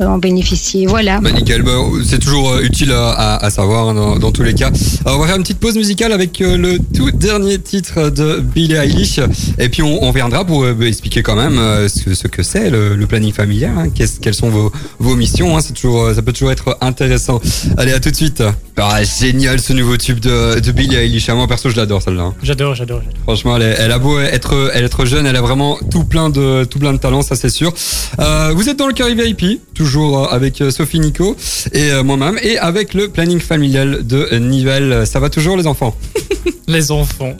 en 0.01 0.18
bénéficier. 0.18 0.86
Voilà. 0.86 1.20
Bah 1.20 1.30
nickel, 1.32 1.62
bah, 1.62 1.72
c'est 2.07 2.18
toujours 2.18 2.51
euh, 2.53 2.62
utile 2.62 2.92
à, 2.92 3.11
à- 3.11 3.44
à 3.44 3.51
savoir 3.51 3.88
hein, 3.88 3.94
dans, 3.94 4.16
dans 4.18 4.32
tous 4.32 4.42
les 4.42 4.55
cas. 4.55 4.70
Alors, 5.05 5.18
on 5.18 5.20
va 5.22 5.26
faire 5.26 5.36
une 5.36 5.42
petite 5.42 5.59
pause 5.61 5.76
musicale 5.76 6.12
avec 6.12 6.40
euh, 6.40 6.57
le 6.57 6.78
tout 6.94 7.11
dernier 7.11 7.59
titre 7.59 8.11
de 8.11 8.40
Billie 8.40 8.74
Eilish 8.74 9.20
et 9.59 9.68
puis 9.68 9.82
on, 9.82 10.03
on 10.05 10.09
reviendra 10.09 10.44
pour 10.44 10.64
euh, 10.64 10.74
expliquer 10.82 11.22
quand 11.22 11.36
même 11.36 11.59
euh, 11.59 11.88
ce, 11.88 12.14
ce 12.14 12.26
que 12.28 12.42
c'est 12.42 12.70
le, 12.70 12.94
le 12.96 13.07
planning 13.07 13.32
familial, 13.32 13.72
hein, 13.76 13.86
quelles 14.22 14.34
sont 14.34 14.48
vos, 14.51 14.72
vos 14.98 15.16
missions, 15.16 15.57
hein, 15.57 15.61
c'est 15.61 15.72
toujours, 15.74 16.11
ça 16.14 16.22
peut 16.22 16.32
toujours 16.32 16.53
être 16.53 16.76
intéressant. 16.80 17.40
Allez, 17.76 17.92
à 17.92 18.01
tout 18.01 18.11
de 18.11 18.16
suite. 18.16 18.42
Ah, 18.76 19.01
génial 19.05 19.61
ce 19.61 19.72
nouveau 19.74 19.96
tube 19.98 20.20
de, 20.20 20.59
de 20.61 20.72
Billie 20.72 20.96
Eilish, 20.96 21.28
Ah, 21.28 21.34
moi 21.34 21.46
perso 21.46 21.68
je 21.68 21.76
l'adore 21.76 22.01
celle-là. 22.03 22.22
hein. 22.22 22.34
J'adore, 22.42 22.74
j'adore. 22.74 23.03
Franchement, 23.24 23.57
elle, 23.57 23.76
elle 23.78 23.92
a 23.92 23.98
beau 23.98 24.18
être, 24.20 24.70
elle 24.74 24.84
être 24.84 25.05
jeune, 25.05 25.26
elle 25.26 25.36
a 25.36 25.42
vraiment 25.42 25.78
tout 25.90 26.05
plein 26.05 26.30
de, 26.30 26.64
tout 26.64 26.78
plein 26.78 26.92
de 26.94 26.98
talents, 26.98 27.22
ça 27.22 27.36
c'est 27.36 27.51
sûr. 27.51 27.74
Euh, 28.20 28.53
vous 28.55 28.68
êtes 28.70 28.78
dans 28.78 28.86
le 28.86 28.94
carré 28.94 29.14
VIP, 29.14 29.61
toujours 29.74 29.89
euh, 29.99 30.24
avec 30.30 30.61
euh, 30.61 30.70
Sophie 30.70 31.01
Nico 31.01 31.36
et 31.72 31.91
euh, 31.91 32.03
moi-même, 32.03 32.38
et 32.43 32.59
avec 32.59 32.95
le 32.95 33.09
planning 33.09 33.41
familial 33.41 34.07
de 34.07 34.28
Nivelles. 34.36 35.07
Ça 35.07 35.20
va 35.20 35.30
toujours 35.30 35.57
les 35.57 35.66
enfants? 35.66 35.97
Les 36.68 36.93
enfants. 36.93 37.34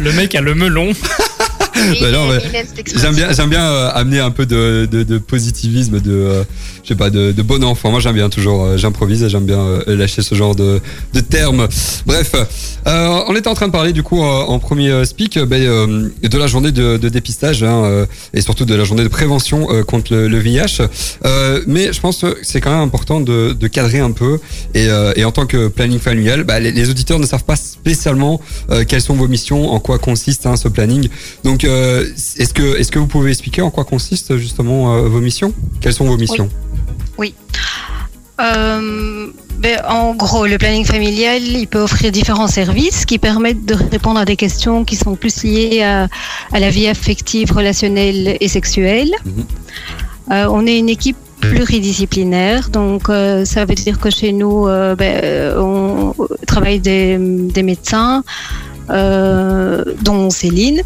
le 0.00 0.12
mec 0.12 0.34
a 0.34 0.40
le 0.40 0.56
melon. 0.56 0.90
Bah 2.00 2.10
non, 2.10 2.26
mais. 2.28 2.64
J'aime 2.96 3.14
bien, 3.14 3.32
j'aime 3.32 3.50
bien 3.50 3.64
euh, 3.64 3.90
amener 3.94 4.20
un 4.20 4.30
peu 4.30 4.46
de, 4.46 4.88
de, 4.90 5.02
de 5.02 5.18
positivisme, 5.18 6.00
de, 6.00 6.12
euh, 6.12 6.44
je 6.82 6.88
sais 6.88 6.94
pas, 6.94 7.10
de, 7.10 7.32
de 7.32 7.42
bon 7.42 7.62
enfant. 7.64 7.90
Moi, 7.90 8.00
j'aime 8.00 8.14
bien 8.14 8.28
toujours, 8.28 8.64
euh, 8.64 8.76
j'improvise 8.76 9.22
et 9.22 9.28
j'aime 9.28 9.44
bien 9.44 9.58
euh, 9.58 9.82
lâcher 9.96 10.22
ce 10.22 10.34
genre 10.34 10.54
de, 10.56 10.80
de 11.12 11.20
termes. 11.20 11.68
Bref, 12.06 12.32
euh, 12.86 13.20
on 13.28 13.34
était 13.36 13.48
en 13.48 13.54
train 13.54 13.66
de 13.68 13.72
parler 13.72 13.92
du 13.92 14.02
coup 14.02 14.22
euh, 14.22 14.26
en 14.26 14.58
premier 14.58 15.04
speak 15.04 15.36
euh, 15.36 16.08
de 16.22 16.38
la 16.38 16.46
journée 16.46 16.72
de, 16.72 16.96
de 16.96 17.08
dépistage 17.08 17.62
hein, 17.62 17.84
euh, 17.84 18.06
et 18.34 18.40
surtout 18.40 18.64
de 18.64 18.74
la 18.74 18.84
journée 18.84 19.02
de 19.02 19.08
prévention 19.08 19.68
euh, 19.70 19.82
contre 19.82 20.12
le, 20.12 20.28
le 20.28 20.38
VIH. 20.38 20.82
Euh, 21.24 21.62
mais 21.66 21.92
je 21.92 22.00
pense 22.00 22.18
que 22.18 22.36
c'est 22.42 22.60
quand 22.60 22.70
même 22.70 22.80
important 22.86 23.20
de, 23.20 23.52
de 23.58 23.66
cadrer 23.68 24.00
un 24.00 24.12
peu 24.12 24.38
et, 24.74 24.88
euh, 24.88 25.12
et 25.16 25.24
en 25.24 25.32
tant 25.32 25.46
que 25.46 25.68
planning 25.68 25.98
familial, 25.98 26.44
bah, 26.44 26.60
les, 26.60 26.72
les 26.72 26.90
auditeurs 26.90 27.18
ne 27.18 27.26
savent 27.26 27.44
pas 27.44 27.56
spécialement 27.56 28.40
euh, 28.70 28.84
quelles 28.86 29.00
sont 29.02 29.14
vos 29.14 29.28
missions, 29.28 29.70
en 29.72 29.80
quoi 29.80 29.98
consiste 29.98 30.46
hein, 30.46 30.56
ce 30.56 30.68
planning. 30.68 31.08
Donc, 31.44 31.64
euh, 31.66 32.04
est-ce 32.38 32.54
que, 32.54 32.78
est-ce 32.78 32.90
que 32.90 32.98
vous 32.98 33.06
pouvez 33.06 33.30
expliquer 33.30 33.62
en 33.62 33.70
quoi 33.70 33.84
consistent 33.84 34.36
justement 34.36 34.94
euh, 34.94 35.08
vos 35.08 35.20
missions? 35.20 35.52
Quelles 35.80 35.94
sont 35.94 36.06
vos 36.06 36.16
missions? 36.16 36.48
Euh, 38.38 39.28
ben, 39.58 39.80
en 39.88 40.14
gros, 40.14 40.46
le 40.46 40.58
planning 40.58 40.84
familial, 40.84 41.42
il 41.42 41.66
peut 41.66 41.80
offrir 41.80 42.12
différents 42.12 42.48
services 42.48 43.06
qui 43.06 43.18
permettent 43.18 43.64
de 43.64 43.74
répondre 43.74 44.20
à 44.20 44.24
des 44.26 44.36
questions 44.36 44.84
qui 44.84 44.96
sont 44.96 45.16
plus 45.16 45.42
liées 45.42 45.82
à, 45.82 46.08
à 46.52 46.60
la 46.60 46.68
vie 46.68 46.86
affective, 46.86 47.52
relationnelle 47.52 48.36
et 48.38 48.48
sexuelle. 48.48 49.12
Mhm. 49.24 49.44
Euh, 50.32 50.46
on 50.50 50.66
est 50.66 50.78
une 50.78 50.88
équipe 50.88 51.16
pluridisciplinaire, 51.40 52.70
donc 52.70 53.08
euh, 53.08 53.44
ça 53.44 53.64
veut 53.64 53.74
dire 53.74 54.00
que 54.00 54.10
chez 54.10 54.32
nous, 54.32 54.66
euh, 54.66 54.96
ben, 54.96 55.56
on 55.56 56.14
travaille 56.46 56.80
des, 56.80 57.16
des 57.18 57.62
médecins. 57.62 58.24
Euh, 58.90 59.84
dont 60.02 60.30
Céline, 60.30 60.82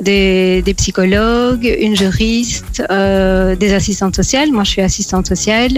des, 0.00 0.62
des 0.62 0.74
psychologues, 0.74 1.64
une 1.80 1.96
juriste, 1.96 2.82
euh, 2.90 3.54
des 3.56 3.72
assistantes 3.74 4.16
sociales. 4.16 4.50
Moi, 4.52 4.64
je 4.64 4.70
suis 4.70 4.82
assistante 4.82 5.26
sociale. 5.26 5.72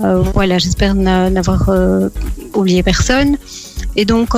Euh, 0.00 0.22
voilà, 0.34 0.58
j'espère 0.58 0.94
n'a- 0.94 1.30
n'avoir 1.30 1.68
euh, 1.68 2.08
oublié 2.54 2.82
personne. 2.82 3.36
Et 3.94 4.04
donc, 4.06 4.30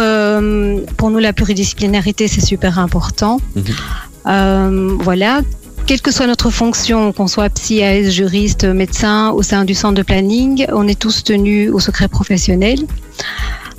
pour 0.96 1.10
nous, 1.10 1.18
la 1.20 1.32
pluridisciplinarité, 1.32 2.26
c'est 2.28 2.40
super 2.44 2.78
important. 2.80 3.40
Mhm. 3.54 4.98
Voilà. 5.00 5.42
Quelle 5.86 6.00
que 6.00 6.10
soit 6.10 6.26
notre 6.26 6.48
fonction, 6.48 7.12
qu'on 7.12 7.26
soit 7.26 7.50
psy, 7.50 7.82
AS, 7.82 8.08
juriste, 8.10 8.64
médecin, 8.64 9.30
au 9.32 9.42
sein 9.42 9.66
du 9.66 9.74
centre 9.74 9.94
de 9.94 10.02
planning, 10.02 10.66
on 10.72 10.88
est 10.88 10.98
tous 10.98 11.22
tenus 11.24 11.70
au 11.70 11.78
secret 11.78 12.08
professionnel. 12.08 12.78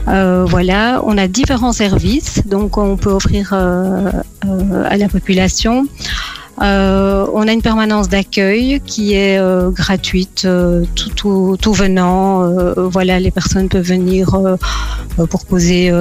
Euh, 0.08 0.45
voilà, 0.47 1.01
on 1.03 1.18
a 1.18 1.28
différents 1.28 1.74
services, 1.74 2.41
donc 2.45 2.78
on 2.78 2.95
peut 2.97 3.10
offrir 3.10 3.51
euh, 3.53 4.12
euh, 4.45 4.84
à 4.88 4.97
la 4.97 5.08
population. 5.08 5.88
On 6.58 7.47
a 7.47 7.51
une 7.51 7.62
permanence 7.62 8.08
d'accueil 8.08 8.82
qui 8.86 9.14
est 9.14 9.38
gratuite, 9.74 10.47
tout, 10.95 11.58
tout, 11.60 11.74
venant. 11.74 12.49
voilà, 12.89 13.20
les 13.20 13.32
personnes 13.32 13.68
peuvent 13.68 13.86
venir 13.86 14.39
pour 15.30 15.45
poser 15.45 15.91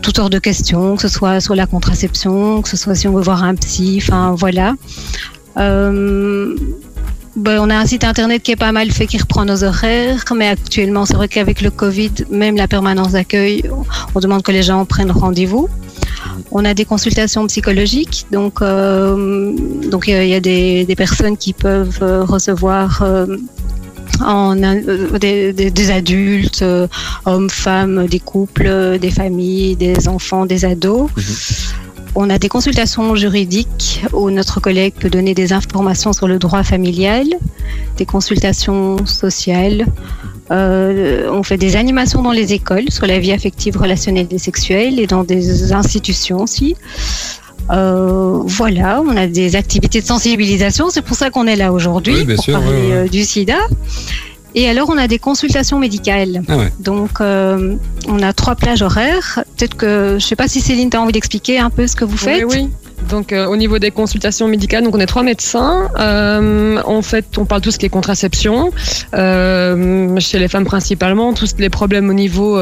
toutes 0.00 0.16
sortes 0.16 0.32
de 0.32 0.38
questions, 0.38 0.96
que 0.96 1.02
ce 1.02 1.08
soit 1.08 1.40
sur 1.40 1.54
la 1.54 1.66
contraception, 1.66 2.62
que 2.62 2.68
ce 2.70 2.78
soit 2.78 2.94
si 2.94 3.08
on 3.08 3.12
veut 3.12 3.22
voir 3.22 3.44
un 3.44 3.54
psy, 3.54 4.00
enfin 4.02 4.34
voilà. 4.38 4.74
Ben, 7.34 7.58
on 7.60 7.70
a 7.70 7.76
un 7.76 7.86
site 7.86 8.04
internet 8.04 8.42
qui 8.42 8.52
est 8.52 8.56
pas 8.56 8.72
mal 8.72 8.90
fait, 8.90 9.06
qui 9.06 9.16
reprend 9.16 9.46
nos 9.46 9.64
horaires, 9.64 10.22
mais 10.36 10.48
actuellement, 10.48 11.06
c'est 11.06 11.14
vrai 11.14 11.28
qu'avec 11.28 11.62
le 11.62 11.70
Covid, 11.70 12.12
même 12.30 12.56
la 12.56 12.68
permanence 12.68 13.12
d'accueil, 13.12 13.64
on 14.14 14.20
demande 14.20 14.42
que 14.42 14.52
les 14.52 14.62
gens 14.62 14.84
prennent 14.84 15.10
rendez-vous. 15.10 15.68
On 16.50 16.64
a 16.66 16.74
des 16.74 16.84
consultations 16.84 17.46
psychologiques, 17.46 18.26
donc 18.30 18.60
euh, 18.60 19.54
donc 19.90 20.08
il 20.08 20.26
y 20.26 20.34
a- 20.34 20.40
des, 20.40 20.94
personnes 20.94 21.38
qui 21.38 21.54
peuvent 21.54 21.98
euh, 22.02 22.22
recevoir 22.22 23.02
euh, 23.02 23.26
des, 25.18 25.90
adultes, 25.90 26.64
hommes, 27.24 27.48
femmes, 27.48 28.06
des 28.06 28.20
couples, 28.20 28.98
des 29.00 29.10
familles, 29.10 29.76
des 29.76 30.06
enfants, 30.06 30.44
des 30.44 30.66
ados. 30.66 31.08
On 32.14 32.28
a 32.28 32.38
des 32.38 32.48
consultations 32.48 33.14
juridiques 33.16 34.02
où 34.12 34.30
notre 34.30 34.60
collègue 34.60 34.94
peut 34.98 35.08
donner 35.08 35.34
des 35.34 35.52
informations 35.52 36.12
sur 36.12 36.28
le 36.28 36.38
droit 36.38 36.62
familial, 36.62 37.26
des 37.96 38.04
consultations 38.04 39.04
sociales. 39.06 39.86
Euh, 40.50 41.30
on 41.32 41.42
fait 41.42 41.56
des 41.56 41.76
animations 41.76 42.20
dans 42.22 42.32
les 42.32 42.52
écoles 42.52 42.90
sur 42.90 43.06
la 43.06 43.18
vie 43.18 43.32
affective, 43.32 43.78
relationnelle 43.78 44.26
et 44.30 44.38
sexuelle 44.38 45.00
et 45.00 45.06
dans 45.06 45.24
des 45.24 45.72
institutions 45.72 46.40
aussi. 46.42 46.76
Euh, 47.70 48.40
voilà, 48.44 49.00
on 49.06 49.16
a 49.16 49.26
des 49.26 49.56
activités 49.56 50.00
de 50.02 50.06
sensibilisation, 50.06 50.90
c'est 50.90 51.00
pour 51.00 51.16
ça 51.16 51.30
qu'on 51.30 51.46
est 51.46 51.56
là 51.56 51.72
aujourd'hui, 51.72 52.24
Oui, 52.26 52.34
pour 52.34 52.44
sûr, 52.44 52.54
parler 52.60 52.68
ouais, 52.68 52.86
ouais. 52.88 52.92
euh, 52.92 53.08
du 53.08 53.22
sida. 53.24 53.56
Et 54.54 54.68
alors, 54.68 54.90
on 54.90 54.98
a 54.98 55.08
des 55.08 55.18
consultations 55.18 55.78
médicales. 55.78 56.42
Ah 56.48 56.56
ouais. 56.56 56.72
Donc, 56.78 57.20
euh, 57.20 57.76
on 58.06 58.22
a 58.22 58.32
trois 58.32 58.54
plages 58.54 58.82
horaires. 58.82 59.44
Peut-être 59.56 59.76
que, 59.76 60.16
je 60.18 60.26
sais 60.26 60.36
pas 60.36 60.48
si 60.48 60.60
Céline, 60.60 60.90
tu 60.90 60.96
as 60.96 61.00
envie 61.00 61.12
d'expliquer 61.12 61.58
un 61.58 61.70
peu 61.70 61.86
ce 61.86 61.96
que 61.96 62.04
vous 62.04 62.16
faites. 62.16 62.44
Oui, 62.44 62.56
oui. 62.62 62.70
Donc, 63.08 63.32
euh, 63.32 63.46
au 63.46 63.56
niveau 63.56 63.78
des 63.78 63.90
consultations 63.90 64.48
médicales, 64.48 64.84
donc 64.84 64.94
on 64.94 65.00
est 65.00 65.06
trois 65.06 65.22
médecins. 65.22 65.90
Euh, 65.98 66.80
en 66.84 67.02
fait, 67.02 67.38
on 67.38 67.44
parle 67.44 67.60
tout 67.60 67.70
ce 67.70 67.78
qui 67.78 67.86
est 67.86 67.88
contraception 67.88 68.72
euh, 69.14 70.18
chez 70.20 70.38
les 70.38 70.48
femmes 70.48 70.64
principalement, 70.64 71.32
tous 71.32 71.54
les 71.58 71.70
problèmes 71.70 72.08
au 72.08 72.12
niveau, 72.12 72.58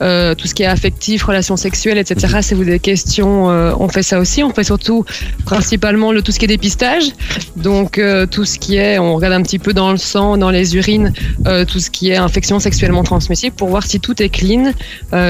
tout 0.00 0.46
ce 0.46 0.54
qui 0.54 0.62
est 0.62 0.66
affectif, 0.66 1.24
relations 1.24 1.56
sexuelles, 1.56 1.98
etc. 1.98 2.38
Si 2.42 2.54
vous 2.54 2.62
avez 2.62 2.72
des 2.72 2.78
questions, 2.78 3.46
on 3.46 3.88
fait 3.88 4.02
ça 4.02 4.18
aussi. 4.18 4.42
On 4.42 4.50
fait 4.50 4.64
surtout 4.64 5.04
principalement 5.44 6.12
le 6.12 6.22
tout 6.22 6.32
ce 6.32 6.38
qui 6.38 6.44
est 6.44 6.48
dépistage. 6.48 7.04
Donc, 7.56 8.00
tout 8.30 8.44
ce 8.44 8.58
qui 8.58 8.76
est, 8.76 8.98
on 8.98 9.14
regarde 9.14 9.34
un 9.34 9.42
petit 9.42 9.58
peu 9.58 9.72
dans 9.72 9.90
le 9.90 9.98
sang, 9.98 10.36
dans 10.36 10.50
les 10.50 10.76
urines, 10.76 11.12
tout 11.68 11.80
ce 11.80 11.90
qui 11.90 12.10
est 12.10 12.16
infection 12.16 12.58
sexuellement 12.60 13.02
transmissible 13.02 13.54
pour 13.56 13.68
voir 13.68 13.84
si 13.84 14.00
tout 14.00 14.22
est 14.22 14.28
clean, 14.28 14.72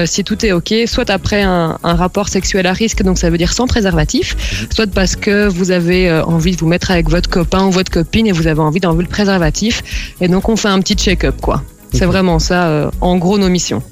si 0.05 0.23
tout 0.23 0.45
est 0.45 0.51
ok, 0.51 0.73
soit 0.85 1.09
après 1.09 1.41
un, 1.41 1.77
un 1.83 1.95
rapport 1.95 2.29
sexuel 2.29 2.67
à 2.67 2.73
risque, 2.73 3.03
donc 3.03 3.17
ça 3.17 3.29
veut 3.29 3.37
dire 3.37 3.53
sans 3.53 3.67
préservatif, 3.67 4.35
soit 4.73 4.87
parce 4.91 5.15
que 5.15 5.47
vous 5.47 5.71
avez 5.71 6.09
euh, 6.09 6.23
envie 6.25 6.51
de 6.51 6.57
vous 6.57 6.67
mettre 6.67 6.91
avec 6.91 7.09
votre 7.09 7.29
copain 7.29 7.65
ou 7.65 7.71
votre 7.71 7.91
copine 7.91 8.27
et 8.27 8.31
vous 8.31 8.47
avez 8.47 8.59
envie 8.61 8.79
d'enlever 8.79 9.03
le 9.03 9.09
préservatif. 9.09 9.83
Et 10.21 10.27
donc 10.27 10.49
on 10.49 10.55
fait 10.55 10.67
un 10.69 10.79
petit 10.79 10.95
check-up, 10.95 11.35
quoi. 11.41 11.63
C'est 11.93 12.05
Ok. 12.05 12.11
vraiment 12.11 12.39
ça, 12.39 12.67
euh, 12.67 12.91
en 13.01 13.17
gros, 13.17 13.37
nos 13.37 13.49
missions. 13.49 13.83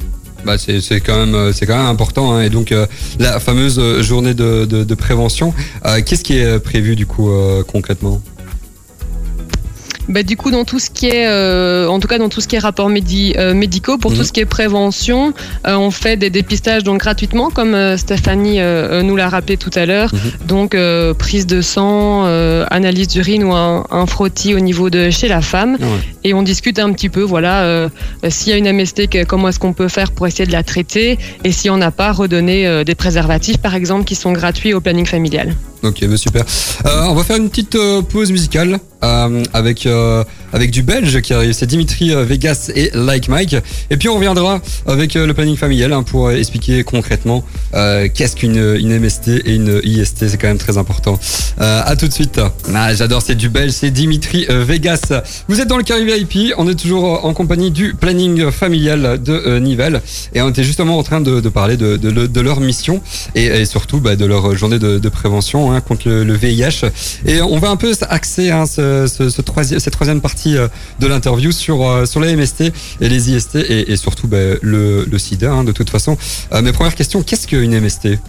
Bah 0.46 0.58
c'est 0.58 0.80
c'est 0.80 1.02
quand 1.02 1.18
même 1.18 1.36
euh, 1.36 1.52
c'est 1.52 1.66
quand 1.66 1.76
même 1.76 1.88
important 1.88 2.32
hein. 2.34 2.42
et 2.44 2.50
donc 2.50 2.72
euh, 2.72 2.86
la 3.20 3.42
fameuse 3.42 4.00
journée 4.02 4.34
de, 4.34 4.64
de, 4.64 4.86
de 4.86 4.96
prévention 4.96 5.54
euh, 5.86 6.00
qu'est-ce 6.06 6.24
qui 6.24 6.38
est 6.38 6.60
prévu 6.60 6.96
du 6.96 7.06
coup 7.06 7.30
concrètement? 7.68 8.22
Bah, 10.10 10.24
du 10.24 10.36
coup, 10.36 10.50
dans 10.50 10.66
tout 10.66 10.80
ce 10.80 10.90
qui 10.90 11.06
est, 11.08 11.28
euh, 11.28 11.88
en 11.88 12.00
tout 12.00 12.08
cas 12.08 12.18
dans 12.18 12.30
tout 12.30 12.42
ce 12.42 12.48
qui 12.48 12.56
est 12.56 12.60
rapports 12.60 12.90
médi- 12.90 13.36
euh, 13.38 13.54
médicaux, 13.54 13.98
pour 14.00 14.10
Mhm. 14.12 14.18
tout 14.18 14.24
ce 14.24 14.34
qui 14.34 14.40
est 14.40 14.46
prévention, 14.46 15.34
euh, 15.68 15.76
on 15.76 15.92
fait 15.92 16.18
des 16.18 16.32
dépistages 16.32 16.84
donc 16.84 17.00
gratuitement, 17.00 17.50
comme 17.52 17.76
Stéphanie 17.96 18.60
nous 19.04 19.16
l'a 19.16 19.30
rappelé 19.30 19.56
tout 19.58 19.70
à 19.76 19.86
l'heure. 19.86 20.12
Mhm. 20.14 20.48
Donc 20.48 20.76
prise 21.18 21.46
de 21.46 21.62
sang, 21.62 22.26
analyse 22.72 23.08
d'urine 23.08 23.44
ou 23.44 23.54
un, 23.54 23.86
un 23.92 24.06
frottis 24.08 24.56
au 24.56 24.60
niveau 24.60 24.90
de 24.90 25.10
chez 25.12 25.28
la 25.28 25.42
femme, 25.42 25.78
Ah 25.82 25.86
et 26.24 26.34
on 26.34 26.42
discute 26.42 26.80
un 26.80 26.92
petit 26.92 27.10
peu, 27.10 27.22
voilà, 27.22 27.88
s'il 28.30 28.52
y 28.52 28.56
a 28.56 28.58
une 28.58 28.66
MST, 28.68 29.08
que- 29.08 29.24
comment 29.26 29.50
est-ce 29.50 29.60
qu'on 29.60 29.74
peut 29.74 29.88
faire 29.90 30.12
pour 30.12 30.26
essayer 30.28 30.46
de 30.48 30.52
la 30.52 30.64
traiter, 30.64 31.20
et 31.44 31.52
si 31.52 31.70
on 31.70 31.78
n'a 31.78 31.92
pas 31.92 32.12
redonné 32.12 32.66
euh, 32.68 32.84
des 32.84 32.96
préservatifs, 32.96 33.58
par 33.60 33.76
exemple, 33.76 34.06
qui 34.06 34.16
sont 34.16 34.32
gratuits 34.32 34.74
au 34.74 34.82
planning 34.82 35.06
familial. 35.06 35.54
Ok, 35.82 36.06
bah 36.06 36.18
super. 36.18 36.44
Euh, 36.86 37.04
on 37.08 37.16
va 37.16 37.24
faire 37.24 37.38
une 37.38 37.50
petite 37.50 37.76
euh, 37.76 38.02
pause 38.02 38.32
musicale 38.32 38.80
euh, 39.02 39.44
avec 39.54 39.86
euh, 39.86 40.26
avec 40.52 40.72
du 40.72 40.84
belge 40.84 41.22
qui 41.22 41.34
arrive. 41.34 41.54
C'est 41.54 41.68
Dimitri 41.68 42.14
euh, 42.14 42.26
Vegas 42.26 42.70
et 42.76 42.92
Like 42.94 43.30
Mike. 43.30 43.56
Et 43.90 43.96
puis 43.96 44.10
on 44.10 44.16
reviendra 44.16 44.60
avec 44.86 45.16
euh, 45.16 45.26
le 45.26 45.34
planning 45.34 45.56
familial 45.56 45.94
hein, 45.94 46.04
pour 46.04 46.32
expliquer 46.32 46.84
concrètement 46.84 47.46
qu'est-ce 47.72 48.36
qu'une 48.36 48.58
une 48.58 49.00
MST 49.00 49.30
et 49.46 49.56
une 49.56 49.80
IST. 49.86 50.28
C'est 50.28 50.38
quand 50.38 50.48
même 50.48 50.58
très 50.58 50.78
important. 50.78 51.18
À 51.60 51.96
tout 51.96 52.08
de 52.08 52.14
suite. 52.14 52.40
Ah, 52.74 52.94
J'adore, 52.94 53.22
c'est 53.22 53.36
du 53.36 53.48
belge. 53.50 53.72
C'est 53.72 53.92
Dimitri 53.92 54.48
Vegas. 54.50 55.14
Vous 55.48 55.62
êtes 55.62 55.68
dans 55.68 55.78
le 55.78 55.84
Carré 55.84 56.04
VIP. 56.04 56.54
On 56.58 56.68
est 56.68 56.76
toujours 56.76 57.26
en 57.26 57.34
compagnie 57.34 57.72
du 57.72 57.94
planning 57.94 58.52
familial 58.52 59.22
de 59.24 59.60
Nivelles 59.60 60.02
et 60.34 60.42
on 60.42 60.50
était 60.50 60.64
justement 60.64 60.98
en 60.98 61.04
train 61.04 61.22
de, 61.22 61.40
de 61.40 61.50
parler 61.50 61.78
de, 61.78 61.96
de, 61.98 62.26
de 62.28 62.42
leur 62.42 62.60
mission 62.60 63.02
et, 63.36 63.46
et 63.46 63.66
surtout 63.66 64.00
bah, 64.00 64.16
de 64.16 64.26
leur 64.26 64.56
journée 64.58 64.80
de, 64.80 64.98
de 64.98 65.10
hein, 65.72 65.82
contre 65.82 66.10
le, 66.10 66.34
VIH. 66.34 66.86
Et 67.26 67.42
on 67.42 67.60
va 67.60 67.70
un 67.70 67.76
peu 67.76 67.92
axer 68.10 68.52
hein, 68.52 68.66
cette 68.66 69.46
troisième 69.92 70.22
partie 70.22 70.58
euh, 70.58 70.68
de 71.00 71.08
l'interview 71.08 71.52
sur, 71.52 71.88
euh, 71.88 72.06
sur 72.06 72.20
les 72.20 72.36
MST 72.36 72.72
et 73.02 73.10
les 73.10 73.32
IST 73.32 73.56
et, 73.56 73.96
surtout 73.98 74.28
bah, 74.28 74.38
le, 74.62 75.06
SIDA 75.18 75.52
hein, 75.52 75.64
de 75.64 75.72
toute 75.72 75.90
façon. 75.90 76.18
Euh, 76.54 76.62
mes 76.62 76.72
premières 76.72 76.96
questions, 76.96 77.22
qu'est-ce 77.22 77.48
qu'une 77.48 77.80
MST 77.80 78.20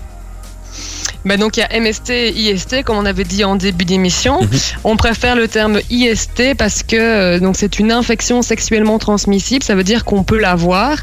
Bah 1.24 1.36
donc 1.36 1.56
il 1.56 1.60
y 1.60 1.62
a 1.62 1.80
MST 1.80 2.10
et 2.10 2.30
IST 2.50 2.82
comme 2.84 2.96
on 2.96 3.04
avait 3.06 3.24
dit 3.24 3.44
en 3.44 3.56
début 3.56 3.84
d'émission. 3.84 4.40
Mhm. 4.42 4.48
On 4.84 4.96
préfère 4.96 5.36
le 5.36 5.48
terme 5.48 5.80
IST 5.90 6.54
parce 6.56 6.82
que 6.82 6.96
euh, 6.96 7.38
donc 7.40 7.56
c'est 7.56 7.78
une 7.78 7.92
infection 7.92 8.42
sexuellement 8.42 8.98
transmissible, 8.98 9.62
ça 9.64 9.74
veut 9.74 9.84
dire 9.84 10.04
qu'on 10.04 10.24
peut 10.24 10.38
l'avoir 10.38 10.96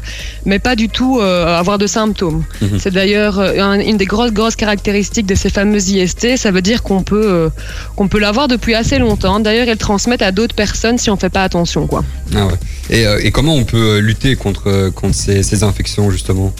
mais 0.44 0.58
pas 0.58 0.76
du 0.76 0.88
tout 0.88 1.18
euh, 1.20 1.46
avoir 1.58 1.78
de 1.78 1.86
symptômes. 1.86 2.44
Mhm. 2.60 2.78
C'est 2.78 2.92
d'ailleurs 2.92 3.38
euh, 3.38 3.58
un- 3.60 3.80
une 3.80 3.96
des 3.96 4.06
grosses 4.06 4.32
grosses 4.32 4.56
caractéristiques 4.56 5.26
de 5.26 5.34
ces 5.34 5.50
fameuses 5.50 5.90
IST, 5.90 6.36
ça 6.36 6.50
veut 6.50 6.62
dire 6.62 6.82
qu'on 6.82 7.02
peut 7.02 7.26
euh, 7.26 7.48
qu'on 7.96 8.08
peut 8.08 8.18
l'avoir 8.20 8.48
depuis 8.48 8.74
assez 8.74 8.98
longtemps. 8.98 9.40
D'ailleurs, 9.40 9.68
elles 9.68 9.76
transmettent 9.78 10.22
à 10.22 10.32
d'autres 10.32 10.54
personnes 10.54 10.98
si 10.98 11.10
on 11.10 11.16
fait 11.16 11.30
pas 11.30 11.44
attention 11.44 11.86
quoi. 11.86 12.04
ah 12.34 12.46
ouais. 12.46 12.52
et, 12.90 13.06
euh, 13.06 13.20
et 13.22 13.30
comment 13.30 13.54
on 13.54 13.64
peut 13.64 13.98
lutter 13.98 14.36
contre, 14.36 14.90
contre 14.90 15.14
ces, 15.14 15.42
ces 15.42 15.62
infections 15.62 16.10
justement? 16.10 16.52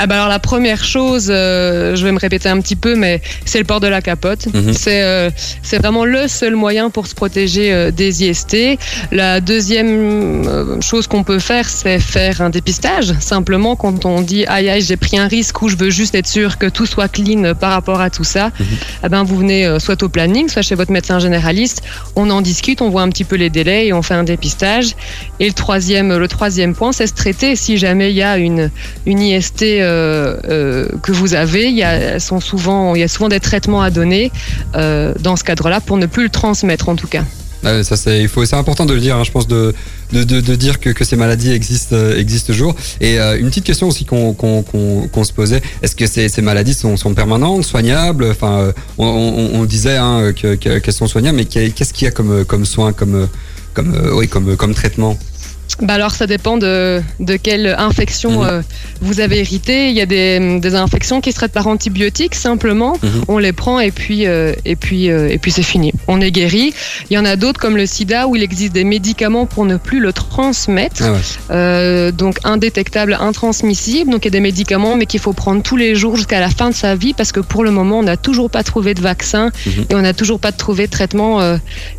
Ah 0.00 0.06
bah 0.06 0.14
alors 0.14 0.28
la 0.28 0.38
première 0.38 0.84
chose, 0.84 1.26
euh, 1.28 1.96
je 1.96 2.04
vais 2.04 2.12
me 2.12 2.20
répéter 2.20 2.48
un 2.48 2.60
petit 2.60 2.76
peu, 2.76 2.94
mais 2.94 3.20
c'est 3.44 3.58
le 3.58 3.64
port 3.64 3.80
de 3.80 3.88
la 3.88 4.00
capote. 4.00 4.46
Mhm. 4.46 4.72
C'est 4.72 5.02
euh, 5.02 5.28
c'est 5.62 5.78
vraiment 5.78 6.04
le 6.04 6.28
seul 6.28 6.54
moyen 6.54 6.88
pour 6.88 7.08
se 7.08 7.16
protéger 7.16 7.72
euh, 7.72 7.90
des 7.90 8.24
IST. 8.24 8.78
La 9.10 9.40
deuxième 9.40 10.46
euh, 10.46 10.80
chose 10.80 11.08
qu'on 11.08 11.24
peut 11.24 11.40
faire, 11.40 11.68
c'est 11.68 11.98
faire 11.98 12.40
un 12.42 12.50
dépistage. 12.50 13.12
Simplement, 13.18 13.74
quand 13.74 14.04
on 14.04 14.20
dit 14.20 14.46
aïe 14.46 14.68
aïe, 14.68 14.82
j'ai 14.82 14.96
pris 14.96 15.18
un 15.18 15.26
risque 15.26 15.60
ou 15.62 15.68
je 15.68 15.74
veux 15.74 15.90
juste 15.90 16.14
être 16.14 16.28
sûr 16.28 16.58
que 16.58 16.66
tout 16.66 16.86
soit 16.86 17.08
clean 17.08 17.42
euh, 17.42 17.54
par 17.54 17.72
rapport 17.72 18.00
à 18.00 18.08
tout 18.08 18.24
ça, 18.24 18.52
eh 19.04 19.08
ben 19.08 19.24
vous 19.24 19.36
venez 19.36 19.78
soit 19.80 20.00
au 20.04 20.08
planning, 20.08 20.48
soit 20.48 20.62
chez 20.62 20.76
votre 20.76 20.92
médecin 20.92 21.18
généraliste. 21.18 21.82
On 22.14 22.30
en 22.30 22.40
discute, 22.40 22.82
on 22.82 22.88
voit 22.88 23.02
un 23.02 23.08
petit 23.08 23.24
peu 23.24 23.34
les 23.34 23.50
délais 23.50 23.88
et 23.88 23.92
on 23.92 24.02
fait 24.02 24.14
un 24.14 24.22
dépistage. 24.22 24.94
Et 25.40 25.48
le 25.48 25.54
troisième, 25.54 26.16
le 26.16 26.28
troisième 26.28 26.76
point, 26.76 26.92
c'est 26.92 27.08
se 27.08 27.14
traiter 27.14 27.56
si 27.56 27.78
jamais 27.78 28.10
il 28.10 28.16
y 28.16 28.22
a 28.22 28.38
une 28.38 28.70
une 29.06 29.20
IST 29.20 29.64
que 29.88 31.12
vous 31.12 31.34
avez, 31.34 31.64
il 31.68 31.76
y 31.76 31.82
a, 31.82 32.18
sont 32.20 32.40
souvent, 32.40 32.94
y 32.94 33.02
a 33.02 33.08
souvent 33.08 33.28
des 33.28 33.40
traitements 33.40 33.82
à 33.82 33.90
donner 33.90 34.30
euh, 34.74 35.14
dans 35.20 35.36
ce 35.36 35.44
cadre-là 35.44 35.80
pour 35.80 35.96
ne 35.96 36.06
plus 36.06 36.24
le 36.24 36.30
transmettre 36.30 36.88
en 36.88 36.96
tout 36.96 37.08
cas. 37.08 37.24
Ah 37.64 37.82
ça 37.82 37.96
c'est 37.96 38.20
il 38.20 38.28
faut 38.28 38.44
c'est 38.44 38.54
important 38.54 38.86
de 38.86 38.94
le 38.94 39.00
dire 39.00 39.16
hein, 39.16 39.24
je 39.24 39.32
pense 39.32 39.48
de 39.48 39.74
de, 40.12 40.22
de, 40.22 40.54
dire 40.54 40.78
que, 40.78 40.90
que 40.90 41.04
ces 41.04 41.16
maladies 41.16 41.50
existent 41.50 41.96
euh, 41.96 42.16
existent 42.16 42.52
toujours. 42.52 42.76
Et 43.00 43.18
euh, 43.18 43.36
une 43.36 43.48
petite 43.48 43.64
question 43.64 43.88
aussi 43.88 44.04
qu'on 44.04 44.32
qu'on 44.32 44.62
qu'on 44.62 45.08
qu'on 45.12 45.24
se 45.24 45.32
posait 45.32 45.60
est-ce 45.82 45.96
que 45.96 46.06
ces, 46.06 46.40
maladies 46.40 46.74
sont, 46.74 46.96
sont 46.96 47.14
permanentes 47.14 47.64
soignables? 47.64 48.26
Enfin 48.30 48.58
euh, 48.60 48.72
on, 48.96 49.64
disait 49.64 49.96
hein, 49.96 50.32
que 50.40 50.54
que- 50.54 50.78
qu'elles 50.78 50.94
sont 50.94 51.08
soignables 51.08 51.36
mais 51.36 51.46
qu'est- 51.46 51.70
qu'est-ce 51.70 51.92
qu'il 51.92 52.04
y 52.04 52.08
a 52.08 52.12
comme 52.12 52.44
comme 52.44 52.64
soin 52.64 52.92
comme 52.92 53.28
comme 53.74 53.92
euh, 53.92 54.14
oui 54.14 54.28
comme 54.28 54.56
comme 54.56 54.72
traitement? 54.72 55.18
Bah 55.80 55.94
alors 55.94 56.10
ça 56.12 56.26
dépend 56.26 56.56
de, 56.56 57.00
de 57.20 57.36
quelle 57.36 57.74
infection 57.78 58.42
Mhm. 58.42 58.48
euh, 58.48 58.62
vous 59.00 59.20
avez 59.20 59.38
hérité. 59.38 59.90
Il 59.90 59.94
y 59.96 60.00
a 60.00 60.06
des, 60.06 60.58
des 60.58 60.74
infections 60.74 61.20
qui 61.20 61.30
se 61.30 61.36
traitent 61.36 61.52
par 61.52 61.68
antibiotiques 61.68 62.34
simplement. 62.34 62.94
Mhm. 63.02 63.24
On 63.28 63.38
les 63.38 63.52
prend 63.52 63.78
et 63.78 63.92
puis 63.92 64.26
euh, 64.26 64.54
et 64.64 64.74
puis 64.74 65.08
euh, 65.08 65.28
et 65.28 65.38
puis 65.38 65.52
c'est 65.52 65.62
fini. 65.62 65.92
On 66.08 66.20
est 66.20 66.32
guéri. 66.32 66.74
Il 67.10 67.14
y 67.14 67.18
en 67.18 67.24
a 67.24 67.36
d'autres 67.36 67.60
comme 67.60 67.76
le 67.76 67.86
SIDA 67.86 68.26
où 68.26 68.34
il 68.34 68.42
existe 68.42 68.72
des 68.72 68.82
médicaments 68.82 69.46
pour 69.46 69.64
ne 69.66 69.76
plus 69.76 70.00
le 70.00 70.12
transmettre. 70.12 71.02
ah 71.04 71.12
ouais. 71.52 72.12
Donc 72.12 72.38
indétectable, 72.44 73.16
intransmissible. 73.20 74.10
Donc 74.10 74.24
il 74.24 74.26
y 74.26 74.28
a 74.28 74.30
des 74.32 74.40
médicaments, 74.40 74.96
mais 74.96 75.06
qu'il 75.06 75.20
faut 75.20 75.32
prendre 75.32 75.62
tous 75.62 75.76
les 75.76 75.94
jours 75.94 76.16
jusqu'à 76.16 76.40
la 76.40 76.50
fin 76.50 76.70
de 76.70 76.74
sa 76.74 76.96
vie 76.96 77.14
parce 77.14 77.30
que 77.30 77.40
pour 77.40 77.62
le 77.62 77.70
moment, 77.70 78.00
on 78.00 78.02
n'a 78.02 78.16
toujours 78.16 78.50
pas 78.50 78.64
trouvé 78.64 78.94
de 78.94 79.00
vaccin 79.00 79.50
Mhm. 79.66 79.84
et 79.90 79.94
on 79.94 80.00
n'a 80.02 80.14
toujours 80.14 80.40
pas 80.40 80.50
trouvé 80.50 80.86
de 80.86 80.90
traitement 80.90 81.40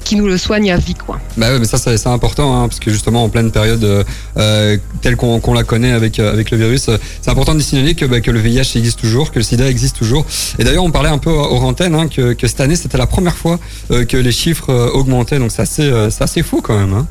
qui 0.04 0.16
nous 0.18 0.28
le 0.28 0.38
soigne 0.38 0.72
à 0.72 0.78
vie, 0.78 0.96
quoi. 0.96 1.20
Bah 1.38 1.52
ouais, 1.52 1.60
mais 1.60 1.66
ça 1.66 1.78
c'est 1.78 1.96
c'est 1.98 2.10
important 2.10 2.54
hein, 2.64 2.68
parce 2.68 2.80
que 2.80 2.92
justement 2.92 3.24
en 3.24 3.30
pleine 3.30 3.52
période 3.52 3.59
euh, 3.64 4.04
euh, 4.38 4.78
telle 5.02 5.16
qu'on 5.16 5.54
la 5.54 5.64
connaît 5.64 5.92
avec 5.92 6.20
euh, 6.20 6.32
avec 6.32 6.52
le 6.52 6.58
virus, 6.58 6.90
c'est 7.22 7.32
important 7.32 7.56
de 7.56 7.60
signaler 7.60 7.96
que 7.96 8.06
bah, 8.06 8.22
que 8.22 8.32
le 8.32 8.40
VIH 8.40 8.78
existe 8.78 9.00
toujours, 9.00 9.32
que 9.32 9.40
le 9.40 9.44
SIDA 9.44 9.70
existe 9.70 9.98
toujours. 9.98 10.26
Et 10.58 10.64
d'ailleurs 10.64 10.84
on 10.84 10.92
parlait 10.92 11.10
un 11.10 11.18
peu 11.18 11.30
hors 11.30 11.64
antenne 11.64 11.96
hein, 11.96 12.08
que 12.08 12.34
que 12.34 12.48
cette 12.48 12.62
année 12.62 12.76
c'était 12.76 12.98
la 12.98 13.08
première 13.08 13.36
fois 13.36 13.60
que 13.90 14.18
les 14.18 14.32
chiffres 14.32 14.74
augmentaient, 14.94 15.40
donc 15.40 15.52
c'est 15.52 15.62
assez 15.62 15.92
c'est 16.10 16.24
assez 16.24 16.44
fou 16.44 16.62
quand 16.62 16.78
même. 16.78 16.94
Hein. 16.94 17.08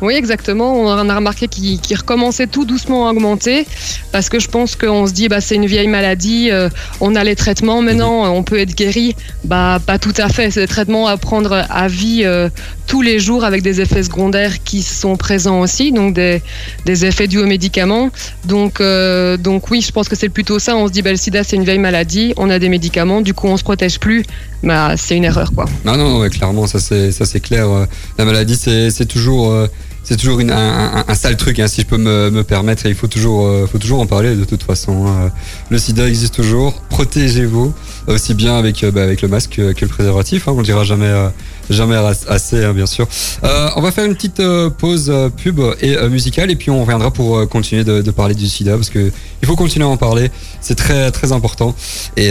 Oui, 0.00 0.14
exactement. 0.14 0.72
On 0.80 1.08
a 1.08 1.14
remarqué 1.14 1.46
qu'il 1.46 1.78
qu'il 1.78 1.96
recommençait 1.96 2.46
tout 2.46 2.64
doucement 2.64 3.06
à 3.06 3.10
augmenter 3.10 3.66
parce 4.12 4.30
que 4.30 4.38
je 4.38 4.48
pense 4.48 4.74
qu'on 4.74 5.06
se 5.06 5.12
dit 5.12 5.28
bah 5.28 5.42
c'est 5.42 5.56
une 5.56 5.66
vieille 5.66 5.88
maladie, 5.88 6.50
euh, 6.50 6.70
on 7.00 7.14
a 7.14 7.22
les 7.22 7.36
traitements 7.36 7.82
maintenant, 7.82 8.24
euh, 8.24 8.28
on 8.28 8.42
peut 8.42 8.58
être 8.58 8.74
guéri. 8.74 9.14
Bah 9.44 9.78
pas 9.84 9.98
tout 9.98 10.14
à 10.16 10.30
fait. 10.30 10.50
C'est 10.50 10.60
des 10.60 10.68
traitements 10.68 11.06
à 11.06 11.18
prendre 11.18 11.66
à 11.68 11.88
vie 11.88 12.22
euh, 12.24 12.48
tous 12.90 13.02
les 13.02 13.20
jours 13.20 13.44
avec 13.44 13.62
des 13.62 13.80
effets 13.80 14.02
secondaires 14.02 14.64
qui 14.64 14.82
sont 14.82 15.14
présents 15.16 15.60
aussi, 15.60 15.92
donc 15.92 16.12
des, 16.12 16.42
des 16.86 17.04
effets 17.06 17.28
dus 17.28 17.38
aux 17.38 17.46
médicaments. 17.46 18.10
Donc 18.46 18.80
euh, 18.80 19.36
donc 19.36 19.70
oui, 19.70 19.80
je 19.80 19.92
pense 19.92 20.08
que 20.08 20.16
c'est 20.16 20.28
plutôt 20.28 20.58
ça. 20.58 20.74
On 20.74 20.88
se 20.88 20.92
dit 20.92 21.00
bah 21.00 21.12
le 21.12 21.16
SIDA 21.16 21.44
c'est 21.44 21.54
une 21.54 21.62
vieille 21.62 21.78
maladie, 21.78 22.34
on 22.36 22.50
a 22.50 22.58
des 22.58 22.68
médicaments, 22.68 23.20
du 23.20 23.32
coup 23.32 23.46
on 23.46 23.56
se 23.56 23.62
protège 23.62 24.00
plus. 24.00 24.24
Bah 24.64 24.96
c'est 24.96 25.16
une 25.16 25.22
erreur 25.24 25.52
quoi. 25.54 25.66
Non 25.84 25.96
non 25.96 26.18
ouais, 26.18 26.30
clairement 26.30 26.66
ça 26.66 26.80
c'est 26.80 27.40
clair. 27.40 27.68
euh, 27.70 27.86
La 28.18 28.24
maladie 28.24 28.56
c'est 28.56 29.06
toujours 29.06 29.52
euh, 29.52 29.68
c'est 30.02 30.16
toujours 30.16 30.40
une, 30.40 30.50
un, 30.50 31.14
sale 31.14 31.36
truc 31.36 31.60
hein, 31.60 31.68
si 31.68 31.82
je 31.82 31.86
peux 31.86 31.96
me, 31.96 32.28
me 32.30 32.42
permettre. 32.42 32.86
Et 32.86 32.88
il 32.88 32.96
faut 32.96 33.06
toujours 33.06 33.46
euh, 33.46 33.68
faut 33.70 33.78
toujours 33.78 34.00
en 34.00 34.06
parler 34.06 34.34
de 34.34 34.44
toute 34.44 34.64
façon. 34.64 35.06
hein. 35.06 35.30
Le 35.68 35.78
SIDA 35.78 36.08
existe 36.08 36.34
toujours. 36.34 36.72
Protégez-vous 36.88 37.72
aussi 38.14 38.34
bien 38.34 38.56
avec 38.56 38.82
euh, 38.84 38.90
bah, 38.90 39.02
avec 39.02 39.22
le 39.22 39.28
masque 39.28 39.52
que, 39.56 39.74
le 39.80 39.88
préservatif. 39.88 40.48
Hein, 40.48 40.52
on 40.54 40.58
le 40.58 40.64
dira 40.64 40.84
jamais 40.84 41.06
euh, 41.06 41.28
jamais 41.68 41.96
as- 41.96 42.26
assez 42.28 42.64
hein, 42.64 42.72
bien 42.72 42.86
sûr. 42.86 43.06
Euh, 43.44 43.68
on 43.76 43.80
va 43.80 43.90
faire 43.92 44.04
une 44.04 44.14
petite 44.14 44.42
pause 44.78 45.12
pub 45.36 45.60
et 45.80 45.96
musicale 46.08 46.50
et 46.50 46.56
puis 46.56 46.70
on 46.70 46.80
reviendra 46.80 47.10
pour 47.12 47.48
continuer 47.48 47.84
de, 47.84 48.02
de 48.02 48.10
parler 48.10 48.34
du 48.34 48.46
SIDA 48.48 48.76
parce 48.76 48.90
que 48.90 49.10
il 49.42 49.46
faut 49.48 49.56
continuer 49.56 49.84
à 49.86 49.88
en 49.88 49.96
parler. 49.96 50.30
C'est 50.60 50.74
très 50.76 51.10
très 51.10 51.32
important. 51.32 51.74
Et, 52.16 52.30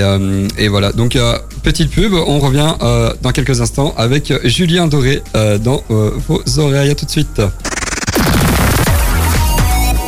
et 0.58 0.68
voilà. 0.68 0.92
Donc 0.92 1.18
petite 1.64 1.90
pub. 1.92 2.14
On 2.14 2.40
revient 2.40 2.76
dans 3.22 3.32
quelques 3.32 3.62
instants 3.62 3.94
avec 3.98 4.34
Julien 4.44 4.88
Doré 4.88 5.22
dans 5.62 5.84
vos 5.90 6.42
oreilles. 6.58 6.92
À 6.92 6.96
tout 6.96 7.06
de 7.06 7.12
suite. 7.12 7.42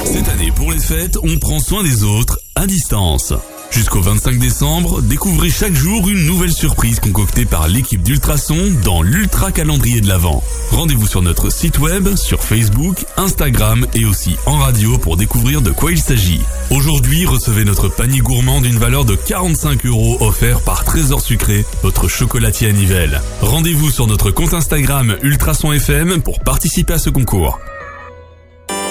Cette 0.05 0.28
année, 0.30 0.51
pour 0.55 0.72
les 0.72 0.80
fêtes, 0.80 1.17
on 1.24 1.38
prend 1.39 1.59
soin 1.59 1.84
des 1.84 2.03
autres 2.03 2.38
à 2.55 2.67
distance. 2.67 3.34
Jusqu'au 3.72 4.01
25 4.01 4.38
décembre, 4.38 5.01
découvrez 5.01 5.49
chaque 5.49 5.74
jour 5.74 6.09
une 6.09 6.26
nouvelle 6.26 6.51
surprise 6.51 6.99
concoctée 6.99 7.45
par 7.45 7.69
l'équipe 7.69 8.03
d'Ultrason 8.03 8.57
dans 8.84 9.01
l'Ultra 9.01 9.53
Calendrier 9.53 10.01
de 10.01 10.09
l'Avent. 10.09 10.43
Rendez-vous 10.72 11.07
sur 11.07 11.22
notre 11.22 11.49
site 11.49 11.80
web, 11.80 12.15
sur 12.15 12.43
Facebook, 12.43 13.05
Instagram 13.15 13.88
et 13.93 14.03
aussi 14.03 14.36
en 14.45 14.57
radio 14.57 14.97
pour 14.97 15.15
découvrir 15.15 15.61
de 15.61 15.72
quoi 15.72 15.91
il 15.91 15.99
s'agit. 15.99 16.41
Aujourd'hui, 16.69 17.26
recevez 17.26 17.63
notre 17.63 17.88
panier 17.88 18.19
gourmand 18.19 18.59
d'une 18.59 18.78
valeur 18.78 19.05
de 19.05 19.15
45 19.15 19.86
euros 19.86 20.17
offert 20.19 20.59
par 20.61 20.84
Trésor 20.84 21.22
Sucré, 21.22 21.65
votre 21.82 22.09
chocolatier 22.09 22.67
à 22.67 22.74
Nivelles. 22.74 23.22
Rendez-vous 23.41 23.89
sur 23.89 24.05
notre 24.05 24.32
compte 24.32 24.53
Instagram 24.53 25.15
Ultrason 25.24 25.72
FM 25.72 26.22
pour 26.22 26.41
participer 26.41 26.93
à 26.93 26.99
ce 26.99 27.09
concours. 27.09 27.57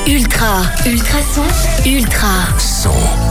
Ultra, 0.06 0.62
ultrason, 0.86 1.44
ultra. 1.84 3.29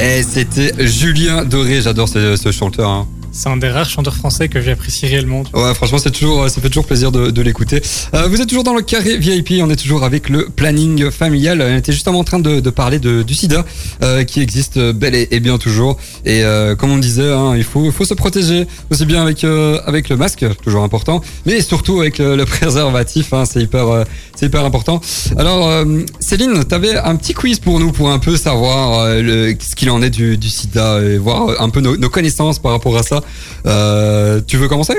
Et 0.00 0.22
c'était 0.22 0.72
Julien 0.86 1.44
Doré, 1.44 1.80
j'adore 1.82 2.08
ce, 2.08 2.36
ce 2.36 2.50
chanteur. 2.50 2.88
hein. 2.90 3.06
C'est 3.34 3.48
un 3.48 3.56
des 3.56 3.70
rares 3.70 3.88
chanteurs 3.88 4.14
français 4.14 4.48
que 4.48 4.60
j'apprécie 4.60 5.06
réellement. 5.06 5.42
Ouais, 5.54 5.72
franchement, 5.74 5.96
c'est 5.96 6.10
toujours, 6.10 6.48
ça 6.50 6.60
fait 6.60 6.68
toujours 6.68 6.84
plaisir 6.86 7.10
de, 7.10 7.30
de 7.30 7.42
l'écouter. 7.42 7.80
Euh, 8.12 8.28
vous 8.28 8.40
êtes 8.42 8.48
toujours 8.48 8.62
dans 8.62 8.74
le 8.74 8.82
carré 8.82 9.16
VIP, 9.16 9.54
on 9.62 9.70
est 9.70 9.76
toujours 9.76 10.04
avec 10.04 10.28
le 10.28 10.50
planning 10.54 11.10
familial. 11.10 11.62
On 11.66 11.76
était 11.76 11.92
justement 11.92 12.18
en 12.18 12.24
train 12.24 12.40
de, 12.40 12.60
de 12.60 12.70
parler 12.70 12.98
de, 12.98 13.22
du 13.22 13.32
sida, 13.34 13.64
euh, 14.02 14.24
qui 14.24 14.40
existe 14.42 14.78
bel 14.78 15.14
et, 15.14 15.40
bien 15.40 15.56
toujours. 15.56 15.96
Et 16.26 16.44
euh, 16.44 16.76
comme 16.76 16.90
on 16.90 16.98
disait, 16.98 17.32
hein, 17.32 17.54
il 17.56 17.64
faut, 17.64 17.90
faut 17.90 18.04
se 18.04 18.12
protéger 18.12 18.66
aussi 18.90 19.06
bien 19.06 19.22
avec, 19.22 19.44
euh, 19.44 19.80
avec 19.86 20.10
le 20.10 20.16
masque, 20.18 20.44
toujours 20.62 20.82
important, 20.84 21.22
mais 21.46 21.62
surtout 21.62 22.00
avec 22.02 22.18
le, 22.18 22.44
préservatif, 22.44 23.32
hein, 23.32 23.44
c'est 23.46 23.62
hyper, 23.62 23.88
euh, 23.88 24.04
c'est 24.36 24.46
hyper 24.46 24.62
important. 24.64 25.00
Alors, 25.38 25.68
euh, 25.68 26.00
Céline, 26.20 26.64
tu 26.68 26.74
avais 26.74 26.96
un 26.98 27.16
petit 27.16 27.32
quiz 27.32 27.58
pour 27.60 27.80
nous 27.80 27.92
pour 27.92 28.10
un 28.10 28.18
peu 28.18 28.36
savoir 28.36 28.98
euh, 29.00 29.22
le- 29.22 29.56
ce 29.58 29.74
qu'il 29.74 29.88
en 29.90 30.02
est 30.02 30.10
du, 30.10 30.36
du 30.36 30.50
sida 30.50 31.00
et 31.00 31.16
voir 31.16 31.60
un 31.62 31.70
peu 31.70 31.80
nos 31.80 32.10
connaissances 32.10 32.58
par 32.58 32.72
rapport 32.72 32.96
à 32.98 33.02
ça. 33.02 33.21
Euh, 33.66 34.40
tu 34.46 34.56
veux 34.56 34.68
commencer? 34.68 34.96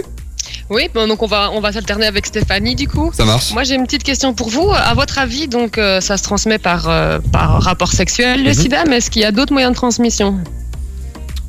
Oui, 0.69 0.89
bon, 0.93 1.07
donc 1.07 1.21
on 1.21 1.27
va, 1.27 1.51
on 1.53 1.59
va 1.61 1.71
s'alterner 1.71 2.05
avec 2.05 2.25
Stéphanie 2.25 2.75
du 2.75 2.87
coup. 2.87 3.11
Ça 3.13 3.25
marche 3.25 3.51
Moi 3.53 3.63
j'ai 3.63 3.75
une 3.75 3.83
petite 3.85 4.03
question 4.03 4.33
pour 4.33 4.49
vous. 4.49 4.69
À 4.71 4.93
votre 4.93 5.19
avis, 5.19 5.47
donc 5.47 5.77
euh, 5.77 5.99
ça 6.01 6.17
se 6.17 6.23
transmet 6.23 6.57
par, 6.57 6.87
euh, 6.89 7.19
par 7.31 7.61
rapport 7.61 7.91
sexuel, 7.91 8.43
le 8.43 8.49
Mhm. 8.51 8.53
sida, 8.55 8.83
mais 8.87 8.97
est-ce 8.97 9.09
qu'il 9.11 9.21
y 9.21 9.25
a 9.25 9.31
d'autres 9.31 9.51
moyens 9.53 9.71
de 9.73 9.75
transmission? 9.77 10.37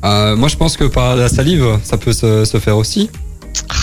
Euh, 0.03 0.35
moi, 0.35 0.49
je 0.49 0.55
pense 0.55 0.77
que 0.77 0.83
par 0.83 1.15
la 1.15 1.29
salive, 1.29 1.79
ça 1.83 1.97
peut 1.97 2.13
se, 2.13 2.45
se 2.45 2.59
faire 2.59 2.77
aussi. 2.77 3.09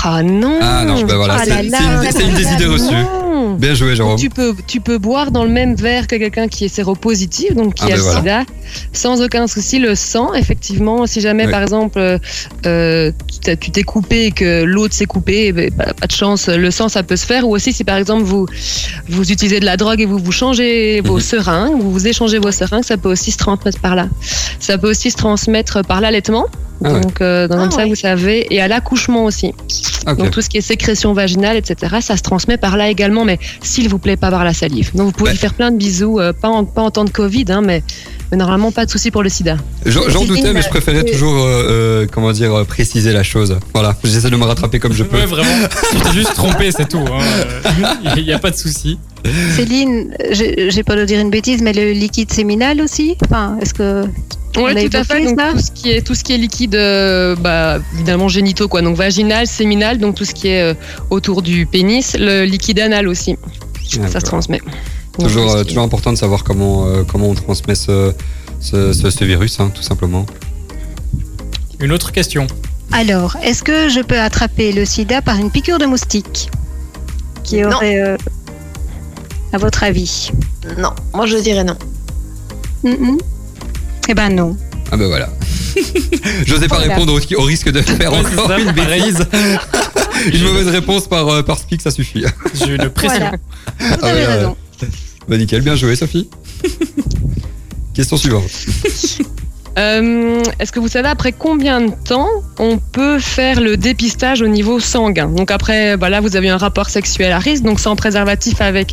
Ah 0.04 0.22
non 0.22 0.58
Ah 0.60 0.84
non, 0.84 1.00
ben 1.02 1.16
voilà, 1.16 1.38
Ah 1.40 1.62
une, 1.62 2.12
c'est 2.12 2.22
une 2.24 2.34
des 2.34 2.52
idées 2.52 2.66
reçues. 2.66 2.94
Non. 3.32 3.54
Bien 3.54 3.74
joué, 3.74 3.96
Jérôme. 3.96 4.16
Tu 4.18 4.28
peux, 4.30 4.54
tu 4.66 4.80
peux 4.80 4.98
boire 4.98 5.30
dans 5.30 5.44
le 5.44 5.50
même 5.50 5.74
verre 5.74 6.06
que 6.06 6.16
quelqu'un 6.16 6.48
qui 6.48 6.64
est 6.64 6.68
séropositif, 6.68 7.54
donc 7.54 7.74
qui 7.74 7.82
Ah 7.84 7.86
a 7.86 7.88
ben 7.90 7.96
le 7.96 8.02
voilà. 8.02 8.18
sida, 8.20 8.44
sans 8.92 9.22
aucun 9.22 9.46
souci. 9.46 9.78
Le 9.78 9.94
sang, 9.94 10.34
effectivement, 10.34 11.06
si 11.06 11.20
jamais 11.20 11.48
par 11.48 11.62
exemple 11.62 11.98
euh, 12.66 13.12
tu 13.58 13.70
t'es- 13.70 13.82
coupé 13.82 14.26
et 14.26 14.30
que 14.32 14.62
l'autre 14.64 14.94
s'est 14.94 15.06
coupé, 15.06 15.46
eh 15.46 15.52
ben, 15.52 15.70
pas, 15.72 15.92
pas 15.94 16.06
de 16.06 16.12
chance, 16.12 16.48
le 16.48 16.70
sang 16.70 16.88
ça 16.88 17.02
peut 17.02 17.16
se 17.16 17.26
faire. 17.26 17.46
Ou 17.48 17.54
aussi 17.54 17.72
si 17.72 17.84
par 17.84 17.96
exemple 17.96 18.22
vous, 18.22 18.46
vous 19.08 19.32
utilisez 19.32 19.60
de 19.60 19.64
la 19.64 19.76
drogue 19.76 20.00
et 20.00 20.06
vous 20.06 20.18
vous 20.18 20.32
changez 20.32 21.00
vos 21.00 21.14
Mhm. 21.16 21.20
seringues, 21.20 21.80
vous 21.80 21.90
vous 21.92 22.06
échangez 22.06 22.38
vos 22.38 22.52
seringues, 22.52 22.84
ça 22.84 22.96
peut 22.96 23.10
aussi 23.10 23.30
se 23.30 23.38
transmettre 23.38 23.80
par 23.80 23.96
là. 23.96 24.08
Ça 24.60 24.78
peut 24.78 24.90
aussi 24.90 25.10
se 25.10 25.16
transmettre 25.16 25.82
par 25.84 26.00
l'allaitement. 26.00 26.46
Ah 26.84 26.92
ouais. 26.94 27.00
Donc, 27.00 27.20
euh, 27.20 27.46
donc 27.46 27.58
Ah 27.60 27.62
comme 27.62 27.70
ça, 27.70 27.86
vous 27.86 27.94
savez, 27.94 28.46
et 28.52 28.60
à 28.60 28.66
l'accouchement 28.66 29.24
aussi. 29.24 29.52
Donc 30.18 30.32
tout 30.32 30.42
ce 30.42 30.48
qui 30.48 30.56
est 30.58 30.62
sécrétion 30.62 31.12
vaginale, 31.12 31.56
etc., 31.56 31.96
ça 32.00 32.16
se 32.16 32.22
transmet 32.22 32.56
par 32.56 32.76
là 32.76 32.88
également, 32.88 33.21
mais 33.24 33.38
s'il 33.62 33.88
vous 33.88 33.98
plaît, 33.98 34.16
pas 34.16 34.30
par 34.30 34.44
la 34.44 34.52
salive. 34.54 34.90
Donc 34.94 35.06
vous 35.06 35.12
pouvez 35.12 35.28
Ouais. 35.30 35.32
lui 35.34 35.38
faire 35.38 35.54
plein 35.54 35.70
de 35.70 35.76
bisous, 35.76 36.18
euh, 36.20 36.32
pas, 36.32 36.48
en, 36.48 36.64
pas 36.64 36.82
en 36.82 36.90
temps 36.90 37.04
de 37.04 37.10
Covid, 37.10 37.44
hein, 37.48 37.60
mais, 37.62 37.82
mais 38.32 38.38
normalement 38.38 38.72
pas 38.72 38.86
de 38.86 38.90
souci 38.90 39.10
pour 39.10 39.22
le 39.22 39.28
sida. 39.28 39.58
J'en 39.84 40.24
doutais, 40.24 40.54
mais 40.54 40.62
je 40.62 40.68
préférais 40.70 41.04
toujours, 41.04 41.44
euh, 41.44 41.66
euh, 41.68 42.06
comment 42.10 42.32
dire, 42.32 42.54
euh, 42.54 42.64
préciser 42.64 43.12
la 43.12 43.22
chose. 43.22 43.58
Voilà, 43.74 43.94
j'essaie 44.02 44.30
de 44.30 44.36
me 44.36 44.44
rattraper 44.44 44.78
comme 44.78 44.94
je 44.94 45.04
peux. 45.04 45.18
Ouais, 45.18 45.26
vraiment. 45.26 45.68
tu 45.90 46.00
t'es 46.00 46.12
juste 46.12 46.34
trompé, 46.34 46.72
c'est 46.72 46.88
tout. 46.88 47.04
Il 48.16 48.24
n'y 48.24 48.32
a 48.32 48.38
pas 48.38 48.50
de 48.50 48.56
souci. 48.56 48.98
Céline, 49.54 50.16
j'ai 50.32 50.82
peur 50.82 50.96
de 50.96 51.04
dire 51.04 51.20
une 51.20 51.30
bêtise, 51.30 51.62
mais 51.62 51.74
le 51.74 51.92
liquide 51.92 52.32
séminal 52.32 52.80
aussi? 52.80 53.16
Enfin, 53.24 53.58
est-ce 53.60 53.74
que. 53.74 54.04
Oui, 54.56 54.90
tout 54.90 54.96
à 54.96 55.04
fait. 55.04 55.24
Donc 55.24 55.38
tout 55.52 55.58
ce 55.58 55.70
qui 55.70 55.90
est 55.90 56.06
tout 56.06 56.14
ce 56.14 56.24
qui 56.24 56.32
est 56.32 56.38
liquide, 56.38 56.74
euh, 56.74 57.36
bah, 57.36 57.78
évidemment 57.94 58.28
génitaux, 58.28 58.68
quoi. 58.68 58.82
Donc 58.82 58.96
vaginal, 58.96 59.46
séminal, 59.46 59.98
donc 59.98 60.14
tout 60.14 60.24
ce 60.24 60.34
qui 60.34 60.48
est 60.48 60.62
euh, 60.62 60.74
autour 61.10 61.42
du 61.42 61.66
pénis, 61.66 62.16
le 62.18 62.44
liquide 62.44 62.80
anal 62.80 63.08
aussi, 63.08 63.36
Ah, 64.02 64.08
ça 64.08 64.20
se 64.20 64.24
transmet. 64.24 64.60
Donc, 65.18 65.28
Toujours, 65.28 65.54
euh, 65.54 65.64
toujours 65.64 65.82
important 65.82 66.12
de 66.12 66.18
savoir 66.18 66.42
comment, 66.44 66.86
euh, 66.86 67.02
comment 67.04 67.28
on 67.28 67.34
transmet 67.34 67.74
ce, 67.74 68.12
ce, 68.60 68.92
ce, 68.92 69.10
ce 69.10 69.24
virus, 69.24 69.60
hein, 69.60 69.70
tout 69.74 69.82
simplement. 69.82 70.24
Une 71.80 71.92
autre 71.92 72.12
question. 72.12 72.46
Alors, 72.92 73.36
est-ce 73.42 73.62
que 73.62 73.88
je 73.88 74.00
peux 74.00 74.18
attraper 74.18 74.72
le 74.72 74.84
sida 74.84 75.20
par 75.22 75.36
une 75.36 75.50
piqûre 75.50 75.78
de 75.78 75.86
moustique 75.86 76.50
Qui 77.44 77.60
Non. 77.60 77.72
aurait. 77.76 77.98
euh, 78.00 78.16
à 79.52 79.58
votre 79.58 79.82
avis 79.82 80.30
Non, 80.78 80.90
moi 81.12 81.26
je 81.26 81.36
dirais 81.36 81.62
non. 81.64 81.76
Mhm. 82.84 83.18
Eh 84.08 84.14
ben 84.14 84.30
non. 84.30 84.56
Ah 84.90 84.96
ben 84.96 85.06
voilà. 85.08 85.28
J'osais 86.46 86.68
pas 86.68 86.76
Voilà. 86.78 86.94
répondre 86.94 87.12
au, 87.14 87.38
au 87.38 87.42
risque 87.44 87.70
de 87.70 87.82
faire 87.82 88.12
encore 88.14 88.46
ça, 88.48 88.58
une 88.58 88.72
bêtise. 88.72 89.26
une 90.32 90.42
mauvaise 90.44 90.68
réponse 90.68 91.06
par, 91.06 91.28
euh, 91.28 91.42
par 91.42 91.58
speak, 91.58 91.82
ça 91.82 91.90
suffit. 91.90 92.24
J'ai 92.54 92.76
une 92.76 92.88
pression. 92.88 93.18
Voilà. 93.18 93.36
Vous 93.78 93.96
Ah 94.02 94.06
avez 94.06 94.20
ouais, 94.20 94.26
raison. 94.26 94.56
Bah 95.28 95.36
nickel, 95.38 95.62
bien 95.62 95.76
joué 95.76 95.94
Sophie. 95.94 96.28
Question 97.94 98.16
suivante. 98.16 98.50
Euh, 99.78 100.42
Est-ce 100.58 100.70
que 100.72 100.80
vous 100.80 100.88
savez 100.88 101.08
après 101.08 101.32
combien 101.32 101.80
de 101.80 101.92
temps 102.04 102.28
on 102.58 102.78
peut 102.78 103.18
faire 103.18 103.60
le 103.60 103.76
dépistage 103.76 104.42
au 104.42 104.48
niveau 104.48 104.80
sanguin? 104.80 105.28
Donc 105.28 105.50
après, 105.50 105.96
bah 105.96 106.10
là, 106.10 106.20
vous 106.20 106.36
avez 106.36 106.50
un 106.50 106.58
rapport 106.58 106.90
sexuel 106.90 107.32
à 107.32 107.38
risque, 107.38 107.62
donc 107.62 107.80
sans 107.80 107.96
préservatif 107.96 108.60
avec 108.60 108.92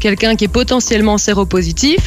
quelqu'un 0.00 0.34
qui 0.36 0.44
est 0.44 0.48
potentiellement 0.48 1.18
séropositif. 1.18 2.00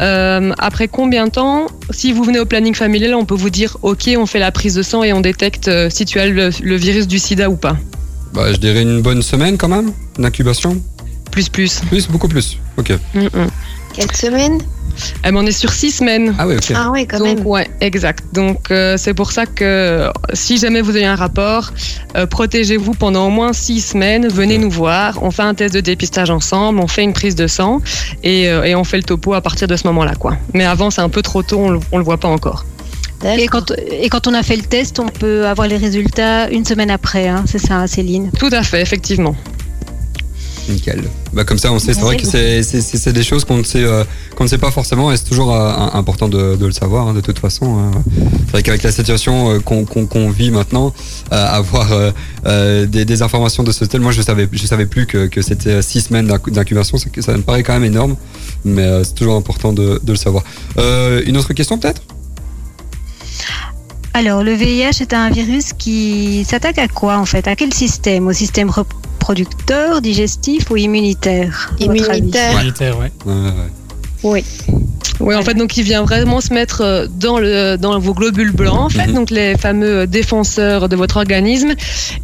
Euh, 0.00 0.52
après 0.58 0.88
combien 0.88 1.26
de 1.26 1.32
temps, 1.32 1.66
si 1.90 2.12
vous 2.12 2.24
venez 2.24 2.40
au 2.40 2.44
planning 2.44 2.74
familial, 2.74 3.14
on 3.14 3.24
peut 3.24 3.34
vous 3.34 3.50
dire, 3.50 3.78
ok, 3.82 4.10
on 4.18 4.26
fait 4.26 4.38
la 4.40 4.52
prise 4.52 4.74
de 4.74 4.82
sang 4.82 5.02
et 5.02 5.12
on 5.12 5.20
détecte 5.20 5.68
euh, 5.68 5.88
si 5.88 6.04
tu 6.04 6.18
as 6.18 6.26
le, 6.26 6.50
le 6.62 6.76
virus 6.76 7.06
du 7.06 7.18
SIDA 7.18 7.48
ou 7.48 7.56
pas? 7.56 7.76
Bah 8.34 8.52
je 8.52 8.56
dirais 8.58 8.82
une 8.82 9.00
bonne 9.02 9.22
semaine 9.22 9.56
quand 9.56 9.68
même, 9.68 9.92
d'incubation. 10.18 10.82
Plus 11.32 11.48
plus. 11.48 11.80
Plus, 11.88 12.06
beaucoup 12.08 12.28
plus. 12.28 12.58
Ok. 12.76 12.92
Mm, 13.14 13.20
mm. 13.24 13.50
Quatre 13.94 14.16
semaines 14.16 14.58
Eh 15.24 15.30
ben, 15.32 15.36
on 15.36 15.44
est 15.46 15.52
sur 15.52 15.70
six 15.72 15.90
semaines. 15.90 16.34
Ah 16.38 16.46
ouais, 16.46 16.56
ok. 16.56 16.72
Ah 16.74 16.90
ouais, 16.90 17.04
quand 17.06 17.18
Donc 17.18 17.38
même. 17.38 17.46
ouais, 17.46 17.68
exact. 17.80 18.24
Donc 18.32 18.70
euh, 18.70 18.96
c'est 18.96 19.12
pour 19.12 19.32
ça 19.32 19.44
que 19.46 20.08
si 20.32 20.56
jamais 20.58 20.80
vous 20.80 20.90
avez 20.96 21.04
un 21.04 21.16
rapport, 21.16 21.72
euh, 22.16 22.26
protégez-vous 22.26 22.92
pendant 22.94 23.26
au 23.26 23.30
moins 23.30 23.52
six 23.52 23.80
semaines. 23.80 24.28
Venez 24.28 24.56
nous 24.58 24.70
voir. 24.70 25.22
On 25.22 25.30
fait 25.30 25.42
un 25.42 25.54
test 25.54 25.74
de 25.74 25.80
dépistage 25.80 26.30
ensemble, 26.30 26.78
on 26.80 26.86
fait 26.86 27.02
une 27.02 27.12
prise 27.12 27.34
de 27.34 27.46
sang 27.46 27.80
et, 28.22 28.48
euh, 28.48 28.64
et 28.64 28.74
on 28.74 28.84
fait 28.84 28.98
le 28.98 29.02
topo 29.02 29.34
à 29.34 29.40
partir 29.42 29.66
de 29.68 29.76
ce 29.76 29.86
moment-là, 29.88 30.14
quoi. 30.14 30.36
Mais 30.54 30.64
avant, 30.64 30.90
c'est 30.90 31.02
un 31.02 31.08
peu 31.10 31.22
trop 31.22 31.42
tôt, 31.42 31.58
on 31.58 31.70
le, 31.70 31.80
on 31.92 31.98
le 31.98 32.04
voit 32.04 32.18
pas 32.18 32.28
encore. 32.28 32.64
Et 33.38 33.46
quand, 33.46 33.72
et 33.90 34.08
quand 34.08 34.26
on 34.26 34.34
a 34.34 34.42
fait 34.42 34.56
le 34.56 34.62
test, 34.64 34.98
on 34.98 35.06
peut 35.06 35.46
avoir 35.46 35.68
les 35.68 35.76
résultats 35.76 36.50
une 36.50 36.64
semaine 36.64 36.90
après, 36.90 37.28
hein, 37.28 37.44
c'est 37.46 37.60
ça, 37.60 37.86
Céline 37.86 38.30
Tout 38.38 38.50
à 38.52 38.62
fait, 38.64 38.82
effectivement. 38.82 39.36
Nickel. 40.68 41.04
Bah 41.32 41.44
comme 41.44 41.56
ça 41.58 41.72
on 41.72 41.78
sait, 41.78 41.94
c'est 41.94 42.02
vrai 42.02 42.16
que 42.18 42.26
c'est 42.26 43.12
des 43.12 43.22
choses 43.22 43.44
qu'on 43.46 43.56
ne 43.58 43.62
sait 43.62 43.82
euh, 43.82 44.04
qu'on 44.36 44.44
ne 44.44 44.48
sait 44.48 44.58
pas 44.58 44.70
forcément 44.70 45.10
et 45.10 45.16
c'est 45.16 45.24
toujours 45.24 45.54
euh, 45.54 45.72
important 45.94 46.28
de, 46.28 46.56
de 46.56 46.66
le 46.66 46.72
savoir 46.72 47.08
hein, 47.08 47.14
de 47.14 47.22
toute 47.22 47.38
façon. 47.38 47.78
hein. 47.78 47.90
C'est 48.44 48.50
vrai 48.52 48.62
qu'avec 48.62 48.82
la 48.82 48.92
situation 48.92 49.50
euh, 49.54 49.58
qu'on 49.60 50.30
vit 50.30 50.50
maintenant, 50.50 50.92
euh, 51.32 51.46
avoir 51.46 51.90
euh, 51.92 52.10
euh, 52.44 52.84
des, 52.86 53.06
des 53.06 53.22
informations 53.22 53.62
de 53.62 53.72
ce 53.72 53.86
tel, 53.86 54.02
moi 54.02 54.12
je 54.12 54.20
savais 54.20 54.46
je 54.52 54.66
savais 54.66 54.84
plus 54.84 55.06
que, 55.06 55.26
que 55.26 55.40
c'était 55.40 55.80
six 55.80 56.02
semaines 56.02 56.26
d'incu- 56.26 56.50
d'incubation, 56.50 56.98
ça, 56.98 57.32
me 57.36 57.42
paraît 57.42 57.62
quand 57.62 57.72
même 57.72 57.84
énorme, 57.84 58.16
mais 58.66 58.82
euh, 58.82 59.02
c'est 59.02 59.14
toujours 59.14 59.36
important 59.36 59.72
de, 59.72 60.00
de 60.02 60.12
le 60.12 60.18
savoir. 60.18 60.44
Euh, 60.76 61.22
une 61.24 61.38
autre 61.38 61.54
question 61.54 61.78
peut-être? 61.78 62.02
Alors, 64.14 64.42
le 64.42 64.52
VIH 64.52 65.00
est 65.00 65.14
un 65.14 65.30
virus 65.30 65.72
qui 65.72 66.44
s'attaque 66.44 66.76
à 66.76 66.88
quoi 66.88 67.16
en 67.16 67.24
fait? 67.24 67.48
À 67.48 67.56
quel 67.56 67.72
système? 67.72 68.26
Au 68.26 68.32
système 68.34 68.68
reproducteur, 69.26 70.00
digestif 70.02 70.68
ou 70.70 70.76
immunitaire 70.76 71.72
Immunitaire. 71.78 72.58
Militaire, 72.58 72.98
ouais. 72.98 73.12
Ouais, 73.24 73.32
ouais. 73.32 73.52
Oui. 74.24 74.44
Oui, 75.20 75.34
en 75.36 75.42
fait, 75.42 75.54
donc 75.54 75.76
il 75.76 75.84
vient 75.84 76.02
vraiment 76.02 76.40
se 76.40 76.52
mettre 76.52 76.80
euh, 76.80 77.06
dans, 77.08 77.38
le, 77.38 77.76
dans 77.76 77.96
vos 78.00 78.14
globules 78.14 78.50
blancs, 78.50 78.78
en 78.80 78.88
fait, 78.88 79.06
Mhm. 79.06 79.14
donc 79.14 79.30
les 79.30 79.56
fameux 79.56 80.06
défenseurs 80.08 80.88
de 80.88 80.96
votre 80.96 81.16
organisme. 81.18 81.74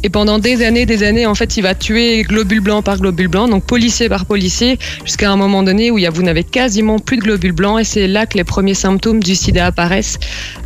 Et 0.03 0.09
pendant 0.09 0.39
des 0.39 0.65
années, 0.65 0.85
des 0.85 1.03
années, 1.03 1.25
en 1.25 1.35
fait, 1.35 1.55
il 1.55 1.61
va 1.63 1.73
tuer 1.75 2.23
globule 2.23 2.59
blanc 2.59 2.81
par 2.81 2.97
globule 2.97 3.29
blanc, 3.29 3.47
donc 3.47 3.63
policier 3.63 4.09
par 4.09 4.25
policier, 4.25 4.77
jusqu'à 5.05 5.31
un 5.31 5.37
moment 5.37 5.63
donné 5.63 5.91
où 5.91 5.97
il 5.97 6.01
y 6.01 6.07
a, 6.07 6.09
vous 6.09 6.23
n'avez 6.23 6.43
quasiment 6.43 6.99
plus 6.99 7.15
de 7.17 7.21
globules 7.21 7.53
blancs. 7.53 7.79
Et 7.79 7.85
c'est 7.85 8.07
là 8.07 8.25
que 8.25 8.37
les 8.37 8.43
premiers 8.43 8.73
symptômes 8.73 9.23
du 9.23 9.35
sida 9.35 9.67
apparaissent. 9.67 10.17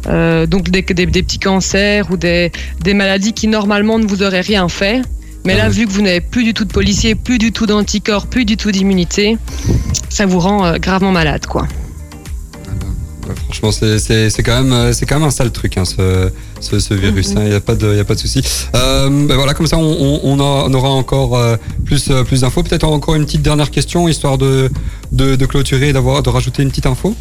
Euh, 0.07 0.47
donc 0.47 0.69
des, 0.71 0.81
des, 0.81 1.05
des 1.05 1.21
petits 1.23 1.39
cancers 1.39 2.09
ou 2.09 2.17
des, 2.17 2.51
des 2.81 2.95
maladies 2.95 3.33
qui 3.33 3.47
normalement 3.47 3.99
ne 3.99 4.05
vous 4.07 4.23
auraient 4.23 4.41
rien 4.41 4.67
fait. 4.69 5.01
Mais 5.45 5.55
là, 5.57 5.67
vu 5.69 5.85
que 5.85 5.91
vous 5.91 6.01
n'avez 6.01 6.21
plus 6.21 6.43
du 6.43 6.53
tout 6.53 6.63
de 6.65 6.71
policiers, 6.71 7.15
plus 7.15 7.37
du 7.37 7.51
tout 7.51 7.65
d'anticorps, 7.65 8.27
plus 8.27 8.45
du 8.45 8.55
tout 8.57 8.71
d'immunité, 8.71 9.37
ça 10.09 10.25
vous 10.25 10.39
rend 10.39 10.65
euh, 10.65 10.77
gravement 10.77 11.11
malade, 11.11 11.45
quoi. 11.47 11.67
Ouais, 13.27 13.35
franchement, 13.45 13.71
c'est- 13.71 13.99
c'est 13.99 14.29
c'est 14.29 14.43
quand 14.43 14.61
même 14.61 14.73
euh, 14.73 14.91
c'est 14.93 15.05
quand 15.05 15.15
même 15.15 15.27
un 15.27 15.31
sale 15.31 15.51
truc, 15.51 15.77
hein, 15.77 15.85
ce, 15.85 16.29
ce, 16.59 16.79
ce 16.79 16.93
virus. 16.93 17.31
Il 17.37 17.43
n'y 17.43 17.53
a 17.53 17.61
pas 17.61 17.75
de 17.75 17.95
y 17.95 17.99
a 17.99 18.03
pas 18.03 18.15
de 18.15 18.19
souci. 18.19 18.41
Euh, 18.75 19.09
ben 19.27 19.35
voilà, 19.35 19.53
comme 19.53 19.67
ça, 19.67 19.77
on, 19.77 20.19
on, 20.23 20.39
aura 20.39 20.89
encore 20.89 21.37
euh, 21.37 21.55
plus 21.85 22.11
plus 22.25 22.41
d'infos. 22.41 22.63
Peut-être 22.63 22.83
encore 22.85 23.15
une 23.15 23.25
petite 23.25 23.41
dernière 23.41 23.71
question, 23.71 24.09
histoire 24.09 24.37
de 24.37 24.69
de, 25.13 25.35
de 25.37 25.45
clôturer 25.45 25.89
et 25.89 25.93
d'avoir 25.93 26.21
de 26.21 26.29
rajouter 26.29 26.63
une 26.63 26.69
petite 26.69 26.85
info 26.85 27.15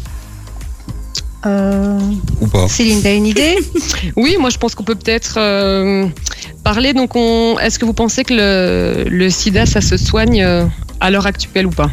Euh, 1.45 1.99
ou 2.41 2.47
pas 2.47 2.67
Céline, 2.67 3.01
t'as 3.01 3.13
une 3.13 3.25
idée 3.25 3.57
Oui, 4.15 4.37
moi 4.39 4.49
je 4.49 4.57
pense 4.57 4.75
qu'on 4.75 4.83
peut 4.83 4.95
peut-être 4.95 5.35
euh, 5.37 6.07
parler. 6.63 6.93
Donc, 6.93 7.15
on... 7.15 7.59
est-ce 7.59 7.77
que 7.79 7.85
vous 7.85 7.93
pensez 7.93 8.23
que 8.23 8.33
le, 8.33 9.09
le 9.09 9.29
sida, 9.29 9.65
ça 9.65 9.81
se 9.81 9.97
soigne 9.97 10.41
euh, 10.41 10.65
à 10.99 11.11
l'heure 11.11 11.25
actuelle 11.25 11.67
ou 11.67 11.71
pas? 11.71 11.89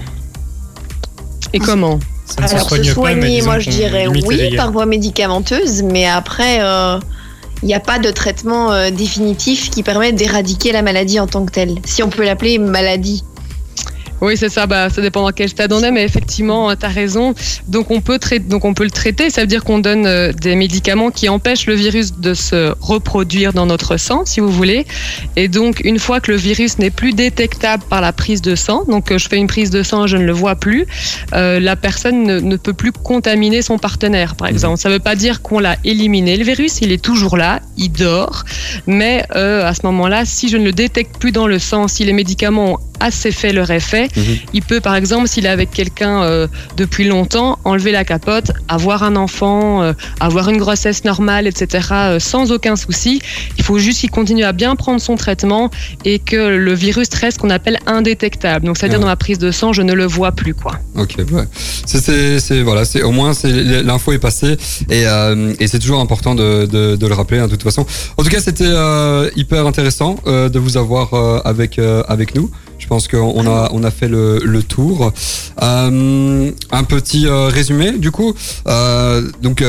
Et 1.52 1.58
comment? 1.58 1.98
Ça 2.26 2.42
ne 2.42 2.46
se 2.46 2.54
Alors, 2.54 2.70
se 2.70 2.82
soigne 2.82 2.94
pas, 2.94 3.14
mais 3.14 3.20
soigner, 3.20 3.42
moi 3.42 3.58
je 3.58 3.70
dirais 3.70 4.06
oui, 4.06 4.54
par 4.56 4.70
voie 4.70 4.86
médicamenteuse, 4.86 5.82
mais 5.82 6.06
après, 6.06 6.58
euh, 6.60 6.98
il 7.62 7.66
n'y 7.66 7.74
a 7.74 7.80
pas 7.80 7.98
de 7.98 8.10
traitement 8.10 8.72
euh, 8.72 8.90
définitif 8.90 9.70
qui 9.70 9.82
permet 9.82 10.12
d'éradiquer 10.12 10.72
la 10.72 10.82
maladie 10.82 11.18
en 11.18 11.26
tant 11.26 11.44
que 11.44 11.52
telle. 11.52 11.74
Si 11.84 12.02
on 12.02 12.08
peut 12.08 12.24
l'appeler 12.24 12.58
maladie. 12.58 13.24
Oui, 14.20 14.36
c'est 14.36 14.48
ça. 14.48 14.66
Bah, 14.66 14.90
ça 14.90 15.02
dépend 15.02 15.22
dans 15.22 15.32
quel 15.32 15.48
stade 15.48 15.72
on 15.72 15.82
est, 15.82 15.90
mais 15.90 16.04
effectivement, 16.04 16.74
tu 16.76 16.86
as 16.86 16.88
raison. 16.88 17.34
Donc 17.68 17.90
on 17.90 18.00
peut 18.00 18.18
traiter, 18.18 18.44
donc 18.44 18.64
on 18.64 18.74
peut 18.74 18.84
le 18.84 18.90
traiter. 18.90 19.30
Ça 19.30 19.42
veut 19.42 19.46
dire 19.46 19.64
qu'on 19.64 19.78
donne 19.78 20.06
euh, 20.06 20.32
des 20.32 20.56
médicaments 20.56 21.10
qui 21.10 21.28
empêchent 21.28 21.66
le 21.66 21.74
virus 21.74 22.12
de 22.18 22.34
se 22.34 22.74
reproduire 22.80 23.52
dans 23.52 23.66
notre 23.66 23.96
sang, 23.96 24.22
si 24.24 24.40
vous 24.40 24.50
voulez. 24.50 24.86
Et 25.36 25.48
donc 25.48 25.80
une 25.84 25.98
fois 25.98 26.20
que 26.20 26.30
le 26.30 26.36
virus 26.36 26.78
n'est 26.78 26.90
plus 26.90 27.12
détectable 27.12 27.82
par 27.88 28.00
la 28.00 28.12
prise 28.12 28.42
de 28.42 28.54
sang, 28.54 28.84
donc 28.88 29.10
euh, 29.10 29.18
je 29.18 29.28
fais 29.28 29.36
une 29.36 29.46
prise 29.46 29.70
de 29.70 29.82
sang, 29.82 30.06
je 30.06 30.16
ne 30.16 30.24
le 30.24 30.32
vois 30.32 30.56
plus, 30.56 30.86
euh, 31.34 31.60
la 31.60 31.76
personne 31.76 32.24
ne, 32.24 32.40
ne 32.40 32.56
peut 32.56 32.72
plus 32.72 32.92
contaminer 32.92 33.62
son 33.62 33.78
partenaire, 33.78 34.34
par 34.34 34.48
exemple. 34.48 34.78
Ça 34.78 34.88
ne 34.88 34.94
veut 34.94 35.00
pas 35.00 35.16
dire 35.16 35.42
qu'on 35.42 35.58
l'a 35.58 35.76
éliminé 35.84 36.36
le 36.36 36.44
virus, 36.44 36.80
il 36.80 36.92
est 36.92 37.02
toujours 37.02 37.36
là, 37.36 37.60
il 37.76 37.90
dort, 37.90 38.44
mais 38.86 39.24
euh, 39.34 39.66
à 39.66 39.74
ce 39.74 39.80
moment-là, 39.84 40.24
si 40.24 40.48
je 40.48 40.56
ne 40.56 40.64
le 40.64 40.72
détecte 40.72 41.18
plus 41.18 41.32
dans 41.32 41.46
le 41.46 41.58
sang, 41.58 41.88
si 41.88 42.04
les 42.04 42.12
médicaments 42.12 42.72
ont 42.74 42.78
assez 43.00 43.32
fait 43.32 43.52
leur 43.52 43.70
effet, 43.70 44.08
Mhm. 44.16 44.22
il 44.52 44.62
peut, 44.62 44.80
par 44.80 44.94
exemple, 44.94 45.28
s'il 45.28 45.46
est 45.46 45.48
avec 45.50 45.70
quelqu'un 45.70 46.22
euh, 46.22 46.46
depuis 46.76 47.04
longtemps, 47.06 47.58
enlever 47.64 47.92
la 47.92 48.04
capote, 48.04 48.52
avoir 48.68 49.02
un 49.02 49.16
enfant, 49.16 49.82
euh, 49.82 49.92
avoir 50.20 50.48
une 50.48 50.58
grossesse 50.58 51.04
normale, 51.04 51.46
etc., 51.46 51.88
euh, 51.92 52.18
sans 52.20 52.52
aucun 52.52 52.76
souci. 52.76 53.20
Il 53.58 53.64
faut 53.64 53.78
juste 53.78 54.00
qu'il 54.00 54.10
continue 54.10 54.44
à 54.44 54.52
bien 54.52 54.76
prendre 54.76 55.00
son 55.00 55.16
traitement 55.16 55.70
et 56.04 56.18
que 56.18 56.36
le 56.36 56.74
virus 56.74 57.08
reste 57.20 57.36
ce 57.36 57.38
qu'on 57.42 57.50
appelle 57.50 57.78
indétectable. 57.86 58.66
Donc, 58.66 58.76
c'est-à-dire 58.78 58.98
Ouais. 58.98 59.04
dans 59.04 59.08
ma 59.10 59.16
prise 59.16 59.38
de 59.38 59.50
sang, 59.50 59.72
je 59.72 59.82
ne 59.82 59.92
le 59.92 60.04
vois 60.06 60.32
plus, 60.32 60.54
quoi. 60.54 60.72
Ok, 60.96 61.16
ouais. 61.18 61.44
C'est, 61.86 62.60
voilà, 62.62 62.84
c'est 62.84 63.02
au 63.02 63.10
moins 63.12 63.32
c'est 63.34 63.82
l'info 63.82 64.12
est 64.12 64.18
passée 64.18 64.56
et, 64.90 65.04
et 65.60 65.66
c'est 65.68 65.78
toujours 65.78 66.00
important 66.00 66.34
de, 66.34 66.66
de, 66.66 66.96
de 66.96 67.06
le 67.06 67.14
rappeler 67.14 67.38
hein, 67.38 67.46
de 67.46 67.52
toute 67.52 67.62
façon. 67.62 67.86
En 68.16 68.22
tout 68.22 68.28
cas, 68.30 68.40
c'était 68.40 68.68
hyper 69.36 69.66
intéressant 69.66 70.16
de 70.26 70.58
vous 70.58 70.76
avoir 70.76 71.14
avec 71.46 71.78
avec 72.08 72.34
nous. 72.34 72.50
Je 72.80 72.86
pense 72.86 73.06
qu'on 73.08 73.46
a 73.84 73.90
fait 73.90 74.08
le, 74.08 74.62
tour. 74.62 75.12
Euh, 75.62 76.50
un 76.72 76.84
petit 76.84 77.26
euh, 77.26 77.46
résumé 77.46 77.92
du 77.92 78.10
coup. 78.10 78.34
Euh, 78.66 79.30
donc 79.42 79.62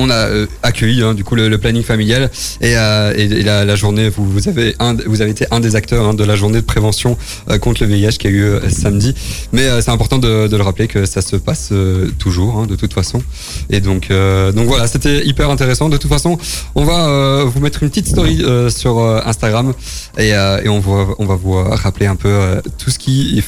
on 0.00 0.10
a 0.10 0.14
euh, 0.28 0.46
accueilli 0.62 1.02
hein, 1.02 1.14
du 1.14 1.24
coup 1.24 1.34
le, 1.34 1.48
le 1.48 1.58
planning 1.58 1.82
familial 1.82 2.30
et, 2.60 2.76
euh, 2.76 3.12
et, 3.16 3.42
la, 3.42 3.64
la 3.64 3.76
journée 3.76 4.08
vous, 4.08 4.24
vous 4.28 4.48
avez 4.48 4.74
un, 4.78 4.94
vous 5.06 5.22
avez 5.22 5.30
été 5.30 5.46
un 5.50 5.60
des 5.60 5.76
acteurs 5.76 6.06
hein, 6.06 6.14
de 6.14 6.24
la 6.24 6.36
journée 6.36 6.60
de 6.60 6.66
prévention 6.66 7.16
euh, 7.50 7.58
contre 7.58 7.84
le 7.84 7.88
VIH 7.88 8.18
qui 8.18 8.26
a 8.26 8.30
eu 8.30 8.42
euh, 8.42 8.68
samedi. 8.70 9.14
Mais 9.52 9.66
euh, 9.66 9.80
c'est 9.80 9.90
important 9.90 10.18
de, 10.18 10.46
de 10.46 10.56
le 10.56 10.62
rappeler 10.62 10.88
que 10.88 11.06
ça 11.06 11.22
se 11.22 11.36
passe 11.36 11.68
euh, 11.72 12.10
toujours, 12.18 12.58
hein, 12.58 12.66
de 12.66 12.76
toute 12.76 12.92
façon. 12.92 13.22
Et 13.70 13.80
donc, 13.80 14.08
donc 14.10 14.66
voilà, 14.66 14.86
c'était 14.86 15.24
hyper 15.26 15.50
intéressant. 15.50 15.88
De 15.88 15.96
toute 15.96 16.10
façon, 16.10 16.38
on 16.74 16.84
va 16.84 17.44
vous 17.44 17.60
mettre 17.60 17.82
une 17.82 17.88
petite 17.90 18.08
story 18.08 18.42
sur 18.68 18.98
Instagram 19.26 19.72
et, 20.18 20.28
et 20.30 20.68
on, 20.68 20.80
va, 20.80 21.14
on 21.18 21.26
va 21.26 21.36
vous 21.36 21.54
rappeler 21.54 22.06
un 22.06 22.16
peu 22.16 22.60
tout 22.78 22.90
ce 22.90 22.98
qui 22.98 23.42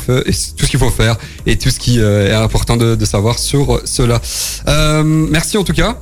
qu'il 0.68 0.78
faut 0.78 0.90
faire 0.90 1.16
et 1.46 1.56
tout 1.56 1.70
ce 1.70 1.78
qui 1.78 1.98
est 1.98 2.32
important 2.32 2.76
de, 2.76 2.94
de 2.94 3.04
savoir 3.04 3.38
sur 3.38 3.80
cela. 3.84 4.20
Merci 5.04 5.56
en 5.56 5.64
tout 5.64 5.74
cas. 5.74 5.98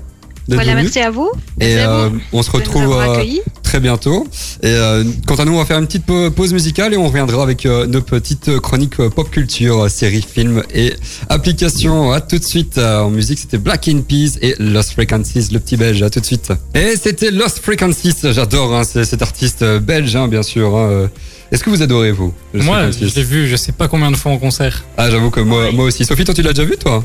D'être 0.50 0.58
Voilà, 0.58 0.72
venu. 0.72 0.82
merci 0.84 1.00
à 1.00 1.10
vous. 1.10 1.30
Et 1.60 1.76
euh, 1.78 2.08
vous 2.10 2.20
on 2.32 2.42
se 2.42 2.50
retrouve 2.50 2.92
euh, 3.00 3.24
très 3.62 3.80
bientôt. 3.80 4.26
Et 4.62 4.66
euh, 4.66 5.04
quant 5.26 5.36
à 5.36 5.44
nous, 5.44 5.52
on 5.54 5.58
va 5.58 5.64
faire 5.64 5.78
une 5.78 5.86
petite 5.86 6.04
pa- 6.04 6.30
pause 6.30 6.52
musicale 6.52 6.92
et 6.92 6.96
on 6.96 7.06
reviendra 7.06 7.42
avec 7.42 7.64
euh, 7.64 7.86
nos 7.86 8.02
petites 8.02 8.58
chroniques 8.60 8.96
pop 8.96 9.30
culture, 9.30 9.88
séries, 9.90 10.24
films 10.28 10.62
et 10.74 10.92
applications. 11.28 12.12
À 12.12 12.20
tout 12.20 12.38
de 12.38 12.44
suite. 12.44 12.76
Euh, 12.78 13.00
en 13.00 13.10
musique, 13.10 13.38
c'était 13.38 13.58
Black 13.58 13.88
in 13.88 14.00
Peas 14.00 14.38
et 14.42 14.54
Lost 14.58 14.92
Frequencies, 14.92 15.48
le 15.52 15.58
petit 15.60 15.76
belge. 15.76 16.02
À 16.02 16.10
tout 16.10 16.20
de 16.20 16.26
suite. 16.26 16.52
Et 16.74 16.94
c'était 17.00 17.30
Lost 17.30 17.60
Frequencies. 17.60 18.14
J'adore 18.32 18.74
hein, 18.74 18.84
cet 18.84 19.22
artiste 19.22 19.64
belge, 19.80 20.14
hein, 20.16 20.28
bien 20.28 20.42
sûr. 20.42 20.76
hein. 20.76 21.08
Est-ce 21.52 21.64
que 21.64 21.70
vous 21.70 21.82
adorez 21.82 22.12
vous 22.12 22.32
Moi, 22.54 22.90
je 22.92 23.12
l'ai 23.14 23.24
vu, 23.24 23.48
je 23.48 23.56
sais 23.56 23.72
pas 23.72 23.88
combien 23.88 24.10
de 24.12 24.16
fois 24.16 24.30
en 24.32 24.38
concert. 24.38 24.84
Ah, 24.96 25.10
j'avoue 25.10 25.30
que 25.30 25.40
moi, 25.40 25.72
moi 25.72 25.86
aussi. 25.86 26.04
Sophie, 26.04 26.24
toi, 26.24 26.32
tu 26.34 26.42
l'as 26.42 26.52
déjà 26.52 26.64
vu, 26.68 26.76
toi? 26.76 27.04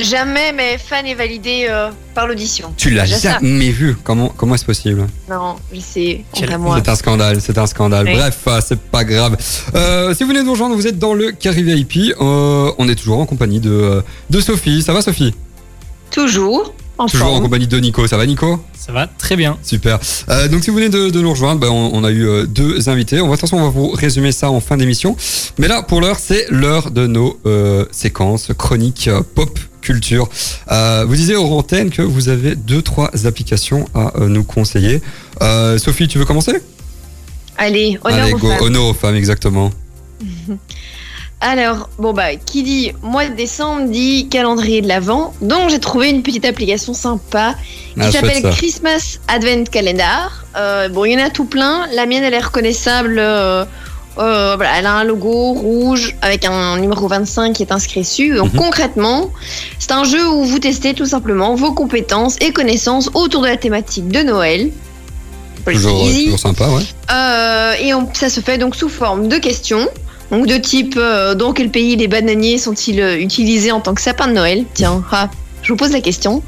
Jamais, 0.00 0.52
mais 0.52 0.78
fan 0.78 1.06
est 1.06 1.14
validé 1.14 1.66
euh, 1.68 1.90
par 2.14 2.26
l'audition. 2.26 2.72
Tu 2.78 2.90
l'as 2.90 3.04
jamais 3.04 3.70
vu. 3.70 3.94
Comment, 4.02 4.28
comment 4.30 4.54
est-ce 4.54 4.64
possible? 4.64 5.06
Non, 5.28 5.56
je 5.72 5.80
sais. 5.80 6.24
C'est 6.34 6.88
un 6.88 6.94
scandale, 6.94 7.40
c'est 7.40 7.58
un 7.58 7.66
scandale. 7.66 8.06
Oui. 8.06 8.14
Bref, 8.14 8.38
ah, 8.46 8.60
c'est 8.62 8.80
pas 8.80 9.04
grave. 9.04 9.36
Euh, 9.74 10.14
si 10.14 10.22
vous 10.22 10.30
venez 10.30 10.40
de 10.40 10.46
nous 10.46 10.52
rejoindre, 10.52 10.74
vous 10.76 10.86
êtes 10.86 10.98
dans 10.98 11.12
le 11.12 11.32
Carré 11.32 11.62
VIP. 11.62 12.14
Euh, 12.20 12.72
on 12.78 12.88
est 12.88 12.94
toujours 12.94 13.18
en 13.18 13.26
compagnie 13.26 13.60
de, 13.60 14.02
de 14.30 14.40
Sophie. 14.40 14.82
Ça 14.82 14.94
va, 14.94 15.02
Sophie? 15.02 15.34
Toujours 16.10 16.72
en 17.02 17.06
Toujours 17.06 17.32
en 17.34 17.40
compagnie 17.40 17.66
de 17.66 17.78
Nico. 17.78 18.06
Ça 18.06 18.16
va, 18.16 18.26
Nico? 18.26 18.58
Ça 18.78 18.92
va 18.92 19.06
très 19.06 19.36
bien. 19.36 19.58
Super. 19.62 19.98
Euh, 20.28 20.48
donc 20.48 20.64
si 20.64 20.70
vous 20.70 20.76
venez 20.76 20.88
de, 20.88 21.10
de 21.10 21.20
nous 21.20 21.30
rejoindre, 21.30 21.60
ben, 21.60 21.68
on, 21.68 21.90
on 21.94 22.04
a 22.04 22.10
eu 22.10 22.26
euh, 22.26 22.46
deux 22.46 22.88
invités. 22.88 23.20
On 23.20 23.28
va, 23.28 23.36
de 23.36 23.40
toute 23.40 23.48
façon, 23.48 23.56
on 23.60 23.64
va 23.64 23.70
vous 23.70 23.90
résumer 23.90 24.32
ça 24.32 24.50
en 24.50 24.60
fin 24.60 24.76
d'émission. 24.76 25.16
Mais 25.58 25.68
là, 25.68 25.82
pour 25.82 26.00
l'heure, 26.00 26.18
c'est 26.18 26.46
l'heure 26.50 26.90
de 26.90 27.06
nos 27.06 27.38
euh, 27.46 27.84
séquences 27.92 28.48
chroniques 28.56 29.08
euh, 29.08 29.22
pop 29.34 29.58
culture. 29.80 30.28
Euh, 30.70 31.04
vous 31.08 31.16
disiez 31.16 31.34
aux 31.36 31.52
antennes 31.58 31.90
que 31.90 32.02
vous 32.02 32.28
avez 32.28 32.54
deux, 32.54 32.82
trois 32.82 33.10
applications 33.26 33.88
à 33.94 34.12
euh, 34.20 34.28
nous 34.28 34.44
conseiller. 34.44 35.02
Euh, 35.42 35.76
Sophie, 35.78 36.06
tu 36.08 36.18
veux 36.18 36.24
commencer? 36.24 36.54
Allez, 37.58 37.98
honneur 38.04 38.20
Allez, 38.24 38.32
aux 38.34 38.38
go, 38.38 38.48
femmes. 38.48 38.62
honneur 38.62 38.84
aux 38.84 38.94
femmes, 38.94 39.16
exactement. 39.16 39.70
Alors, 41.44 41.88
bon 41.98 42.12
bah, 42.12 42.36
qui 42.36 42.62
dit 42.62 42.92
mois 43.02 43.26
de 43.28 43.34
décembre 43.34 43.88
dit 43.88 44.28
calendrier 44.28 44.80
de 44.80 44.86
l'Avent. 44.86 45.34
Donc 45.40 45.70
j'ai 45.70 45.80
trouvé 45.80 46.08
une 46.08 46.22
petite 46.22 46.44
application 46.44 46.94
sympa 46.94 47.56
qui 47.94 48.00
Ah, 48.00 48.12
s'appelle. 48.12 48.42
Christmas 48.52 49.18
Advent 49.26 49.64
Calendar. 49.70 50.44
Euh, 50.56 50.88
bon, 50.88 51.04
il 51.04 51.18
y 51.18 51.20
en 51.20 51.26
a 51.26 51.30
tout 51.30 51.44
plein. 51.44 51.86
La 51.94 52.06
mienne, 52.06 52.22
elle 52.22 52.34
est 52.34 52.38
reconnaissable. 52.38 53.16
euh, 53.18 53.64
euh, 54.18 54.54
voilà, 54.56 54.78
elle 54.78 54.86
a 54.86 54.92
un 54.92 55.04
logo 55.04 55.54
rouge 55.54 56.14
avec 56.22 56.44
un 56.44 56.76
numéro 56.78 57.08
25 57.08 57.54
qui 57.54 57.62
est 57.64 57.72
inscrit 57.72 58.02
dessus. 58.02 58.34
Donc 58.36 58.52
Mhm. 58.52 58.60
concrètement, 58.60 59.30
c'est 59.80 59.90
un 59.92 60.04
jeu 60.04 60.24
où 60.28 60.44
vous 60.44 60.58
testez 60.60 60.94
tout 60.94 61.06
simplement 61.06 61.54
vos 61.56 61.72
compétences 61.72 62.36
et 62.40 62.52
connaissances 62.52 63.10
autour 63.14 63.40
de 63.42 63.48
la 63.48 63.56
thématique 63.56 64.08
de 64.08 64.20
Noël. 64.22 64.70
Toujours, 65.66 66.06
toujours 66.08 66.38
sympa, 66.38 66.66
ouais. 66.68 67.82
Et 67.84 67.94
on- 67.94 68.08
ça 68.12 68.28
se 68.28 68.40
fait 68.40 68.58
donc 68.58 68.76
sous 68.76 68.88
forme 68.88 69.26
de 69.28 69.38
questions. 69.38 69.88
Donc 70.32 70.46
de 70.46 70.56
type 70.56 70.94
euh, 70.96 71.34
dans 71.34 71.52
quel 71.52 71.70
pays 71.70 71.94
les 71.94 72.08
bananiers 72.08 72.56
sont-ils 72.58 73.00
euh, 73.00 73.20
utilisés 73.20 73.70
en 73.70 73.80
tant 73.80 73.94
que 73.94 74.00
sapin 74.00 74.26
de 74.28 74.32
Noël? 74.32 74.64
Tiens, 74.74 75.04
ah, 75.12 75.30
je 75.62 75.68
vous 75.68 75.76
pose 75.76 75.92
la 75.92 76.00
question. 76.00 76.42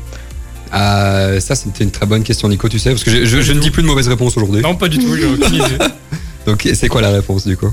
Euh, 0.74 1.38
ça, 1.38 1.54
c'était 1.54 1.84
une 1.84 1.90
très 1.90 2.06
bonne 2.06 2.24
question, 2.24 2.48
Nico, 2.48 2.68
tu 2.68 2.78
sais, 2.78 2.90
parce 2.90 3.04
que 3.04 3.10
je, 3.10 3.24
je- 3.26 3.42
je 3.42 3.52
ne 3.52 3.60
dis 3.60 3.70
plus 3.70 3.82
de 3.82 3.86
mauvaises 3.86 4.08
réponses 4.08 4.36
aujourd'hui. 4.36 4.62
Non, 4.62 4.74
pas 4.74 4.88
du 4.88 4.98
tout, 4.98 5.14
j'ai 5.14 5.26
aucune 5.26 5.54
idée. 5.54 5.78
Donc, 6.46 6.66
c'est 6.74 6.88
quoi 6.88 7.00
la 7.02 7.10
réponse, 7.10 7.46
du 7.46 7.56
coup? 7.56 7.70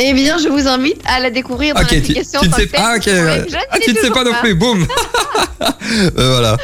Eh 0.00 0.12
bien, 0.12 0.36
je 0.36 0.48
vous 0.48 0.68
invite 0.68 1.00
à 1.06 1.20
la 1.20 1.30
découvrir 1.30 1.74
dans 1.74 1.80
Ok, 1.80 1.88
tu, 1.88 1.94
l'application. 1.94 2.40
tu 2.42 2.48
ne 2.50 2.54
sais 2.54 2.66
pas, 2.66 2.96
ok. 2.96 3.04
Je 3.06 3.10
ne 3.12 3.56
Ah, 3.70 3.78
tu 3.80 3.92
ne 3.94 3.98
sais 3.98 4.10
pas 4.10 4.24
non 4.24 4.32
plus, 4.42 4.54
boum 4.54 4.84
Euh, 5.62 6.10
Voilà. 6.16 6.56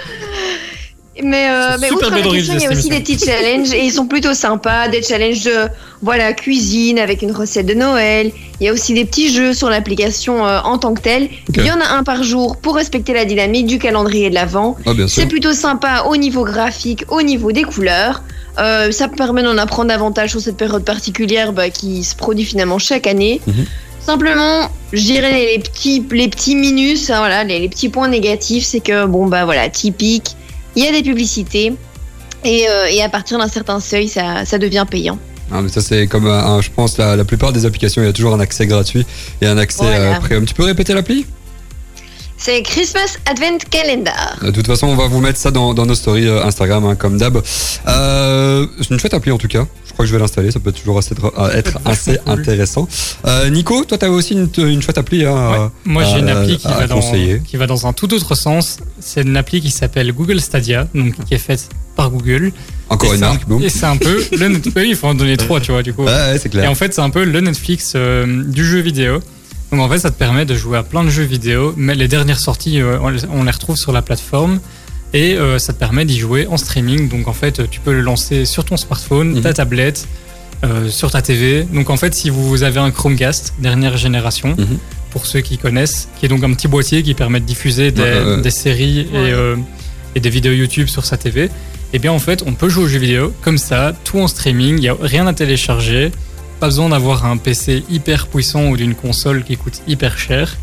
Mais, 1.22 1.48
euh, 1.48 1.76
mais 1.80 1.90
outre 1.90 2.10
la 2.10 2.20
question, 2.20 2.54
il 2.54 2.62
y 2.62 2.66
a 2.66 2.70
aussi 2.70 2.88
des 2.90 3.00
petits 3.00 3.18
challenges 3.18 3.72
et 3.72 3.84
ils 3.84 3.92
sont 3.92 4.06
plutôt 4.06 4.34
sympas. 4.34 4.88
Des 4.88 5.02
challenges 5.02 5.44
de 5.44 5.68
voilà, 6.02 6.32
cuisine 6.34 6.98
avec 6.98 7.22
une 7.22 7.32
recette 7.32 7.66
de 7.66 7.74
Noël. 7.74 8.32
Il 8.60 8.66
y 8.66 8.68
a 8.68 8.72
aussi 8.72 8.92
des 8.92 9.04
petits 9.04 9.32
jeux 9.32 9.54
sur 9.54 9.70
l'application 9.70 10.46
euh, 10.46 10.60
en 10.60 10.78
tant 10.78 10.94
que 10.94 11.00
telle. 11.00 11.28
Il 11.54 11.64
y 11.64 11.70
en 11.70 11.80
a 11.80 11.96
un 11.96 12.02
par 12.02 12.22
jour 12.22 12.56
pour 12.56 12.76
respecter 12.76 13.14
la 13.14 13.24
dynamique 13.24 13.66
du 13.66 13.78
calendrier 13.78 14.28
de 14.28 14.34
l'Avent. 14.34 14.76
Ah. 14.84 14.92
C'est 15.08 15.26
plutôt 15.26 15.52
sympa 15.52 16.04
au 16.08 16.16
niveau 16.16 16.44
graphique, 16.44 17.04
au 17.08 17.22
niveau 17.22 17.52
des 17.52 17.62
couleurs. 17.62 18.22
Euh, 18.58 18.90
ça 18.90 19.08
permet 19.08 19.42
d'en 19.42 19.58
apprendre 19.58 19.88
davantage 19.88 20.30
sur 20.30 20.40
cette 20.40 20.56
période 20.56 20.84
particulière 20.84 21.52
bah, 21.52 21.70
qui 21.70 22.04
se 22.04 22.14
produit 22.14 22.44
finalement 22.44 22.78
chaque 22.78 23.06
année. 23.06 23.40
Mhm. 23.46 23.66
Simplement, 24.00 24.70
je 24.92 25.02
dirais 25.02 25.32
les, 25.32 25.56
les 25.56 25.58
petits, 25.58 26.06
les 26.12 26.28
petits 26.28 26.54
minus, 26.54 27.10
hein, 27.10 27.18
voilà, 27.18 27.42
les, 27.42 27.58
les 27.58 27.68
petits 27.68 27.88
points 27.88 28.06
négatifs, 28.06 28.64
c'est 28.64 28.78
que 28.80 29.04
bon 29.04 29.26
bah 29.26 29.44
voilà, 29.44 29.68
typique, 29.68 30.36
il 30.76 30.84
y 30.84 30.86
a 30.86 30.92
des 30.92 31.02
publicités 31.02 31.72
et, 32.44 32.66
euh, 32.68 32.86
et 32.90 33.02
à 33.02 33.08
partir 33.08 33.38
d'un 33.38 33.48
certain 33.48 33.80
seuil, 33.80 34.08
ça, 34.08 34.44
ça 34.44 34.58
devient 34.58 34.84
payant. 34.88 35.18
Ah, 35.50 35.62
mais 35.62 35.68
ça, 35.68 35.80
c'est 35.80 36.06
comme, 36.06 36.26
un, 36.26 36.44
un- 36.56 36.60
je 36.60 36.70
pense, 36.70 36.98
la, 36.98 37.16
la 37.16 37.24
plupart 37.24 37.52
des 37.52 37.64
applications, 37.66 38.02
il 38.02 38.06
y 38.06 38.08
a 38.08 38.12
toujours 38.12 38.34
un 38.34 38.40
accès 38.40 38.66
gratuit 38.66 39.06
et 39.40 39.46
un 39.46 39.58
accès 39.58 39.82
Voilà. 39.84 40.16
euh, 40.16 40.20
premium. 40.20 40.44
Tu 40.44 40.54
peux 40.54 40.64
répéter 40.64 40.92
l'appli? 40.92 41.24
C'est 42.46 42.62
Christmas 42.62 43.16
Advent 43.28 43.58
Calendar. 43.72 44.38
De 44.40 44.52
toute 44.52 44.68
façon, 44.68 44.86
on 44.86 44.94
va 44.94 45.08
vous 45.08 45.18
mettre 45.18 45.36
ça 45.36 45.50
dans, 45.50 45.74
dans 45.74 45.84
nos 45.84 45.96
stories 45.96 46.28
euh, 46.28 46.44
Instagram, 46.44 46.84
hein, 46.84 46.94
comme 46.94 47.18
d'hab. 47.18 47.42
Euh, 47.88 48.66
c'est 48.78 48.90
une 48.90 49.00
chouette 49.00 49.14
appli 49.14 49.32
en 49.32 49.36
tout 49.36 49.48
cas. 49.48 49.66
Je 49.84 49.92
crois 49.92 50.04
que 50.04 50.08
je 50.08 50.12
vais 50.14 50.20
l'installer. 50.20 50.52
Ça 50.52 50.60
peut 50.60 50.70
toujours 50.70 50.96
assez, 50.96 51.16
euh, 51.24 51.50
être 51.50 51.80
assez 51.84 52.18
cool. 52.18 52.38
intéressant. 52.38 52.86
Euh, 53.26 53.50
Nico, 53.50 53.84
toi, 53.84 53.98
t'avais 53.98 54.14
aussi 54.14 54.34
une, 54.34 54.48
une 54.58 54.80
chouette 54.80 54.96
appli 54.96 55.24
à, 55.24 55.32
Ouais. 55.32 55.68
Moi, 55.86 56.04
j'ai 56.04 56.20
une 56.20 56.28
appli 56.28 56.56
qui 56.56 56.68
va, 56.68 56.86
dans, 56.86 57.00
conseiller. 57.00 57.42
qui 57.44 57.56
va 57.56 57.66
dans 57.66 57.84
un 57.88 57.92
tout 57.92 58.14
autre 58.14 58.36
sens. 58.36 58.76
C'est 59.00 59.22
une 59.22 59.36
appli 59.36 59.60
qui 59.60 59.72
s'appelle 59.72 60.12
Google 60.12 60.40
Stadia, 60.40 60.86
donc 60.94 61.14
qui 61.24 61.34
est 61.34 61.38
faite 61.38 61.68
par 61.96 62.10
Google. 62.10 62.52
Encore 62.88 63.10
Et 63.10 63.14
une 63.16 63.22
marque, 63.22 63.48
boum. 63.48 63.60
Et 63.60 63.70
c'est 63.70 63.86
un 63.86 63.96
peu 63.96 64.24
le 64.30 64.48
Net- 64.48 64.68
oui, 64.76 64.86
il 64.90 64.94
faut 64.94 65.08
en 65.08 65.14
donner 65.14 65.36
trois, 65.36 65.58
tu 65.60 65.72
vois, 65.72 65.82
du 65.82 65.92
coup. 65.92 66.04
Ouais, 66.04 66.12
ouais, 66.12 66.38
c'est 66.40 66.54
Et 66.54 66.68
en 66.68 66.76
fait, 66.76 66.94
c'est 66.94 67.00
un 67.00 67.10
peu 67.10 67.24
le 67.24 67.40
Netflix 67.40 67.94
euh, 67.96 68.44
du 68.44 68.64
jeu 68.64 68.78
vidéo. 68.78 69.20
Donc 69.72 69.80
en 69.80 69.88
fait, 69.88 69.98
ça 69.98 70.10
te 70.10 70.18
permet 70.18 70.44
de 70.44 70.54
jouer 70.54 70.78
à 70.78 70.82
plein 70.82 71.02
de 71.04 71.08
jeux 71.10 71.24
vidéo, 71.24 71.74
mais 71.76 71.94
les 71.94 72.08
dernières 72.08 72.38
sorties, 72.38 72.80
euh, 72.80 72.98
on, 73.00 73.42
les, 73.42 73.50
retrouve 73.50 73.76
sur 73.76 73.92
la 73.92 74.02
plateforme. 74.02 74.60
Et 75.12 75.34
euh, 75.36 75.58
ça 75.58 75.72
te 75.72 75.78
permet 75.78 76.04
d'y 76.04 76.18
jouer 76.18 76.46
en 76.46 76.56
streaming. 76.56 77.08
Donc 77.08 77.28
en 77.28 77.32
fait, 77.32 77.68
tu 77.70 77.80
peux 77.80 77.92
le 77.92 78.00
lancer 78.00 78.44
sur 78.44 78.64
ton 78.64 78.76
smartphone, 78.76 79.34
Mhm. 79.34 79.40
ta 79.42 79.52
tablette, 79.54 80.06
euh, 80.64 80.88
sur 80.88 81.10
ta 81.10 81.22
TV. 81.22 81.62
Donc 81.72 81.90
en 81.90 81.96
fait, 81.96 82.14
si 82.14 82.28
vous 82.30 82.62
avez 82.62 82.80
un 82.80 82.90
Chromecast 82.90 83.54
dernière 83.58 83.96
génération, 83.96 84.54
Mhm. 84.58 84.78
pour 85.10 85.26
ceux 85.26 85.40
qui 85.40 85.58
connaissent, 85.58 86.08
qui 86.18 86.26
est 86.26 86.28
donc 86.28 86.44
un 86.44 86.52
petit 86.52 86.68
boîtier 86.68 87.02
qui 87.02 87.14
permet 87.14 87.40
de 87.40 87.46
diffuser 87.46 87.90
des, 87.90 88.02
Ouais, 88.02 88.12
ouais, 88.20 88.34
ouais. 88.36 88.42
des 88.42 88.50
séries 88.50 89.00
et, 89.00 89.06
euh, 89.14 89.56
des 90.14 90.30
vidéos 90.30 90.52
YouTube 90.52 90.88
sur 90.88 91.04
sa 91.06 91.16
TV, 91.16 91.50
et 91.92 91.98
bien 91.98 92.12
en 92.12 92.18
fait, 92.18 92.42
on 92.46 92.52
peut 92.52 92.68
jouer 92.68 92.84
aux 92.84 92.88
jeux 92.88 92.98
vidéo 92.98 93.32
comme 93.42 93.58
ça, 93.58 93.94
tout 94.04 94.18
en 94.18 94.28
streaming, 94.28 94.76
il 94.76 94.80
n'y 94.80 94.88
a 94.88 94.96
rien 95.00 95.26
à 95.26 95.32
télécharger, 95.32 96.10
pas 96.60 96.66
besoin 96.66 96.88
d'avoir 96.90 97.24
un 97.26 97.36
PC 97.36 97.84
hyper 97.90 98.26
puissant 98.26 98.68
ou 98.68 98.76
d'une 98.76 98.94
console 98.94 99.44
qui 99.44 99.56
coûte 99.56 99.80
hyper 99.86 100.18
cher. 100.18 100.56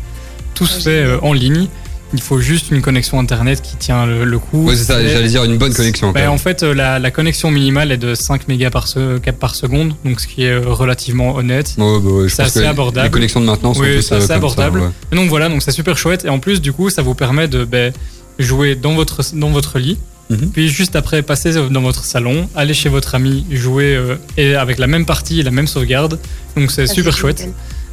Tout 0.54 0.66
se 0.66 0.76
Ouais, 0.76 0.82
fait 0.82 0.90
euh, 1.04 1.18
en 1.22 1.32
ligne. 1.32 1.66
Il 2.12 2.20
faut 2.20 2.38
juste 2.38 2.70
une 2.70 2.80
connexion 2.80 3.18
internet 3.18 3.60
qui 3.60 3.74
tient 3.76 4.06
le, 4.06 4.24
le 4.24 4.38
coup. 4.38 4.66
Ouais, 4.68 4.76
c'est 4.76 4.84
ça, 4.84 5.02
Et- 5.02 5.08
j'allais 5.08 5.26
dire 5.28 5.42
une 5.42 5.56
bonne 5.58 5.74
connexion. 5.74 6.12
bah, 6.12 6.20
même. 6.20 6.30
en 6.30 6.38
fait, 6.38 6.62
euh, 6.62 6.72
la, 6.72 7.00
la 7.00 7.10
connexion 7.10 7.50
minimale 7.50 7.90
est 7.90 7.96
de 7.96 8.14
5 8.14 8.46
mégas 8.46 8.70
par, 8.70 8.86
se- 8.86 9.18
par 9.32 9.56
seconde, 9.56 9.94
donc 10.04 10.20
ce 10.20 10.28
qui 10.28 10.44
est 10.44 10.50
euh, 10.52 10.60
relativement 10.64 11.34
honnête. 11.34 11.74
Ouais, 11.76 11.98
bah 12.00 12.10
ouais, 12.10 12.28
c'est 12.28 12.42
assez 12.42 12.64
abordable. 12.64 13.06
Les 13.06 13.10
connexions 13.10 13.40
de 13.40 13.46
maintenant 13.46 13.74
sont 13.74 13.80
Oui, 13.80 13.88
euh, 13.96 13.98
assez 13.98 14.30
abordable. 14.30 14.78
Ça, 14.78 14.86
ouais. 14.86 14.92
Et 15.10 15.16
donc 15.16 15.28
voilà, 15.28 15.48
donc 15.48 15.60
c'est 15.62 15.72
super 15.72 15.98
chouette. 15.98 16.24
Et 16.24 16.28
en 16.28 16.38
plus, 16.38 16.60
du 16.60 16.72
coup, 16.72 16.88
ça 16.88 17.02
vous 17.02 17.14
permet 17.14 17.48
de 17.48 17.64
ben, 17.64 17.92
jouer 18.38 18.76
dans 18.76 18.94
votre, 18.94 19.22
dans 19.34 19.50
votre 19.50 19.80
lit. 19.80 19.98
Mhm. 20.30 20.50
Puis 20.52 20.68
juste 20.68 20.96
après, 20.96 21.22
passer 21.22 21.52
dans 21.70 21.82
votre 21.82 22.04
salon, 22.04 22.48
aller 22.54 22.72
chez 22.74 22.88
votre 22.88 23.14
ami, 23.14 23.44
jouer 23.50 23.94
euh, 23.94 24.16
et 24.38 24.54
avec 24.54 24.78
la 24.78 24.86
même 24.86 25.04
partie 25.06 25.40
et 25.40 25.42
la 25.42 25.50
même 25.50 25.66
sauvegarde. 25.66 26.18
Donc 26.56 26.70
c'est 26.70 26.82
Ah, 26.84 26.86
super 26.86 27.16
chouette. 27.16 27.46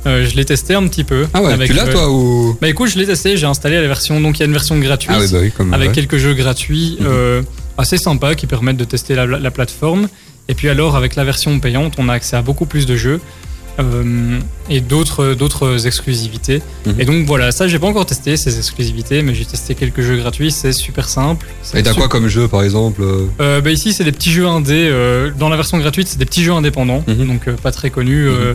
Euh, 0.08 0.26
je 0.28 0.36
l'ai 0.36 0.46
testé 0.46 0.74
un 0.74 0.88
petit 0.88 1.04
peu. 1.04 1.28
Ah 1.34 1.42
ouais, 1.44 1.52
avec, 1.54 1.68
tu 1.70 1.74
l'as 1.76 1.86
euh, 1.88 1.92
toi 1.92 2.10
ou? 2.10 2.58
Bah 2.62 2.70
écoute, 2.70 2.90
je 2.90 2.98
l'ai 2.98 3.06
testé, 3.06 3.38
j'ai 3.38 3.46
installé 3.46 3.76
la 3.80 3.88
version. 3.88 4.20
Donc 4.22 4.38
il 4.38 4.40
y 4.40 4.44
a 4.44 4.46
une 4.46 4.52
version 4.54 4.80
gratuite 4.80 5.12
Ah 5.14 5.20
oui, 5.20 5.28
bah 5.32 5.38
oui, 5.42 5.52
comme 5.52 5.74
avec 5.74 5.90
ouais. 5.90 5.94
quelques 5.94 6.18
jeux 6.18 6.34
gratuits 6.34 6.98
Mhm. 7.02 7.06
euh, 7.10 7.42
assez 7.78 7.98
sympas 7.98 8.34
qui 8.36 8.48
permettent 8.48 8.78
de 8.78 8.84
tester 8.86 9.14
la, 9.14 9.26
la 9.26 9.52
plateforme. 9.52 10.08
Et 10.48 10.54
puis 10.56 10.70
alors, 10.70 10.96
avec 10.96 11.16
la 11.16 11.24
version 11.24 11.60
payante, 11.60 11.96
on 11.98 12.10
a 12.10 12.14
accès 12.14 12.36
à 12.36 12.42
beaucoup 12.42 12.66
plus 12.66 12.86
de 12.86 12.96
jeux 12.96 13.20
et 14.70 14.82
d'autres 14.82 15.34
d'autres 15.34 15.86
exclusivités. 15.88 16.62
Mhm. 16.86 16.96
Et 17.00 17.06
donc 17.06 17.26
voilà, 17.26 17.52
ça 17.52 17.68
j'ai 17.68 17.80
pas 17.80 17.88
encore 17.88 18.06
testé 18.06 18.38
ces 18.38 18.58
exclusivités, 18.58 19.22
mais 19.22 19.34
j'ai 19.36 19.46
testé 19.46 19.76
quelques 19.76 20.02
jeux 20.02 20.18
gratuits, 20.18 20.52
c'est 20.52 20.72
super 20.72 21.08
simple. 21.10 21.46
Et 21.74 21.84
t'as 21.84 21.92
super- 21.92 21.96
quoi 21.96 22.08
comme 22.10 22.28
jeu 22.28 22.48
par 22.48 22.64
exemple 22.64 23.02
euh, 23.04 23.26
euh, 23.40 23.62
bah 23.62 23.72
ici 23.72 23.94
c'est 23.94 24.04
des 24.04 24.12
petits 24.12 24.32
jeux 24.32 24.48
indés. 24.48 24.88
euh, 24.90 25.32
dans 25.38 25.50
la 25.50 25.56
version 25.56 25.78
gratuite, 25.78 26.08
c'est 26.08 26.18
des 26.20 26.26
petits 26.26 26.44
jeux 26.44 26.54
indépendants, 26.54 27.04
Mhm. 27.08 27.28
donc 27.28 27.48
euh, 27.48 27.54
pas 27.54 27.72
très 27.72 27.90
connus. 27.90 28.28
euh, 28.28 28.54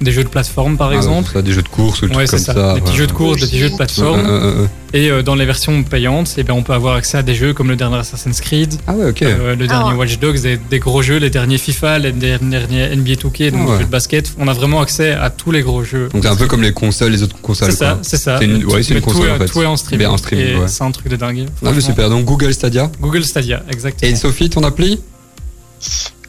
des 0.00 0.12
jeux 0.12 0.24
de 0.24 0.28
plateforme 0.28 0.76
par 0.76 0.90
ah, 0.90 0.94
exemple. 0.96 1.30
ça, 1.32 1.42
Des 1.42 1.52
jeux 1.52 1.62
de 1.62 1.68
course 1.68 2.02
ou 2.02 2.08
des 2.08 2.14
Ouais, 2.14 2.26
comme 2.26 2.38
ça. 2.38 2.52
ça. 2.54 2.74
Des 2.74 2.80
petits 2.80 2.92
ouais. 2.92 2.98
jeux 2.98 3.06
de 3.06 3.12
course, 3.12 3.40
des 3.40 3.46
petits 3.46 3.58
jeux 3.58 3.70
de 3.70 3.76
plateforme. 3.76 4.20
Euh, 4.20 4.28
euh, 4.28 4.62
euh. 4.62 4.66
Et 4.94 5.10
euh, 5.10 5.22
dans 5.22 5.34
les 5.34 5.44
versions 5.44 5.82
payantes, 5.82 6.32
eh 6.38 6.44
ben, 6.44 6.54
on 6.54 6.62
peut 6.62 6.72
avoir 6.72 6.94
accès 6.94 7.18
à 7.18 7.22
des 7.22 7.34
jeux 7.34 7.52
comme 7.52 7.68
le 7.68 7.76
dernier 7.76 7.96
Assassin's 7.98 8.40
Creed, 8.40 8.74
Ah 8.86 8.94
ouais, 8.94 9.12
euh, 9.22 9.54
le 9.56 9.66
dernier 9.66 9.90
Ah. 9.92 9.96
Watch 9.96 10.18
Dogs, 10.18 10.40
des, 10.40 10.56
des 10.56 10.78
gros 10.78 11.02
jeux, 11.02 11.18
les 11.18 11.30
derniers 11.30 11.58
FIFA, 11.58 11.98
les 11.98 12.12
derniers 12.12 12.96
NBA 12.96 13.12
2K, 13.14 13.50
donc 13.50 13.60
Ah 13.62 13.66
ouais. 13.66 13.72
les 13.72 13.78
jeux 13.80 13.84
de 13.84 13.90
basket. 13.90 14.32
On 14.38 14.48
a 14.48 14.52
vraiment 14.54 14.80
accès 14.80 15.10
à 15.12 15.30
tous 15.30 15.50
les 15.50 15.62
gros 15.62 15.84
jeux. 15.84 16.08
Donc 16.14 16.22
c'est 16.22 16.28
un 16.30 16.36
peu 16.36 16.46
comme 16.46 16.62
les 16.62 16.72
consoles, 16.72 17.12
les 17.12 17.22
autres 17.22 17.36
consoles. 17.40 17.70
C'est 17.72 17.76
ça, 17.78 17.98
c'est 18.02 18.16
ça. 18.16 18.38
C'est 18.38 18.44
une- 18.46 18.64
ouais, 18.64 18.82
c'est 18.82 18.94
une 18.94 19.00
tout 19.00 19.06
console, 19.10 19.28
est- 19.28 19.32
en 19.32 19.38
fait. 19.38 19.46
Tout 19.46 19.62
est 19.62 19.66
en 19.66 19.76
streaming. 19.76 20.06
En 20.06 20.16
streaming. 20.16 20.66
C'est 20.68 20.84
un 20.84 20.90
truc 20.90 21.08
de 21.08 21.16
dingue. 21.16 21.46
Ah, 21.64 21.70
super. 21.80 22.08
Donc 22.08 22.24
Google 22.24 22.54
Stadia. 22.54 22.90
Google 23.00 23.24
Stadia, 23.24 23.62
exactement. 23.70 24.10
Et 24.10 24.14
Sophie, 24.14 24.48
ton 24.48 24.62
appli? 24.62 25.00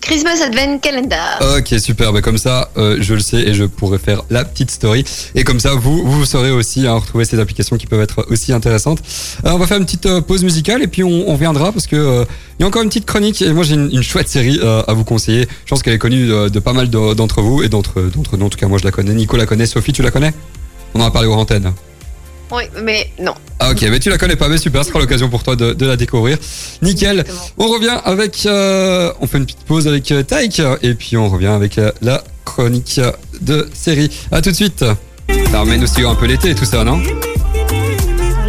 Christmas 0.09 0.41
Advent 0.43 0.79
Calendar. 0.79 1.39
Ok, 1.59 1.79
super. 1.79 2.11
Bah, 2.11 2.21
comme 2.23 2.39
ça, 2.39 2.71
euh, 2.77 2.97
je 2.99 3.13
le 3.13 3.19
sais 3.19 3.37
et 3.41 3.53
je 3.53 3.63
pourrai 3.65 3.99
faire 3.99 4.23
la 4.31 4.43
petite 4.43 4.71
story. 4.71 5.05
Et 5.35 5.43
comme 5.43 5.59
ça, 5.59 5.75
vous, 5.75 6.01
vous 6.03 6.25
saurez 6.25 6.49
aussi 6.49 6.87
hein, 6.87 6.95
retrouver 6.95 7.25
ces 7.25 7.37
applications 7.39 7.77
qui 7.77 7.85
peuvent 7.85 8.01
être 8.01 8.25
aussi 8.31 8.51
intéressantes. 8.51 9.03
Euh, 9.45 9.51
on 9.51 9.59
va 9.59 9.67
faire 9.67 9.77
une 9.77 9.85
petite 9.85 10.07
euh, 10.07 10.19
pause 10.19 10.43
musicale 10.43 10.81
et 10.81 10.87
puis 10.87 11.03
on, 11.03 11.29
on 11.29 11.33
reviendra 11.33 11.71
parce 11.71 11.85
que 11.85 11.95
euh, 11.95 12.25
il 12.57 12.63
y 12.63 12.65
a 12.65 12.67
encore 12.67 12.81
une 12.81 12.89
petite 12.89 13.05
chronique 13.05 13.39
et 13.43 13.53
moi 13.53 13.63
j'ai 13.63 13.75
une, 13.75 13.91
une 13.91 14.01
chouette 14.01 14.27
série 14.29 14.59
euh, 14.63 14.81
à 14.87 14.93
vous 14.93 15.03
conseiller. 15.03 15.47
Je 15.65 15.69
pense 15.69 15.83
qu'elle 15.83 15.93
est 15.93 15.99
connue 15.99 16.25
de 16.27 16.59
pas 16.59 16.73
mal 16.73 16.89
de- 16.89 17.13
d'entre 17.13 17.43
vous 17.43 17.61
et 17.61 17.69
d'entre 17.69 18.01
nous. 18.01 18.45
En 18.45 18.49
tout 18.49 18.57
cas, 18.57 18.67
moi 18.67 18.79
je 18.79 18.85
la 18.85 18.91
connais. 18.91 19.13
Nico 19.13 19.37
la 19.37 19.45
connaît. 19.45 19.67
Sophie, 19.67 19.93
tu 19.93 20.01
la 20.01 20.09
connais? 20.09 20.33
On 20.95 21.01
en 21.01 21.05
a 21.05 21.11
parlé 21.11 21.27
aux 21.27 21.33
antennes. 21.35 21.71
Oui, 22.51 22.63
mais 22.83 23.11
non. 23.21 23.33
Ah 23.59 23.71
ok, 23.71 23.81
mais 23.89 23.99
tu 23.99 24.09
la 24.09 24.17
connais 24.17 24.35
pas, 24.35 24.47
mais 24.47 24.57
super, 24.57 24.83
ce 24.83 24.89
sera 24.89 24.99
l'occasion 24.99 25.29
pour 25.29 25.43
toi 25.43 25.55
de, 25.55 25.73
de 25.73 25.85
la 25.85 25.95
découvrir. 25.97 26.37
Nickel. 26.81 27.19
Exactement. 27.19 27.47
On 27.57 27.67
revient 27.67 27.97
avec, 28.05 28.45
euh, 28.45 29.11
on 29.21 29.27
fait 29.27 29.37
une 29.37 29.45
petite 29.45 29.63
pause 29.65 29.87
avec 29.87 30.11
euh, 30.11 30.23
Taïk 30.23 30.61
et 30.81 30.93
puis 30.95 31.15
on 31.17 31.29
revient 31.29 31.47
avec 31.47 31.77
euh, 31.77 31.91
la 32.01 32.23
chronique 32.45 32.99
de 33.41 33.67
série. 33.73 34.09
À 34.31 34.41
tout 34.41 34.49
de 34.51 34.55
suite. 34.55 34.83
Ça 35.51 35.57
ramène 35.59 35.83
aussi 35.83 36.01
un 36.03 36.15
peu 36.15 36.25
l'été 36.25 36.51
et 36.51 36.55
tout 36.55 36.65
ça, 36.65 36.83
non? 36.83 36.99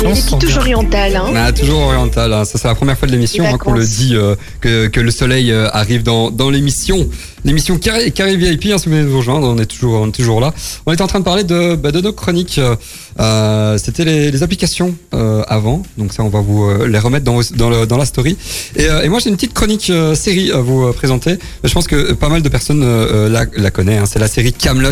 On 0.03 0.15
touches 0.39 0.53
bien. 0.53 0.61
orientales. 0.61 1.15
Hein. 1.17 1.33
Ah, 1.37 1.53
toujours 1.53 1.81
oriental. 1.81 2.33
hein. 2.33 2.47
Ça 2.47 2.59
c'est 2.59 2.67
la 2.69 2.75
première 2.75 2.97
fois 2.97 3.07
de 3.07 3.13
l'émission 3.13 3.45
hein, 3.45 3.59
qu'on 3.59 3.73
le 3.75 3.85
dit 3.85 4.13
euh, 4.17 4.35
que, 4.63 4.87
que 4.87 4.99
le 4.99 5.11
soleil 5.11 5.53
euh, 5.53 5.69
arrive 5.75 6.03
dans, 6.03 6.31
dans 6.31 6.49
l'émission. 6.49 7.07
L'émission 7.45 7.77
Carré, 7.77 8.11
Carré 8.11 8.37
VIP, 8.37 8.67
hein, 8.73 8.79
si 8.79 8.89
vous 8.89 8.95
de 8.97 9.03
vous 9.03 9.19
rejoindre, 9.19 9.47
on 9.49 9.59
est 9.59 9.67
toujours, 9.67 10.01
on 10.01 10.09
est 10.09 10.13
toujours 10.13 10.41
là. 10.41 10.55
On 10.87 10.93
était 10.93 11.03
en 11.03 11.07
train 11.07 11.21
de 11.21 11.25
parler 11.25 11.45
de, 11.45 11.75
bah, 11.77 11.93
de 11.93 12.01
nos 12.01 12.15
chroniques. 12.15 12.57
euh, 12.59 12.77
euh, 13.19 13.77
C'était 13.79 14.05
les, 14.05 14.31
les 14.31 14.43
applications 14.43 14.95
euh, 15.15 15.43
avant, 15.49 15.83
donc 15.99 16.13
ça 16.13 16.23
on 16.23 16.29
va 16.29 16.41
vous 16.41 16.65
euh, 16.65 16.87
les 16.87 16.99
remettre 16.99 17.25
dans, 17.25 17.35
vos- 17.35 17.55
dans, 17.57 17.71
le- 17.71 17.87
dans 17.87 17.97
la 17.97 18.05
story. 18.05 18.37
Et, 18.77 18.89
euh, 18.89 19.03
et 19.03 19.09
moi 19.09 19.19
j'ai 19.19 19.31
une 19.31 19.37
petite 19.37 19.55
chronique 19.55 19.91
euh, 19.91 20.15
série 20.15 20.53
à 20.53 20.59
vous 20.59 20.85
euh, 20.87 20.93
présenter. 20.93 21.39
Je 21.65 21.73
pense 21.73 21.87
que 21.87 22.13
pas 22.13 22.29
mal 22.29 22.43
de 22.43 22.49
personnes 22.49 22.81
la, 23.29 23.47
la 23.57 23.71
connaissent. 23.71 24.01
hein. 24.03 24.07
C'est 24.11 24.19
la 24.19 24.29
série 24.29 24.53
Camelot. 24.53 24.91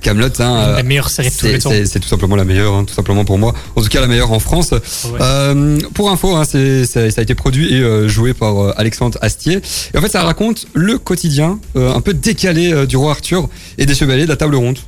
Camelot, 0.00 0.28
hein, 0.40 0.72
La 0.76 0.82
meilleure 0.82 1.10
série 1.10 1.28
de 1.30 1.34
tous 1.34 1.46
les 1.46 1.58
temps. 1.58 1.70
c'est- 1.70 2.00
tout 2.00 2.08
simplement 2.08 2.36
la 2.36 2.44
meilleure, 2.44 2.72
hein, 2.74 2.84
tout 2.84 2.94
simplement 2.94 3.24
pour 3.24 3.38
moi. 3.38 3.54
En 3.76 3.82
tout 3.82 3.88
cas 3.88 4.00
la 4.00 4.06
meilleure 4.06 4.32
en 4.32 4.38
France. 4.40 4.70
Ouais. 4.72 5.18
Euh, 5.20 5.78
pour 5.94 6.10
info, 6.10 6.36
hein, 6.36 6.44
c'est- 6.44 6.84
ça, 6.86 7.10
ça 7.10 7.20
a 7.20 7.22
été 7.22 7.34
produit 7.34 7.74
et 7.74 7.80
euh, 7.82 8.08
joué 8.08 8.32
par 8.34 8.58
euh, 8.62 8.72
Alexandre 8.76 9.18
Astier. 9.20 9.60
Et 9.94 9.98
en 9.98 10.00
fait, 10.00 10.08
ça 10.08 10.22
raconte 10.22 10.66
le 10.74 10.98
quotidien 10.98 11.58
euh, 11.76 11.92
un 11.94 12.00
peu 12.00 12.14
décalé 12.14 12.72
euh, 12.72 12.86
du 12.86 12.96
roi 12.96 13.10
Arthur 13.12 13.48
et 13.78 13.86
des 13.86 13.94
chevaliers 13.94 14.24
de 14.24 14.28
la 14.30 14.36
table 14.36 14.54
ronde. 14.56 14.78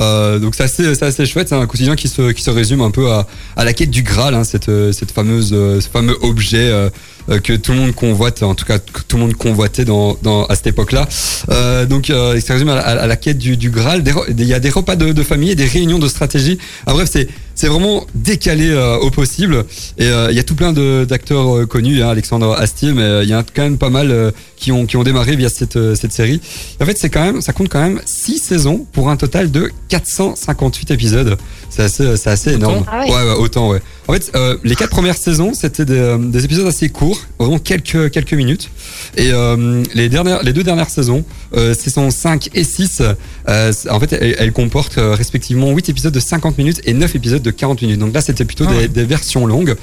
Euh, 0.00 0.38
donc 0.38 0.54
c'est 0.54 0.62
assez, 0.62 0.94
c'est 0.94 1.04
assez 1.04 1.26
chouette, 1.26 1.48
c'est 1.48 1.54
un 1.54 1.66
quotidien 1.66 1.96
qui 1.96 2.08
se, 2.08 2.30
qui 2.32 2.42
se 2.42 2.50
résume 2.50 2.80
un 2.80 2.90
peu 2.90 3.10
à, 3.10 3.26
à 3.56 3.64
la 3.64 3.72
quête 3.72 3.90
du 3.90 4.02
Graal, 4.02 4.34
hein, 4.34 4.44
cette, 4.44 4.70
cette 4.92 5.10
fameuse, 5.10 5.50
euh, 5.52 5.80
ce 5.80 5.88
fameux 5.88 6.16
objet 6.22 6.68
euh, 6.70 6.88
euh, 7.30 7.40
que 7.40 7.52
tout 7.54 7.72
le 7.72 7.78
monde 7.78 7.94
convoite, 7.94 8.42
en 8.42 8.54
tout 8.54 8.64
cas 8.64 8.78
que 8.78 9.00
tout 9.06 9.16
le 9.16 9.22
monde 9.24 9.34
convoitait 9.34 9.84
dans, 9.84 10.16
dans, 10.22 10.44
à 10.46 10.54
cette 10.54 10.68
époque-là. 10.68 11.08
Euh, 11.50 11.84
donc 11.86 12.08
il 12.08 12.40
se 12.42 12.52
résume 12.52 12.68
à, 12.68 12.76
la- 12.76 12.82
à 13.02 13.06
la 13.06 13.16
quête 13.16 13.38
du, 13.38 13.56
du 13.56 13.70
Graal. 13.70 14.02
Il 14.28 14.44
y 14.44 14.54
a 14.54 14.60
des 14.60 14.70
repas 14.70 14.96
de, 14.96 15.12
de 15.12 15.22
famille 15.22 15.54
des 15.56 15.66
réunions 15.66 15.98
de 15.98 16.08
stratégie. 16.08 16.58
Ah, 16.86 16.92
bref, 16.92 17.08
c'est 17.12 17.28
c'est 17.58 17.66
vraiment 17.66 18.06
décalé 18.14 18.70
euh, 18.70 18.98
au 18.98 19.10
possible. 19.10 19.64
Et 19.98 20.06
euh, 20.06 20.28
il 20.30 20.36
y 20.36 20.38
a 20.38 20.44
tout 20.44 20.54
plein 20.54 20.72
d'acteurs 20.72 21.56
euh, 21.56 21.66
connus, 21.66 22.00
hein, 22.04 22.08
Alexandre 22.08 22.52
Astier, 22.56 22.92
mais 22.92 23.24
il 23.24 23.28
y 23.28 23.32
a 23.32 23.42
quand 23.42 23.64
même 23.64 23.78
pas 23.78 23.90
mal 23.90 24.32
qui 24.56 24.70
ont 24.70 24.86
qui 24.86 24.96
ont 24.96 25.02
démarré 25.02 25.34
via 25.34 25.48
cette 25.48 25.94
cette 25.96 26.12
série. 26.12 26.40
En 26.80 26.86
fait, 26.86 26.96
c'est 26.96 27.10
quand 27.10 27.24
même 27.24 27.40
ça 27.40 27.52
compte 27.52 27.68
quand 27.68 27.82
même 27.82 28.00
six 28.04 28.38
saisons 28.38 28.86
pour 28.92 29.10
un 29.10 29.16
total 29.16 29.50
de 29.50 29.72
458 29.88 30.92
épisodes. 30.92 31.36
C'est 31.78 31.84
assez 31.84 32.16
c'est 32.16 32.30
assez 32.30 32.52
énorme. 32.54 32.84
Ah 32.90 33.04
ouais. 33.04 33.10
ouais, 33.12 33.22
ouais, 33.22 33.34
autant 33.38 33.68
ouais. 33.70 33.80
En 34.08 34.12
fait, 34.12 34.32
euh, 34.34 34.56
les 34.64 34.74
quatre 34.74 34.90
premières 34.90 35.16
saisons, 35.16 35.52
c'était 35.54 35.84
des, 35.84 35.94
euh, 35.96 36.18
des 36.18 36.44
épisodes 36.44 36.66
assez 36.66 36.88
courts, 36.88 37.20
vraiment 37.38 37.60
quelques 37.60 38.10
quelques 38.10 38.32
minutes. 38.32 38.68
Et 39.16 39.30
euh, 39.32 39.84
les 39.94 40.08
dernières 40.08 40.42
les 40.42 40.52
deux 40.52 40.64
dernières 40.64 40.90
saisons, 40.90 41.24
euh, 41.56 41.74
saison 41.74 42.10
5 42.10 42.50
et 42.54 42.64
6, 42.64 43.00
euh, 43.46 43.72
c'est- 43.72 43.88
en 43.90 44.00
fait, 44.00 44.12
elles, 44.14 44.34
elles 44.40 44.52
comportent 44.52 44.98
euh, 44.98 45.14
respectivement 45.14 45.70
8 45.70 45.88
épisodes 45.88 46.12
de 46.12 46.18
50 46.20 46.58
minutes 46.58 46.80
et 46.84 46.94
9 46.94 47.14
épisodes 47.14 47.42
de 47.42 47.50
40 47.52 47.80
minutes. 47.82 48.00
Donc 48.00 48.12
là, 48.12 48.22
c'était 48.22 48.44
plutôt 48.44 48.64
Ah 48.66 48.72
des, 48.72 48.78
ouais. 48.78 48.88
des 48.88 49.04
versions 49.04 49.46
longues. 49.46 49.76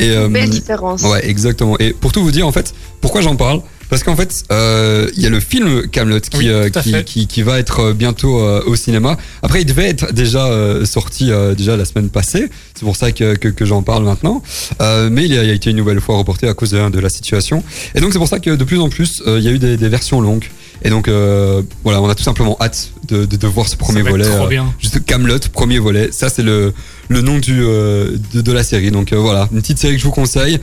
Et 0.00 0.10
euh, 0.10 0.28
Belle 0.28 0.50
différence. 0.50 1.02
Ouais, 1.02 1.28
exactement. 1.28 1.78
Et 1.78 1.92
pour 1.92 2.10
tout 2.10 2.24
vous 2.24 2.32
dire, 2.32 2.46
en 2.48 2.52
fait, 2.52 2.74
pourquoi 3.00 3.20
j'en 3.20 3.36
parle? 3.36 3.60
Parce 3.88 4.02
qu'en 4.02 4.16
fait, 4.16 4.44
euh, 4.50 5.08
il 5.16 5.22
y 5.22 5.26
a 5.26 5.30
le 5.30 5.40
film 5.40 5.86
Camelot 5.88 6.20
qui, 6.20 6.36
Oui, 6.38 6.48
euh, 6.48 6.68
qui, 6.70 7.04
qui, 7.04 7.26
qui 7.26 7.42
va 7.42 7.58
être 7.58 7.80
euh, 7.80 7.92
bientôt 7.94 8.40
euh, 8.40 8.62
au 8.66 8.74
cinéma. 8.76 9.16
Après, 9.42 9.62
il 9.62 9.64
devait 9.64 9.88
être 9.88 10.12
déjà 10.12 10.46
euh, 10.46 10.84
sorti 10.84 11.30
euh, 11.30 11.54
déjà 11.54 11.76
la 11.76 11.84
semaine 11.84 12.08
passée. 12.08 12.48
C'est 12.74 12.84
pour 12.84 12.96
ça 12.96 13.12
que, 13.12 13.36
que, 13.36 13.48
que 13.48 13.64
j'en 13.64 13.82
parle 13.82 14.04
maintenant. 14.04 14.42
Euh, 14.82 15.08
mais 15.10 15.24
il 15.26 15.38
a, 15.38 15.44
il 15.44 15.50
a 15.50 15.52
été 15.52 15.70
une 15.70 15.76
nouvelle 15.76 16.00
fois 16.00 16.16
reporté 16.18 16.48
à 16.48 16.54
cause 16.54 16.70
de, 16.70 16.88
de 16.88 16.98
la 17.00 17.08
situation. 17.08 17.62
Et 17.94 18.00
donc, 18.00 18.12
c'est 18.12 18.18
pour 18.18 18.28
ça 18.28 18.38
que 18.40 18.50
de 18.50 18.64
plus 18.64 18.80
en 18.80 18.88
plus, 18.88 19.22
euh, 19.26 19.38
il 19.38 19.44
y 19.44 19.48
a 19.48 19.52
eu 19.52 19.58
des, 19.58 19.76
des 19.76 19.88
versions 19.88 20.20
longues. 20.20 20.46
Et 20.86 20.90
donc 20.90 21.08
euh, 21.08 21.62
voilà, 21.84 22.00
on 22.00 22.08
a 22.08 22.14
tout 22.14 22.22
simplement 22.22 22.56
hâte 22.60 22.90
de, 23.08 23.26
de, 23.26 23.36
de 23.36 23.46
voir 23.48 23.68
ce 23.68 23.76
premier 23.76 24.04
Ça 24.04 24.10
volet. 24.10 24.24
trop 24.24 24.44
euh, 24.44 24.48
bien. 24.48 24.72
Juste 24.78 25.04
Camelot, 25.04 25.40
premier 25.52 25.80
volet. 25.80 26.10
Ça 26.12 26.28
c'est 26.28 26.42
le 26.44 26.72
le 27.08 27.20
nom 27.22 27.38
du 27.38 27.60
euh, 27.62 28.16
de, 28.32 28.40
de 28.40 28.52
la 28.52 28.62
série. 28.62 28.90
Donc 28.92 29.12
voilà, 29.12 29.48
une 29.52 29.60
petite 29.60 29.78
série 29.78 29.94
que 29.94 30.00
je 30.00 30.04
vous 30.06 30.12
conseille, 30.12 30.60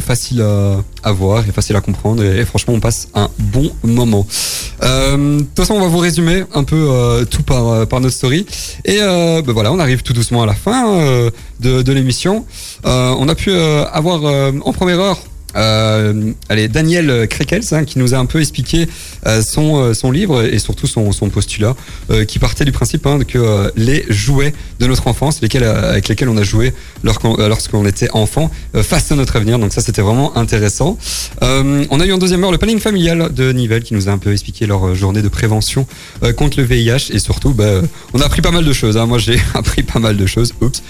facile 0.00 0.42
à, 0.42 0.82
à 1.02 1.12
voir 1.12 1.42
et 1.48 1.52
facile 1.52 1.74
à 1.76 1.80
comprendre. 1.80 2.22
Et, 2.22 2.40
et 2.40 2.44
franchement, 2.44 2.74
on 2.74 2.80
passe 2.80 3.08
un 3.14 3.28
bon 3.38 3.70
moment. 3.82 4.26
De 4.82 5.38
toute 5.38 5.56
façon, 5.56 5.74
on 5.74 5.80
va 5.80 5.88
vous 5.88 5.98
résumer 5.98 6.44
un 6.54 6.64
peu 6.64 7.26
tout 7.30 7.42
par 7.42 7.86
par 7.86 8.00
notre 8.00 8.14
story. 8.14 8.46
Et 8.84 8.98
euh, 9.00 9.40
ben 9.42 9.52
voilà, 9.52 9.72
on 9.72 9.78
arrive 9.78 10.02
tout 10.02 10.12
doucement 10.12 10.42
à 10.42 10.46
la 10.46 10.54
fin 10.54 10.88
euh, 10.90 11.30
de, 11.60 11.82
de 11.82 11.92
l'émission. 11.92 12.44
Euh, 12.84 13.14
on 13.18 13.28
a 13.28 13.34
pu 13.34 13.52
avoir 13.52 14.22
en 14.64 14.72
première 14.72 15.00
heure. 15.00 15.18
Euh, 15.56 16.32
allez, 16.48 16.68
Daniel 16.68 17.28
Krekels 17.28 17.62
hein, 17.72 17.84
qui 17.84 17.98
nous 17.98 18.14
a 18.14 18.18
un 18.18 18.26
peu 18.26 18.40
expliqué 18.40 18.88
euh, 19.26 19.42
son, 19.42 19.76
euh, 19.76 19.94
son 19.94 20.10
livre 20.10 20.42
et 20.42 20.58
surtout 20.58 20.86
son, 20.86 21.12
son 21.12 21.30
postulat 21.30 21.74
euh, 22.10 22.24
qui 22.24 22.38
partait 22.38 22.64
du 22.64 22.72
principe 22.72 23.06
hein, 23.06 23.18
que 23.26 23.38
euh, 23.38 23.70
les 23.76 24.04
jouets 24.08 24.52
de 24.80 24.86
notre 24.86 25.06
enfance, 25.06 25.40
lesquels, 25.40 25.62
euh, 25.62 25.92
avec 25.92 26.08
lesquels 26.08 26.28
on 26.28 26.36
a 26.36 26.42
joué 26.42 26.72
lorsqu'on 27.02 27.36
lorsqu'on 27.36 27.86
était 27.86 28.08
enfant, 28.12 28.50
façonnent 28.74 29.18
notre 29.18 29.36
avenir. 29.36 29.58
Donc 29.58 29.72
ça, 29.72 29.80
c'était 29.80 30.02
vraiment 30.02 30.36
intéressant. 30.36 30.98
On 31.40 32.00
a 32.00 32.06
eu 32.06 32.12
en 32.12 32.18
deuxième 32.18 32.42
heure 32.44 32.52
le 32.52 32.58
planning 32.58 32.78
familial 32.78 33.32
de 33.32 33.52
Nivelles 33.52 33.82
qui 33.82 33.94
nous 33.94 34.08
a 34.08 34.12
un 34.12 34.18
peu 34.18 34.32
expliqué 34.32 34.66
leur 34.66 34.94
journée 34.94 35.22
de 35.22 35.28
prévention 35.28 35.86
contre 36.36 36.58
le 36.58 36.64
VIH 36.64 37.10
et 37.12 37.18
surtout, 37.18 37.52
bah, 37.52 37.82
on 38.12 38.20
a 38.20 38.24
appris 38.24 38.42
pas 38.42 38.50
mal 38.50 38.64
de 38.64 38.72
choses. 38.72 38.96
Hein. 38.96 39.06
Moi, 39.06 39.18
j'ai 39.18 39.38
appris 39.54 39.82
pas 39.82 39.98
mal 39.98 40.16
de 40.16 40.26
choses. 40.26 40.54
Oups, 40.60 40.82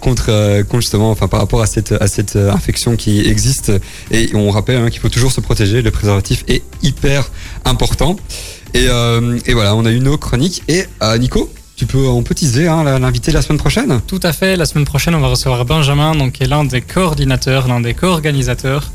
contre, 0.00 0.62
contre 0.62 0.80
justement, 0.80 1.10
enfin 1.10 1.28
par 1.28 1.40
rapport 1.40 1.62
à 1.62 1.66
cette 1.66 1.92
à 1.92 2.06
cette 2.06 2.36
infection 2.36 2.96
qui 2.96 3.20
existe. 3.20 3.72
Et 4.10 4.30
on 4.34 4.50
rappelle 4.50 4.76
hein, 4.76 4.90
qu'il 4.90 5.00
faut 5.00 5.08
toujours 5.08 5.32
se 5.32 5.40
protéger. 5.40 5.82
Le 5.82 5.90
préservatif 5.90 6.44
est 6.48 6.62
hyper 6.82 7.30
important. 7.64 8.16
Et, 8.74 8.86
euh, 8.88 9.38
et 9.46 9.52
voilà, 9.54 9.74
on 9.74 9.84
a 9.84 9.90
eu 9.90 10.00
nos 10.00 10.16
chroniques. 10.18 10.62
Et 10.68 10.84
euh, 11.02 11.18
Nico, 11.18 11.52
tu 11.76 11.86
peux, 11.86 12.06
on 12.06 12.22
peut 12.22 12.34
teaser 12.34 12.68
hein, 12.68 12.84
la- 12.84 12.98
l'invité 12.98 13.32
la 13.32 13.42
semaine 13.42 13.58
prochaine? 13.58 14.00
Tout 14.06 14.20
à 14.22 14.32
fait. 14.32 14.56
La 14.56 14.66
semaine 14.66 14.84
prochaine, 14.84 15.14
on 15.14 15.20
va 15.20 15.28
recevoir 15.28 15.64
Benjamin, 15.64 16.14
donc, 16.14 16.32
qui 16.32 16.42
est 16.44 16.46
l'un 16.46 16.64
des 16.64 16.80
coordinateurs, 16.80 17.68
l'un 17.68 17.80
des 17.80 17.94
co-organisateurs 17.94 18.90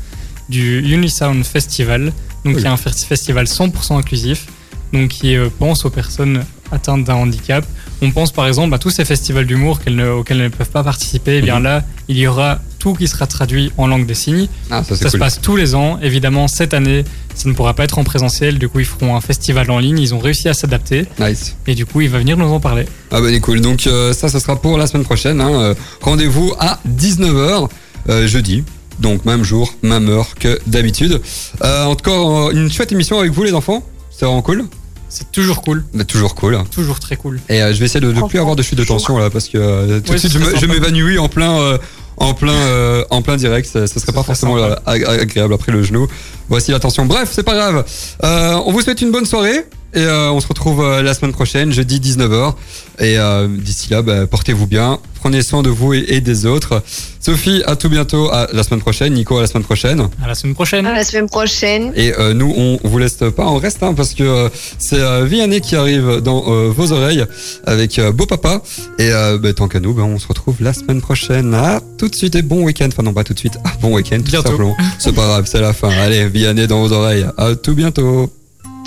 du 0.48 0.80
Unisound 0.80 1.44
Festival, 1.44 2.12
donc 2.44 2.54
Oui. 2.56 2.62
qui 2.62 2.64
est 2.64 2.70
un 2.70 2.76
fes- 2.76 3.04
festival 3.04 3.46
100% 3.46 3.98
inclusif, 3.98 4.46
donc 4.92 5.08
qui 5.08 5.36
euh, 5.36 5.48
pense 5.58 5.84
aux 5.84 5.90
personnes 5.90 6.44
atteintes 6.72 7.04
d'un 7.04 7.14
handicap. 7.14 7.64
On 8.00 8.10
pense 8.10 8.30
par 8.32 8.46
exemple 8.46 8.74
à 8.74 8.78
tous 8.78 8.90
ces 8.90 9.04
festivals 9.04 9.46
d'humour 9.46 9.78
auxquels 9.78 10.36
elles 10.38 10.44
ne 10.44 10.48
peuvent 10.48 10.70
pas 10.70 10.84
participer. 10.84 11.38
Et 11.38 11.42
bien 11.42 11.56
Mhm. 11.58 11.64
là, 11.64 11.84
il 12.08 12.16
y 12.18 12.26
aura 12.26 12.60
tout 12.88 12.94
qui 12.94 13.06
sera 13.06 13.26
traduit 13.26 13.70
en 13.76 13.86
langue 13.86 14.06
des 14.06 14.14
signes. 14.14 14.48
Ah, 14.70 14.82
ça 14.82 15.10
se 15.10 15.16
passe 15.18 15.40
tous 15.42 15.56
les 15.56 15.74
ans. 15.74 15.98
Évidemment, 16.00 16.48
cette 16.48 16.72
année, 16.72 17.04
ça 17.34 17.48
ne 17.48 17.54
pourra 17.54 17.74
pas 17.74 17.84
être 17.84 17.98
en 17.98 18.04
présentiel. 18.04 18.58
Du 18.58 18.68
coup, 18.68 18.80
ils 18.80 18.86
feront 18.86 19.14
un 19.14 19.20
festival 19.20 19.70
en 19.70 19.78
ligne. 19.78 19.98
Ils 19.98 20.14
ont 20.14 20.18
réussi 20.18 20.48
à 20.48 20.54
s'adapter. 20.54 21.04
Nice. 21.20 21.54
Et 21.66 21.74
du 21.74 21.84
coup, 21.84 22.00
il 22.00 22.08
va 22.08 22.18
venir 22.18 22.38
nous 22.38 22.46
en 22.46 22.60
parler. 22.60 22.86
Ah 23.10 23.20
bah 23.20 23.28
cool. 23.40 23.60
Donc 23.60 23.86
euh, 23.86 24.14
ça, 24.14 24.28
ça 24.30 24.40
sera 24.40 24.56
pour 24.56 24.78
la 24.78 24.86
semaine 24.86 25.04
prochaine. 25.04 25.40
Hein. 25.42 25.60
Euh, 25.60 25.74
Rendez-vous 26.00 26.54
à 26.58 26.80
19h 26.88 27.68
euh, 28.08 28.26
jeudi. 28.26 28.64
Donc 29.00 29.26
même 29.26 29.44
jour, 29.44 29.74
même 29.82 30.08
heure 30.08 30.34
que 30.34 30.58
d'habitude. 30.66 31.20
Euh, 31.62 31.84
en 31.84 31.94
tout 31.94 32.10
cas, 32.10 32.52
une 32.58 32.72
chouette 32.72 32.90
émission 32.90 33.18
avec 33.18 33.32
vous 33.32 33.42
les 33.42 33.52
enfants. 33.52 33.84
C'est 34.10 34.24
vraiment 34.24 34.42
cool. 34.42 34.64
C'est 35.08 35.32
toujours 35.32 35.62
cool. 35.62 35.84
Mais 35.94 36.04
toujours 36.04 36.34
cool. 36.34 36.58
Toujours 36.70 37.00
très 37.00 37.16
cool. 37.16 37.40
Et 37.48 37.62
euh, 37.62 37.72
je 37.72 37.78
vais 37.78 37.86
essayer 37.86 38.00
de 38.00 38.12
ne 38.12 38.22
plus 38.22 38.38
avoir 38.38 38.56
de 38.56 38.62
chute 38.62 38.78
de 38.78 38.84
tension 38.84 39.18
là 39.18 39.30
parce 39.30 39.48
que 39.48 39.56
euh, 39.56 40.00
tout 40.00 40.12
de 40.12 40.18
suite 40.18 40.32
je 40.32 40.66
m'évanouis 40.66 41.18
en 41.18 41.28
plein 41.28 41.58
euh, 41.58 41.78
en 42.18 42.34
plein 42.34 42.52
euh, 42.52 43.04
en 43.10 43.22
plein 43.22 43.36
direct. 43.36 43.68
Ça, 43.68 43.86
ça 43.86 44.00
serait 44.00 44.12
pas 44.12 44.22
forcément 44.22 44.56
agréable 44.86 45.54
après 45.54 45.72
le 45.72 45.82
genou. 45.82 46.06
Voici 46.48 46.70
la 46.70 46.80
tension. 46.80 47.06
Bref, 47.06 47.30
c'est 47.32 47.42
pas 47.42 47.54
grave. 47.54 47.84
Euh, 48.24 48.60
on 48.66 48.72
vous 48.72 48.80
souhaite 48.80 49.00
une 49.00 49.10
bonne 49.10 49.26
soirée 49.26 49.64
et 49.94 50.00
euh, 50.00 50.30
on 50.30 50.40
se 50.40 50.46
retrouve 50.46 50.82
euh, 50.82 51.02
la 51.02 51.14
semaine 51.14 51.32
prochaine, 51.32 51.72
jeudi 51.72 52.00
19h. 52.00 52.54
Et 52.98 53.18
euh, 53.18 53.48
d'ici 53.48 53.90
là, 53.90 54.02
bah, 54.02 54.26
portez-vous 54.26 54.66
bien, 54.66 54.98
prenez 55.18 55.42
soin 55.42 55.62
de 55.62 55.68
vous 55.70 55.94
et, 55.94 56.04
et 56.08 56.20
des 56.20 56.46
autres. 56.46 56.82
Sophie, 57.20 57.62
à 57.66 57.76
tout 57.76 57.88
bientôt, 57.88 58.30
à 58.32 58.48
la 58.52 58.62
semaine 58.62 58.80
prochaine. 58.80 59.12
Nico, 59.14 59.36
à 59.38 59.42
la 59.42 59.46
semaine 59.46 59.64
prochaine. 59.64 60.08
À 60.24 60.28
la 60.28 60.34
semaine 60.34 60.54
prochaine. 60.54 60.86
À 60.86 60.94
la 60.94 61.04
semaine 61.04 61.28
prochaine. 61.28 61.92
Et 61.94 62.12
euh, 62.18 62.32
nous, 62.34 62.52
on 62.56 62.78
vous 62.84 62.98
laisse 62.98 63.18
pas, 63.36 63.46
on 63.46 63.58
reste 63.58 63.82
hein, 63.82 63.94
parce 63.94 64.14
que 64.14 64.22
euh, 64.22 64.48
c'est 64.78 65.00
euh, 65.00 65.24
Vianney 65.24 65.60
qui 65.60 65.76
arrive 65.76 66.20
dans 66.22 66.44
euh, 66.48 66.70
vos 66.74 66.92
oreilles 66.92 67.24
avec 67.66 67.98
euh, 67.98 68.12
Beau 68.12 68.26
Papa. 68.26 68.62
Et 68.98 69.10
euh, 69.12 69.38
bah, 69.38 69.52
tant 69.52 69.68
qu'à 69.68 69.80
nous, 69.80 69.92
bah, 69.94 70.02
on 70.04 70.18
se 70.18 70.26
retrouve 70.28 70.56
la 70.60 70.72
semaine 70.72 71.00
prochaine. 71.00 71.52
À 71.54 71.80
tout 71.98 72.08
de 72.08 72.14
suite 72.14 72.34
et 72.36 72.42
bon 72.42 72.62
week-end. 72.64 72.88
Enfin 72.88 73.02
non, 73.02 73.12
pas 73.12 73.24
tout 73.24 73.34
de 73.34 73.38
suite. 73.38 73.58
Ah, 73.64 73.72
bon 73.82 73.94
week-end, 73.94 74.18
tout 74.18 74.30
Bientôt. 74.30 74.50
simplement. 74.50 74.76
C'est 74.98 75.12
pas 75.14 75.26
grave, 75.26 75.44
c'est 75.46 75.60
la 75.60 75.72
fin. 75.72 75.90
Allez, 75.90 76.28
Vianney 76.28 76.66
dans 76.66 76.80
vos 76.86 76.92
oreilles. 76.92 77.26
À 77.36 77.54
tout 77.54 77.74
bientôt. 77.74 78.32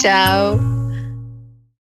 Ciao. 0.02 0.91